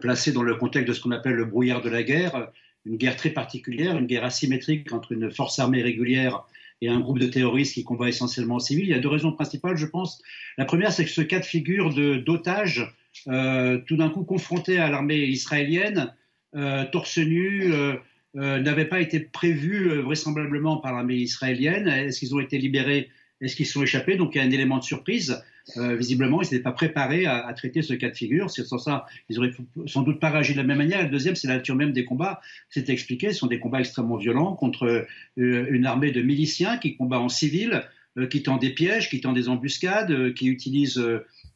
placer 0.00 0.32
dans 0.32 0.42
le 0.42 0.54
contexte 0.54 0.88
de 0.88 0.92
ce 0.92 1.00
qu'on 1.00 1.12
appelle 1.12 1.34
le 1.34 1.46
brouillard 1.46 1.80
de 1.80 1.88
la 1.88 2.02
guerre, 2.02 2.50
une 2.84 2.96
guerre 2.96 3.16
très 3.16 3.30
particulière, 3.30 3.96
une 3.96 4.06
guerre 4.06 4.24
asymétrique 4.24 4.92
entre 4.92 5.12
une 5.12 5.30
force 5.30 5.58
armée 5.58 5.82
régulière 5.82 6.44
et 6.80 6.88
un 6.88 7.00
groupe 7.00 7.18
de 7.18 7.26
terroristes 7.26 7.74
qui 7.74 7.84
combat 7.84 8.08
essentiellement 8.08 8.56
en 8.56 8.60
civil. 8.60 8.84
Il 8.84 8.90
y 8.90 8.94
a 8.94 8.98
deux 8.98 9.08
raisons 9.08 9.32
principales, 9.32 9.76
je 9.76 9.86
pense. 9.86 10.22
La 10.58 10.64
première, 10.64 10.92
c'est 10.92 11.04
que 11.04 11.10
ce 11.10 11.22
cas 11.22 11.40
de 11.40 11.44
figure 11.44 11.94
d'otage, 11.94 12.94
euh, 13.28 13.78
tout 13.86 13.96
d'un 13.96 14.10
coup 14.10 14.24
confronté 14.24 14.78
à 14.78 14.90
l'armée 14.90 15.24
israélienne, 15.24 16.14
euh, 16.54 16.84
torse 16.92 17.18
nu, 17.18 17.72
euh, 17.72 17.96
n'avait 18.34 18.84
pas 18.84 19.00
été 19.00 19.20
prévu 19.20 20.00
vraisemblablement 20.00 20.76
par 20.76 20.92
l'armée 20.92 21.16
israélienne. 21.16 21.88
Est-ce 21.88 22.18
qu'ils 22.20 22.34
ont 22.34 22.40
été 22.40 22.58
libérés 22.58 23.08
Est-ce 23.40 23.56
qu'ils 23.56 23.66
sont 23.66 23.82
échappés 23.82 24.16
Donc 24.16 24.34
il 24.34 24.38
y 24.38 24.40
a 24.40 24.44
un 24.44 24.50
élément 24.50 24.78
de 24.78 24.84
surprise. 24.84 25.42
Euh, 25.76 25.96
visiblement, 25.96 26.40
ils 26.42 26.44
n'étaient 26.44 26.62
pas 26.62 26.72
préparés 26.72 27.26
à, 27.26 27.52
traiter 27.54 27.82
ce 27.82 27.92
cas 27.92 28.08
de 28.08 28.16
figure. 28.16 28.50
C'est 28.50 28.64
sans 28.64 28.78
ça, 28.78 29.06
ils 29.28 29.38
auraient 29.38 29.52
sans 29.86 30.02
doute 30.02 30.20
pas 30.20 30.30
réagi 30.30 30.52
de 30.52 30.58
la 30.58 30.64
même 30.64 30.78
manière. 30.78 31.02
Le 31.02 31.10
deuxième, 31.10 31.34
c'est 31.34 31.48
la 31.48 31.56
nature 31.56 31.74
même 31.74 31.92
des 31.92 32.04
combats. 32.04 32.40
C'est 32.70 32.88
expliqué, 32.88 33.32
ce 33.32 33.40
sont 33.40 33.46
des 33.46 33.58
combats 33.58 33.80
extrêmement 33.80 34.16
violents 34.16 34.54
contre 34.54 34.86
euh, 34.86 35.66
une 35.70 35.86
armée 35.86 36.12
de 36.12 36.22
miliciens 36.22 36.78
qui 36.78 36.96
combat 36.96 37.18
en 37.18 37.28
civil, 37.28 37.84
euh, 38.16 38.26
qui 38.26 38.42
tend 38.42 38.56
des 38.56 38.70
pièges, 38.70 39.10
qui 39.10 39.20
tend 39.20 39.32
des 39.32 39.48
embuscades, 39.48 40.34
qui 40.34 40.46
utilisent 40.46 41.02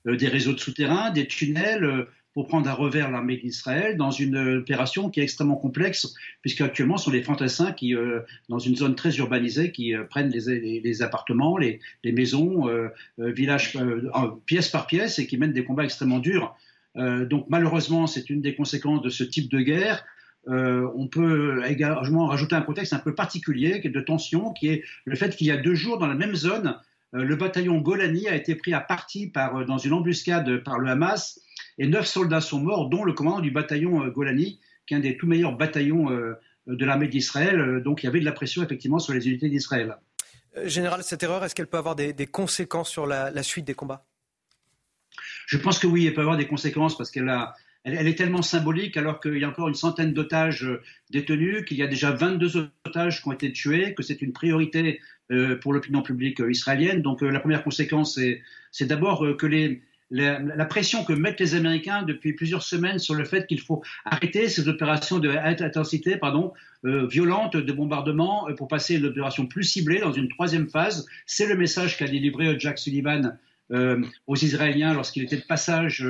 des 0.06 0.28
réseaux 0.28 0.52
de 0.52 0.60
souterrains, 0.60 1.10
des 1.10 1.26
tunnels 1.26 2.06
prendre 2.46 2.68
à 2.68 2.74
revers 2.74 3.10
l'armée 3.10 3.36
d'Israël 3.36 3.96
dans 3.96 4.10
une 4.10 4.58
opération 4.58 5.10
qui 5.10 5.20
est 5.20 5.22
extrêmement 5.22 5.56
complexe, 5.56 6.14
puisqu'actuellement, 6.42 6.96
ce 6.96 7.06
sont 7.06 7.10
les 7.10 7.22
fantassins 7.22 7.72
qui, 7.72 7.94
euh, 7.94 8.20
dans 8.48 8.58
une 8.58 8.76
zone 8.76 8.94
très 8.94 9.16
urbanisée, 9.16 9.72
qui 9.72 9.94
euh, 9.94 10.04
prennent 10.04 10.30
les, 10.30 11.02
appartements, 11.02 11.56
les, 11.58 11.80
maisons, 12.04 12.68
euh, 12.68 12.88
villages, 13.18 13.76
pièce 14.46 14.68
par 14.68 14.86
pièce, 14.86 15.18
et 15.18 15.26
qui 15.26 15.36
mènent 15.36 15.52
des 15.52 15.64
combats 15.64 15.84
extrêmement 15.84 16.18
durs. 16.18 16.54
donc 16.96 17.46
malheureusement, 17.48 18.06
c'est 18.06 18.30
une 18.30 18.40
des 18.40 18.54
conséquences 18.54 19.02
de 19.02 19.10
ce 19.10 19.24
type 19.24 19.50
de 19.50 19.60
guerre. 19.60 20.04
on 20.46 21.06
peut 21.06 21.62
également 21.66 22.26
rajouter 22.26 22.56
un 22.56 22.62
contexte 22.62 22.92
un 22.92 22.98
peu 22.98 23.14
particulier 23.14 23.80
de 23.80 24.00
tension, 24.00 24.52
qui 24.52 24.68
est 24.68 24.84
le 25.04 25.16
fait 25.16 25.36
qu'il 25.36 25.46
y 25.46 25.50
a 25.50 25.56
deux 25.56 25.74
jours, 25.74 25.98
dans 25.98 26.08
la 26.08 26.14
même 26.14 26.34
zone, 26.34 26.76
le 27.12 27.36
bataillon 27.36 27.78
Golani 27.78 28.28
a 28.28 28.36
été 28.36 28.54
pris 28.54 28.72
à 28.72 28.80
partie 28.80 29.26
par, 29.28 29.64
dans 29.66 29.78
une 29.78 29.92
embuscade 29.92 30.62
par 30.62 30.78
le 30.78 30.88
Hamas 30.88 31.40
et 31.80 31.86
neuf 31.86 32.06
soldats 32.06 32.42
sont 32.42 32.60
morts, 32.60 32.90
dont 32.90 33.04
le 33.04 33.14
commandant 33.14 33.40
du 33.40 33.50
bataillon 33.50 34.04
euh, 34.04 34.10
Golani, 34.10 34.60
qui 34.86 34.92
est 34.92 34.98
un 34.98 35.00
des 35.00 35.16
tout 35.16 35.26
meilleurs 35.26 35.56
bataillons 35.56 36.10
euh, 36.10 36.34
de 36.66 36.84
l'armée 36.84 37.08
d'Israël. 37.08 37.58
Euh, 37.58 37.80
donc 37.80 38.02
il 38.02 38.06
y 38.06 38.08
avait 38.08 38.20
de 38.20 38.24
la 38.26 38.32
pression 38.32 38.62
effectivement 38.62 38.98
sur 38.98 39.14
les 39.14 39.26
unités 39.26 39.48
d'Israël. 39.48 39.96
Général, 40.64 41.02
cette 41.02 41.22
erreur, 41.22 41.42
est-ce 41.42 41.54
qu'elle 41.54 41.68
peut 41.68 41.78
avoir 41.78 41.96
des, 41.96 42.14
conséquences 42.26 42.90
sur 42.90 43.06
la, 43.06 43.42
suite 43.42 43.64
des 43.64 43.72
combats? 43.72 44.04
Je 45.46 45.56
pense 45.56 45.78
que 45.78 45.86
oui, 45.86 46.06
elle 46.06 46.12
peut 46.12 46.20
avoir 46.20 46.36
des 46.36 46.46
conséquences 46.46 46.98
parce 46.98 47.10
qu'elle 47.10 47.32
elle, 47.84 48.06
est 48.06 48.14
tellement 48.14 48.42
symbolique 48.42 48.96
alors 48.96 49.20
qu'il 49.20 49.38
y 49.38 49.44
a 49.44 49.48
encore 49.48 49.68
une 49.68 49.74
centaine 49.74 50.12
d'otages 50.12 50.68
détenus, 51.08 51.64
qu'il 51.64 51.78
y 51.78 51.82
a 51.82 51.86
déjà 51.86 52.10
22 52.10 52.68
otages 52.84 53.22
qui 53.22 53.28
ont 53.28 53.32
été 53.32 53.52
tués, 53.52 53.94
que 53.94 54.02
c'est 54.02 54.20
une 54.22 54.32
priorité 54.32 55.00
pour 55.60 55.72
l'opinion 55.72 56.02
publique 56.02 56.42
israélienne. 56.46 57.00
Donc 57.00 57.22
la 57.22 57.38
première 57.38 57.62
conséquence, 57.62 58.18
c'est 58.72 58.86
d'abord 58.86 59.24
que 59.38 59.46
les, 59.46 59.82
la, 60.10 60.64
pression 60.64 61.04
que 61.04 61.12
mettent 61.12 61.40
les 61.40 61.54
Américains 61.54 62.02
depuis 62.02 62.32
plusieurs 62.32 62.62
semaines 62.62 62.98
sur 62.98 63.14
le 63.14 63.24
fait 63.24 63.46
qu'il 63.46 63.60
faut 63.60 63.82
arrêter 64.04 64.48
ces 64.48 64.68
opérations 64.68 65.18
de 65.18 65.30
intensité 65.30 66.16
pardon, 66.16 66.52
euh, 66.84 67.06
violente 67.06 67.56
de 67.56 67.72
bombardement 67.72 68.48
euh, 68.48 68.54
pour 68.54 68.68
passer 68.68 68.96
à 68.96 68.98
une 68.98 69.06
opération 69.06 69.46
plus 69.46 69.64
ciblée 69.64 70.00
dans 70.00 70.12
une 70.12 70.28
troisième 70.28 70.68
phase. 70.68 71.06
C'est 71.26 71.46
le 71.46 71.56
message 71.56 71.96
qu'a 71.96 72.06
délivré 72.06 72.58
Jack 72.58 72.78
Sullivan 72.78 73.38
euh, 73.70 74.02
aux 74.26 74.36
Israéliens 74.36 74.94
lorsqu'il 74.94 75.22
était 75.22 75.36
de 75.36 75.46
passage 75.46 76.04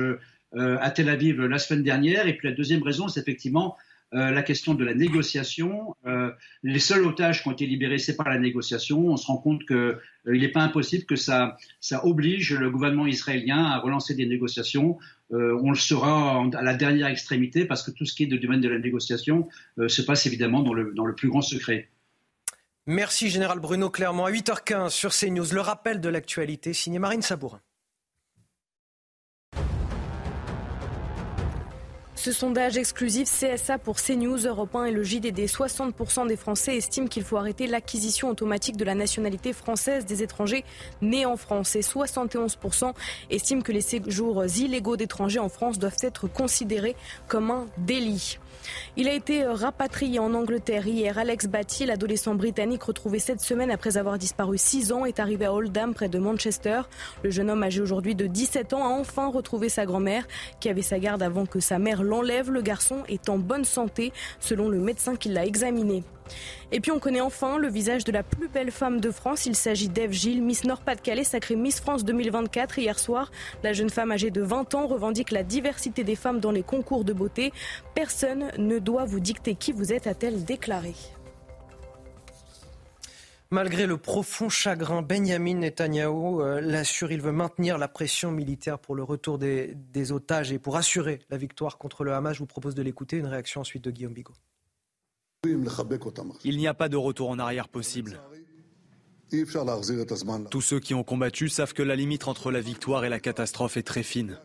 à 0.53 0.91
Tel 0.91 1.07
Aviv 1.07 1.41
la 1.41 1.57
semaine 1.59 1.83
dernière. 1.83 2.27
Et 2.27 2.35
puis 2.35 2.49
la 2.49 2.53
deuxième 2.53 2.83
raison, 2.83 3.07
c'est 3.07 3.21
effectivement 3.21 3.77
euh, 4.13 4.29
la 4.31 4.43
question 4.43 4.73
de 4.73 4.83
la 4.83 4.93
négociation. 4.93 5.95
Euh, 6.05 6.31
les 6.63 6.79
seuls 6.79 7.05
otages 7.05 7.41
qui 7.41 7.47
ont 7.47 7.53
été 7.53 7.65
libérés, 7.65 7.97
c'est 7.97 8.17
par 8.17 8.29
la 8.29 8.37
négociation. 8.39 9.07
On 9.07 9.15
se 9.15 9.27
rend 9.27 9.37
compte 9.37 9.65
qu'il 9.65 9.75
euh, 9.75 9.97
n'est 10.25 10.49
pas 10.49 10.61
impossible 10.61 11.05
que 11.05 11.15
ça, 11.15 11.57
oblige 12.03 12.53
le 12.53 12.69
gouvernement 12.69 13.07
israélien 13.07 13.63
à 13.63 13.79
relancer 13.79 14.13
des 14.13 14.25
négociations. 14.25 14.97
on 15.29 15.69
le 15.69 15.77
sera 15.77 16.43
à 16.53 16.61
la 16.61 16.73
dernière 16.73 17.07
extrémité 17.07 17.63
parce 17.63 17.83
que 17.83 17.91
tout 17.91 18.05
ce 18.05 18.13
qui 18.13 18.23
est 18.23 18.27
de 18.27 18.37
domaine 18.37 18.59
de 18.59 18.67
la 18.67 18.79
négociation 18.79 19.47
se 19.87 20.01
passe 20.01 20.25
évidemment 20.25 20.61
dans 20.61 20.73
le, 20.73 20.93
dans 20.93 21.05
le 21.05 21.15
plus 21.15 21.29
grand 21.29 21.41
secret. 21.41 21.89
Merci 22.87 23.29
Général 23.29 23.59
Bruno 23.59 23.89
Clermont. 23.89 24.25
À 24.25 24.31
8h15 24.31 24.89
sur 24.89 25.11
CNews, 25.13 25.53
le 25.53 25.61
rappel 25.61 26.01
de 26.01 26.09
l'actualité 26.09 26.73
signé 26.73 26.99
Marine 26.99 27.21
Sabourin. 27.21 27.61
Ce 32.23 32.31
sondage 32.31 32.77
exclusif 32.77 33.27
CSA 33.27 33.79
pour 33.79 33.95
CNews, 33.95 34.45
Europe 34.45 34.75
1 34.75 34.85
et 34.85 34.91
le 34.91 35.01
JDD, 35.01 35.39
60% 35.39 36.27
des 36.27 36.35
Français 36.35 36.77
estiment 36.77 37.07
qu'il 37.07 37.23
faut 37.23 37.37
arrêter 37.37 37.65
l'acquisition 37.65 38.29
automatique 38.29 38.77
de 38.77 38.85
la 38.85 38.93
nationalité 38.93 39.53
française 39.53 40.05
des 40.05 40.21
étrangers 40.21 40.63
nés 41.01 41.25
en 41.25 41.35
France 41.35 41.75
et 41.75 41.79
71% 41.79 42.93
estiment 43.31 43.63
que 43.63 43.71
les 43.71 43.81
séjours 43.81 44.45
illégaux 44.45 44.97
d'étrangers 44.97 45.39
en 45.39 45.49
France 45.49 45.79
doivent 45.79 45.97
être 46.03 46.27
considérés 46.27 46.95
comme 47.27 47.49
un 47.49 47.65
délit. 47.79 48.37
Il 48.97 49.07
a 49.07 49.13
été 49.13 49.45
rapatrié 49.45 50.19
en 50.19 50.33
Angleterre 50.33 50.87
hier. 50.87 51.17
Alex 51.17 51.47
Batty, 51.47 51.85
l'adolescent 51.85 52.35
britannique 52.35 52.83
retrouvé 52.83 53.19
cette 53.19 53.41
semaine 53.41 53.71
après 53.71 53.97
avoir 53.97 54.17
disparu 54.17 54.57
6 54.57 54.91
ans, 54.91 55.05
est 55.05 55.19
arrivé 55.19 55.45
à 55.45 55.53
Oldham, 55.53 55.93
près 55.93 56.09
de 56.09 56.19
Manchester. 56.19 56.81
Le 57.23 57.29
jeune 57.29 57.49
homme 57.49 57.63
âgé 57.63 57.81
aujourd'hui 57.81 58.15
de 58.15 58.27
17 58.27 58.73
ans 58.73 58.85
a 58.85 58.89
enfin 58.89 59.29
retrouvé 59.29 59.69
sa 59.69 59.85
grand-mère, 59.85 60.27
qui 60.59 60.69
avait 60.69 60.81
sa 60.81 60.99
garde 60.99 61.23
avant 61.23 61.45
que 61.45 61.59
sa 61.59 61.79
mère 61.79 62.03
l'enlève. 62.03 62.51
Le 62.51 62.61
garçon 62.61 63.03
est 63.07 63.29
en 63.29 63.37
bonne 63.37 63.65
santé, 63.65 64.11
selon 64.39 64.69
le 64.69 64.79
médecin 64.79 65.15
qui 65.15 65.29
l'a 65.29 65.45
examiné. 65.45 66.03
Et 66.71 66.79
puis 66.79 66.91
on 66.91 66.99
connaît 66.99 67.21
enfin 67.21 67.57
le 67.57 67.67
visage 67.67 68.03
de 68.03 68.11
la 68.11 68.23
plus 68.23 68.47
belle 68.47 68.71
femme 68.71 69.01
de 69.01 69.11
France. 69.11 69.45
Il 69.45 69.55
s'agit 69.55 69.89
d'Ève 69.89 70.11
Gilles, 70.11 70.41
Miss 70.41 70.63
Nord-Pas-de-Calais, 70.63 71.23
sacrée 71.23 71.55
Miss 71.55 71.79
France 71.79 72.05
2024. 72.05 72.79
Hier 72.79 72.97
soir, 72.97 73.31
la 73.63 73.73
jeune 73.73 73.89
femme 73.89 74.11
âgée 74.11 74.31
de 74.31 74.41
20 74.41 74.75
ans 74.75 74.87
revendique 74.87 75.31
la 75.31 75.43
diversité 75.43 76.03
des 76.03 76.15
femmes 76.15 76.39
dans 76.39 76.51
les 76.51 76.63
concours 76.63 77.03
de 77.03 77.13
beauté. 77.13 77.51
Personne 77.95 78.51
ne 78.57 78.79
doit 78.79 79.05
vous 79.05 79.19
dicter 79.19 79.55
qui 79.55 79.71
vous 79.71 79.91
êtes, 79.93 80.07
a-t-elle 80.07 80.45
déclaré. 80.45 80.93
Malgré 83.53 83.85
le 83.85 83.97
profond 83.97 84.47
chagrin, 84.47 85.01
Benjamin 85.01 85.55
Netanyahou 85.55 86.41
euh, 86.41 86.61
l'assure, 86.61 87.11
il 87.11 87.21
veut 87.21 87.33
maintenir 87.33 87.77
la 87.77 87.89
pression 87.89 88.31
militaire 88.31 88.79
pour 88.79 88.95
le 88.95 89.03
retour 89.03 89.37
des, 89.37 89.75
des, 89.75 90.13
otages 90.13 90.53
et 90.53 90.59
pour 90.59 90.77
assurer 90.77 91.19
la 91.29 91.35
victoire 91.35 91.77
contre 91.77 92.05
le 92.05 92.13
Hamas. 92.13 92.35
Je 92.35 92.39
vous 92.39 92.45
propose 92.45 92.75
de 92.75 92.81
l'écouter. 92.81 93.17
Une 93.17 93.27
réaction 93.27 93.59
ensuite 93.59 93.83
de 93.83 93.91
Guillaume 93.91 94.13
Bigot. 94.13 94.35
Il 95.43 96.57
n'y 96.57 96.67
a 96.67 96.73
pas 96.75 96.87
de 96.87 96.97
retour 96.97 97.29
en 97.31 97.39
arrière 97.39 97.67
possible. 97.67 98.19
Tous 100.51 100.61
ceux 100.61 100.79
qui 100.79 100.93
ont 100.93 101.03
combattu 101.03 101.49
savent 101.49 101.73
que 101.73 101.81
la 101.81 101.95
limite 101.95 102.27
entre 102.27 102.51
la 102.51 102.61
victoire 102.61 103.05
et 103.05 103.09
la 103.09 103.19
catastrophe 103.19 103.77
est 103.77 103.83
très 103.83 104.03
fine. 104.03 104.37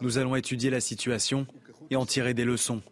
Nous 0.00 0.18
allons 0.18 0.34
étudier 0.34 0.70
la 0.70 0.80
situation 0.80 1.46
et 1.90 1.96
en 1.96 2.06
tirer 2.06 2.34
des 2.34 2.44
leçons. 2.44 2.82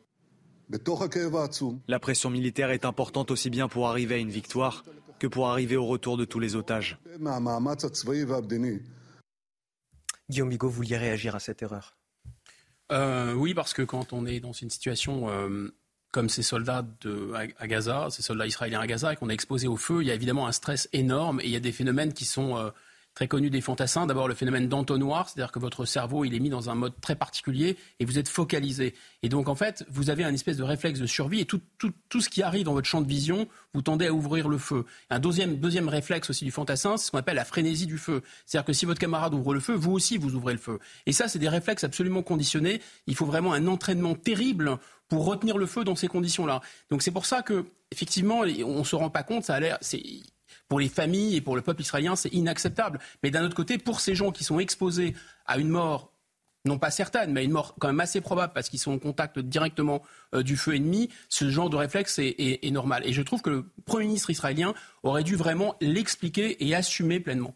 La 1.88 1.98
pression 1.98 2.30
militaire 2.30 2.70
est 2.70 2.84
importante 2.84 3.30
aussi 3.32 3.50
bien 3.50 3.68
pour 3.68 3.88
arriver 3.88 4.16
à 4.16 4.18
une 4.18 4.30
victoire 4.30 4.84
que 5.18 5.26
pour 5.26 5.48
arriver 5.48 5.76
au 5.76 5.86
retour 5.86 6.16
de 6.16 6.24
tous 6.24 6.38
les 6.38 6.54
otages. 6.54 6.98
Guillaume 10.30 10.50
Bigot, 10.50 10.68
vous 10.68 10.74
vouliez 10.74 10.98
réagir 10.98 11.34
à 11.34 11.40
cette 11.40 11.62
erreur? 11.62 11.96
Euh, 12.92 13.32
Oui, 13.32 13.54
parce 13.54 13.72
que 13.72 13.82
quand 13.82 14.12
on 14.12 14.26
est 14.26 14.40
dans 14.40 14.52
une 14.52 14.70
situation 14.70 15.30
euh, 15.30 15.74
comme 16.10 16.28
ces 16.28 16.42
soldats 16.42 16.84
de, 17.02 17.32
à, 17.34 17.66
Gaza, 17.66 18.08
ces 18.10 18.22
soldats 18.22 18.46
israéliens 18.46 18.80
à 18.80 18.86
Gaza, 18.86 19.12
et 19.12 19.16
qu'on 19.16 19.28
est 19.28 19.34
exposé 19.34 19.68
au 19.68 19.76
feu, 19.76 20.02
il 20.02 20.08
y 20.08 20.10
a 20.10 20.14
évidemment 20.14 20.46
un 20.46 20.52
stress 20.52 20.88
énorme 20.92 21.40
et 21.40 21.44
il 21.44 21.50
y 21.50 21.56
a 21.56 21.60
des 21.60 21.72
phénomènes 21.72 22.12
qui 22.12 22.24
sont 22.24 22.56
euh, 22.56 22.70
très 23.18 23.26
connu 23.26 23.50
des 23.50 23.60
fantassins. 23.60 24.06
D'abord, 24.06 24.28
le 24.28 24.34
phénomène 24.36 24.68
d'entonnoir, 24.68 25.28
c'est-à-dire 25.28 25.50
que 25.50 25.58
votre 25.58 25.84
cerveau, 25.84 26.24
il 26.24 26.36
est 26.36 26.38
mis 26.38 26.50
dans 26.50 26.70
un 26.70 26.76
mode 26.76 26.92
très 27.00 27.16
particulier 27.16 27.76
et 27.98 28.04
vous 28.04 28.16
êtes 28.16 28.28
focalisé. 28.28 28.94
Et 29.24 29.28
donc, 29.28 29.48
en 29.48 29.56
fait, 29.56 29.84
vous 29.90 30.08
avez 30.08 30.22
un 30.22 30.32
espèce 30.32 30.56
de 30.56 30.62
réflexe 30.62 31.00
de 31.00 31.06
survie 31.06 31.40
et 31.40 31.44
tout, 31.44 31.60
tout, 31.78 31.92
tout 32.08 32.20
ce 32.20 32.28
qui 32.28 32.44
arrive 32.44 32.62
dans 32.62 32.74
votre 32.74 32.86
champ 32.86 33.00
de 33.00 33.08
vision, 33.08 33.48
vous 33.74 33.82
tendez 33.82 34.06
à 34.06 34.12
ouvrir 34.12 34.48
le 34.48 34.56
feu. 34.56 34.84
Un 35.10 35.18
deuxième, 35.18 35.56
deuxième 35.56 35.88
réflexe 35.88 36.30
aussi 36.30 36.44
du 36.44 36.52
fantassin, 36.52 36.96
c'est 36.96 37.06
ce 37.06 37.10
qu'on 37.10 37.18
appelle 37.18 37.34
la 37.34 37.44
frénésie 37.44 37.86
du 37.86 37.98
feu. 37.98 38.22
C'est-à-dire 38.46 38.66
que 38.66 38.72
si 38.72 38.86
votre 38.86 39.00
camarade 39.00 39.34
ouvre 39.34 39.52
le 39.52 39.58
feu, 39.58 39.74
vous 39.74 39.90
aussi, 39.90 40.16
vous 40.16 40.36
ouvrez 40.36 40.52
le 40.52 40.60
feu. 40.60 40.78
Et 41.06 41.12
ça, 41.12 41.26
c'est 41.26 41.40
des 41.40 41.48
réflexes 41.48 41.82
absolument 41.82 42.22
conditionnés. 42.22 42.80
Il 43.08 43.16
faut 43.16 43.26
vraiment 43.26 43.52
un 43.52 43.66
entraînement 43.66 44.14
terrible 44.14 44.78
pour 45.08 45.24
retenir 45.24 45.58
le 45.58 45.66
feu 45.66 45.82
dans 45.82 45.96
ces 45.96 46.06
conditions-là. 46.06 46.60
Donc 46.88 47.02
c'est 47.02 47.10
pour 47.10 47.26
ça 47.26 47.42
que, 47.42 47.64
effectivement, 47.90 48.42
on 48.64 48.84
se 48.84 48.94
rend 48.94 49.10
pas 49.10 49.24
compte, 49.24 49.42
ça 49.42 49.56
a 49.56 49.60
l'air, 49.60 49.78
pour 50.68 50.80
les 50.80 50.88
familles 50.88 51.36
et 51.36 51.40
pour 51.40 51.56
le 51.56 51.62
peuple 51.62 51.82
israélien, 51.82 52.16
c'est 52.16 52.32
inacceptable. 52.32 53.00
Mais 53.22 53.30
d'un 53.30 53.44
autre 53.44 53.56
côté, 53.56 53.78
pour 53.78 54.00
ces 54.00 54.14
gens 54.14 54.32
qui 54.32 54.44
sont 54.44 54.60
exposés 54.60 55.14
à 55.46 55.58
une 55.58 55.68
mort 55.68 56.12
non 56.64 56.78
pas 56.78 56.90
certaine, 56.90 57.32
mais 57.32 57.44
une 57.44 57.52
mort 57.52 57.74
quand 57.78 57.88
même 57.88 58.00
assez 58.00 58.20
probable 58.20 58.52
parce 58.52 58.68
qu'ils 58.68 58.78
sont 58.78 58.92
en 58.92 58.98
contact 58.98 59.38
directement 59.38 60.02
euh, 60.34 60.42
du 60.42 60.56
feu 60.56 60.74
ennemi, 60.74 61.08
ce 61.28 61.48
genre 61.48 61.70
de 61.70 61.76
réflexe 61.76 62.18
est, 62.18 62.70
normal. 62.70 63.02
Et 63.06 63.12
je 63.12 63.22
trouve 63.22 63.42
que 63.42 63.50
le 63.50 63.70
Premier 63.86 64.06
ministre 64.06 64.30
israélien 64.30 64.74
aurait 65.02 65.24
dû 65.24 65.36
vraiment 65.36 65.76
l'expliquer 65.80 66.64
et 66.66 66.74
assumer 66.74 67.20
pleinement. 67.20 67.54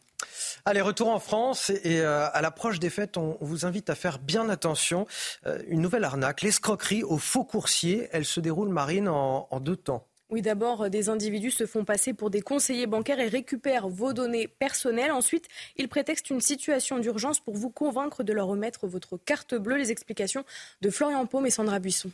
Allez, 0.65 0.81
retour 0.81 1.09
en 1.09 1.19
France 1.19 1.71
et 1.71 2.01
euh, 2.01 2.29
à 2.33 2.41
l'approche 2.41 2.79
des 2.79 2.91
fêtes, 2.91 3.17
on, 3.17 3.37
vous 3.41 3.67
invite 3.67 3.91
à 3.91 3.95
faire 3.95 4.19
bien 4.19 4.49
attention. 4.49 5.07
Euh, 5.47 5.61
une 5.69 5.81
nouvelle 5.81 6.05
arnaque, 6.05 6.43
l'escroquerie 6.43 7.03
aux 7.03 7.19
faux 7.19 7.45
coursiers, 7.45 8.09
elle 8.13 8.25
se 8.25 8.41
déroule, 8.41 8.69
Marine, 8.69 9.09
en 9.09 9.61
deux 9.61 9.77
temps. 9.77 10.07
Oui, 10.33 10.41
d'abord, 10.41 10.85
euh, 10.85 10.89
des 10.89 11.11
individus 11.11 11.51
se 11.51 11.67
font 11.67 11.85
passer 11.85 12.15
pour 12.15 12.31
des 12.31 12.41
conseillers 12.41 12.87
bancaires 12.87 13.21
et 13.21 13.29
récupèrent 13.29 13.89
vos 13.89 14.15
données 14.15 14.49
personnelles. 14.49 15.13
Ensuite, 15.13 15.47
ils 15.77 15.89
prétextent 15.89 16.31
une 16.31 16.41
situation 16.41 16.99
d'urgence 16.99 17.39
pour 17.39 17.55
vous 17.55 17.69
convaincre 17.69 18.23
de 18.23 18.33
leur 18.33 18.47
remettre 18.47 18.87
votre 18.87 19.19
carte 19.19 19.55
bleue. 19.55 19.77
Les 19.77 19.93
explications 19.93 20.45
de 20.81 20.89
Florian 20.89 21.27
Paume 21.27 21.45
et 21.45 21.51
Sandra 21.51 21.81
Buisson. 21.81 22.11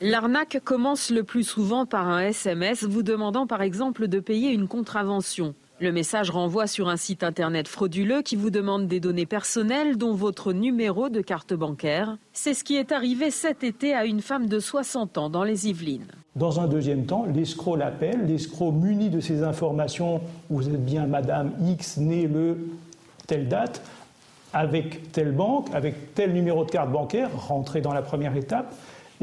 L'arnaque 0.00 0.58
commence 0.64 1.10
le 1.10 1.22
plus 1.22 1.44
souvent 1.44 1.86
par 1.86 2.08
un 2.08 2.22
SMS 2.22 2.82
vous 2.82 3.04
demandant 3.04 3.46
par 3.46 3.62
exemple 3.62 4.08
de 4.08 4.18
payer 4.18 4.50
une 4.50 4.66
contravention. 4.66 5.54
Le 5.80 5.90
message 5.90 6.30
renvoie 6.30 6.68
sur 6.68 6.88
un 6.88 6.96
site 6.96 7.24
internet 7.24 7.66
frauduleux 7.66 8.22
qui 8.22 8.36
vous 8.36 8.50
demande 8.50 8.86
des 8.86 9.00
données 9.00 9.26
personnelles 9.26 9.96
dont 9.96 10.14
votre 10.14 10.52
numéro 10.52 11.08
de 11.08 11.20
carte 11.20 11.52
bancaire. 11.52 12.16
C'est 12.32 12.54
ce 12.54 12.62
qui 12.62 12.76
est 12.76 12.92
arrivé 12.92 13.32
cet 13.32 13.64
été 13.64 13.92
à 13.92 14.04
une 14.04 14.20
femme 14.20 14.46
de 14.46 14.60
60 14.60 15.18
ans 15.18 15.30
dans 15.30 15.42
les 15.42 15.68
Yvelines. 15.68 16.06
Dans 16.36 16.60
un 16.60 16.68
deuxième 16.68 17.06
temps, 17.06 17.26
l'escroc 17.34 17.74
l'appelle, 17.74 18.26
l'escroc 18.26 18.70
muni 18.70 19.10
de 19.10 19.18
ces 19.18 19.42
informations, 19.42 20.20
vous 20.48 20.68
êtes 20.68 20.84
bien 20.84 21.06
Madame 21.08 21.50
X, 21.66 21.96
née 21.96 22.28
le 22.28 22.68
telle 23.26 23.48
date, 23.48 23.82
avec 24.52 25.10
telle 25.10 25.32
banque, 25.32 25.66
avec 25.74 26.14
tel 26.14 26.32
numéro 26.32 26.64
de 26.64 26.70
carte 26.70 26.92
bancaire, 26.92 27.30
rentré 27.48 27.80
dans 27.80 27.92
la 27.92 28.02
première 28.02 28.36
étape. 28.36 28.72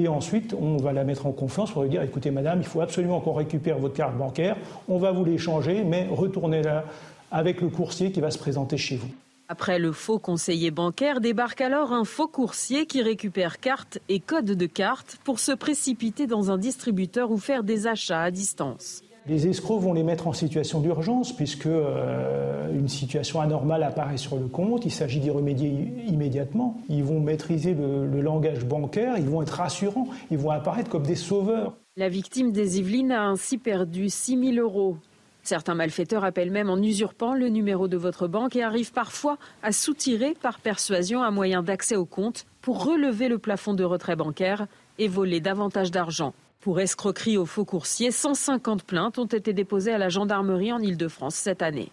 Et 0.01 0.07
ensuite, 0.07 0.55
on 0.59 0.77
va 0.77 0.93
la 0.93 1.03
mettre 1.03 1.27
en 1.27 1.31
confiance 1.31 1.69
pour 1.69 1.83
lui 1.83 1.89
dire 1.89 2.01
écoutez, 2.01 2.31
madame, 2.31 2.59
il 2.59 2.65
faut 2.65 2.81
absolument 2.81 3.19
qu'on 3.19 3.33
récupère 3.33 3.77
votre 3.77 3.93
carte 3.93 4.17
bancaire, 4.17 4.55
on 4.87 4.97
va 4.97 5.11
vous 5.11 5.23
l'échanger, 5.23 5.83
mais 5.83 6.07
retournez-la 6.09 6.85
avec 7.29 7.61
le 7.61 7.69
coursier 7.69 8.11
qui 8.11 8.19
va 8.19 8.31
se 8.31 8.39
présenter 8.39 8.77
chez 8.77 8.95
vous. 8.95 9.09
Après 9.47 9.77
le 9.77 9.91
faux 9.91 10.17
conseiller 10.17 10.71
bancaire, 10.71 11.21
débarque 11.21 11.61
alors 11.61 11.93
un 11.93 12.03
faux 12.03 12.27
coursier 12.27 12.87
qui 12.87 13.03
récupère 13.03 13.59
carte 13.59 13.99
et 14.09 14.19
code 14.19 14.45
de 14.45 14.65
carte 14.65 15.19
pour 15.23 15.37
se 15.39 15.51
précipiter 15.51 16.25
dans 16.25 16.49
un 16.49 16.57
distributeur 16.57 17.29
ou 17.29 17.37
faire 17.37 17.63
des 17.63 17.85
achats 17.85 18.23
à 18.23 18.31
distance. 18.31 19.03
Les 19.27 19.47
escrocs 19.47 19.79
vont 19.81 19.93
les 19.93 20.01
mettre 20.01 20.27
en 20.27 20.33
situation 20.33 20.79
d'urgence 20.79 21.31
puisque 21.31 21.67
euh, 21.67 22.73
une 22.73 22.87
situation 22.87 23.39
anormale 23.39 23.83
apparaît 23.83 24.17
sur 24.17 24.35
le 24.35 24.47
compte. 24.47 24.83
Il 24.85 24.91
s'agit 24.91 25.19
d'y 25.19 25.29
remédier 25.29 25.93
immédiatement. 26.07 26.81
Ils 26.89 27.03
vont 27.03 27.19
maîtriser 27.19 27.75
le, 27.75 28.21
langage 28.21 28.65
bancaire, 28.65 29.17
ils 29.17 29.29
vont 29.29 29.43
être 29.43 29.51
rassurants, 29.51 30.07
ils 30.31 30.39
vont 30.39 30.49
apparaître 30.49 30.89
comme 30.89 31.03
des 31.03 31.15
sauveurs. 31.15 31.77
La 31.97 32.09
victime 32.09 32.51
des 32.51 32.79
Yvelines 32.79 33.11
a 33.11 33.23
ainsi 33.23 33.59
perdu 33.59 34.09
6 34.09 34.55
000 34.55 34.67
euros. 34.67 34.97
Certains 35.43 35.75
malfaiteurs 35.75 36.23
appellent 36.23 36.51
même 36.51 36.69
en 36.69 36.77
usurpant 36.77 37.35
le 37.35 37.49
numéro 37.49 37.87
de 37.87 37.97
votre 37.97 38.27
banque 38.27 38.55
et 38.55 38.63
arrivent 38.63 38.93
parfois 38.93 39.37
à 39.61 39.71
soutirer 39.71 40.35
par 40.41 40.59
persuasion 40.59 41.21
un 41.21 41.31
moyen 41.31 41.61
d'accès 41.61 41.95
au 41.95 42.05
compte 42.05 42.45
pour 42.61 42.85
relever 42.85 43.27
le 43.27 43.37
plafond 43.37 43.73
de 43.75 43.83
retrait 43.83 44.15
bancaire 44.15 44.65
et 44.97 45.07
voler 45.07 45.39
davantage 45.41 45.91
d'argent. 45.91 46.33
Pour 46.61 46.79
escroquerie 46.79 47.37
aux 47.39 47.47
faux 47.47 47.65
coursiers, 47.65 48.11
150 48.11 48.83
plaintes 48.83 49.17
ont 49.17 49.25
été 49.25 49.51
déposées 49.51 49.93
à 49.93 49.97
la 49.97 50.09
gendarmerie 50.09 50.71
en 50.71 50.79
Ile-de-France 50.79 51.33
cette 51.33 51.63
année. 51.63 51.91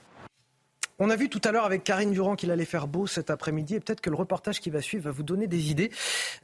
On 0.98 1.08
a 1.08 1.16
vu 1.16 1.30
tout 1.30 1.40
à 1.44 1.52
l'heure 1.52 1.64
avec 1.64 1.84
Karine 1.84 2.10
Durand 2.10 2.36
qu'il 2.36 2.50
allait 2.50 2.66
faire 2.66 2.86
beau 2.86 3.06
cet 3.06 3.30
après-midi 3.30 3.76
et 3.76 3.80
peut-être 3.80 4.02
que 4.02 4.10
le 4.10 4.16
reportage 4.16 4.60
qui 4.60 4.68
va 4.68 4.82
suivre 4.82 5.04
va 5.04 5.10
vous 5.10 5.22
donner 5.22 5.46
des 5.46 5.70
idées. 5.70 5.90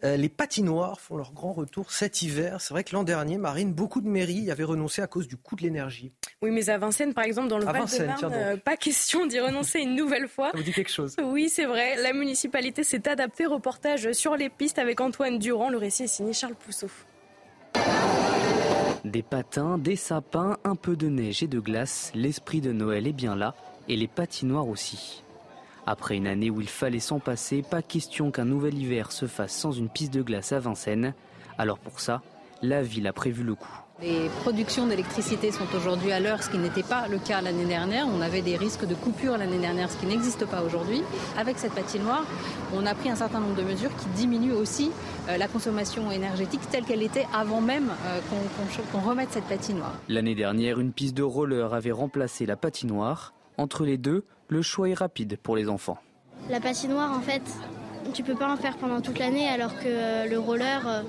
Euh, 0.05 0.17
les 0.17 0.31
patinoires 0.31 1.01
font 1.01 1.19
leur 1.19 1.33
grand 1.33 1.53
retour 1.53 1.93
cet 1.93 2.23
hiver. 2.23 2.63
C'est 2.63 2.73
vrai 2.73 2.83
que 2.83 2.95
l'an 2.95 3.03
dernier, 3.03 3.37
Marine, 3.37 3.75
beaucoup 3.75 4.01
de 4.01 4.09
mairies 4.09 4.45
y 4.45 4.51
avaient 4.51 4.65
renoncé 4.65 5.03
à 5.03 5.07
cause 5.07 5.29
du 5.29 5.37
coût 5.37 5.57
de 5.57 5.63
l'énergie. 5.63 6.13
Oui, 6.41 6.51
mais 6.51 6.71
à 6.71 6.79
Vincennes, 6.79 7.13
par 7.13 7.25
exemple, 7.25 7.49
dans 7.49 7.59
le 7.59 7.67
Val-de-Marne, 7.67 8.33
euh, 8.33 8.57
pas 8.57 8.79
question 8.79 9.27
d'y 9.27 9.39
renoncer 9.39 9.81
une 9.81 9.97
nouvelle 9.97 10.29
fois. 10.29 10.53
Ça 10.53 10.57
vous 10.57 10.63
dit 10.63 10.73
quelque 10.73 10.93
chose? 10.93 11.15
Oui, 11.23 11.51
c'est 11.51 11.67
vrai. 11.67 11.97
La 11.97 12.15
municipalité 12.15 12.85
s'est 12.85 13.07
adaptée. 13.07 13.45
Reportage 13.45 14.13
sur 14.13 14.35
les 14.35 14.49
pistes 14.49 14.79
avec 14.79 15.03
Antoine 15.03 15.39
Durand. 15.39 15.69
Le 15.69 15.77
récit 15.77 16.05
est 16.05 16.07
signé 16.07 16.33
Charles 16.33 16.55
Pousseau. 16.55 16.89
Des 19.05 19.23
patins, 19.23 19.79
des 19.79 19.97
sapins, 19.97 20.57
un 20.65 20.77
peu 20.77 20.97
de 20.97 21.09
neige 21.09 21.43
et 21.43 21.47
de 21.47 21.61
glace, 21.61 22.11
l'esprit 22.15 22.61
de 22.61 22.73
Noël 22.73 23.07
est 23.07 23.13
bien 23.13 23.37
là, 23.37 23.55
et 23.89 23.97
les 23.97 24.09
patinoires 24.09 24.67
aussi. 24.67 25.23
Après 25.87 26.17
une 26.17 26.27
année 26.27 26.51
où 26.51 26.61
il 26.61 26.69
fallait 26.69 26.99
s'en 26.99 27.19
passer, 27.19 27.63
pas 27.63 27.83
question 27.83 28.31
qu'un 28.31 28.47
nouvel 28.47 28.79
hiver 28.79 29.13
se 29.13 29.27
fasse 29.27 29.53
sans 29.53 29.73
une 29.73 29.91
piste 29.91 30.15
de 30.15 30.23
glace 30.23 30.53
à 30.53 30.59
Vincennes. 30.59 31.15
Alors 31.59 31.79
pour 31.79 32.01
ça, 32.01 32.23
la 32.69 32.83
ville 32.83 33.07
a 33.07 33.13
prévu 33.13 33.43
le 33.43 33.55
coup. 33.55 33.69
Les 34.03 34.29
productions 34.43 34.87
d'électricité 34.87 35.53
sont 35.53 35.67
aujourd'hui 35.77 36.11
à 36.11 36.19
l'heure, 36.19 36.43
ce 36.43 36.51
qui 36.51 36.59
n'était 36.59 36.83
pas 36.83 37.07
le 37.07 37.19
cas 37.19 37.41
l'année 37.41 37.65
dernière. 37.65 38.07
On 38.09 38.21
avait 38.21 38.43
des 38.43 38.57
risques 38.57 38.87
de 38.87 38.95
coupure 38.95 39.39
l'année 39.39 39.59
dernière, 39.59 39.89
ce 39.91 39.97
qui 39.97 40.07
n'existe 40.07 40.47
pas 40.47 40.63
aujourd'hui. 40.63 41.03
Avec 41.39 41.59
cette 41.59 41.75
patinoire, 41.75 42.25
on 42.75 42.85
a 42.87 42.95
pris 42.95 43.09
un 43.09 43.15
certain 43.15 43.39
nombre 43.39 43.55
de 43.55 43.63
mesures 43.63 43.95
qui 43.97 44.07
diminuent 44.17 44.55
aussi 44.55 44.91
euh, 45.29 45.37
la 45.37 45.47
consommation 45.47 46.11
énergétique 46.11 46.61
telle 46.71 46.85
qu'elle 46.85 47.03
était 47.03 47.27
avant 47.33 47.61
même 47.61 47.89
euh, 48.07 48.21
qu'on 48.93 49.01
remette 49.01 49.31
cette 49.31 49.45
patinoire. 49.45 49.95
L'année 50.09 50.35
dernière, 50.35 50.81
une 50.81 50.93
piste 50.93 51.17
de 51.17 51.23
roller 51.23 51.73
avait 51.73 51.93
remplacé 51.93 52.47
la 52.47 52.57
patinoire. 52.57 53.33
Entre 53.59 53.85
les 53.85 53.97
deux, 53.97 54.25
le 54.49 54.63
choix 54.63 54.89
est 54.89 54.95
rapide 54.95 55.39
pour 55.41 55.55
les 55.55 55.69
enfants. 55.69 55.99
La 56.51 56.61
patinoire, 56.61 57.13
en 57.13 57.21
fait, 57.21 57.43
tu 58.13 58.23
peux 58.23 58.35
pas 58.35 58.53
en 58.53 58.57
faire 58.57 58.77
pendant 58.77 59.01
toute 59.01 59.19
l'année 59.19 59.49
alors 59.49 59.79
que 59.79 60.29
le 60.29 60.39
roller, 60.39 60.87
euh, 60.87 61.03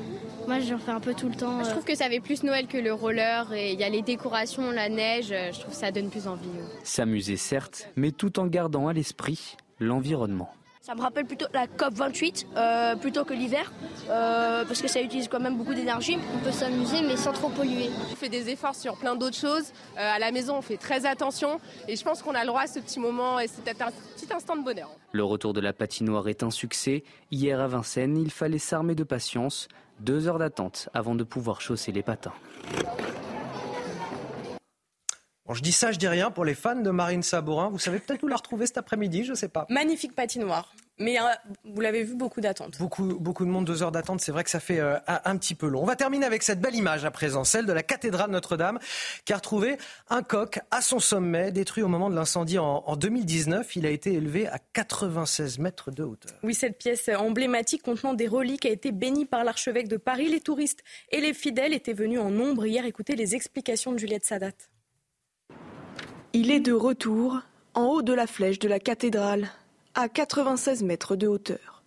moi 0.48 0.60
j'en 0.60 0.78
fais 0.78 0.92
un 0.92 1.00
peu 1.00 1.14
tout 1.14 1.30
le 1.30 1.36
temps. 1.36 1.64
Je 1.64 1.70
trouve 1.70 1.84
que 1.84 1.96
ça 1.96 2.10
fait 2.10 2.20
plus 2.20 2.44
Noël 2.44 2.68
que 2.68 2.78
le 2.78 2.94
roller 2.94 3.52
et 3.54 3.74
il 3.74 3.80
y 3.80 3.84
a 3.84 3.90
les 3.90 4.02
décorations, 4.02 4.72
la 4.72 4.90
neige, 4.90 5.28
je 5.28 5.60
trouve 5.60 5.74
que 5.74 5.80
ça 5.80 5.92
donne 5.92 6.10
plus 6.10 6.28
envie. 6.28 6.48
S'amuser 6.84 7.38
certes, 7.38 7.90
mais 7.96 8.12
tout 8.12 8.40
en 8.40 8.48
gardant 8.48 8.88
à 8.88 8.94
l'esprit 8.94 9.58
l'environnement. 9.80 10.50
Ça 10.86 10.94
me 10.94 11.02
rappelle 11.02 11.26
plutôt 11.26 11.48
la 11.52 11.66
COP 11.66 11.96
28 11.96 12.48
euh, 12.56 12.96
plutôt 12.96 13.26
que 13.26 13.34
l'hiver 13.34 13.74
euh, 14.12 14.64
parce 14.66 14.84
que 14.84 14.88
ça 14.88 15.02
utilise 15.02 15.28
quand 15.28 15.40
même 15.40 15.58
beaucoup 15.58 15.74
d'énergie. 15.74 16.20
On 16.36 16.38
peut 16.46 16.52
s'amuser 16.52 17.02
mais 17.02 17.18
sans 17.18 17.32
trop 17.34 17.50
polluer. 17.50 17.90
On 18.12 18.16
fait 18.16 18.30
des 18.30 18.52
efforts 18.52 18.76
sur 18.76 18.96
plein 18.96 19.16
d'autres 19.16 19.36
choses. 19.36 19.72
Euh, 19.98 20.16
à 20.16 20.20
la 20.20 20.32
maison, 20.32 20.58
on 20.58 20.62
fait 20.62 20.78
très 20.78 21.08
attention 21.08 21.60
et 21.88 21.96
je 21.96 22.04
pense 22.04 22.22
qu'on 22.22 22.36
a 22.36 22.42
le 22.42 22.48
droit 22.50 22.62
à 22.62 22.68
ce 22.68 22.78
petit 22.78 23.00
moment 23.00 23.40
et 23.40 23.48
c'est 23.48 23.68
un 23.82 23.90
petit 24.16 24.32
instant 24.32 24.56
de 24.56 24.64
bonheur. 24.64 24.92
Le 25.12 25.24
retour 25.24 25.54
de 25.54 25.60
la 25.60 25.74
patinoire 25.74 26.28
est 26.28 26.44
un 26.44 26.52
succès. 26.52 27.04
Hier 27.32 27.60
à 27.60 27.68
Vincennes, 27.68 28.18
il 28.18 28.30
fallait 28.30 28.60
s'armer 28.60 28.94
de 28.94 29.04
patience. 29.04 29.68
Deux 30.00 30.28
heures 30.28 30.40
d'attente 30.40 30.90
avant 30.94 31.16
de 31.16 31.24
pouvoir 31.24 31.62
chausser 31.62 31.92
les 31.92 32.04
patins. 32.04 32.34
Bon, 35.46 35.54
je 35.54 35.62
dis 35.62 35.72
ça, 35.72 35.92
je 35.92 36.00
dis 36.00 36.08
rien. 36.08 36.32
Pour 36.32 36.44
les 36.44 36.56
fans 36.56 36.76
de 36.76 36.90
Marine 36.90 37.24
Sabourin, 37.24 37.70
vous 37.70 37.80
savez 37.80 38.00
peut-être 38.00 38.24
où 38.24 38.28
la 38.28 38.36
retrouver 38.36 38.66
cet 38.66 38.78
après-midi, 38.78 39.24
je 39.24 39.32
ne 39.32 39.36
sais 39.36 39.48
pas. 39.48 39.66
Magnifique 39.70 40.16
patinoire. 40.16 40.74
Mais 40.98 41.20
euh, 41.20 41.24
vous 41.66 41.82
l'avez 41.82 42.04
vu, 42.04 42.16
beaucoup 42.16 42.40
d'attentes. 42.40 42.78
Beaucoup, 42.80 43.16
beaucoup 43.20 43.44
de 43.44 43.50
monde, 43.50 43.66
deux 43.66 43.84
heures 43.84 43.92
d'attente, 43.92 44.22
c'est 44.22 44.32
vrai 44.32 44.46
que 44.46 44.50
ça 44.50 44.62
fait 44.62 44.80
euh, 44.80 44.98
un, 45.08 45.38
petit 45.38 45.54
peu 45.54 45.68
long. 45.68 45.82
On 45.82 45.86
va 45.86 45.98
terminer 45.98 46.26
avec 46.26 46.42
cette 46.42 46.62
belle 46.62 46.76
image 46.76 47.04
à 47.04 47.12
présent, 47.12 47.44
celle 47.44 47.66
de 47.66 47.74
la 47.74 47.84
cathédrale 47.84 48.32
Notre-Dame, 48.32 48.80
qui 49.26 49.34
a 49.34 49.36
retrouvé 49.36 49.78
un 50.10 50.24
coq 50.24 50.60
à 50.72 50.82
son 50.82 51.00
sommet, 51.00 51.52
détruit 51.52 51.84
au 51.84 51.90
moment 51.90 52.10
de 52.10 52.16
l'incendie 52.16 52.60
en, 52.60 52.84
en 52.86 52.96
2019. 52.96 53.76
Il 53.76 53.86
a 53.86 53.90
été 53.90 54.14
élevé 54.14 54.48
à 54.48 54.58
96 54.74 55.60
mètres 55.60 55.92
de 55.92 56.04
hauteur. 56.04 56.32
Oui, 56.44 56.54
cette 56.54 56.78
pièce 56.78 57.10
emblématique 57.10 57.84
contenant 57.84 58.14
des 58.14 58.28
reliques 58.28 58.66
a 58.66 58.70
été 58.70 58.94
bénie 58.94 59.26
par 59.26 59.44
l'archevêque 59.44 59.90
de 59.90 59.98
Paris. 59.98 60.30
Les 60.30 60.40
touristes 60.40 60.84
et 61.12 61.20
les 61.20 61.34
fidèles 61.34 61.74
étaient 61.74 61.94
venus 61.94 62.20
en 62.20 62.30
nombre 62.30 62.66
hier 62.66 62.86
écouter 62.86 63.16
les 63.16 63.36
explications 63.36 63.92
de 63.92 63.98
Juliette 63.98 64.26
Sadat. 64.26 64.52
Il 66.32 66.52
est 66.52 66.62
de 66.62 66.74
retour 66.74 67.42
en 67.74 67.84
haut 67.84 68.02
de 68.02 68.14
la 68.14 68.28
flèche 68.28 68.60
de 68.60 68.70
la 68.70 68.80
cathédrale 68.80 69.50
à 69.98 70.10
96 70.10 70.84
mètres 70.84 71.16
de 71.16 71.26
hauteur. 71.26 71.84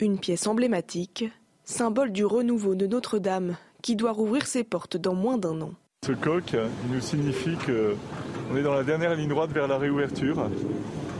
Une 0.00 0.18
pièce 0.18 0.46
emblématique, 0.46 1.26
symbole 1.64 2.10
du 2.10 2.24
renouveau 2.24 2.74
de 2.74 2.86
Notre-Dame, 2.86 3.56
qui 3.82 3.96
doit 3.96 4.12
rouvrir 4.12 4.46
ses 4.46 4.64
portes 4.64 4.96
dans 4.96 5.14
moins 5.14 5.36
d'un 5.36 5.60
an. 5.60 5.72
Ce 6.06 6.12
coq, 6.12 6.54
il 6.54 6.94
nous 6.94 7.02
signifie 7.02 7.56
qu'on 7.56 8.56
est 8.56 8.62
dans 8.62 8.72
la 8.72 8.82
dernière 8.82 9.14
ligne 9.14 9.28
droite 9.28 9.50
vers 9.52 9.68
la 9.68 9.76
réouverture. 9.76 10.48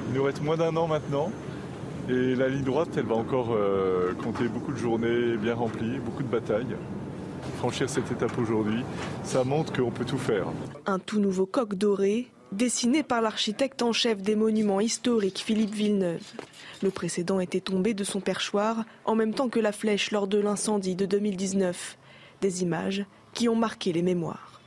Il 0.09 0.15
nous 0.15 0.23
reste 0.23 0.43
moins 0.43 0.57
d'un 0.57 0.75
an 0.77 0.87
maintenant. 0.87 1.31
Et 2.09 2.35
la 2.35 2.49
ligne 2.49 2.65
droite, 2.65 2.89
elle 2.97 3.07
va 3.07 3.17
encore 3.17 3.53
euh, 3.53 4.15
compter 4.15 4.49
beaucoup 4.49 4.73
de 4.73 4.79
journées 4.79 5.37
bien 5.37 5.55
remplies, 5.55 5.99
beaucoup 5.99 6.23
de 6.23 6.29
batailles. 6.29 6.77
Franchir 7.59 7.91
cette 7.91 8.11
étape 8.11 8.39
aujourd'hui, 8.39 8.83
ça 9.25 9.45
montre 9.45 9.75
qu'on 9.75 9.91
peut 9.91 10.07
tout 10.07 10.19
faire. 10.19 10.47
Un 10.87 10.99
tout 10.99 11.21
nouveau 11.21 11.45
coq 11.45 11.75
doré, 11.75 12.29
dessiné 12.55 13.03
par 13.03 13.21
l'architecte 13.21 13.83
en 13.83 13.93
chef 13.93 14.23
des 14.23 14.37
monuments 14.37 14.81
historiques 14.81 15.43
Philippe 15.45 15.75
Villeneuve. 15.75 16.23
Le 16.83 16.91
précédent 16.91 17.41
était 17.41 17.61
tombé 17.61 17.95
de 17.95 18.05
son 18.05 18.21
perchoir 18.21 18.85
en 19.05 19.15
même 19.15 19.35
temps 19.35 19.49
que 19.49 19.61
la 19.61 19.73
flèche 19.73 20.11
lors 20.11 20.27
de 20.27 20.39
l'incendie 20.39 20.95
de 20.95 21.07
2019. 21.07 21.99
Des 22.41 22.63
images 22.63 23.05
qui 23.33 23.49
ont 23.49 23.57
marqué 23.57 23.93
les 23.93 24.03
mémoires. 24.03 24.61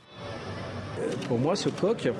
Pour 1.28 1.38
moi, 1.38 1.56
ce 1.56 1.68
coq, 1.68 2.10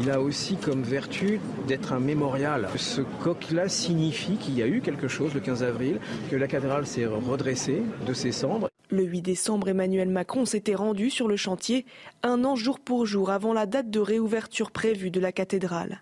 il 0.00 0.10
a 0.10 0.20
aussi 0.20 0.56
comme 0.56 0.82
vertu 0.82 1.40
d'être 1.66 1.92
un 1.92 2.00
mémorial. 2.00 2.68
Ce 2.76 3.02
coq-là 3.22 3.68
signifie 3.68 4.36
qu'il 4.36 4.56
y 4.58 4.62
a 4.62 4.66
eu 4.66 4.80
quelque 4.80 5.08
chose 5.08 5.34
le 5.34 5.40
15 5.40 5.62
avril, 5.62 6.00
que 6.30 6.36
la 6.36 6.48
cathédrale 6.48 6.86
s'est 6.86 7.06
redressée 7.06 7.82
de 8.06 8.12
ses 8.12 8.32
cendres. 8.32 8.68
Le 8.90 9.04
8 9.04 9.20
décembre, 9.20 9.68
Emmanuel 9.68 10.08
Macron 10.08 10.46
s'était 10.46 10.74
rendu 10.74 11.10
sur 11.10 11.28
le 11.28 11.36
chantier 11.36 11.84
un 12.22 12.42
an 12.44 12.56
jour 12.56 12.80
pour 12.80 13.04
jour 13.04 13.30
avant 13.30 13.52
la 13.52 13.66
date 13.66 13.90
de 13.90 14.00
réouverture 14.00 14.70
prévue 14.70 15.10
de 15.10 15.20
la 15.20 15.30
cathédrale. 15.30 16.00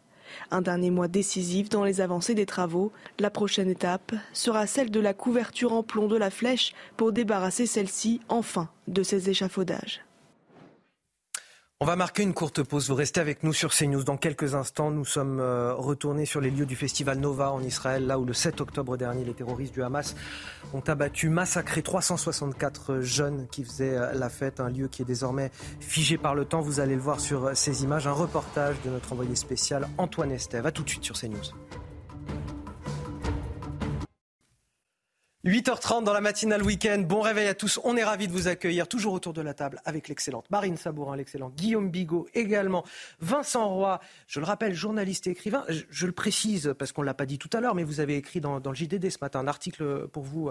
Un 0.52 0.62
dernier 0.62 0.90
mois 0.90 1.08
décisif 1.08 1.68
dans 1.68 1.82
les 1.82 2.00
avancées 2.00 2.34
des 2.34 2.46
travaux. 2.46 2.92
La 3.18 3.30
prochaine 3.30 3.70
étape 3.70 4.12
sera 4.32 4.68
celle 4.68 4.92
de 4.92 5.00
la 5.00 5.14
couverture 5.14 5.72
en 5.72 5.82
plomb 5.82 6.06
de 6.06 6.16
la 6.16 6.30
flèche 6.30 6.74
pour 6.96 7.10
débarrasser 7.10 7.66
celle-ci 7.66 8.20
enfin 8.28 8.68
de 8.86 9.02
ses 9.02 9.30
échafaudages. 9.30 10.05
On 11.78 11.84
va 11.84 11.94
marquer 11.94 12.22
une 12.22 12.32
courte 12.32 12.62
pause. 12.62 12.88
Vous 12.88 12.94
restez 12.94 13.20
avec 13.20 13.42
nous 13.42 13.52
sur 13.52 13.70
CNews. 13.70 14.02
Dans 14.02 14.16
quelques 14.16 14.54
instants, 14.54 14.90
nous 14.90 15.04
sommes 15.04 15.40
euh, 15.40 15.74
retournés 15.74 16.24
sur 16.24 16.40
les 16.40 16.50
lieux 16.50 16.64
du 16.64 16.74
festival 16.74 17.18
Nova 17.18 17.52
en 17.52 17.62
Israël, 17.62 18.06
là 18.06 18.18
où 18.18 18.24
le 18.24 18.32
7 18.32 18.62
octobre 18.62 18.96
dernier, 18.96 19.26
les 19.26 19.34
terroristes 19.34 19.74
du 19.74 19.82
Hamas 19.82 20.16
ont 20.72 20.80
abattu, 20.80 21.28
massacré 21.28 21.82
364 21.82 23.00
jeunes 23.02 23.46
qui 23.50 23.62
faisaient 23.62 23.94
euh, 23.94 24.14
la 24.14 24.30
fête. 24.30 24.58
Un 24.60 24.70
lieu 24.70 24.88
qui 24.88 25.02
est 25.02 25.04
désormais 25.04 25.50
figé 25.78 26.16
par 26.16 26.34
le 26.34 26.46
temps. 26.46 26.62
Vous 26.62 26.80
allez 26.80 26.94
le 26.94 27.02
voir 27.02 27.20
sur 27.20 27.54
ces 27.54 27.84
images. 27.84 28.06
Un 28.06 28.12
reportage 28.12 28.76
de 28.82 28.88
notre 28.88 29.12
envoyé 29.12 29.36
spécial 29.36 29.86
Antoine 29.98 30.32
Estève. 30.32 30.64
A 30.64 30.72
tout 30.72 30.82
de 30.82 30.88
suite 30.88 31.04
sur 31.04 31.20
CNews. 31.20 31.52
8h30 35.46 36.02
dans 36.02 36.12
la 36.12 36.20
matinale 36.20 36.60
week-end. 36.60 37.04
Bon 37.06 37.20
réveil 37.20 37.46
à 37.46 37.54
tous. 37.54 37.78
On 37.84 37.96
est 37.96 38.02
ravis 38.02 38.26
de 38.26 38.32
vous 38.32 38.48
accueillir 38.48 38.88
toujours 38.88 39.12
autour 39.12 39.32
de 39.32 39.40
la 39.40 39.54
table 39.54 39.80
avec 39.84 40.08
l'excellente 40.08 40.50
Marine 40.50 40.76
Sabourin, 40.76 41.14
l'excellent 41.14 41.50
Guillaume 41.50 41.88
Bigot, 41.88 42.26
également 42.34 42.84
Vincent 43.20 43.68
Roy. 43.68 44.00
Je 44.26 44.40
le 44.40 44.46
rappelle, 44.46 44.74
journaliste 44.74 45.28
et 45.28 45.30
écrivain. 45.30 45.64
Je, 45.68 46.06
le 46.06 46.10
précise 46.10 46.74
parce 46.76 46.90
qu'on 46.90 47.02
ne 47.02 47.06
l'a 47.06 47.14
pas 47.14 47.26
dit 47.26 47.38
tout 47.38 47.50
à 47.52 47.60
l'heure, 47.60 47.76
mais 47.76 47.84
vous 47.84 48.00
avez 48.00 48.16
écrit 48.16 48.40
dans, 48.40 48.58
le 48.58 48.74
JDD 48.74 49.08
ce 49.08 49.18
matin 49.20 49.38
un 49.38 49.46
article 49.46 50.08
pour 50.08 50.24
vous, 50.24 50.50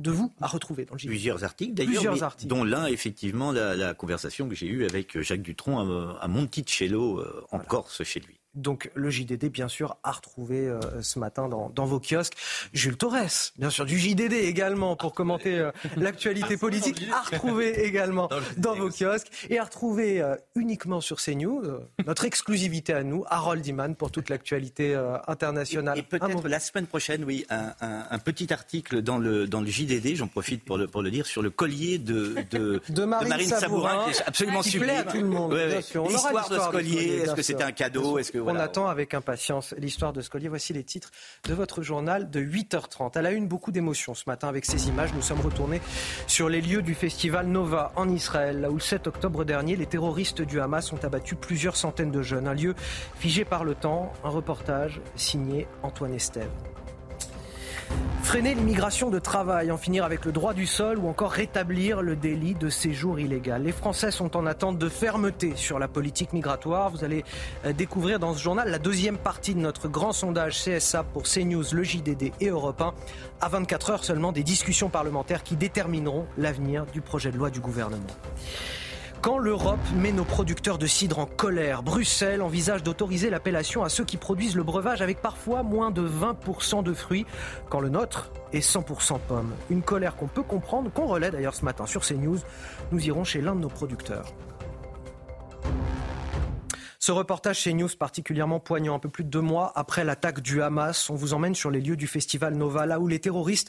de 0.00 0.10
vous, 0.10 0.32
à 0.40 0.48
retrouver 0.48 0.84
dans 0.84 0.94
le 0.94 0.98
JDD. 0.98 1.10
Plusieurs 1.10 1.44
articles 1.44 1.74
d'ailleurs, 1.74 2.36
dont 2.42 2.64
l'un 2.64 2.86
effectivement 2.86 3.52
la, 3.52 3.94
conversation 3.94 4.48
que 4.48 4.56
j'ai 4.56 4.66
eue 4.66 4.84
avec 4.84 5.20
Jacques 5.20 5.42
Dutronc 5.42 5.78
à, 5.78 6.18
à 6.20 6.26
Monticello, 6.26 7.20
euh, 7.20 7.46
en 7.52 7.60
Corse, 7.60 8.02
chez 8.02 8.18
lui. 8.18 8.40
Donc 8.54 8.90
le 8.94 9.10
JDD, 9.10 9.46
bien 9.46 9.68
sûr, 9.68 9.96
a 10.04 10.12
retrouvé 10.12 10.68
euh, 10.68 11.02
ce 11.02 11.18
matin 11.18 11.48
dans, 11.48 11.84
vos 11.84 12.00
kiosques. 12.00 12.34
Jules 12.72 12.96
Torres, 12.96 13.52
bien 13.58 13.70
sûr, 13.70 13.84
du 13.84 13.98
JDD 13.98 14.32
également 14.32 14.96
pour 14.96 15.12
commenter 15.12 15.58
euh, 15.58 15.72
l'actualité 15.96 16.56
politique, 16.56 17.04
a 17.12 17.22
retrouvé 17.22 17.70
également 17.84 18.28
dans, 18.56 18.74
vos 18.74 18.90
kiosques 18.90 19.30
et 19.50 19.58
a 19.58 19.64
retrouvé 19.64 20.20
euh, 20.20 20.36
uniquement 20.54 21.00
sur 21.00 21.20
CNews 21.20 21.62
notre 22.06 22.24
exclusivité 22.24 22.92
à 22.92 23.02
nous, 23.02 23.24
Harold 23.28 23.66
Iman, 23.66 23.96
pour 23.96 24.10
toute 24.10 24.28
l'actualité 24.28 24.94
internationale. 25.26 25.98
Et, 25.98 26.02
peut-être 26.02 26.46
la 26.48 26.60
semaine 26.60 26.86
prochaine, 26.86 27.24
oui, 27.24 27.46
un, 27.50 28.18
petit 28.18 28.52
article 28.52 29.02
dans 29.02 29.18
le, 29.18 29.46
dans 29.46 29.60
le 29.60 29.66
JDD, 29.66 30.14
j'en 30.14 30.28
profite 30.28 30.64
pour 30.64 30.78
le, 30.78 30.86
pour 30.86 31.02
le 31.02 31.10
dire, 31.10 31.26
sur 31.26 31.42
le 31.42 31.50
collier 31.50 31.98
de, 31.98 32.36
de, 32.50 33.04
Marine, 33.04 33.48
Sabourin, 33.48 34.04
qui 34.04 34.10
est 34.10 34.22
absolument 34.26 34.60
qui 34.60 34.70
sublime. 34.70 34.96
à 34.96 35.02
tout 35.04 35.20
le 35.20 35.26
monde, 35.26 35.54
L'histoire 35.54 36.48
de 36.48 36.58
ce 36.58 36.70
collier, 36.70 37.22
est-ce 37.22 37.34
que 37.34 37.42
c'était 37.42 37.64
un 37.64 37.72
cadeau 37.72 38.18
est-ce 38.18 38.32
que 38.32 38.43
on 38.46 38.56
attend 38.56 38.88
avec 38.88 39.14
impatience 39.14 39.74
l'histoire 39.78 40.12
de 40.12 40.20
Scolier. 40.20 40.48
Voici 40.48 40.72
les 40.72 40.84
titres 40.84 41.10
de 41.48 41.54
votre 41.54 41.82
journal 41.82 42.30
de 42.30 42.40
8h30. 42.40 43.12
Elle 43.16 43.26
a 43.26 43.32
eu 43.32 43.40
beaucoup 43.40 43.72
d'émotions 43.72 44.14
ce 44.14 44.24
matin 44.26 44.48
avec 44.48 44.64
ces 44.64 44.88
images. 44.88 45.12
Nous 45.14 45.22
sommes 45.22 45.40
retournés 45.40 45.80
sur 46.26 46.48
les 46.48 46.60
lieux 46.60 46.82
du 46.82 46.94
festival 46.94 47.46
Nova 47.46 47.92
en 47.96 48.08
Israël, 48.08 48.60
là 48.60 48.70
où 48.70 48.74
le 48.74 48.80
7 48.80 49.06
octobre 49.06 49.44
dernier, 49.44 49.76
les 49.76 49.86
terroristes 49.86 50.42
du 50.42 50.60
Hamas 50.60 50.92
ont 50.92 51.02
abattu 51.02 51.34
plusieurs 51.34 51.76
centaines 51.76 52.10
de 52.10 52.22
jeunes. 52.22 52.46
Un 52.46 52.54
lieu 52.54 52.74
figé 53.16 53.44
par 53.44 53.64
le 53.64 53.74
temps. 53.74 54.12
Un 54.24 54.30
reportage 54.30 55.00
signé 55.16 55.66
Antoine 55.82 56.14
Estève. 56.14 56.50
Freiner 58.22 58.54
l'immigration 58.54 59.10
de 59.10 59.18
travail, 59.18 59.70
en 59.70 59.76
finir 59.76 60.04
avec 60.04 60.24
le 60.24 60.32
droit 60.32 60.54
du 60.54 60.66
sol 60.66 60.98
ou 60.98 61.08
encore 61.08 61.30
rétablir 61.30 62.00
le 62.00 62.16
délit 62.16 62.54
de 62.54 62.68
séjour 62.68 63.20
illégal. 63.20 63.62
Les 63.62 63.70
Français 63.70 64.10
sont 64.10 64.36
en 64.36 64.46
attente 64.46 64.78
de 64.78 64.88
fermeté 64.88 65.52
sur 65.56 65.78
la 65.78 65.88
politique 65.88 66.32
migratoire. 66.32 66.90
Vous 66.90 67.04
allez 67.04 67.22
euh, 67.64 67.72
découvrir 67.72 68.18
dans 68.18 68.34
ce 68.34 68.42
journal 68.42 68.70
la 68.70 68.78
deuxième 68.78 69.18
partie 69.18 69.54
de 69.54 69.60
notre 69.60 69.88
grand 69.88 70.12
sondage 70.12 70.64
CSA 70.64 71.04
pour 71.04 71.24
CNews, 71.24 71.64
le 71.72 71.82
JDD 71.84 72.32
et 72.40 72.48
Europe 72.48 72.80
1. 72.80 72.94
À 73.40 73.48
24 73.50 73.90
heures 73.90 74.04
seulement, 74.04 74.32
des 74.32 74.42
discussions 74.42 74.88
parlementaires 74.88 75.42
qui 75.42 75.56
détermineront 75.56 76.26
l'avenir 76.38 76.86
du 76.86 77.02
projet 77.02 77.30
de 77.30 77.36
loi 77.36 77.50
du 77.50 77.60
gouvernement. 77.60 78.06
Quand 79.24 79.38
l'Europe 79.38 79.80
met 79.96 80.12
nos 80.12 80.26
producteurs 80.26 80.76
de 80.76 80.86
cidre 80.86 81.18
en 81.18 81.24
colère, 81.24 81.82
Bruxelles 81.82 82.42
envisage 82.42 82.82
d'autoriser 82.82 83.30
l'appellation 83.30 83.82
à 83.82 83.88
ceux 83.88 84.04
qui 84.04 84.18
produisent 84.18 84.54
le 84.54 84.64
breuvage 84.64 85.00
avec 85.00 85.22
parfois 85.22 85.62
moins 85.62 85.90
de 85.90 86.06
20% 86.06 86.82
de 86.82 86.92
fruits, 86.92 87.24
quand 87.70 87.80
le 87.80 87.88
nôtre 87.88 88.30
est 88.52 88.60
100% 88.60 89.18
pommes. 89.26 89.54
Une 89.70 89.80
colère 89.80 90.16
qu'on 90.16 90.26
peut 90.26 90.42
comprendre, 90.42 90.92
qu'on 90.92 91.06
relaie 91.06 91.30
d'ailleurs 91.30 91.54
ce 91.54 91.64
matin 91.64 91.86
sur 91.86 92.02
CNews. 92.02 92.36
Nous 92.92 93.06
irons 93.06 93.24
chez 93.24 93.40
l'un 93.40 93.54
de 93.54 93.60
nos 93.60 93.70
producteurs. 93.70 94.26
Ce 97.04 97.12
reportage 97.12 97.58
chez 97.58 97.74
News 97.74 97.90
particulièrement 97.98 98.60
poignant, 98.60 98.94
un 98.94 98.98
peu 98.98 99.10
plus 99.10 99.24
de 99.24 99.28
deux 99.28 99.42
mois 99.42 99.72
après 99.74 100.04
l'attaque 100.04 100.40
du 100.40 100.62
Hamas. 100.62 101.10
On 101.10 101.14
vous 101.14 101.34
emmène 101.34 101.54
sur 101.54 101.70
les 101.70 101.82
lieux 101.82 101.98
du 101.98 102.06
festival 102.06 102.54
Nova, 102.54 102.86
là 102.86 102.98
où 102.98 103.08
les 103.08 103.18
terroristes 103.18 103.68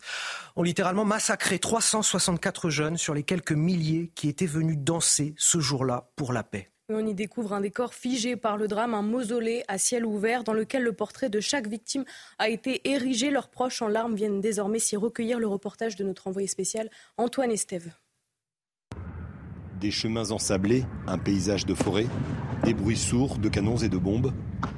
ont 0.56 0.64
littéralement 0.64 1.04
massacré 1.04 1.60
364 1.60 2.70
jeunes 2.70 2.96
sur 2.96 3.14
les 3.14 3.24
quelques 3.24 3.52
milliers 3.52 4.10
qui 4.16 4.30
étaient 4.30 4.46
venus 4.46 4.78
danser 4.78 5.36
ce 5.38 5.60
jour-là 5.60 6.08
pour 6.16 6.32
la 6.32 6.44
paix. 6.44 6.72
On 6.88 7.06
y 7.06 7.14
découvre 7.14 7.52
un 7.52 7.60
décor 7.60 7.94
figé 7.94 8.38
par 8.38 8.56
le 8.56 8.70
drame, 8.70 8.94
un 8.94 9.02
mausolée 9.02 9.66
à 9.68 9.78
ciel 9.78 10.06
ouvert 10.06 10.46
dans 10.46 10.54
lequel 10.54 10.84
le 10.84 10.94
portrait 10.94 11.28
de 11.28 11.42
chaque 11.42 11.68
victime 11.68 12.06
a 12.40 12.48
été 12.48 12.90
érigé. 12.90 13.32
Leurs 13.32 13.50
proches 13.50 13.82
en 13.82 13.90
larmes 13.90 14.16
viennent 14.16 14.40
désormais 14.40 14.80
s'y 14.80 14.96
recueillir. 14.96 15.40
Le 15.40 15.48
reportage 15.48 15.98
de 15.98 16.06
notre 16.06 16.28
envoyé 16.28 16.48
spécial 16.48 16.90
Antoine 17.18 17.52
Estève. 17.52 17.92
Des 19.80 19.92
chemins 19.92 20.32
ensablés, 20.32 20.86
un 21.06 21.18
paysage 21.18 21.66
de 21.66 21.74
forêt, 21.74 22.08
des 22.64 22.74
bruits 22.74 22.98
sourds 22.98 23.38
de 23.38 23.50
canons 23.50 23.78
et 23.78 23.90
de 23.90 23.98
bombes. 23.98 24.32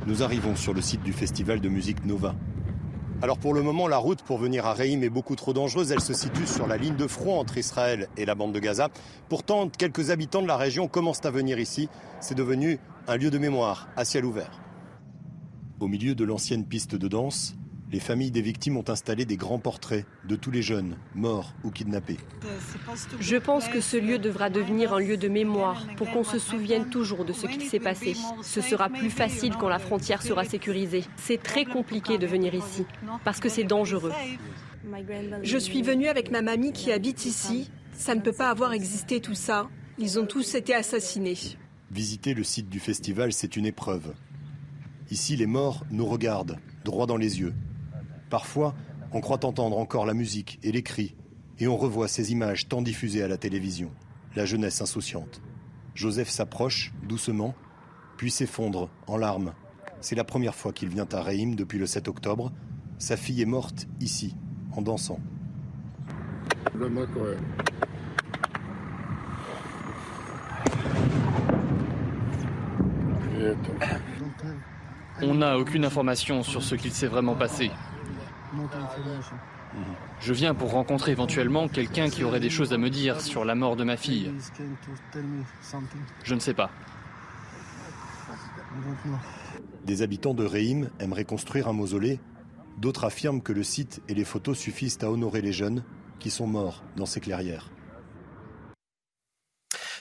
Nous 0.08 0.24
arrivons 0.24 0.56
sur 0.56 0.74
le 0.74 0.82
site 0.82 1.04
du 1.04 1.14
festival 1.14 1.62
de 1.62 1.70
musique 1.70 2.04
Nova. 2.04 2.36
Alors 3.22 3.38
pour 3.38 3.54
le 3.54 3.62
moment, 3.62 3.88
la 3.88 3.98
route 3.98 4.24
pour 4.24 4.40
venir 4.40 4.66
à 4.66 4.74
Reim 4.74 5.02
est 5.02 5.10
beaucoup 5.10 5.36
trop 5.36 5.54
dangereuse. 5.54 5.92
Elle 5.92 6.02
se 6.02 6.14
situe 6.14 6.48
sur 6.48 6.68
la 6.68 6.78
ligne 6.78 6.96
de 6.96 7.08
front 7.08 7.40
entre 7.40 7.58
Israël 7.58 8.08
et 8.18 8.26
la 8.26 8.34
bande 8.34 8.54
de 8.54 8.60
Gaza. 8.60 8.90
Pourtant, 9.30 9.70
quelques 9.70 10.10
habitants 10.10 10.42
de 10.42 10.48
la 10.48 10.58
région 10.58 10.88
commencent 10.88 11.26
à 11.26 11.32
venir 11.32 11.60
ici. 11.60 11.90
C'est 12.20 12.36
devenu 12.36 12.80
un 13.08 13.18
lieu 13.18 13.30
de 13.30 13.38
mémoire 13.38 13.90
à 13.96 14.04
ciel 14.04 14.26
ouvert. 14.26 14.62
Au 15.80 15.88
milieu 15.88 16.16
de 16.16 16.24
l'ancienne 16.24 16.66
piste 16.66 16.96
de 16.96 17.08
danse, 17.08 17.56
Les 17.90 18.02
familles 18.02 18.32
des 18.32 18.42
victimes 18.42 18.76
ont 18.76 18.90
installé 18.90 19.24
des 19.24 19.38
grands 19.38 19.60
portraits 19.60 20.06
de 20.26 20.36
tous 20.36 20.52
les 20.52 20.62
jeunes, 20.62 20.98
morts 21.16 21.54
ou 21.64 21.72
kidnappés. 21.72 22.18
Je 23.22 23.38
pense 23.38 23.70
que 23.70 23.80
ce 23.80 23.96
lieu 23.96 24.20
devra 24.20 24.50
devenir 24.50 24.94
un 24.94 25.00
lieu 25.00 25.16
de 25.16 25.30
mémoire 25.30 25.88
pour 25.96 26.12
qu'on 26.12 26.26
se 26.26 26.38
souvienne 26.38 26.90
toujours 26.90 27.24
de 27.24 27.32
ce 27.32 27.48
qui 27.48 27.66
s'est 27.66 27.80
passé. 27.80 28.16
Ce 28.44 28.60
sera 28.60 28.90
plus 28.90 29.10
facile 29.10 29.56
quand 29.58 29.70
la 29.70 29.80
frontière 29.80 30.22
sera 30.22 30.44
sécurisée. 30.44 31.06
C'est 31.16 31.42
très 31.42 31.64
compliqué 31.64 32.18
de 32.18 32.28
venir 32.28 32.54
ici 32.54 32.86
parce 33.24 33.40
que 33.40 33.48
c'est 33.48 33.64
dangereux. 33.64 34.12
Je 35.44 35.58
suis 35.58 35.82
venue 35.82 36.08
avec 36.08 36.30
ma 36.30 36.42
mamie 36.42 36.74
qui 36.74 36.92
habite 36.92 37.26
ici. 37.26 37.72
Ça 37.94 38.16
ne 38.16 38.22
peut 38.22 38.34
pas 38.34 38.50
avoir 38.50 38.74
existé 38.74 39.22
tout 39.22 39.34
ça. 39.34 39.70
Ils 39.98 40.20
ont 40.20 40.26
tous 40.26 40.56
été 40.56 40.76
assassinés. 40.76 41.38
Visiter 41.90 42.34
le 42.34 42.44
site 42.44 42.68
du 42.68 42.80
festival, 42.80 43.32
c'est 43.32 43.56
une 43.56 43.66
épreuve. 43.66 44.14
Ici, 45.10 45.38
les 45.38 45.46
morts 45.46 45.86
nous 45.90 46.06
regardent, 46.06 46.60
droit 46.84 47.08
dans 47.08 47.16
les 47.16 47.40
yeux. 47.40 47.54
Parfois, 48.30 48.76
on 49.14 49.22
croit 49.22 49.46
entendre 49.46 49.78
encore 49.78 50.06
la 50.06 50.14
musique 50.14 50.60
et 50.64 50.72
les 50.72 50.84
cris, 50.84 51.16
et 51.60 51.68
on 51.68 51.78
revoit 51.78 52.08
ces 52.08 52.32
images 52.32 52.68
tant 52.68 52.82
diffusées 52.82 53.24
à 53.24 53.28
la 53.28 53.38
télévision, 53.38 53.92
la 54.36 54.46
jeunesse 54.46 54.82
insouciante. 54.82 55.42
Joseph 55.96 56.30
s'approche, 56.30 56.94
doucement, 57.08 57.56
puis 58.18 58.30
s'effondre, 58.30 58.90
en 59.08 59.18
larmes. 59.18 59.54
C'est 60.02 60.16
la 60.16 60.24
première 60.24 60.56
fois 60.56 60.74
qu'il 60.74 60.90
vient 60.90 61.08
à 61.12 61.22
Reim 61.22 61.56
depuis 61.56 61.80
le 61.80 61.88
7 61.88 62.08
octobre. 62.08 62.52
Sa 63.00 63.18
fille 63.18 63.42
est 63.42 63.46
morte 63.46 63.88
ici, 64.00 64.36
en 64.76 64.82
dansant. 64.82 65.20
On 75.22 75.34
n'a 75.34 75.58
aucune 75.58 75.86
information 75.86 76.44
sur 76.44 76.62
ce 76.62 76.76
qu'il 76.76 76.92
s'est 76.92 77.08
vraiment 77.08 77.36
passé. 77.36 77.72
Je 80.20 80.34
viens 80.34 80.54
pour 80.54 80.72
rencontrer 80.72 81.12
éventuellement 81.12 81.68
quelqu'un 81.68 82.10
qui 82.10 82.24
aurait 82.24 82.40
des 82.40 82.50
choses 82.50 82.74
à 82.74 82.78
me 82.78 82.90
dire 82.90 83.22
sur 83.22 83.46
la 83.46 83.56
mort 83.56 83.76
de 83.76 83.84
ma 83.84 83.98
fille. 83.98 84.32
Je 86.24 86.34
ne 86.34 86.40
sais 86.40 86.54
pas. 86.54 86.70
Des 89.86 90.02
habitants 90.02 90.34
de 90.34 90.46
Reim 90.46 90.90
aimeraient 91.00 91.26
construire 91.26 91.68
un 91.68 91.74
mausolée. 91.74 92.20
D'autres 92.78 93.06
affirment 93.06 93.42
que 93.42 93.54
le 93.54 93.64
site 93.64 94.02
et 94.08 94.14
les 94.14 94.26
photos 94.26 94.58
suffisent 94.58 95.00
à 95.02 95.10
honorer 95.10 95.42
les 95.42 95.54
jeunes 95.54 95.84
qui 96.20 96.30
sont 96.30 96.48
morts 96.48 96.84
dans 96.96 97.06
ces 97.06 97.20
clairières. 97.20 97.70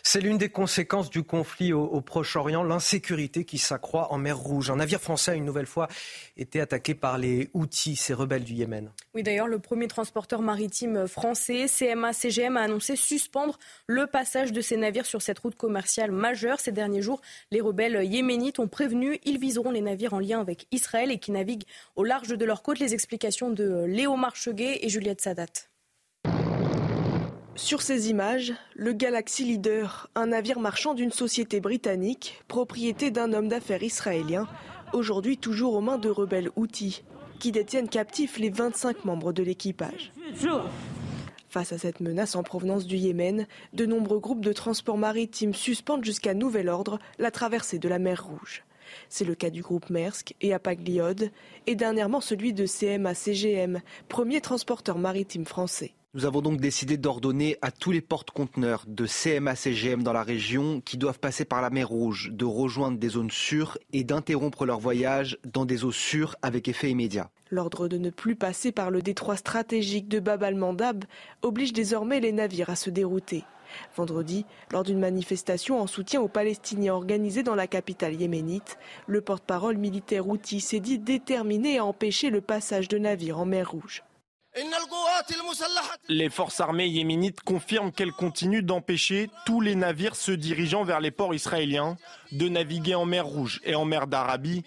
C'est 0.08 0.20
l'une 0.20 0.38
des 0.38 0.50
conséquences 0.50 1.10
du 1.10 1.24
conflit 1.24 1.72
au, 1.72 2.00
Proche-Orient, 2.00 2.62
l'insécurité 2.62 3.44
qui 3.44 3.58
s'accroît 3.58 4.12
en 4.12 4.18
mer 4.18 4.38
Rouge. 4.38 4.70
Un 4.70 4.76
navire 4.76 5.00
français 5.00 5.32
a 5.32 5.34
une 5.34 5.44
nouvelle 5.44 5.66
fois 5.66 5.88
été 6.36 6.60
attaqué 6.60 6.94
par 6.94 7.18
les 7.18 7.50
Houthis, 7.54 7.96
ces 7.96 8.14
rebelles 8.14 8.44
du 8.44 8.54
Yémen. 8.54 8.92
Oui, 9.14 9.24
d'ailleurs, 9.24 9.48
le 9.48 9.58
premier 9.58 9.88
transporteur 9.88 10.42
maritime 10.42 11.08
français, 11.08 11.66
CMA-CGM, 11.66 12.56
a 12.56 12.60
annoncé 12.60 12.94
suspendre 12.94 13.58
le 13.88 14.06
passage 14.06 14.52
de 14.52 14.60
ces 14.60 14.76
navires 14.76 15.06
sur 15.06 15.22
cette 15.22 15.40
route 15.40 15.56
commerciale 15.56 16.12
majeure. 16.12 16.60
Ces 16.60 16.70
derniers 16.70 17.02
jours, 17.02 17.20
les 17.50 17.60
rebelles 17.60 18.04
yéménites 18.04 18.60
ont 18.60 18.68
prévenu, 18.68 19.18
ils 19.24 19.40
viseront 19.40 19.72
les 19.72 19.80
navires 19.80 20.14
en 20.14 20.20
lien 20.20 20.40
avec 20.40 20.68
Israël 20.70 21.10
et 21.10 21.18
qui 21.18 21.32
naviguent 21.32 21.66
au 21.96 22.04
large 22.04 22.28
de 22.28 22.44
leur 22.44 22.62
côte. 22.62 22.78
Les 22.78 22.94
explications 22.94 23.50
de 23.50 23.84
Léo 23.88 24.14
Marcheguet 24.14 24.78
et 24.82 24.88
Juliette 24.88 25.20
Sadat. 25.20 25.46
Sur 27.56 27.80
ces 27.80 28.10
images, 28.10 28.52
le 28.74 28.92
Galaxy 28.92 29.44
Leader, 29.44 30.10
un 30.14 30.26
navire 30.26 30.60
marchand 30.60 30.92
d'une 30.92 31.10
société 31.10 31.58
britannique, 31.58 32.42
propriété 32.48 33.10
d'un 33.10 33.32
homme 33.32 33.48
d'affaires 33.48 33.82
israélien, 33.82 34.46
aujourd'hui 34.92 35.38
toujours 35.38 35.72
aux 35.72 35.80
mains 35.80 35.96
de 35.96 36.10
rebelles 36.10 36.50
outils, 36.54 37.02
qui 37.40 37.52
détiennent 37.52 37.88
captifs 37.88 38.38
les 38.38 38.50
25 38.50 39.06
membres 39.06 39.32
de 39.32 39.42
l'équipage. 39.42 40.12
Face 41.48 41.72
à 41.72 41.78
cette 41.78 42.00
menace 42.00 42.36
en 42.36 42.42
provenance 42.42 42.86
du 42.86 42.96
Yémen, 42.96 43.46
de 43.72 43.86
nombreux 43.86 44.20
groupes 44.20 44.44
de 44.44 44.52
transport 44.52 44.98
maritime 44.98 45.54
suspendent 45.54 46.04
jusqu'à 46.04 46.34
nouvel 46.34 46.68
ordre 46.68 46.98
la 47.18 47.30
traversée 47.30 47.78
de 47.78 47.88
la 47.88 47.98
mer 47.98 48.26
Rouge. 48.26 48.64
C'est 49.08 49.24
le 49.24 49.34
cas 49.34 49.50
du 49.50 49.62
groupe 49.62 49.88
Maersk 49.88 50.34
et 50.42 50.52
Apagliode, 50.52 51.30
et 51.66 51.74
dernièrement 51.74 52.20
celui 52.20 52.52
de 52.52 52.66
CMA-CGM, 52.66 53.80
premier 54.08 54.42
transporteur 54.42 54.98
maritime 54.98 55.46
français. 55.46 55.94
Nous 56.14 56.24
avons 56.24 56.40
donc 56.40 56.60
décidé 56.60 56.96
d'ordonner 56.96 57.58
à 57.60 57.70
tous 57.70 57.92
les 57.92 58.00
porte-conteneurs 58.00 58.84
de 58.86 59.06
CMA-CGM 59.06 60.02
dans 60.02 60.14
la 60.14 60.22
région 60.22 60.80
qui 60.80 60.96
doivent 60.96 61.18
passer 61.18 61.44
par 61.44 61.60
la 61.60 61.68
mer 61.68 61.88
Rouge 61.88 62.30
de 62.32 62.46
rejoindre 62.46 62.96
des 62.96 63.10
zones 63.10 63.30
sûres 63.30 63.76
et 63.92 64.02
d'interrompre 64.02 64.64
leur 64.64 64.80
voyage 64.80 65.36
dans 65.44 65.66
des 65.66 65.84
eaux 65.84 65.92
sûres 65.92 66.34
avec 66.40 66.68
effet 66.68 66.90
immédiat. 66.90 67.30
L'ordre 67.50 67.86
de 67.86 67.98
ne 67.98 68.08
plus 68.08 68.34
passer 68.34 68.72
par 68.72 68.90
le 68.90 69.02
détroit 69.02 69.36
stratégique 69.36 70.08
de 70.08 70.18
Bab 70.18 70.42
al-Mandab 70.42 71.04
oblige 71.42 71.74
désormais 71.74 72.20
les 72.20 72.32
navires 72.32 72.70
à 72.70 72.76
se 72.76 72.88
dérouter. 72.88 73.44
Vendredi, 73.94 74.46
lors 74.70 74.84
d'une 74.84 75.00
manifestation 75.00 75.78
en 75.78 75.86
soutien 75.86 76.22
aux 76.22 76.28
Palestiniens 76.28 76.94
organisée 76.94 77.42
dans 77.42 77.54
la 77.54 77.66
capitale 77.66 78.14
yéménite, 78.14 78.78
le 79.06 79.20
porte-parole 79.20 79.76
militaire 79.76 80.28
Houthi 80.28 80.60
s'est 80.60 80.80
dit 80.80 80.98
déterminé 80.98 81.76
à 81.76 81.84
empêcher 81.84 82.30
le 82.30 82.40
passage 82.40 82.88
de 82.88 82.96
navires 82.96 83.38
en 83.38 83.44
mer 83.44 83.70
Rouge. 83.70 84.02
Les 86.08 86.30
forces 86.30 86.60
armées 86.60 86.88
yéménites 86.88 87.40
confirment 87.40 87.92
qu'elles 87.92 88.12
continuent 88.12 88.64
d'empêcher 88.64 89.28
tous 89.44 89.60
les 89.60 89.74
navires 89.74 90.16
se 90.16 90.32
dirigeant 90.32 90.84
vers 90.84 91.00
les 91.00 91.10
ports 91.10 91.34
israéliens 91.34 91.96
de 92.32 92.48
naviguer 92.48 92.94
en 92.94 93.04
mer 93.04 93.26
Rouge 93.26 93.60
et 93.64 93.74
en 93.74 93.84
mer 93.84 94.06
d'Arabie 94.06 94.64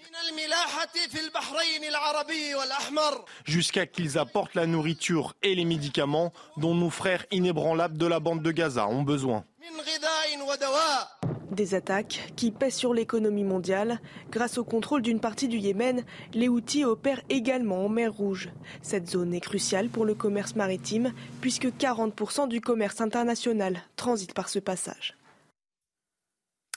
jusqu'à 3.44 3.86
qu'ils 3.86 4.18
apportent 4.18 4.54
la 4.54 4.66
nourriture 4.66 5.34
et 5.42 5.54
les 5.54 5.64
médicaments 5.64 6.32
dont 6.56 6.74
nos 6.74 6.90
frères 6.90 7.26
inébranlables 7.30 7.98
de 7.98 8.06
la 8.06 8.20
bande 8.20 8.42
de 8.42 8.50
Gaza 8.52 8.86
ont 8.86 9.02
besoin. 9.02 9.44
Des 11.50 11.74
attaques 11.74 12.32
qui 12.34 12.50
pèsent 12.50 12.76
sur 12.76 12.94
l'économie 12.94 13.44
mondiale. 13.44 14.00
Grâce 14.30 14.56
au 14.56 14.64
contrôle 14.64 15.02
d'une 15.02 15.20
partie 15.20 15.48
du 15.48 15.58
Yémen, 15.58 16.02
les 16.32 16.48
Houthis 16.48 16.84
opèrent 16.84 17.20
également 17.28 17.84
en 17.84 17.88
mer 17.90 18.12
Rouge. 18.12 18.48
Cette 18.80 19.10
zone 19.10 19.34
est 19.34 19.40
cruciale 19.40 19.90
pour 19.90 20.06
le 20.06 20.14
commerce 20.14 20.54
maritime 20.54 21.12
puisque 21.42 21.66
40% 21.66 22.48
du 22.48 22.62
commerce 22.62 23.02
international 23.02 23.82
transite 23.96 24.32
par 24.32 24.48
ce 24.48 24.60
passage. 24.60 25.18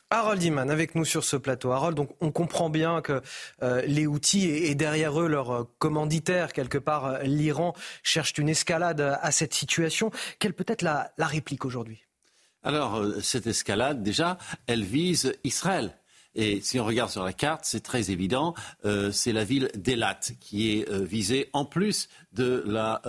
Harold 0.09 0.43
Iman 0.43 0.69
avec 0.69 0.93
nous 0.95 1.05
sur 1.05 1.23
ce 1.23 1.37
plateau. 1.37 1.71
Harold, 1.71 1.95
donc 1.95 2.09
on 2.19 2.31
comprend 2.31 2.69
bien 2.69 3.01
que 3.01 3.21
euh, 3.61 3.81
les 3.85 4.07
outils 4.07 4.49
et, 4.49 4.75
derrière 4.75 5.21
eux 5.21 5.27
leur 5.27 5.51
euh, 5.51 5.63
commanditaire, 5.79 6.51
quelque 6.51 6.77
part 6.77 7.05
euh, 7.05 7.19
l'Iran, 7.23 7.73
cherchent 8.03 8.37
une 8.37 8.49
escalade 8.49 8.99
à 8.99 9.31
cette 9.31 9.53
situation. 9.53 10.11
Quelle 10.39 10.53
peut 10.53 10.65
être 10.67 10.81
la 10.81 11.13
réplique 11.17 11.65
aujourd'hui? 11.65 12.03
Alors, 12.63 12.95
euh, 12.95 13.19
cette 13.21 13.47
escalade, 13.47 14.03
déjà, 14.03 14.37
elle 14.67 14.83
vise 14.83 15.33
Israël. 15.43 15.97
Et 16.35 16.61
si 16.61 16.79
on 16.79 16.85
regarde 16.85 17.11
sur 17.11 17.23
la 17.23 17.33
carte, 17.33 17.61
c'est 17.63 17.83
très 17.83 18.09
évident, 18.09 18.55
euh, 18.85 19.11
c'est 19.11 19.33
la 19.33 19.43
ville 19.43 19.69
d'Elat 19.75 20.19
qui 20.39 20.71
est 20.71 20.89
euh, 20.89 21.03
visée 21.03 21.51
en 21.53 21.63
plus 21.63 22.09
de 22.31 22.63
la 22.65 23.03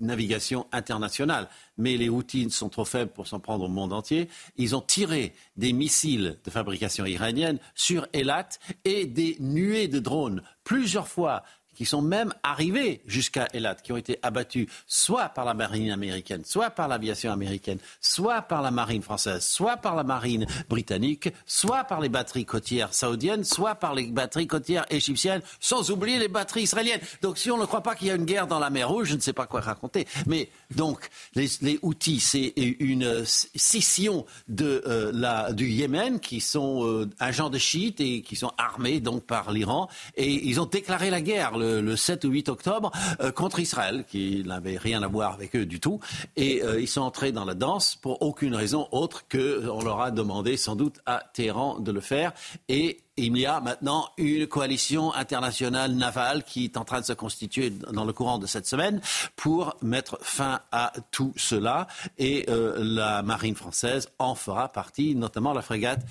navigation 0.00 0.66
internationale. 0.72 1.48
Mais 1.76 1.98
les 1.98 2.08
Houthis 2.08 2.50
sont 2.50 2.70
trop 2.70 2.86
faibles 2.86 3.10
pour 3.10 3.26
s'en 3.26 3.38
prendre 3.38 3.64
au 3.64 3.68
monde 3.68 3.92
entier. 3.92 4.30
Ils 4.56 4.74
ont 4.74 4.80
tiré 4.80 5.34
des 5.56 5.74
missiles 5.74 6.38
de 6.42 6.50
fabrication 6.50 7.04
iranienne 7.04 7.58
sur 7.74 8.06
Elat 8.14 8.48
et 8.86 9.04
des 9.04 9.36
nuées 9.40 9.88
de 9.88 9.98
drones 9.98 10.42
plusieurs 10.62 11.08
fois 11.08 11.42
qui 11.74 11.84
sont 11.84 12.02
même 12.02 12.32
arrivés 12.42 13.02
jusqu'à 13.06 13.48
Elat, 13.52 13.76
qui 13.76 13.92
ont 13.92 13.96
été 13.96 14.18
abattus 14.22 14.68
soit 14.86 15.28
par 15.28 15.44
la 15.44 15.54
marine 15.54 15.90
américaine, 15.90 16.44
soit 16.44 16.70
par 16.70 16.88
l'aviation 16.88 17.32
américaine, 17.32 17.78
soit 18.00 18.42
par 18.42 18.62
la 18.62 18.70
marine 18.70 19.02
française, 19.02 19.44
soit 19.44 19.76
par 19.76 19.94
la 19.94 20.04
marine 20.04 20.46
britannique, 20.68 21.28
soit 21.46 21.84
par 21.84 22.00
les 22.00 22.08
batteries 22.08 22.44
côtières 22.44 22.92
saoudiennes, 22.94 23.44
soit 23.44 23.74
par 23.74 23.94
les 23.94 24.06
batteries 24.06 24.46
côtières 24.46 24.86
égyptiennes, 24.90 25.42
sans 25.60 25.90
oublier 25.90 26.18
les 26.18 26.28
batteries 26.28 26.62
israéliennes. 26.62 27.00
Donc 27.22 27.38
si 27.38 27.50
on 27.50 27.58
ne 27.58 27.66
croit 27.66 27.82
pas 27.82 27.94
qu'il 27.94 28.08
y 28.08 28.10
a 28.10 28.14
une 28.14 28.24
guerre 28.24 28.46
dans 28.46 28.58
la 28.58 28.70
mer 28.70 28.88
Rouge, 28.88 29.08
je 29.08 29.14
ne 29.16 29.20
sais 29.20 29.32
pas 29.32 29.46
quoi 29.46 29.60
raconter. 29.60 30.06
Mais 30.26 30.50
donc 30.74 31.08
les, 31.34 31.78
outils, 31.82 32.20
c'est 32.20 32.52
une 32.56 33.24
scission 33.24 34.26
de, 34.48 34.82
euh, 34.86 35.10
la, 35.14 35.52
du 35.52 35.68
Yémen, 35.68 36.20
qui 36.20 36.40
sont 36.40 36.86
euh, 36.86 37.08
agents 37.18 37.50
de 37.50 37.58
chiites 37.58 38.00
et 38.00 38.22
qui 38.22 38.36
sont 38.36 38.52
armés 38.58 39.00
donc 39.00 39.24
par 39.24 39.52
l'Iran, 39.52 39.88
et 40.16 40.30
ils 40.48 40.60
ont 40.60 40.66
déclaré 40.66 41.10
la 41.10 41.20
guerre 41.20 41.56
7 41.96 42.24
ou 42.24 42.28
8 42.28 42.48
octobre 42.48 42.90
euh, 43.20 43.32
contre 43.32 43.60
Israël, 43.60 44.04
qui 44.08 44.42
n'avait 44.44 44.76
rien 44.76 45.02
à 45.02 45.08
voir 45.08 45.32
avec 45.32 45.56
eux 45.56 45.66
du 45.66 45.80
tout. 45.80 46.00
Et 46.36 46.62
euh, 46.62 46.80
ils 46.80 46.88
sont 46.88 47.02
entrés 47.02 47.32
dans 47.32 47.44
la 47.44 47.54
danse 47.54 47.96
pour 47.96 48.22
aucune 48.22 48.54
raison 48.54 48.88
autre 48.92 49.24
qu'on 49.28 49.82
leur 49.82 50.00
a 50.00 50.10
demandé 50.10 50.56
sans 50.56 50.76
doute 50.76 51.00
à 51.06 51.22
Téhéran 51.32 51.78
de 51.78 51.92
le 51.92 52.00
faire. 52.00 52.32
Et 52.68 53.00
il 53.16 53.36
y 53.38 53.46
a 53.46 53.60
maintenant 53.60 54.08
une 54.18 54.46
coalition 54.46 55.14
internationale 55.14 55.92
navale 55.92 56.42
qui 56.42 56.64
est 56.64 56.76
en 56.76 56.84
train 56.84 57.00
de 57.00 57.06
se 57.06 57.12
constituer 57.12 57.70
dans 57.70 58.04
le 58.04 58.12
courant 58.12 58.38
de 58.38 58.46
cette 58.46 58.66
semaine 58.66 59.00
pour 59.36 59.76
mettre 59.82 60.18
fin 60.20 60.60
à 60.72 60.92
tout 61.12 61.32
cela. 61.36 61.86
Et 62.18 62.46
euh, 62.48 62.76
la 62.78 63.22
marine 63.22 63.54
française 63.54 64.08
en 64.18 64.34
fera 64.34 64.72
partie, 64.72 65.14
notamment 65.14 65.52
la 65.52 65.62
frégate 65.62 66.04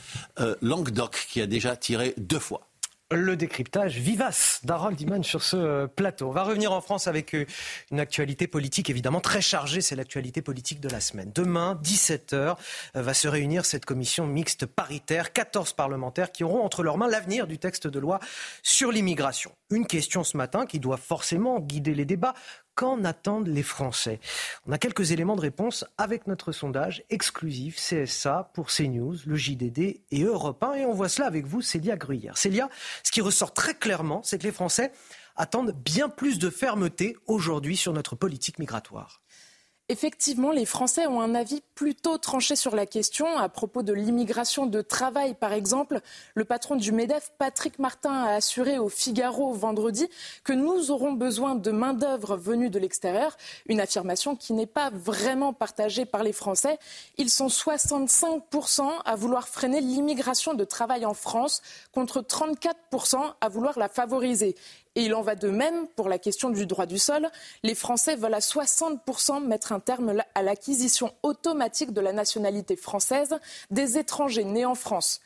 Languedoc 0.62 1.28
qui 1.30 1.42
a 1.42 1.48
déjà 1.48 1.76
tiré 1.76 2.14
deux 2.18 2.40
fois. 2.40 2.68
Le 3.16 3.36
décryptage 3.36 3.98
vivace 3.98 4.60
d'Harold 4.64 5.00
Iman 5.00 5.24
sur 5.24 5.44
ce 5.44 5.56
euh, 5.56 5.88
plateau. 5.88 6.30
On 6.30 6.32
va 6.32 6.44
revenir 6.44 6.72
en 6.72 6.82
France 6.82 7.08
avec 7.08 7.34
euh, 7.34 7.46
une 7.92 8.00
actualité 8.00 8.48
politique 8.48 8.90
évidemment 8.90 9.20
très 9.20 9.42
chargée, 9.42 9.82
c'est 9.82 9.96
l'actualité 9.96 10.42
politique 10.42 10.80
de 10.80 10.90
la 10.90 11.00
semaine. 11.00 11.32
Demain, 11.34 11.80
17h, 11.84 12.34
euh, 12.36 12.56
va 12.96 13.14
se 13.14 13.28
réunir 13.28 13.66
cette 13.66 13.86
commission 13.86 14.28
mixte 14.28 14.66
paritaire, 14.66 15.34
14 15.34 15.74
parlementaires 15.74 16.32
qui 16.32 16.44
auront 16.44 16.64
entre 16.64 16.84
leurs 16.84 16.98
mains 16.98 17.08
l'avenir 17.08 17.48
du 17.48 17.58
texte 17.58 17.88
de 17.88 18.00
loi 18.00 18.20
sur 18.62 18.92
l'immigration. 18.92 19.52
Une 19.70 19.88
question 19.88 20.24
ce 20.24 20.38
matin 20.38 20.66
qui 20.66 20.80
doit 20.80 20.98
forcément 20.98 21.60
guider 21.60 21.94
les 21.96 22.06
débats. 22.06 22.34
Qu'en 22.76 23.04
attendent 23.04 23.48
les 23.48 23.64
Français? 23.64 24.20
On 24.66 24.72
a 24.72 24.78
quelques 24.78 25.12
éléments 25.12 25.36
de 25.36 25.42
réponse 25.42 25.86
avec 25.98 26.26
notre 26.28 26.52
sondage 26.52 27.04
exclusif 27.10 27.78
CSA 27.78 28.52
pour 28.54 28.68
CNews, 28.68 29.16
le 29.26 29.36
JDD 29.36 30.02
et 30.12 30.24
Europe 30.24 30.64
1. 30.64 30.74
Et 30.74 30.86
on 30.86 30.94
voit 30.94 31.10
cela 31.10 31.28
avec 31.28 31.46
vous, 31.46 31.62
Célia 31.62 31.98
Gruyère. 31.98 32.38
Célia, 32.38 32.70
ce 33.04 33.12
qui 33.12 33.22
ressort 33.22 33.54
très 33.54 33.76
clairement, 33.76 34.22
c'est 34.24 34.40
que 34.40 34.44
les 34.44 34.52
Français 34.52 34.92
attendent 35.36 35.72
bien 35.72 36.10
plus 36.10 36.40
de 36.40 36.50
fermeté 36.50 37.16
aujourd'hui 37.28 37.78
sur 37.78 37.94
notre 37.94 38.16
politique 38.16 38.60
migratoire. 38.60 39.23
Effectivement, 39.94 40.50
les 40.50 40.66
Français 40.66 41.06
ont 41.06 41.22
un 41.22 41.36
avis 41.36 41.62
plutôt 41.76 42.18
tranché 42.18 42.56
sur 42.56 42.76
la 42.76 42.88
question. 42.88 43.38
À 43.38 43.48
propos 43.48 43.84
de 43.84 43.94
l'immigration 43.94 44.66
de 44.66 44.82
travail, 44.82 45.36
par 45.36 45.54
exemple, 45.54 46.02
le 46.34 46.46
patron 46.46 46.76
du 46.76 46.92
MEDEF, 46.92 47.32
Patrick 47.38 47.78
Martin, 47.78 48.12
a 48.12 48.34
assuré 48.34 48.80
au 48.80 48.90
Figaro 48.90 49.54
vendredi 49.54 50.10
que 50.44 50.52
nous 50.52 50.90
aurons 50.90 51.12
besoin 51.12 51.54
de 51.54 51.70
main-d'œuvre 51.70 52.38
venue 52.38 52.72
de 52.72 52.80
l'extérieur. 52.80 53.38
Une 53.68 53.80
affirmation 53.80 54.36
qui 54.36 54.54
n'est 54.54 54.66
pas 54.66 54.90
vraiment 54.90 55.54
partagée 55.54 56.06
par 56.06 56.24
les 56.24 56.34
Français. 56.34 56.80
Ils 57.20 57.30
sont 57.30 57.50
65% 57.50 58.82
à 59.06 59.16
vouloir 59.16 59.48
freiner 59.48 59.80
l'immigration 59.80 60.56
de 60.56 60.64
travail 60.64 61.06
en 61.06 61.14
France 61.14 61.62
contre 61.92 62.22
34% 62.22 63.34
à 63.42 63.48
vouloir 63.48 63.78
la 63.78 63.90
favoriser. 63.90 64.56
Et 64.96 65.04
il 65.04 65.16
en 65.16 65.22
va 65.22 65.36
de 65.36 65.50
même 65.50 65.88
pour 65.96 66.08
la 66.08 66.20
question 66.20 66.50
du 66.50 66.66
droit 66.66 66.86
du 66.86 67.00
sol. 67.00 67.30
Les 67.64 67.76
Français 67.76 68.16
veulent 68.16 68.34
à 68.34 68.40
60% 68.40 69.44
mettre 69.44 69.72
un 69.72 69.80
terme 69.80 70.22
à 70.36 70.42
l'acquisition 70.44 71.14
automatique 71.24 71.94
de 71.94 72.02
la 72.02 72.14
nationalité 72.14 72.76
française 72.76 73.40
des 73.72 73.98
étrangers 73.98 74.44
nés 74.44 74.66
en 74.66 74.76
France. 74.76 75.22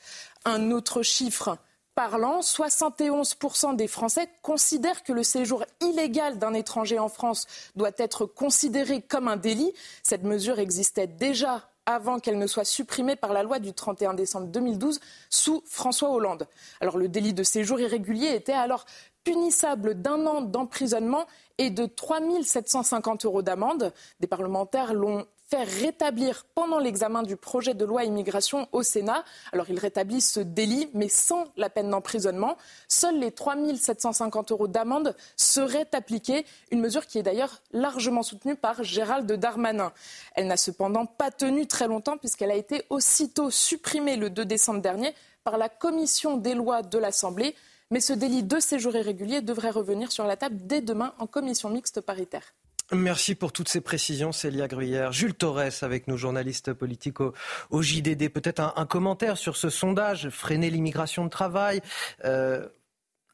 Un 0.46 0.72
autre 0.72 1.02
chiffre 1.02 1.58
parlant, 1.96 2.42
71% 2.42 3.76
des 3.76 3.88
Français 3.88 4.30
considèrent 4.44 5.04
que 5.04 5.14
le 5.14 5.24
séjour 5.24 5.66
illégal 5.82 6.38
d'un 6.38 6.54
étranger 6.54 7.00
en 7.00 7.10
France 7.10 7.48
doit 7.76 7.92
être 7.98 8.28
considéré 8.28 9.02
comme 9.02 9.28
un 9.28 9.36
délit. 9.36 9.74
Cette 10.04 10.24
mesure 10.24 10.60
existait 10.60 11.08
déjà 11.08 11.68
avant 11.88 12.20
qu'elle 12.20 12.38
ne 12.38 12.46
soit 12.46 12.66
supprimée 12.66 13.16
par 13.16 13.34
la 13.34 13.42
loi 13.42 13.58
du 13.58 13.74
31 13.74 14.14
décembre 14.14 14.48
2012 14.48 15.00
sous 15.32 15.64
François 15.66 16.12
Hollande. 16.12 16.48
Alors 16.82 16.98
le 16.98 17.08
délit 17.08 17.34
de 17.34 17.44
séjour 17.44 17.80
irrégulier 17.80 18.28
était 18.28 18.52
alors 18.54 18.86
punissable 19.28 20.02
d'un 20.02 20.26
an 20.26 20.40
d'emprisonnement 20.40 21.26
et 21.58 21.70
de 21.70 21.86
3 21.86 22.20
750 22.44 23.26
euros 23.26 23.42
d'amende. 23.42 23.92
Des 24.22 24.28
parlementaires 24.28 24.94
l'ont 24.94 25.26
fait 25.50 25.64
rétablir 25.64 26.46
pendant 26.56 26.80
l'examen 26.80 27.24
du 27.24 27.36
projet 27.36 27.74
de 27.74 27.84
loi 27.84 28.06
immigration 28.06 28.70
au 28.72 28.84
Sénat. 28.84 29.26
Alors 29.52 29.70
ils 29.70 29.80
rétablissent 29.80 30.32
ce 30.32 30.40
délit, 30.40 30.90
mais 30.94 31.10
sans 31.10 31.44
la 31.58 31.70
peine 31.70 31.90
d'emprisonnement. 31.90 32.56
Seuls 32.88 33.20
les 33.20 33.32
3 33.32 33.56
750 33.76 34.54
euros 34.54 34.70
d'amende 34.70 35.14
seraient 35.36 35.94
appliqués, 35.94 36.46
une 36.72 36.80
mesure 36.80 37.06
qui 37.06 37.18
est 37.18 37.24
d'ailleurs 37.24 37.62
largement 37.74 38.24
soutenue 38.24 38.56
par 38.56 38.82
Gérald 38.84 39.30
Darmanin. 39.30 39.92
Elle 40.36 40.48
n'a 40.48 40.58
cependant 40.58 41.06
pas 41.06 41.32
tenu 41.32 41.68
très 41.68 41.90
longtemps 41.90 42.18
puisqu'elle 42.18 42.52
a 42.52 42.56
été 42.56 42.84
aussitôt 42.90 43.52
supprimée 43.52 44.16
le 44.16 44.30
2 44.30 44.46
décembre 44.46 44.82
dernier 44.82 45.14
par 45.44 45.58
la 45.58 45.68
commission 45.68 46.38
des 46.38 46.56
lois 46.56 46.82
de 46.82 46.98
l'Assemblée. 46.98 47.56
Mais 47.92 48.02
ce 48.02 48.14
délit 48.14 48.44
de 48.44 48.60
séjour 48.60 48.96
irrégulier 48.96 49.42
devrait 49.42 49.70
revenir 49.70 50.12
sur 50.12 50.26
la 50.26 50.36
table 50.36 50.58
dès 50.60 50.82
demain 50.82 51.14
en 51.20 51.28
commission 51.28 51.70
mixte 51.70 52.02
paritaire. 52.02 52.54
Merci 52.94 53.36
pour 53.36 53.52
toutes 53.52 53.68
ces 53.68 53.82
précisions, 53.82 54.32
Célia 54.32 54.68
Gruyère. 54.70 55.12
Jules 55.12 55.34
Torres, 55.34 55.84
avec 55.84 56.08
nos 56.08 56.16
journalistes 56.16 56.72
politiques 56.72 57.20
au, 57.20 57.34
JDD. 57.82 58.30
Peut-être 58.30 58.74
un, 58.76 58.86
commentaire 58.86 59.38
sur 59.38 59.58
ce 59.58 59.70
sondage, 59.70 60.30
freiner 60.30 60.70
l'immigration 60.70 61.26
de 61.26 61.30
travail. 61.30 61.82
Euh, 62.24 62.66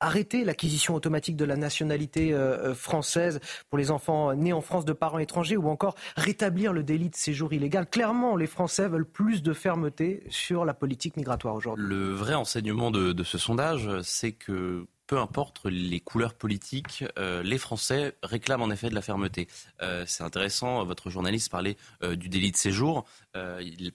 arrêter 0.04 0.44
l'acquisition 0.44 0.96
automatique 0.96 1.36
de 1.36 1.46
la 1.46 1.56
nationalité 1.56 2.34
euh, 2.34 2.72
euh, 2.72 2.76
française 2.76 3.40
pour 3.70 3.78
les 3.78 3.90
enfants 3.90 4.34
nés 4.34 4.54
en 4.54 4.62
France 4.62 4.86
de 4.86 4.94
parents 4.94 5.20
étrangers 5.20 5.58
ou 5.58 5.70
encore 5.70 5.96
rétablir 6.18 6.74
le 6.74 6.84
délit 6.84 7.10
de 7.10 7.16
séjour 7.16 7.54
illégal. 7.54 7.88
Clairement, 7.90 8.36
les 8.36 8.48
Français 8.48 8.88
veulent 8.88 9.06
plus 9.06 9.42
de 9.42 9.54
fermeté 9.54 10.24
sur 10.30 10.66
la 10.66 10.74
politique 10.74 11.18
migratoire 11.18 11.56
aujourd'hui. 11.56 11.86
Le 11.88 12.12
vrai 12.12 12.34
enseignement 12.34 12.92
de, 12.92 13.24
ce 13.24 13.38
sondage, 13.38 13.90
c'est 14.02 14.34
que 14.34 14.86
peu 15.14 15.20
importe 15.20 15.62
les 15.66 16.00
couleurs 16.00 16.34
politiques, 16.34 17.06
euh, 17.20 17.44
les 17.44 17.60
Français 17.60 18.16
réclament 18.24 18.64
en 18.64 18.72
effet 18.72 18.90
de 18.90 18.96
la 18.96 19.04
fermeté. 19.04 19.48
c'est 20.08 20.24
intéressant, 20.24 20.84
votre 20.86 21.12
journaliste 21.12 21.52
parlait 21.52 21.78
du 22.02 22.30
délit 22.30 22.52
de 22.52 22.58
séjour. 22.58 23.06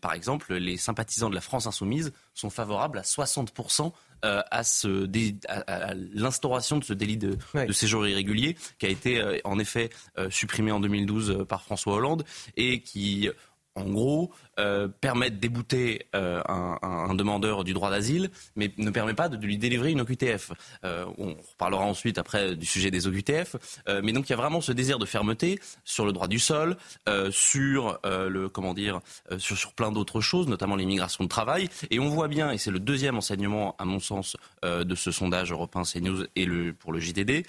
par 0.01 0.12
exemple, 0.12 0.55
les 0.55 0.77
sympathisants 0.77 1.28
de 1.28 1.35
la 1.35 1.40
France 1.40 1.66
insoumise 1.66 2.12
sont 2.35 2.51
favorables 2.51 2.99
à 2.99 3.03
60% 3.03 3.93
euh, 4.24 4.43
à, 4.51 5.95
l'instauration 6.12 6.78
de 6.78 6.85
ce 6.85 6.93
délit 6.93 7.16
de, 7.16 7.39
séjour 7.70 8.05
irrégulier 8.07 8.57
qui 8.81 8.86
a 8.86 8.89
été 8.89 9.20
euh, 9.20 9.39
en 9.45 9.61
effet 9.61 9.90
euh, 10.19 10.28
supprimé 10.28 10.73
en 10.73 10.81
2012 10.81 11.45
par 11.49 11.62
François 11.62 11.95
Hollande 11.95 12.24
et 12.57 12.81
qui 12.81 13.31
en 13.78 13.90
gros, 13.90 14.30
euh, 14.59 14.88
permet 14.88 15.30
de 15.30 15.36
débouter 15.36 16.06
euh, 16.14 16.42
un, 16.48 17.14
demandeur 17.14 17.64
du 17.64 17.72
droit 17.72 17.90
d'asile, 17.90 18.30
mais 18.56 18.72
ne 18.76 18.90
permet 18.90 19.14
pas 19.14 19.28
de, 19.28 19.36
lui 19.36 19.56
délivrer 19.56 19.92
une 19.92 20.00
OQTF. 20.00 20.52
Euh, 20.84 21.05
on 21.16 21.34
reparlera 21.34 21.84
ensuite 21.84 22.18
après 22.18 22.56
du 22.56 22.66
sujet 22.66 22.90
des 22.90 23.06
OQTF, 23.06 23.56
mais 24.02 24.12
donc 24.12 24.28
il 24.28 24.30
y 24.30 24.32
a 24.32 24.36
vraiment 24.36 24.60
ce 24.60 24.72
désir 24.72 24.98
de 24.98 25.06
fermeté 25.06 25.60
sur 25.84 26.05
le 26.05 26.12
droit 26.12 26.28
du 26.28 26.38
sol, 26.38 26.76
sur 27.30 27.98
le 28.05 28.48
comment 28.48 28.74
dire, 28.74 29.00
sur, 29.38 29.72
plein 29.72 29.92
d'autres 29.92 30.20
choses, 30.20 30.48
notamment 30.48 30.76
l'immigration 30.76 31.24
de 31.24 31.28
travail. 31.28 31.68
Et 31.90 31.98
on 31.98 32.09
voit 32.09 32.28
bien, 32.28 32.50
et 32.50 32.59
c'est 32.59 32.70
le 32.70 32.80
deuxième 32.80 33.16
enseignement 33.16 33.74
à 33.78 33.84
mon 33.84 34.00
sens 34.00 34.36
de 34.62 34.94
ce 34.94 35.10
sondage 35.10 35.52
européen 35.52 35.82
CNews 35.82 36.24
et 36.36 36.46
pour 36.72 36.92
le 36.92 37.00
JDD, 37.00 37.46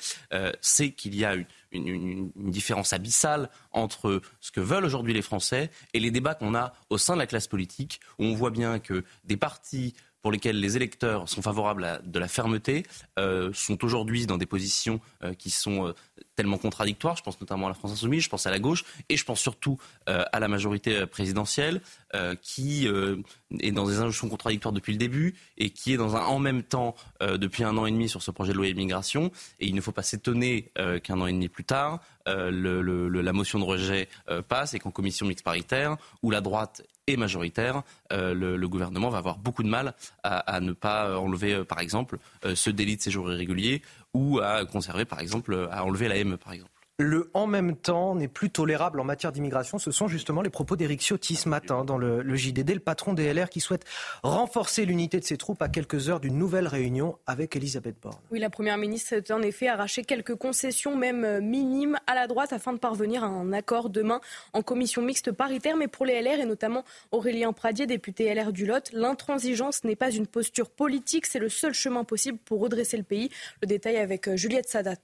c'est 0.61 0.91
qu'il 0.91 1.15
y 1.15 1.25
a 1.25 1.35
une 1.35 1.45
une, 1.71 2.31
différence 2.35 2.93
abyssale 2.93 3.49
entre 3.71 4.21
ce 4.39 4.51
que 4.51 4.59
veulent 4.59 4.85
aujourd'hui 4.85 5.13
les 5.13 5.21
Français 5.21 5.69
et 5.93 5.99
les 5.99 6.11
débats 6.11 6.35
qu'on 6.35 6.55
a 6.55 6.73
au 6.89 6.97
sein 6.97 7.13
de 7.13 7.19
la 7.19 7.27
classe 7.27 7.47
politique, 7.47 7.99
où 8.17 8.25
on 8.25 8.33
voit 8.33 8.51
bien 8.51 8.79
que 8.79 9.03
des 9.25 9.37
partis 9.37 9.93
pour 10.21 10.31
lesquels 10.31 10.59
les 10.59 10.75
électeurs 10.75 11.29
sont 11.29 11.41
favorables 11.41 11.83
à 11.85 11.99
de 11.99 12.19
la 12.19 12.27
fermeté 12.27 12.83
euh, 13.17 13.51
sont 13.53 13.83
aujourd'hui 13.83 14.25
dans 14.25 14.37
des 14.37 14.45
positions 14.45 14.99
euh, 15.23 15.33
qui 15.33 15.49
sont 15.49 15.87
euh, 15.87 15.93
tellement 16.35 16.57
contradictoires. 16.57 17.15
Je 17.15 17.23
pense 17.23 17.39
notamment 17.39 17.67
à 17.67 17.69
la 17.69 17.75
France 17.75 17.91
insoumise, 17.91 18.23
je 18.23 18.29
pense 18.29 18.45
à 18.45 18.51
la 18.51 18.59
gauche 18.59 18.83
et 19.09 19.17
je 19.17 19.25
pense 19.25 19.39
surtout 19.39 19.77
à 20.05 20.39
la 20.39 20.47
majorité 20.47 21.05
présidentielle 21.05 21.81
qui 22.41 22.87
est 23.59 23.71
dans 23.71 23.85
des 23.85 23.97
injonctions 23.97 24.29
contradictoires 24.29 24.71
depuis 24.71 24.93
le 24.93 24.97
début 24.97 25.35
et 25.57 25.69
qui 25.69 25.93
est 25.93 25.97
dans 25.97 26.15
un 26.15 26.23
en 26.23 26.39
même 26.39 26.63
temps 26.63 26.95
depuis 27.21 27.63
un 27.63 27.77
an 27.77 27.85
et 27.85 27.91
demi 27.91 28.07
sur 28.07 28.21
ce 28.21 28.31
projet 28.31 28.53
de 28.53 28.57
loi 28.57 28.67
immigration. 28.67 29.31
Et 29.59 29.67
il 29.67 29.75
ne 29.75 29.81
faut 29.81 29.91
pas 29.91 30.01
s'étonner 30.01 30.71
qu'un 31.03 31.19
an 31.19 31.27
et 31.27 31.33
demi 31.33 31.49
plus 31.49 31.65
tard, 31.65 31.99
la 32.25 33.33
motion 33.33 33.59
de 33.59 33.65
rejet 33.65 34.07
passe 34.47 34.73
et 34.73 34.79
qu'en 34.79 34.91
commission 34.91 35.25
mixte 35.25 35.43
paritaire, 35.43 35.97
où 36.23 36.31
la 36.31 36.41
droite 36.41 36.83
est 37.13 37.17
majoritaire, 37.17 37.83
le, 38.11 38.67
gouvernement 38.67 39.09
va 39.09 39.17
avoir 39.17 39.37
beaucoup 39.37 39.63
de 39.63 39.69
mal 39.69 39.93
à, 40.23 40.59
ne 40.59 40.73
pas 40.73 41.17
enlever, 41.17 41.63
par 41.63 41.79
exemple, 41.79 42.17
ce 42.53 42.69
délit 42.69 42.97
de 42.97 43.01
séjour 43.01 43.31
irrégulier 43.31 43.81
ou 44.13 44.39
à 44.39 44.65
conserver, 44.65 45.05
par 45.05 45.19
exemple, 45.19 45.67
à 45.71 45.83
enlever 45.83 46.07
la 46.07 46.17
M, 46.17 46.37
par 46.37 46.53
exemple 46.53 46.69
le 46.99 47.31
en 47.33 47.47
même 47.47 47.77
temps 47.77 48.13
n'est 48.13 48.27
plus 48.27 48.49
tolérable 48.49 48.99
en 48.99 49.05
matière 49.05 49.31
d'immigration. 49.31 49.79
Ce 49.79 49.89
sont 49.89 50.09
justement 50.09 50.41
les 50.41 50.49
propos 50.49 50.75
d'Éric 50.75 51.01
Ciotti 51.01 51.35
ce 51.35 51.47
matin 51.47 51.85
dans 51.85 51.97
le, 51.97 52.35
JDD, 52.35 52.73
le 52.73 52.79
patron 52.79 53.13
des 53.13 53.33
LR 53.33 53.49
qui 53.49 53.61
souhaite 53.61 53.85
renforcer 54.21 54.85
l'unité 54.85 55.17
de 55.19 55.23
ses 55.23 55.37
troupes 55.37 55.61
à 55.61 55.69
quelques 55.69 56.09
heures 56.09 56.19
d'une 56.19 56.37
nouvelle 56.37 56.67
réunion 56.67 57.17
avec 57.25 57.55
Elisabeth 57.55 57.95
Borne. 58.01 58.17
Oui, 58.31 58.39
la 58.39 58.49
Première 58.49 58.77
ministre 58.77 59.09
s'est 59.09 59.31
en 59.31 59.41
effet 59.41 59.69
arraché 59.69 60.03
quelques 60.03 60.35
concessions, 60.35 60.97
même 60.97 61.39
minimes, 61.39 61.97
à 62.05 62.15
la 62.15 62.27
droite 62.27 62.51
afin 62.51 62.73
de 62.73 62.79
parvenir 62.79 63.23
à 63.23 63.27
un 63.27 63.53
accord 63.53 63.89
demain 63.89 64.19
en 64.51 64.61
commission 64.61 65.01
mixte 65.01 65.31
paritaire. 65.31 65.77
Mais 65.77 65.87
pour 65.87 66.05
les 66.05 66.21
LR 66.21 66.41
et 66.41 66.45
notamment 66.45 66.83
Aurélien 67.11 67.53
Pradier, 67.53 67.87
député 67.87 68.33
LR 68.33 68.51
du 68.51 68.65
Lot, 68.65 68.89
l'intransigeance 68.91 69.85
n'est 69.85 69.95
pas 69.95 70.11
une 70.11 70.27
posture 70.27 70.69
politique, 70.69 71.27
c'est 71.27 71.39
le 71.39 71.49
seul 71.49 71.73
chemin 71.73 72.03
possible 72.03 72.37
pour 72.43 72.59
redresser 72.59 72.97
le 72.97 73.03
pays. 73.03 73.29
Le 73.61 73.67
détail 73.67 73.95
avec 73.95 74.35
Juliette 74.35 74.67
Sadat. 74.67 74.97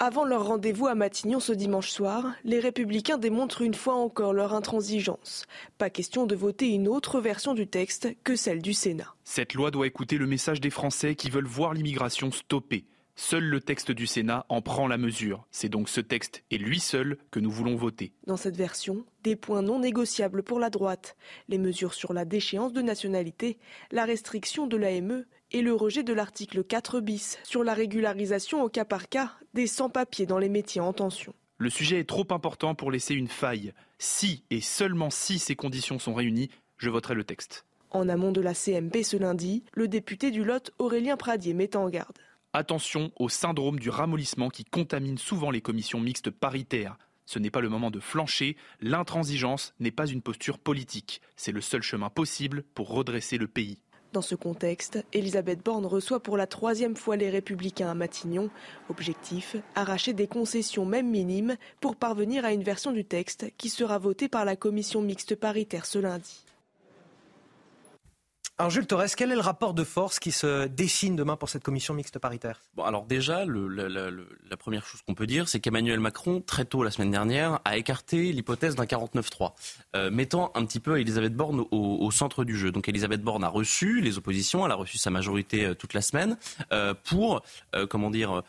Avant 0.00 0.24
leur 0.24 0.46
rendez-vous 0.46 0.86
à 0.86 0.94
Matignon 0.94 1.40
ce 1.40 1.52
dimanche 1.52 1.90
soir, 1.90 2.32
les 2.44 2.60
républicains 2.60 3.18
démontrent 3.18 3.62
une 3.62 3.74
fois 3.74 3.96
encore 3.96 4.32
leur 4.32 4.54
intransigeance. 4.54 5.46
Pas 5.76 5.90
question 5.90 6.24
de 6.24 6.36
voter 6.36 6.68
une 6.68 6.86
autre 6.86 7.20
version 7.20 7.52
du 7.52 7.66
texte 7.66 8.08
que 8.22 8.36
celle 8.36 8.62
du 8.62 8.74
Sénat. 8.74 9.12
Cette 9.24 9.54
loi 9.54 9.72
doit 9.72 9.88
écouter 9.88 10.16
le 10.16 10.28
message 10.28 10.60
des 10.60 10.70
Français 10.70 11.16
qui 11.16 11.30
veulent 11.30 11.48
voir 11.48 11.74
l'immigration 11.74 12.30
stoppée. 12.30 12.84
Seul 13.16 13.42
le 13.42 13.60
texte 13.60 13.90
du 13.90 14.06
Sénat 14.06 14.46
en 14.48 14.62
prend 14.62 14.86
la 14.86 14.98
mesure. 14.98 15.44
C'est 15.50 15.68
donc 15.68 15.88
ce 15.88 16.00
texte 16.00 16.44
et 16.52 16.58
lui 16.58 16.78
seul 16.78 17.18
que 17.32 17.40
nous 17.40 17.50
voulons 17.50 17.74
voter. 17.74 18.12
Dans 18.28 18.36
cette 18.36 18.56
version, 18.56 19.04
des 19.24 19.34
points 19.34 19.62
non 19.62 19.80
négociables 19.80 20.44
pour 20.44 20.60
la 20.60 20.70
droite, 20.70 21.16
les 21.48 21.58
mesures 21.58 21.94
sur 21.94 22.12
la 22.12 22.24
déchéance 22.24 22.72
de 22.72 22.82
nationalité, 22.82 23.58
la 23.90 24.04
restriction 24.04 24.68
de 24.68 24.76
l'AME 24.76 25.24
et 25.50 25.62
le 25.62 25.74
rejet 25.74 26.02
de 26.02 26.12
l'article 26.12 26.64
4 26.64 27.00
bis 27.00 27.38
sur 27.42 27.64
la 27.64 27.74
régularisation 27.74 28.62
au 28.62 28.68
cas 28.68 28.84
par 28.84 29.08
cas 29.08 29.32
des 29.54 29.66
sans-papiers 29.66 30.26
dans 30.26 30.38
les 30.38 30.48
métiers 30.48 30.80
en 30.80 30.92
tension. 30.92 31.34
Le 31.58 31.70
sujet 31.70 31.98
est 31.98 32.08
trop 32.08 32.26
important 32.30 32.74
pour 32.74 32.90
laisser 32.90 33.14
une 33.14 33.28
faille. 33.28 33.72
Si 33.98 34.44
et 34.50 34.60
seulement 34.60 35.10
si 35.10 35.38
ces 35.38 35.56
conditions 35.56 35.98
sont 35.98 36.14
réunies, 36.14 36.50
je 36.76 36.90
voterai 36.90 37.14
le 37.14 37.24
texte. 37.24 37.64
En 37.90 38.08
amont 38.08 38.32
de 38.32 38.40
la 38.40 38.54
CMP 38.54 39.02
ce 39.02 39.16
lundi, 39.16 39.64
le 39.72 39.88
député 39.88 40.30
du 40.30 40.44
Lot 40.44 40.70
Aurélien 40.78 41.16
Pradier 41.16 41.54
met 41.54 41.74
en 41.74 41.88
garde. 41.88 42.18
Attention 42.52 43.10
au 43.16 43.28
syndrome 43.28 43.78
du 43.78 43.90
ramollissement 43.90 44.50
qui 44.50 44.64
contamine 44.64 45.18
souvent 45.18 45.50
les 45.50 45.60
commissions 45.60 46.00
mixtes 46.00 46.30
paritaires. 46.30 46.96
Ce 47.26 47.38
n'est 47.38 47.50
pas 47.50 47.60
le 47.60 47.68
moment 47.68 47.90
de 47.90 48.00
flancher, 48.00 48.56
l'intransigeance 48.80 49.74
n'est 49.80 49.90
pas 49.90 50.06
une 50.06 50.22
posture 50.22 50.58
politique, 50.58 51.20
c'est 51.36 51.52
le 51.52 51.60
seul 51.60 51.82
chemin 51.82 52.08
possible 52.08 52.62
pour 52.74 52.88
redresser 52.88 53.36
le 53.36 53.48
pays. 53.48 53.78
Dans 54.14 54.22
ce 54.22 54.34
contexte, 54.34 55.04
Elisabeth 55.12 55.62
Borne 55.62 55.84
reçoit 55.84 56.20
pour 56.20 56.38
la 56.38 56.46
troisième 56.46 56.96
fois 56.96 57.16
les 57.16 57.28
Républicains 57.28 57.90
à 57.90 57.94
Matignon. 57.94 58.48
Objectif, 58.88 59.56
arracher 59.74 60.14
des 60.14 60.26
concessions 60.26 60.86
même 60.86 61.10
minimes 61.10 61.56
pour 61.80 61.94
parvenir 61.94 62.46
à 62.46 62.52
une 62.52 62.62
version 62.62 62.92
du 62.92 63.04
texte 63.04 63.52
qui 63.58 63.68
sera 63.68 63.98
votée 63.98 64.28
par 64.28 64.46
la 64.46 64.56
commission 64.56 65.02
mixte 65.02 65.34
paritaire 65.34 65.84
ce 65.84 65.98
lundi. 65.98 66.47
Alors 68.60 68.70
Jules 68.70 68.88
Torres, 68.88 69.14
quel 69.16 69.30
est 69.30 69.36
le 69.36 69.40
rapport 69.40 69.72
de 69.72 69.84
force 69.84 70.18
qui 70.18 70.32
se 70.32 70.66
dessine 70.66 71.14
demain 71.14 71.36
pour 71.36 71.48
cette 71.48 71.62
commission 71.62 71.94
mixte 71.94 72.18
paritaire? 72.18 72.60
Bon, 72.74 72.82
alors 72.82 73.04
déjà, 73.04 73.44
la, 73.46 74.56
première 74.56 74.84
chose 74.84 75.00
qu'on 75.02 75.14
peut 75.14 75.28
dire, 75.28 75.48
c'est 75.48 75.60
qu'Emmanuel 75.60 76.00
Macron, 76.00 76.40
très 76.40 76.64
tôt 76.64 76.82
la 76.82 76.90
semaine 76.90 77.12
dernière, 77.12 77.60
a 77.64 77.76
écarté 77.76 78.32
l'hypothèse 78.32 78.74
d'un 78.74 78.86
49-3, 78.86 79.52
euh, 79.94 80.10
mettant 80.10 80.50
un 80.56 80.64
petit 80.64 80.80
peu 80.80 80.98
Elisabeth 80.98 81.34
Borne 81.34 81.60
au, 81.70 81.98
au, 82.00 82.10
centre 82.10 82.42
du 82.42 82.56
jeu. 82.56 82.72
Donc 82.72 82.88
Elisabeth 82.88 83.22
Borne 83.22 83.44
a 83.44 83.48
reçu 83.48 84.00
les 84.00 84.18
oppositions, 84.18 84.66
elle 84.66 84.72
a 84.72 84.74
reçu 84.74 84.98
sa 84.98 85.10
majorité 85.10 85.64
euh, 85.64 85.74
toute 85.74 85.94
la 85.94 86.02
semaine 86.02 86.36
euh, 86.72 86.94
pour, 87.04 87.42
comment 87.88 88.10
dire, 88.10 88.42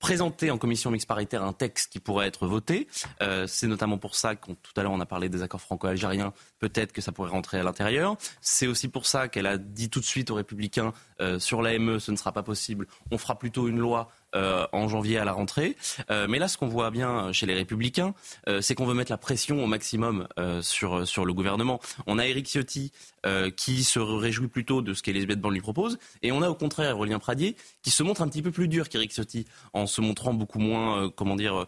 présenter 0.00 0.50
en 0.50 0.58
commission 0.58 0.90
mixte 0.90 1.06
paritaire 1.06 1.44
un 1.44 1.52
texte 1.52 1.92
qui 1.92 2.00
pourrait 2.00 2.26
être 2.26 2.46
voté. 2.46 2.88
Euh, 3.22 3.46
c'est 3.46 3.66
notamment 3.66 3.98
pour 3.98 4.16
ça 4.16 4.34
que 4.34 4.50
tout 4.50 4.72
à 4.76 4.82
l'heure 4.82 4.92
on 4.92 5.00
a 5.00 5.06
parlé 5.06 5.28
des 5.28 5.42
accords 5.42 5.60
franco-algériens, 5.60 6.32
peut-être 6.58 6.92
que 6.92 7.00
ça 7.00 7.12
pourrait 7.12 7.30
rentrer 7.30 7.58
à 7.58 7.62
l'intérieur. 7.62 8.16
C'est 8.40 8.66
aussi 8.66 8.88
pour 8.88 9.06
ça 9.06 9.28
qu'elle 9.28 9.46
a 9.46 9.58
dit 9.58 9.90
tout 9.90 10.00
de 10.00 10.04
suite 10.04 10.30
aux 10.30 10.34
républicains 10.34 10.92
euh, 11.20 11.38
sur 11.38 11.62
l'AME 11.62 12.00
ce 12.00 12.10
ne 12.10 12.16
sera 12.16 12.32
pas 12.32 12.42
possible, 12.42 12.86
on 13.10 13.18
fera 13.18 13.38
plutôt 13.38 13.68
une 13.68 13.78
loi 13.78 14.10
euh, 14.34 14.66
en 14.72 14.88
janvier 14.88 15.18
à 15.18 15.24
la 15.24 15.32
rentrée. 15.32 15.76
Euh, 16.10 16.26
mais 16.28 16.38
là, 16.38 16.48
ce 16.48 16.56
qu'on 16.58 16.68
voit 16.68 16.90
bien 16.90 17.32
chez 17.32 17.46
les 17.46 17.54
Républicains, 17.54 18.14
euh, 18.48 18.60
c'est 18.60 18.74
qu'on 18.74 18.86
veut 18.86 18.94
mettre 18.94 19.10
la 19.10 19.18
pression 19.18 19.62
au 19.62 19.66
maximum 19.66 20.26
euh, 20.38 20.62
sur, 20.62 21.06
sur 21.06 21.24
le 21.24 21.32
gouvernement. 21.32 21.80
On 22.06 22.18
a 22.18 22.26
Éric 22.26 22.46
Ciotti 22.46 22.92
euh, 23.26 23.50
qui 23.50 23.84
se 23.84 23.98
réjouit 23.98 24.48
plutôt 24.48 24.82
de 24.82 24.94
ce 24.94 25.02
qu'Elisabeth 25.02 25.40
Borne 25.40 25.54
lui 25.54 25.60
propose, 25.60 25.98
et 26.22 26.32
on 26.32 26.42
a 26.42 26.48
au 26.48 26.54
contraire 26.54 26.96
Aurélien 26.96 27.18
Pradier 27.18 27.56
qui 27.82 27.90
se 27.90 28.02
montre 28.02 28.22
un 28.22 28.28
petit 28.28 28.42
peu 28.42 28.50
plus 28.50 28.68
dur 28.68 28.88
qu'Éric 28.88 29.12
Ciotti, 29.12 29.46
en 29.72 29.86
se 29.86 30.00
montrant 30.00 30.32
beaucoup 30.32 30.58
moins, 30.58 31.10
comment 31.10 31.36
dire, 31.36 31.66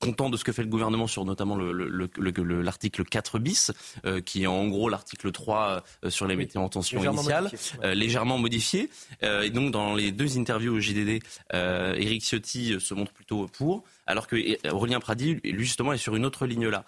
content 0.00 0.30
de 0.30 0.36
ce 0.36 0.44
que 0.44 0.52
fait 0.52 0.62
le 0.62 0.68
gouvernement 0.68 1.06
sur 1.06 1.24
notamment 1.24 1.56
l'article 1.56 3.00
le, 3.00 3.04
4 3.04 3.38
bis, 3.38 3.72
euh, 4.04 4.20
qui 4.20 4.42
est 4.42 4.46
en 4.46 4.66
gros 4.68 4.88
l'article 4.88 5.32
3 5.32 5.82
euh, 6.04 6.10
sur 6.10 6.26
les 6.26 6.36
métiers 6.36 6.60
en 6.60 6.68
tension 6.68 7.02
initiale, 7.02 7.44
modifié, 7.44 7.78
euh, 7.84 7.94
légèrement 7.94 8.38
modifié. 8.38 8.90
et 9.22 9.50
donc 9.50 9.70
dans 9.70 9.94
les 9.94 10.12
deux 10.12 10.38
interviews 10.38 10.74
au 10.74 10.80
JDD, 10.80 11.22
Éric 11.52 12.22
Ciotti 12.22 12.80
se 12.80 12.94
montre 12.94 13.12
plutôt 13.12 13.46
pour, 13.46 13.84
alors 14.06 14.26
que 14.26 14.36
Aurélien 14.70 15.00
Pradi, 15.00 15.34
lui 15.44 15.64
justement, 15.64 15.92
est 15.92 15.98
sur 15.98 16.16
une 16.16 16.26
autre 16.26 16.46
ligne 16.46 16.68
là. 16.68 16.84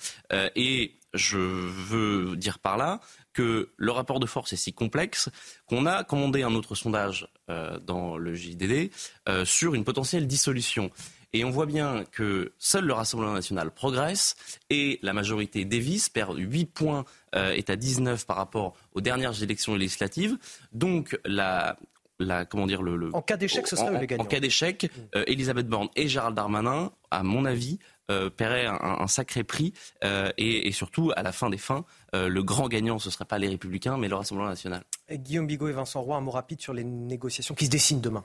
et 0.54 0.96
je 1.14 1.38
veux 1.38 2.36
dire 2.36 2.58
par 2.58 2.76
là 2.76 3.00
que 3.36 3.70
le 3.76 3.92
rapport 3.92 4.18
de 4.18 4.26
force 4.26 4.54
est 4.54 4.56
si 4.56 4.72
complexe 4.72 5.28
qu'on 5.66 5.84
a 5.84 6.04
commandé 6.04 6.42
un 6.42 6.54
autre 6.54 6.74
sondage 6.74 7.28
euh, 7.50 7.78
dans 7.78 8.16
le 8.16 8.34
JDD 8.34 8.90
euh, 9.28 9.44
sur 9.44 9.74
une 9.74 9.84
potentielle 9.84 10.26
dissolution. 10.26 10.90
Et 11.32 11.44
on 11.44 11.50
voit 11.50 11.66
bien 11.66 12.04
que 12.12 12.52
seul 12.58 12.84
le 12.84 12.92
Rassemblement 12.92 13.34
national 13.34 13.70
progresse 13.70 14.36
et 14.70 14.98
la 15.02 15.12
majorité 15.12 15.64
Davis 15.64 16.08
perd 16.08 16.36
8 16.36 16.66
points, 16.66 17.04
euh, 17.34 17.52
est 17.52 17.70
à 17.70 17.76
19 17.76 18.26
par 18.26 18.36
rapport 18.36 18.74
aux 18.94 19.00
dernières 19.00 19.42
élections 19.42 19.74
législatives. 19.74 20.38
Donc 20.72 21.18
la, 21.24 21.76
la, 22.18 22.44
comment 22.44 22.66
dire, 22.66 22.82
le, 22.82 22.96
le 22.96 23.14
en 23.14 23.22
cas 23.22 23.36
d'échec, 23.36 23.66
ce 23.66 23.76
serait 23.76 23.88
en, 23.88 24.00
le 24.00 24.06
gagnant. 24.06 24.24
En 24.24 24.26
cas 24.26 24.40
d'échec, 24.40 24.90
euh, 25.14 25.24
Elisabeth 25.26 25.68
Borne 25.68 25.88
et 25.96 26.08
Gérald 26.08 26.34
Darmanin, 26.34 26.92
à 27.10 27.22
mon 27.22 27.44
avis, 27.44 27.78
euh, 28.10 28.30
paieraient 28.30 28.66
un, 28.66 28.78
un, 28.80 29.06
sacré 29.06 29.44
prix. 29.44 29.72
Euh, 30.04 30.30
et, 30.38 30.68
et, 30.68 30.72
surtout, 30.72 31.12
à 31.16 31.22
la 31.22 31.32
fin 31.32 31.50
des 31.50 31.58
fins, 31.58 31.84
le 32.14 32.42
grand 32.42 32.68
gagnant, 32.68 32.98
ce 32.98 33.08
ne 33.08 33.12
serait 33.12 33.26
pas 33.26 33.36
les 33.38 33.48
Républicains, 33.48 33.98
mais 33.98 34.08
le 34.08 34.14
Rassemblement 34.14 34.48
national. 34.48 34.84
Et 35.08 35.18
Guillaume 35.18 35.46
Bigot 35.46 35.68
et 35.68 35.72
Vincent 35.72 36.00
Roy, 36.00 36.16
un 36.16 36.20
mot 36.22 36.30
rapide 36.30 36.62
sur 36.62 36.72
les 36.72 36.84
négociations 36.84 37.54
qui 37.54 37.66
se 37.66 37.70
dessinent 37.70 38.00
demain. 38.00 38.24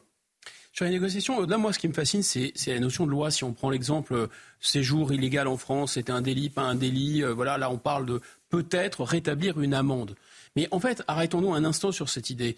Sur 0.73 0.85
les 0.85 0.91
négociations, 0.91 1.37
au-delà, 1.37 1.57
moi, 1.57 1.73
ce 1.73 1.79
qui 1.79 1.87
me 1.89 1.93
fascine, 1.93 2.23
c'est 2.23 2.53
la 2.67 2.79
notion 2.79 3.05
de 3.05 3.11
loi. 3.11 3.29
Si 3.29 3.43
on 3.43 3.51
prend 3.51 3.69
l'exemple 3.69 4.13
euh, 4.13 4.27
séjour 4.61 5.11
illégal 5.11 5.47
en 5.47 5.57
France, 5.57 5.93
c'était 5.93 6.13
un 6.13 6.21
délit, 6.21 6.49
pas 6.49 6.61
un 6.61 6.75
délit. 6.75 7.23
Euh, 7.23 7.33
voilà, 7.33 7.57
là, 7.57 7.69
on 7.69 7.77
parle 7.77 8.05
de 8.05 8.21
peut-être 8.49 9.03
rétablir 9.03 9.59
une 9.59 9.73
amende. 9.73 10.15
Mais 10.55 10.69
en 10.71 10.79
fait, 10.79 11.03
arrêtons-nous 11.07 11.53
un 11.53 11.65
instant 11.65 11.91
sur 11.91 12.07
cette 12.09 12.29
idée. 12.29 12.55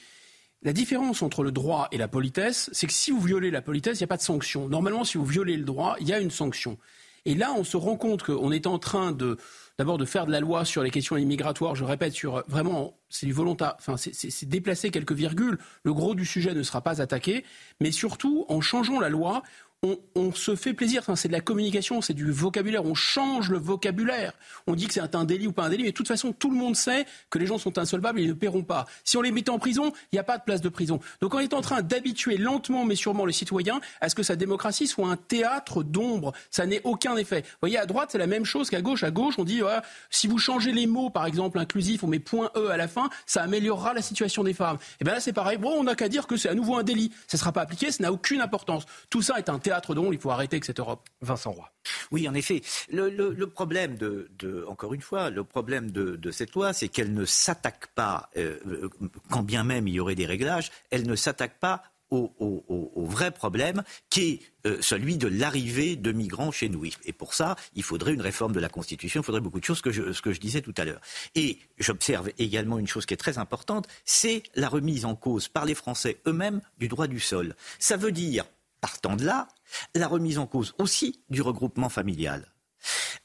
La 0.61 0.73
différence 0.73 1.23
entre 1.23 1.43
le 1.43 1.51
droit 1.51 1.87
et 1.91 1.97
la 1.97 2.07
politesse, 2.07 2.69
c'est 2.71 2.87
que 2.87 2.93
si 2.93 3.11
vous 3.11 3.19
violez 3.19 3.51
la 3.51 3.61
politesse, 3.61 3.99
il 3.99 4.03
n'y 4.03 4.05
a 4.05 4.07
pas 4.07 4.17
de 4.17 4.21
sanction. 4.21 4.69
Normalement, 4.69 5.03
si 5.03 5.17
vous 5.17 5.25
violez 5.25 5.57
le 5.57 5.65
droit, 5.65 5.95
il 5.99 6.07
y 6.07 6.13
a 6.13 6.19
une 6.19 6.31
sanction. 6.31 6.77
Et 7.25 7.35
là, 7.35 7.53
on 7.57 7.63
se 7.63 7.77
rend 7.77 7.95
compte 7.95 8.23
qu'on 8.23 8.51
est 8.51 8.67
en 8.67 8.79
train 8.79 9.11
de 9.11 9.37
d'abord 9.77 9.97
de 9.97 10.05
faire 10.05 10.25
de 10.25 10.31
la 10.31 10.39
loi 10.39 10.65
sur 10.65 10.83
les 10.83 10.91
questions 10.91 11.17
immigratoires, 11.17 11.75
je 11.75 11.83
répète, 11.83 12.13
sur 12.13 12.43
vraiment, 12.47 12.97
c'est 13.09 13.25
du 13.25 13.33
volontaire, 13.33 13.75
enfin, 13.79 13.95
c'est 13.97 14.45
déplacer 14.45 14.91
quelques 14.91 15.13
virgules. 15.13 15.57
Le 15.83 15.93
gros 15.93 16.15
du 16.15 16.25
sujet 16.25 16.53
ne 16.53 16.63
sera 16.63 16.81
pas 16.81 17.01
attaqué, 17.01 17.43
mais 17.79 17.91
surtout, 17.91 18.45
en 18.49 18.61
changeant 18.61 18.99
la 18.99 19.09
loi, 19.09 19.41
on, 19.83 20.31
se 20.33 20.55
fait 20.55 20.73
plaisir. 20.73 21.03
C'est 21.15 21.27
de 21.27 21.33
la 21.33 21.41
communication, 21.41 22.01
c'est 22.01 22.13
du 22.13 22.31
vocabulaire. 22.31 22.85
On 22.85 22.95
change 22.95 23.49
le 23.49 23.57
vocabulaire. 23.57 24.33
On 24.67 24.75
dit 24.75 24.87
que 24.87 24.93
c'est 24.93 25.15
un 25.15 25.25
délit 25.25 25.47
ou 25.47 25.51
pas 25.51 25.65
un 25.65 25.69
délit, 25.69 25.83
mais 25.83 25.91
de 25.91 25.95
toute 25.95 26.07
façon, 26.07 26.31
tout 26.31 26.49
le 26.49 26.55
monde 26.55 26.75
sait 26.75 27.05
que 27.29 27.37
les 27.37 27.45
gens 27.45 27.57
sont 27.57 27.77
insolvables 27.77 28.19
et 28.19 28.23
ils 28.23 28.29
ne 28.29 28.33
paieront 28.33 28.63
pas. 28.63 28.85
Si 29.03 29.17
on 29.17 29.21
les 29.21 29.31
mettait 29.31 29.49
en 29.49 29.59
prison, 29.59 29.91
il 30.11 30.15
n'y 30.15 30.19
a 30.19 30.23
pas 30.23 30.37
de 30.37 30.43
place 30.43 30.61
de 30.61 30.69
prison. 30.69 30.99
Donc 31.21 31.33
on 31.33 31.39
est 31.39 31.53
en 31.53 31.61
train 31.61 31.81
d'habituer 31.81 32.37
lentement 32.37 32.85
mais 32.85 32.95
sûrement 32.95 33.25
les 33.25 33.33
citoyens 33.33 33.79
à 34.01 34.09
ce 34.09 34.15
que 34.15 34.23
sa 34.23 34.35
démocratie 34.35 34.87
soit 34.87 35.07
un 35.07 35.17
théâtre 35.17 35.83
d'ombre. 35.83 36.33
Ça 36.49 36.65
n'est 36.65 36.81
aucun 36.83 37.15
effet. 37.17 37.41
Vous 37.41 37.57
voyez, 37.61 37.77
à 37.77 37.85
droite, 37.85 38.09
c'est 38.11 38.17
la 38.17 38.27
même 38.27 38.45
chose 38.45 38.69
qu'à 38.69 38.81
gauche. 38.81 39.03
À 39.03 39.11
gauche, 39.11 39.35
on 39.37 39.43
dit 39.43 39.61
si 40.09 40.27
vous 40.27 40.37
changez 40.37 40.71
les 40.71 40.87
mots, 40.87 41.09
par 41.09 41.25
exemple, 41.25 41.59
inclusif, 41.59 42.03
on 42.03 42.07
met 42.07 42.19
point 42.19 42.49
E 42.55 42.69
à 42.69 42.77
la 42.77 42.87
fin, 42.87 43.09
ça 43.25 43.43
améliorera 43.43 43.93
la 43.93 44.01
situation 44.01 44.43
des 44.43 44.53
femmes. 44.53 44.77
Et 44.99 45.03
bien 45.03 45.13
là, 45.13 45.19
c'est 45.19 45.33
pareil. 45.33 45.57
Bon, 45.57 45.73
on 45.77 45.83
n'a 45.83 45.95
qu'à 45.95 46.09
dire 46.09 46.27
que 46.27 46.37
c'est 46.37 46.49
à 46.49 46.55
nouveau 46.55 46.75
un 46.77 46.83
délit. 46.83 47.11
Ça 47.27 47.37
ne 47.37 47.39
sera 47.39 47.51
pas 47.51 47.61
appliqué, 47.61 47.91
ça 47.91 48.03
n'a 48.03 48.11
aucune 48.11 48.41
importance. 48.41 48.85
Tout 49.09 49.21
ça 49.21 49.37
est 49.37 49.49
un 49.49 49.59
théâtre 49.59 49.72
d'ombre, 49.81 50.13
il 50.13 50.19
faut 50.19 50.31
arrêter 50.31 50.55
avec 50.55 50.65
cette 50.65 50.79
Europe. 50.79 51.07
Vincent 51.21 51.51
Roy. 51.51 51.69
Oui, 52.11 52.27
en 52.27 52.33
effet. 52.33 52.61
Le, 52.89 53.45
problème 53.45 53.97
de, 53.97 54.65
encore 54.67 54.93
une 54.93 55.01
fois, 55.01 55.29
le 55.29 55.43
problème 55.43 55.91
de, 55.91 56.31
cette 56.31 56.53
loi, 56.53 56.73
c'est 56.73 56.87
qu'elle 56.87 57.13
ne 57.13 57.25
s'attaque 57.25 57.87
pas, 57.87 58.29
euh, 58.37 58.89
quand 59.29 59.43
bien 59.43 59.63
même 59.63 59.87
il 59.87 59.95
y 59.95 59.99
aurait 59.99 60.15
des 60.15 60.25
réglages, 60.25 60.71
elle 60.89 61.07
ne 61.07 61.15
s'attaque 61.15 61.59
pas 61.59 61.83
au, 62.13 63.05
vrai 63.05 63.31
problème 63.31 63.83
qui 64.09 64.21
est 64.21 64.39
euh, 64.65 64.77
celui 64.81 65.17
de 65.17 65.27
l'arrivée 65.27 65.95
de 65.95 66.11
migrants 66.11 66.51
chez 66.51 66.69
nous. 66.69 66.85
Et 67.05 67.13
pour 67.13 67.33
ça, 67.33 67.55
il 67.75 67.83
faudrait 67.83 68.13
une 68.13 68.21
réforme 68.21 68.53
de 68.53 68.59
la 68.59 68.69
Constitution, 68.69 69.21
il 69.21 69.23
faudrait 69.23 69.41
beaucoup 69.41 69.59
de 69.59 69.65
choses, 69.65 69.77
ce 69.77 70.21
que 70.21 70.33
je 70.33 70.39
disais 70.39 70.61
tout 70.61 70.73
à 70.77 70.85
l'heure. 70.85 71.01
Et 71.35 71.59
j'observe 71.77 72.29
également 72.37 72.79
une 72.79 72.87
chose 72.87 73.05
qui 73.05 73.13
est 73.13 73.17
très 73.17 73.37
importante, 73.37 73.87
c'est 74.05 74.43
la 74.55 74.69
remise 74.69 75.05
en 75.05 75.15
cause 75.15 75.47
par 75.47 75.65
les 75.65 75.75
Français 75.75 76.17
eux-mêmes 76.27 76.61
du 76.77 76.87
droit 76.87 77.07
du 77.07 77.19
sol. 77.19 77.55
Ça 77.79 77.97
veut 77.97 78.11
dire 78.11 78.45
partant 78.83 79.15
de 79.15 79.23
là, 79.23 79.47
la 79.95 80.07
remise 80.07 80.37
en 80.37 80.47
cause 80.47 80.73
aussi 80.77 81.23
du 81.29 81.41
regroupement 81.41 81.89
familial. 81.89 82.53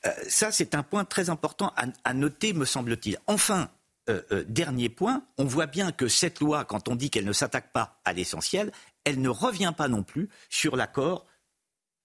Euh, 0.07 0.11
ça, 0.29 0.53
c'est 0.53 0.75
un 0.75 0.83
point 0.83 1.05
très 1.05 1.31
important 1.31 1.73
à, 2.05 2.15
noter, 2.15 2.53
me 2.53 2.65
semble-t-il. 2.65 3.19
Enfin, 3.27 3.71
euh, 4.09 4.23
euh, 4.33 4.45
dernier 4.49 4.89
point, 4.89 5.25
on 5.37 5.45
voit 5.45 5.67
bien 5.67 5.93
que 5.93 6.09
cette 6.09 6.41
loi, 6.41 6.65
quand 6.65 6.89
on 6.89 6.97
dit 6.97 7.11
qu'elle 7.11 7.25
ne 7.25 7.33
s'attaque 7.33 7.73
pas 7.73 8.01
à 8.05 8.13
l'essentiel, 8.13 8.73
elle 9.05 9.21
ne 9.21 9.29
revient 9.29 9.73
pas 9.77 9.89
non 9.89 10.03
plus 10.03 10.29
sur 10.49 10.77
l'accord 10.77 11.27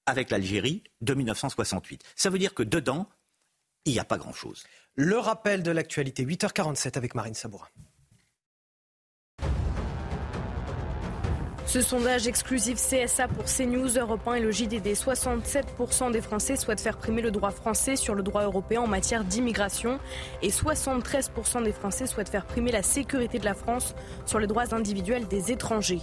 avec 0.06 0.30
l'Algérie 0.30 0.84
de 1.02 1.14
1968. 1.14 2.04
Ça 2.16 2.30
veut 2.30 2.40
dire 2.40 2.54
que 2.54 2.64
dedans, 2.64 3.08
il 3.86 3.94
n'y 3.94 4.00
a 4.00 4.06
pas 4.06 4.18
grand-chose. 4.18 4.64
Le 4.96 5.18
rappel 5.18 5.64
de 5.64 5.72
l'actualité, 5.72 6.26
8h47 6.26 6.98
avec 6.98 7.16
Marine 7.16 7.34
Sabourin. 7.34 7.68
Ce 11.74 11.82
sondage 11.82 12.28
exclusif 12.28 12.76
CSA 12.76 13.28
pour 13.28 13.46
CNews, 13.46 13.98
Europe 13.98 14.28
1 14.28 14.36
et 14.36 14.42
le 14.42 14.52
JDD, 14.52 14.90
67% 14.90 16.12
des 16.12 16.22
Français 16.22 16.56
souhaitent 16.56 16.80
faire 16.80 16.98
primer 16.98 17.24
le 17.24 17.32
droit 17.32 17.50
français 17.50 17.96
sur 17.96 18.14
le 18.14 18.22
droit 18.22 18.44
européen 18.44 18.82
en 18.82 18.88
matière 18.88 19.24
d'immigration 19.24 19.98
et 20.44 20.50
73% 20.50 21.64
des 21.64 21.72
Français 21.72 22.06
souhaitent 22.06 22.30
faire 22.30 22.46
primer 22.46 22.72
la 22.72 22.84
sécurité 22.84 23.40
de 23.40 23.46
la 23.46 23.56
France 23.56 23.96
sur 24.28 24.38
les 24.38 24.46
droits 24.46 24.76
individuels 24.76 25.28
des 25.28 25.52
étrangers. 25.52 26.02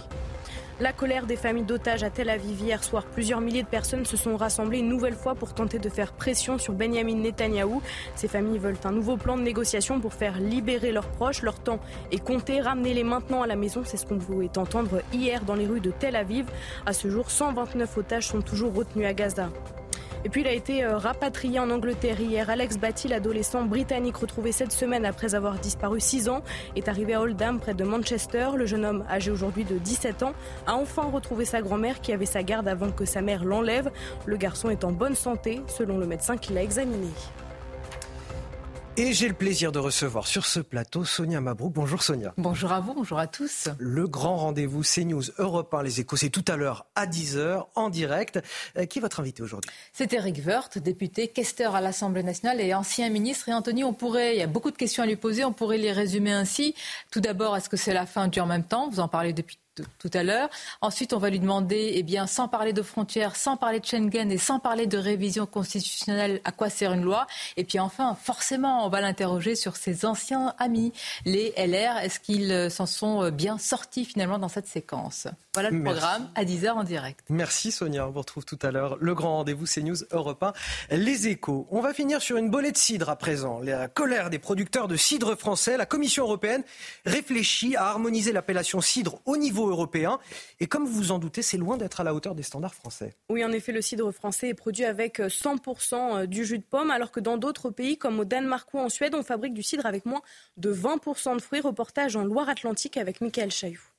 La 0.81 0.93
colère 0.93 1.27
des 1.27 1.35
familles 1.35 1.65
d'otages 1.65 2.01
à 2.01 2.09
Tel 2.09 2.27
Aviv 2.27 2.59
hier 2.59 2.83
soir. 2.83 3.05
Plusieurs 3.05 3.39
milliers 3.39 3.61
de 3.61 3.67
personnes 3.67 4.03
se 4.03 4.17
sont 4.17 4.35
rassemblées 4.35 4.79
une 4.79 4.89
nouvelle 4.89 5.13
fois 5.13 5.35
pour 5.35 5.53
tenter 5.53 5.77
de 5.77 5.89
faire 5.89 6.11
pression 6.11 6.57
sur 6.57 6.73
Benjamin 6.73 7.17
Netanyahou. 7.17 7.83
Ces 8.15 8.27
familles 8.27 8.57
veulent 8.57 8.79
un 8.83 8.91
nouveau 8.91 9.15
plan 9.15 9.37
de 9.37 9.43
négociation 9.43 9.99
pour 9.99 10.15
faire 10.15 10.39
libérer 10.39 10.91
leurs 10.91 11.11
proches. 11.11 11.43
Leur 11.43 11.59
temps 11.59 11.79
est 12.11 12.17
compté. 12.17 12.61
Ramenez-les 12.61 13.03
maintenant 13.03 13.43
à 13.43 13.47
la 13.47 13.55
maison. 13.55 13.83
C'est 13.85 13.97
ce 13.97 14.07
qu'on 14.07 14.17
pouvait 14.17 14.57
entendre 14.57 15.03
hier 15.13 15.43
dans 15.43 15.53
les 15.53 15.67
rues 15.67 15.81
de 15.81 15.91
Tel 15.91 16.15
Aviv. 16.15 16.47
À 16.87 16.93
ce 16.93 17.11
jour, 17.11 17.29
129 17.29 17.97
otages 17.97 18.25
sont 18.29 18.41
toujours 18.41 18.73
retenus 18.73 19.05
à 19.05 19.13
Gaza. 19.13 19.51
Et 20.23 20.29
puis 20.29 20.41
il 20.41 20.47
a 20.47 20.53
été 20.53 20.83
euh, 20.83 20.97
rapatrié 20.97 21.59
en 21.59 21.69
Angleterre 21.71 22.21
hier. 22.21 22.49
Alex 22.49 22.77
Batty, 22.77 23.07
l'adolescent 23.07 23.63
britannique 23.63 24.17
retrouvé 24.17 24.51
cette 24.51 24.71
semaine 24.71 25.03
après 25.03 25.33
avoir 25.33 25.57
disparu 25.57 25.99
6 25.99 26.29
ans, 26.29 26.43
est 26.75 26.87
arrivé 26.87 27.15
à 27.15 27.21
Oldham 27.21 27.59
près 27.59 27.73
de 27.73 27.83
Manchester. 27.83 28.49
Le 28.55 28.67
jeune 28.67 28.85
homme, 28.85 29.03
âgé 29.09 29.31
aujourd'hui 29.31 29.63
de 29.63 29.79
17 29.79 30.21
ans, 30.21 30.33
a 30.67 30.75
enfin 30.75 31.09
retrouvé 31.11 31.45
sa 31.45 31.61
grand-mère 31.61 32.01
qui 32.01 32.13
avait 32.13 32.27
sa 32.27 32.43
garde 32.43 32.67
avant 32.67 32.91
que 32.91 33.05
sa 33.05 33.21
mère 33.21 33.43
l'enlève. 33.43 33.89
Le 34.25 34.37
garçon 34.37 34.69
est 34.69 34.83
en 34.83 34.91
bonne 34.91 35.15
santé 35.15 35.61
selon 35.67 35.97
le 35.97 36.05
médecin 36.05 36.37
qui 36.37 36.53
l'a 36.53 36.61
examiné. 36.61 37.09
Et 38.97 39.13
j'ai 39.13 39.29
le 39.29 39.33
plaisir 39.33 39.71
de 39.71 39.79
recevoir 39.79 40.27
sur 40.27 40.45
ce 40.45 40.59
plateau 40.59 41.05
Sonia 41.05 41.39
Mabrouk. 41.39 41.71
Bonjour 41.71 42.03
Sonia. 42.03 42.33
Bonjour 42.35 42.73
à 42.73 42.81
vous, 42.81 42.93
bonjour 42.93 43.19
à 43.19 43.25
tous. 43.25 43.69
Le 43.79 44.05
grand 44.05 44.35
rendez-vous 44.35 44.81
CNews 44.81 45.23
Europe 45.37 45.73
1, 45.73 45.83
les 45.83 46.01
échos, 46.01 46.17
c'est 46.17 46.29
tout 46.29 46.43
à 46.49 46.57
l'heure 46.57 46.85
à 46.95 47.07
10h 47.07 47.67
en 47.75 47.89
direct. 47.89 48.41
Euh, 48.77 48.85
qui 48.85 48.99
est 48.99 49.01
votre 49.01 49.21
invité 49.21 49.43
aujourd'hui? 49.43 49.71
C'est 49.93 50.11
Eric 50.11 50.41
Woerth, 50.45 50.77
député, 50.77 51.29
questeur 51.29 51.73
à 51.73 51.79
l'Assemblée 51.79 52.21
nationale 52.21 52.59
et 52.59 52.73
ancien 52.73 53.07
ministre. 53.07 53.47
Et 53.47 53.53
Anthony, 53.53 53.85
on 53.85 53.93
pourrait, 53.93 54.35
il 54.35 54.39
y 54.39 54.43
a 54.43 54.47
beaucoup 54.47 54.71
de 54.71 54.77
questions 54.77 55.03
à 55.03 55.05
lui 55.05 55.15
poser, 55.15 55.45
on 55.45 55.53
pourrait 55.53 55.77
les 55.77 55.93
résumer 55.93 56.33
ainsi. 56.33 56.75
Tout 57.11 57.21
d'abord, 57.21 57.55
est-ce 57.55 57.69
que 57.69 57.77
c'est 57.77 57.93
la 57.93 58.05
fin 58.05 58.27
du 58.27 58.41
en 58.41 58.45
même 58.45 58.65
temps? 58.65 58.89
Vous 58.89 58.99
en 58.99 59.07
parlez 59.07 59.31
depuis 59.31 59.57
tout 59.75 60.09
à 60.13 60.23
l'heure. 60.23 60.49
Ensuite, 60.81 61.13
on 61.13 61.17
va 61.17 61.29
lui 61.29 61.39
demander, 61.39 61.93
eh 61.95 62.03
bien, 62.03 62.27
sans 62.27 62.47
parler 62.47 62.73
de 62.73 62.81
frontières, 62.81 63.35
sans 63.35 63.57
parler 63.57 63.79
de 63.79 63.85
Schengen 63.85 64.31
et 64.31 64.37
sans 64.37 64.59
parler 64.59 64.87
de 64.87 64.97
révision 64.97 65.45
constitutionnelle, 65.45 66.41
à 66.43 66.51
quoi 66.51 66.69
sert 66.69 66.93
une 66.93 67.03
loi? 67.03 67.27
Et 67.57 67.63
puis 67.63 67.79
enfin, 67.79 68.15
forcément, 68.21 68.85
on 68.85 68.89
va 68.89 69.01
l'interroger 69.01 69.55
sur 69.55 69.75
ses 69.75 70.05
anciens 70.05 70.53
amis, 70.57 70.91
les 71.25 71.53
LR. 71.57 71.97
Est-ce 71.97 72.19
qu'ils 72.19 72.51
euh, 72.51 72.69
s'en 72.69 72.85
sont 72.85 73.23
euh, 73.23 73.31
bien 73.31 73.57
sortis 73.57 74.05
finalement 74.05 74.39
dans 74.39 74.49
cette 74.49 74.67
séquence? 74.67 75.27
Voilà 75.53 75.69
le 75.69 75.83
programme 75.83 76.29
à 76.35 76.45
10h 76.45 76.71
en 76.71 76.83
direct. 76.83 77.25
Merci 77.29 77.71
Sonia, 77.71 78.07
on 78.07 78.11
vous 78.11 78.19
retrouve 78.19 78.45
tout 78.45 78.59
à 78.61 78.71
l'heure. 78.71 78.97
Le 79.01 79.13
grand 79.13 79.37
rendez-vous 79.37 79.65
CNews 79.65 79.97
Europe 80.11 80.43
1, 80.43 80.53
les 80.91 81.27
échos. 81.27 81.67
On 81.71 81.81
va 81.81 81.93
finir 81.93 82.21
sur 82.21 82.37
une 82.37 82.49
bolée 82.49 82.71
de 82.71 82.77
cidre 82.77 83.09
à 83.09 83.17
présent. 83.17 83.59
La 83.61 83.89
colère 83.89 84.29
des 84.29 84.39
producteurs 84.39 84.87
de 84.87 84.95
cidre 84.95 85.35
français. 85.35 85.75
La 85.75 85.85
Commission 85.85 86.23
européenne 86.23 86.63
réfléchit 87.05 87.75
à 87.75 87.87
harmoniser 87.87 88.31
l'appellation 88.31 88.79
cidre 88.79 89.19
au 89.25 89.35
niveau 89.35 89.60
européen. 89.69 90.19
Et 90.59 90.67
comme 90.67 90.85
vous 90.85 90.93
vous 90.93 91.11
en 91.11 91.19
doutez, 91.19 91.41
c'est 91.41 91.57
loin 91.57 91.77
d'être 91.77 92.01
à 92.01 92.03
la 92.03 92.13
hauteur 92.13 92.35
des 92.35 92.43
standards 92.43 92.75
français. 92.75 93.15
Oui, 93.29 93.43
en 93.43 93.51
effet, 93.51 93.71
le 93.71 93.81
cidre 93.81 94.11
français 94.11 94.49
est 94.49 94.53
produit 94.53 94.85
avec 94.85 95.19
100% 95.19 95.93
euh, 95.93 96.25
du 96.25 96.45
jus 96.45 96.59
de 96.59 96.63
pomme, 96.63 96.91
alors 96.91 97.11
que 97.11 97.19
dans 97.19 97.37
d'autres 97.37 97.69
pays, 97.69 97.97
comme 97.97 98.19
au 98.19 98.25
Danemark 98.25 98.73
ou 98.73 98.79
en 98.79 98.89
Suède, 98.89 99.15
on 99.15 99.23
fabrique 99.23 99.53
du 99.53 99.63
cidre 99.63 99.85
avec 99.85 100.05
moins 100.05 100.21
de 100.57 100.73
20% 100.73 101.35
de 101.35 101.41
fruits. 101.41 101.61
Reportage 101.61 102.15
en 102.15 102.23
Loire-Atlantique 102.23 102.97
avec 102.97 103.21
Michael 103.21 103.51
Chailloux. 103.51 103.90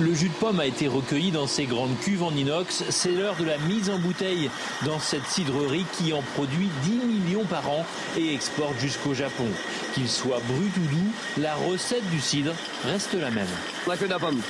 Le 0.00 0.14
jus 0.14 0.28
de 0.28 0.34
pomme 0.34 0.60
a 0.60 0.66
été 0.66 0.86
recueilli 0.86 1.32
dans 1.32 1.48
ces 1.48 1.64
grandes 1.64 1.98
cuves 1.98 2.22
en 2.22 2.30
inox. 2.30 2.84
C'est 2.88 3.10
l'heure 3.10 3.34
de 3.34 3.44
la 3.44 3.58
mise 3.58 3.90
en 3.90 3.98
bouteille 3.98 4.48
dans 4.86 5.00
cette 5.00 5.26
cidrerie 5.26 5.86
qui 5.94 6.12
en 6.12 6.22
produit 6.34 6.68
10 6.84 6.90
millions 7.04 7.44
par 7.44 7.68
an 7.68 7.84
et 8.16 8.32
exporte 8.32 8.78
jusqu'au 8.78 9.14
Japon. 9.14 9.46
Qu'il 9.94 10.08
soit 10.08 10.40
brut 10.46 10.76
ou 10.76 10.94
doux, 10.94 11.42
la 11.42 11.56
recette 11.56 12.08
du 12.10 12.20
cidre 12.20 12.52
reste 12.84 13.14
la 13.14 13.30
même. 13.30 13.48
On 13.86 13.90
n'a 13.90 13.96
que 13.96 14.04
de 14.04 14.10
la 14.10 14.20
pomme. 14.20 14.40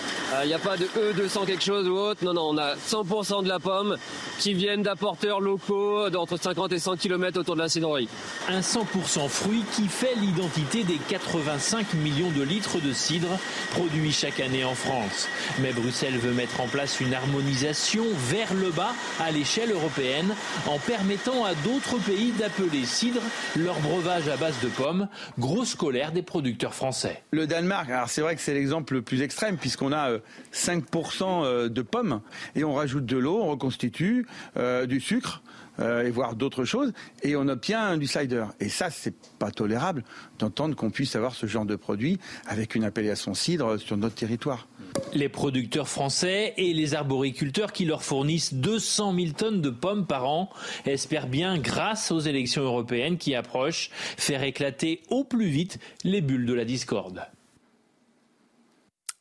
Il 0.43 0.49
n'y 0.49 0.55
a 0.55 0.59
pas 0.59 0.77
de 0.77 0.85
E200 0.85 1.47
quelque 1.47 1.65
chose 1.65 1.89
ou 1.89 1.97
autre. 1.97 2.23
Non, 2.23 2.35
non, 2.35 2.51
on 2.51 2.59
a 2.59 2.75
100% 2.75 3.45
de 3.45 3.49
la 3.49 3.59
pomme 3.59 3.97
qui 4.39 4.53
viennent 4.53 4.83
d'apporteurs 4.83 5.41
locaux 5.41 6.11
d'entre 6.11 6.39
50 6.39 6.73
et 6.73 6.79
100 6.79 6.97
km 6.97 7.41
autour 7.41 7.55
de 7.55 7.63
la 7.63 7.71
cidrerie. 7.71 8.09
Un 8.51 8.61
100% 8.61 9.29
fruit 9.29 9.65
qui 9.73 9.89
fait 9.89 10.15
l'identité 10.17 10.85
des 10.85 10.99
85 11.09 11.95
millions 11.95 12.31
de 12.31 12.43
litres 12.43 12.81
de 12.81 12.93
cidre 12.93 13.39
produits 13.71 14.13
chaque 14.13 14.41
année 14.41 14.65
en 14.65 14.75
France. 14.75 15.29
Mais 15.61 15.73
Bruxelles 15.73 16.19
veut 16.19 16.33
mettre 16.33 16.61
en 16.61 16.67
place 16.67 17.01
une 17.01 17.15
harmonisation 17.15 18.05
vers 18.29 18.55
le 18.55 18.71
bas 18.71 18.93
à 19.21 19.31
l'échelle 19.31 19.73
européenne 19.73 20.35
en 20.67 20.79
permettant 20.79 21.45
à 21.45 21.55
d'autres 21.55 21.99
pays 21.99 22.33
d'appeler 22.33 22.85
cidre 22.85 23.21
leur 23.57 23.79
breuvage 23.81 24.29
à 24.29 24.37
base 24.37 24.61
de 24.63 24.69
pommes. 24.69 25.09
Grosse 25.39 25.75
colère 25.75 26.13
des 26.13 26.23
producteurs 26.23 26.75
français. 26.75 27.23
Le 27.31 27.47
Danemark, 27.47 27.91
alors 27.91 28.09
c'est 28.09 28.21
vrai 28.21 28.37
que 28.37 28.43
c'est 28.43 28.55
l'exemple 28.55 28.95
le 28.95 29.03
plus 29.03 29.23
extrême 29.23 29.57
puisqu'on 29.57 29.93
a 29.93 30.19
5% 30.55 31.69
de 31.69 31.83
pommes 31.83 32.21
et 32.55 32.65
on 32.65 32.75
rajoute 32.75 33.07
de 33.07 33.17
l'eau, 33.17 33.41
on 33.43 33.49
reconstitue 33.49 34.27
euh, 34.57 34.87
du 34.87 35.01
sucre. 35.01 35.43
Euh, 35.81 36.03
et 36.03 36.11
voir 36.11 36.35
d'autres 36.35 36.65
choses, 36.65 36.93
et 37.23 37.37
on 37.37 37.47
obtient 37.47 37.97
du 37.99 38.09
cider. 38.09 38.45
Et 38.59 38.69
ça, 38.69 38.91
c'est 38.91 39.15
pas 39.39 39.53
tolérable 39.53 40.03
d'entendre 40.41 40.75
qu'on 40.75 40.91
puisse 40.91 41.15
avoir 41.15 41.37
ce 41.37 41.47
genre 41.47 41.67
de 41.67 41.77
produit 41.77 42.19
avec 42.49 42.75
une 42.75 42.83
appellation 42.83 43.33
cidre 43.33 43.77
sur 43.79 43.97
notre 43.97 44.17
territoire. 44.17 44.67
Les 45.13 45.29
producteurs 45.29 45.89
français 45.89 46.55
et 46.57 46.73
les 46.75 46.95
arboriculteurs 46.95 47.73
qui 47.73 47.85
leur 47.85 48.03
fournissent 48.03 48.55
200 48.55 49.15
000 49.15 49.33
tonnes 49.33 49.61
de 49.61 49.71
pommes 49.71 50.07
par 50.07 50.27
an 50.29 50.51
espèrent 50.87 51.27
bien, 51.27 51.59
grâce 51.59 52.11
aux 52.11 52.21
élections 52.21 52.63
européennes 52.63 53.19
qui 53.19 53.35
approchent, 53.35 53.91
faire 53.93 54.43
éclater 54.43 55.03
au 55.09 55.25
plus 55.25 55.49
vite 55.49 55.79
les 56.05 56.21
bulles 56.21 56.47
de 56.47 56.55
la 56.55 56.65
discorde. 56.65 57.23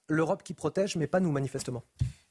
L'Europe 0.07 0.43
qui 0.43 0.53
protège, 0.53 0.95
mais 0.95 1.07
pas 1.07 1.19
nous 1.19 1.31
manifestement. 1.31 1.83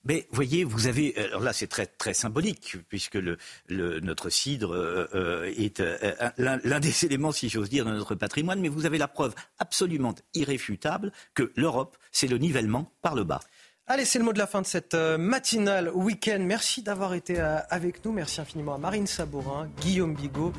Mais 0.07 0.29
voyez, 0.31 0.63
vous 0.63 0.87
avez, 0.87 1.17
alors 1.17 1.41
là 1.41 1.53
c'est 1.53 1.67
très 1.67 1.87
très 1.87 2.15
symbolique 2.15 2.77
puisque 2.89 3.15
le, 3.17 3.39
notre 3.69 4.31
cidre 4.31 4.73
euh, 4.73 5.09
euh 5.15 5.53
est 5.57 5.81
euh, 5.81 6.15
l'un 6.39 6.81
des 6.81 7.05
éléments, 7.05 7.33
si 7.33 7.49
j'ose 7.49 7.69
dire, 7.69 7.85
de 7.85 7.91
notre 7.91 8.15
patrimoine. 8.15 8.61
Mais 8.61 8.69
vous 8.69 8.87
avez 8.87 8.99
la 8.99 9.09
preuve 9.09 9.35
absolument 9.59 10.15
irréfutable 10.35 11.13
que 11.35 11.53
l'Europe, 11.57 11.97
c'est 12.13 12.29
le 12.29 12.39
nivellement 12.39 12.93
par 13.03 13.17
le 13.17 13.25
bas. 13.25 13.41
Allez, 13.89 14.05
c'est 14.05 14.19
le 14.19 14.25
mot 14.25 14.33
de 14.33 14.39
la 14.41 14.49
fin 14.49 14.63
de 14.63 14.67
cette 14.67 14.95
euh, 14.95 15.17
matinale 15.17 15.93
week-end. 15.95 16.39
Merci 16.41 16.83
d'avoir 16.83 17.15
été 17.15 17.39
euh, 17.39 17.59
avec 17.71 18.05
nous. 18.05 18.11
Merci 18.11 18.41
infiniment 18.41 18.75
à 18.75 18.79
Marine 18.79 19.07
Sabourin, 19.07 19.69
Guillaume 19.81 20.13
Bigot, 20.13 20.53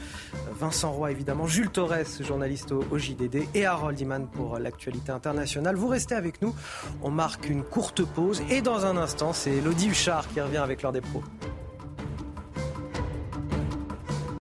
Vincent 0.54 0.94
Roy 0.94 1.12
évidemment, 1.12 1.46
Jules 1.46 1.70
Torres, 1.70 2.06
journaliste 2.22 2.72
au, 2.72 2.98
JDD, 2.98 3.50
et 3.54 3.66
Harold 3.66 4.00
Iman 4.00 4.30
pour 4.30 4.56
euh, 4.56 4.60
l'actualité 4.60 5.12
internationale. 5.12 5.76
Vous 5.76 5.90
restez 5.90 6.16
avec 6.16 6.42
nous. 6.42 6.56
On 7.04 7.12
marque 7.12 7.50
une 7.50 7.66
courte 7.66 8.02
pause 8.06 8.42
et 8.50 8.62
dans 8.62 8.86
un 8.86 8.96
instant, 8.96 9.34
c'est 9.34 9.52
Elodie 9.52 9.90
Huchard 9.90 10.30
qui 10.30 10.40
revient 10.40 10.56
avec 10.56 10.82
l'heure 10.82 10.94
des 10.94 11.02
pros. 11.02 11.22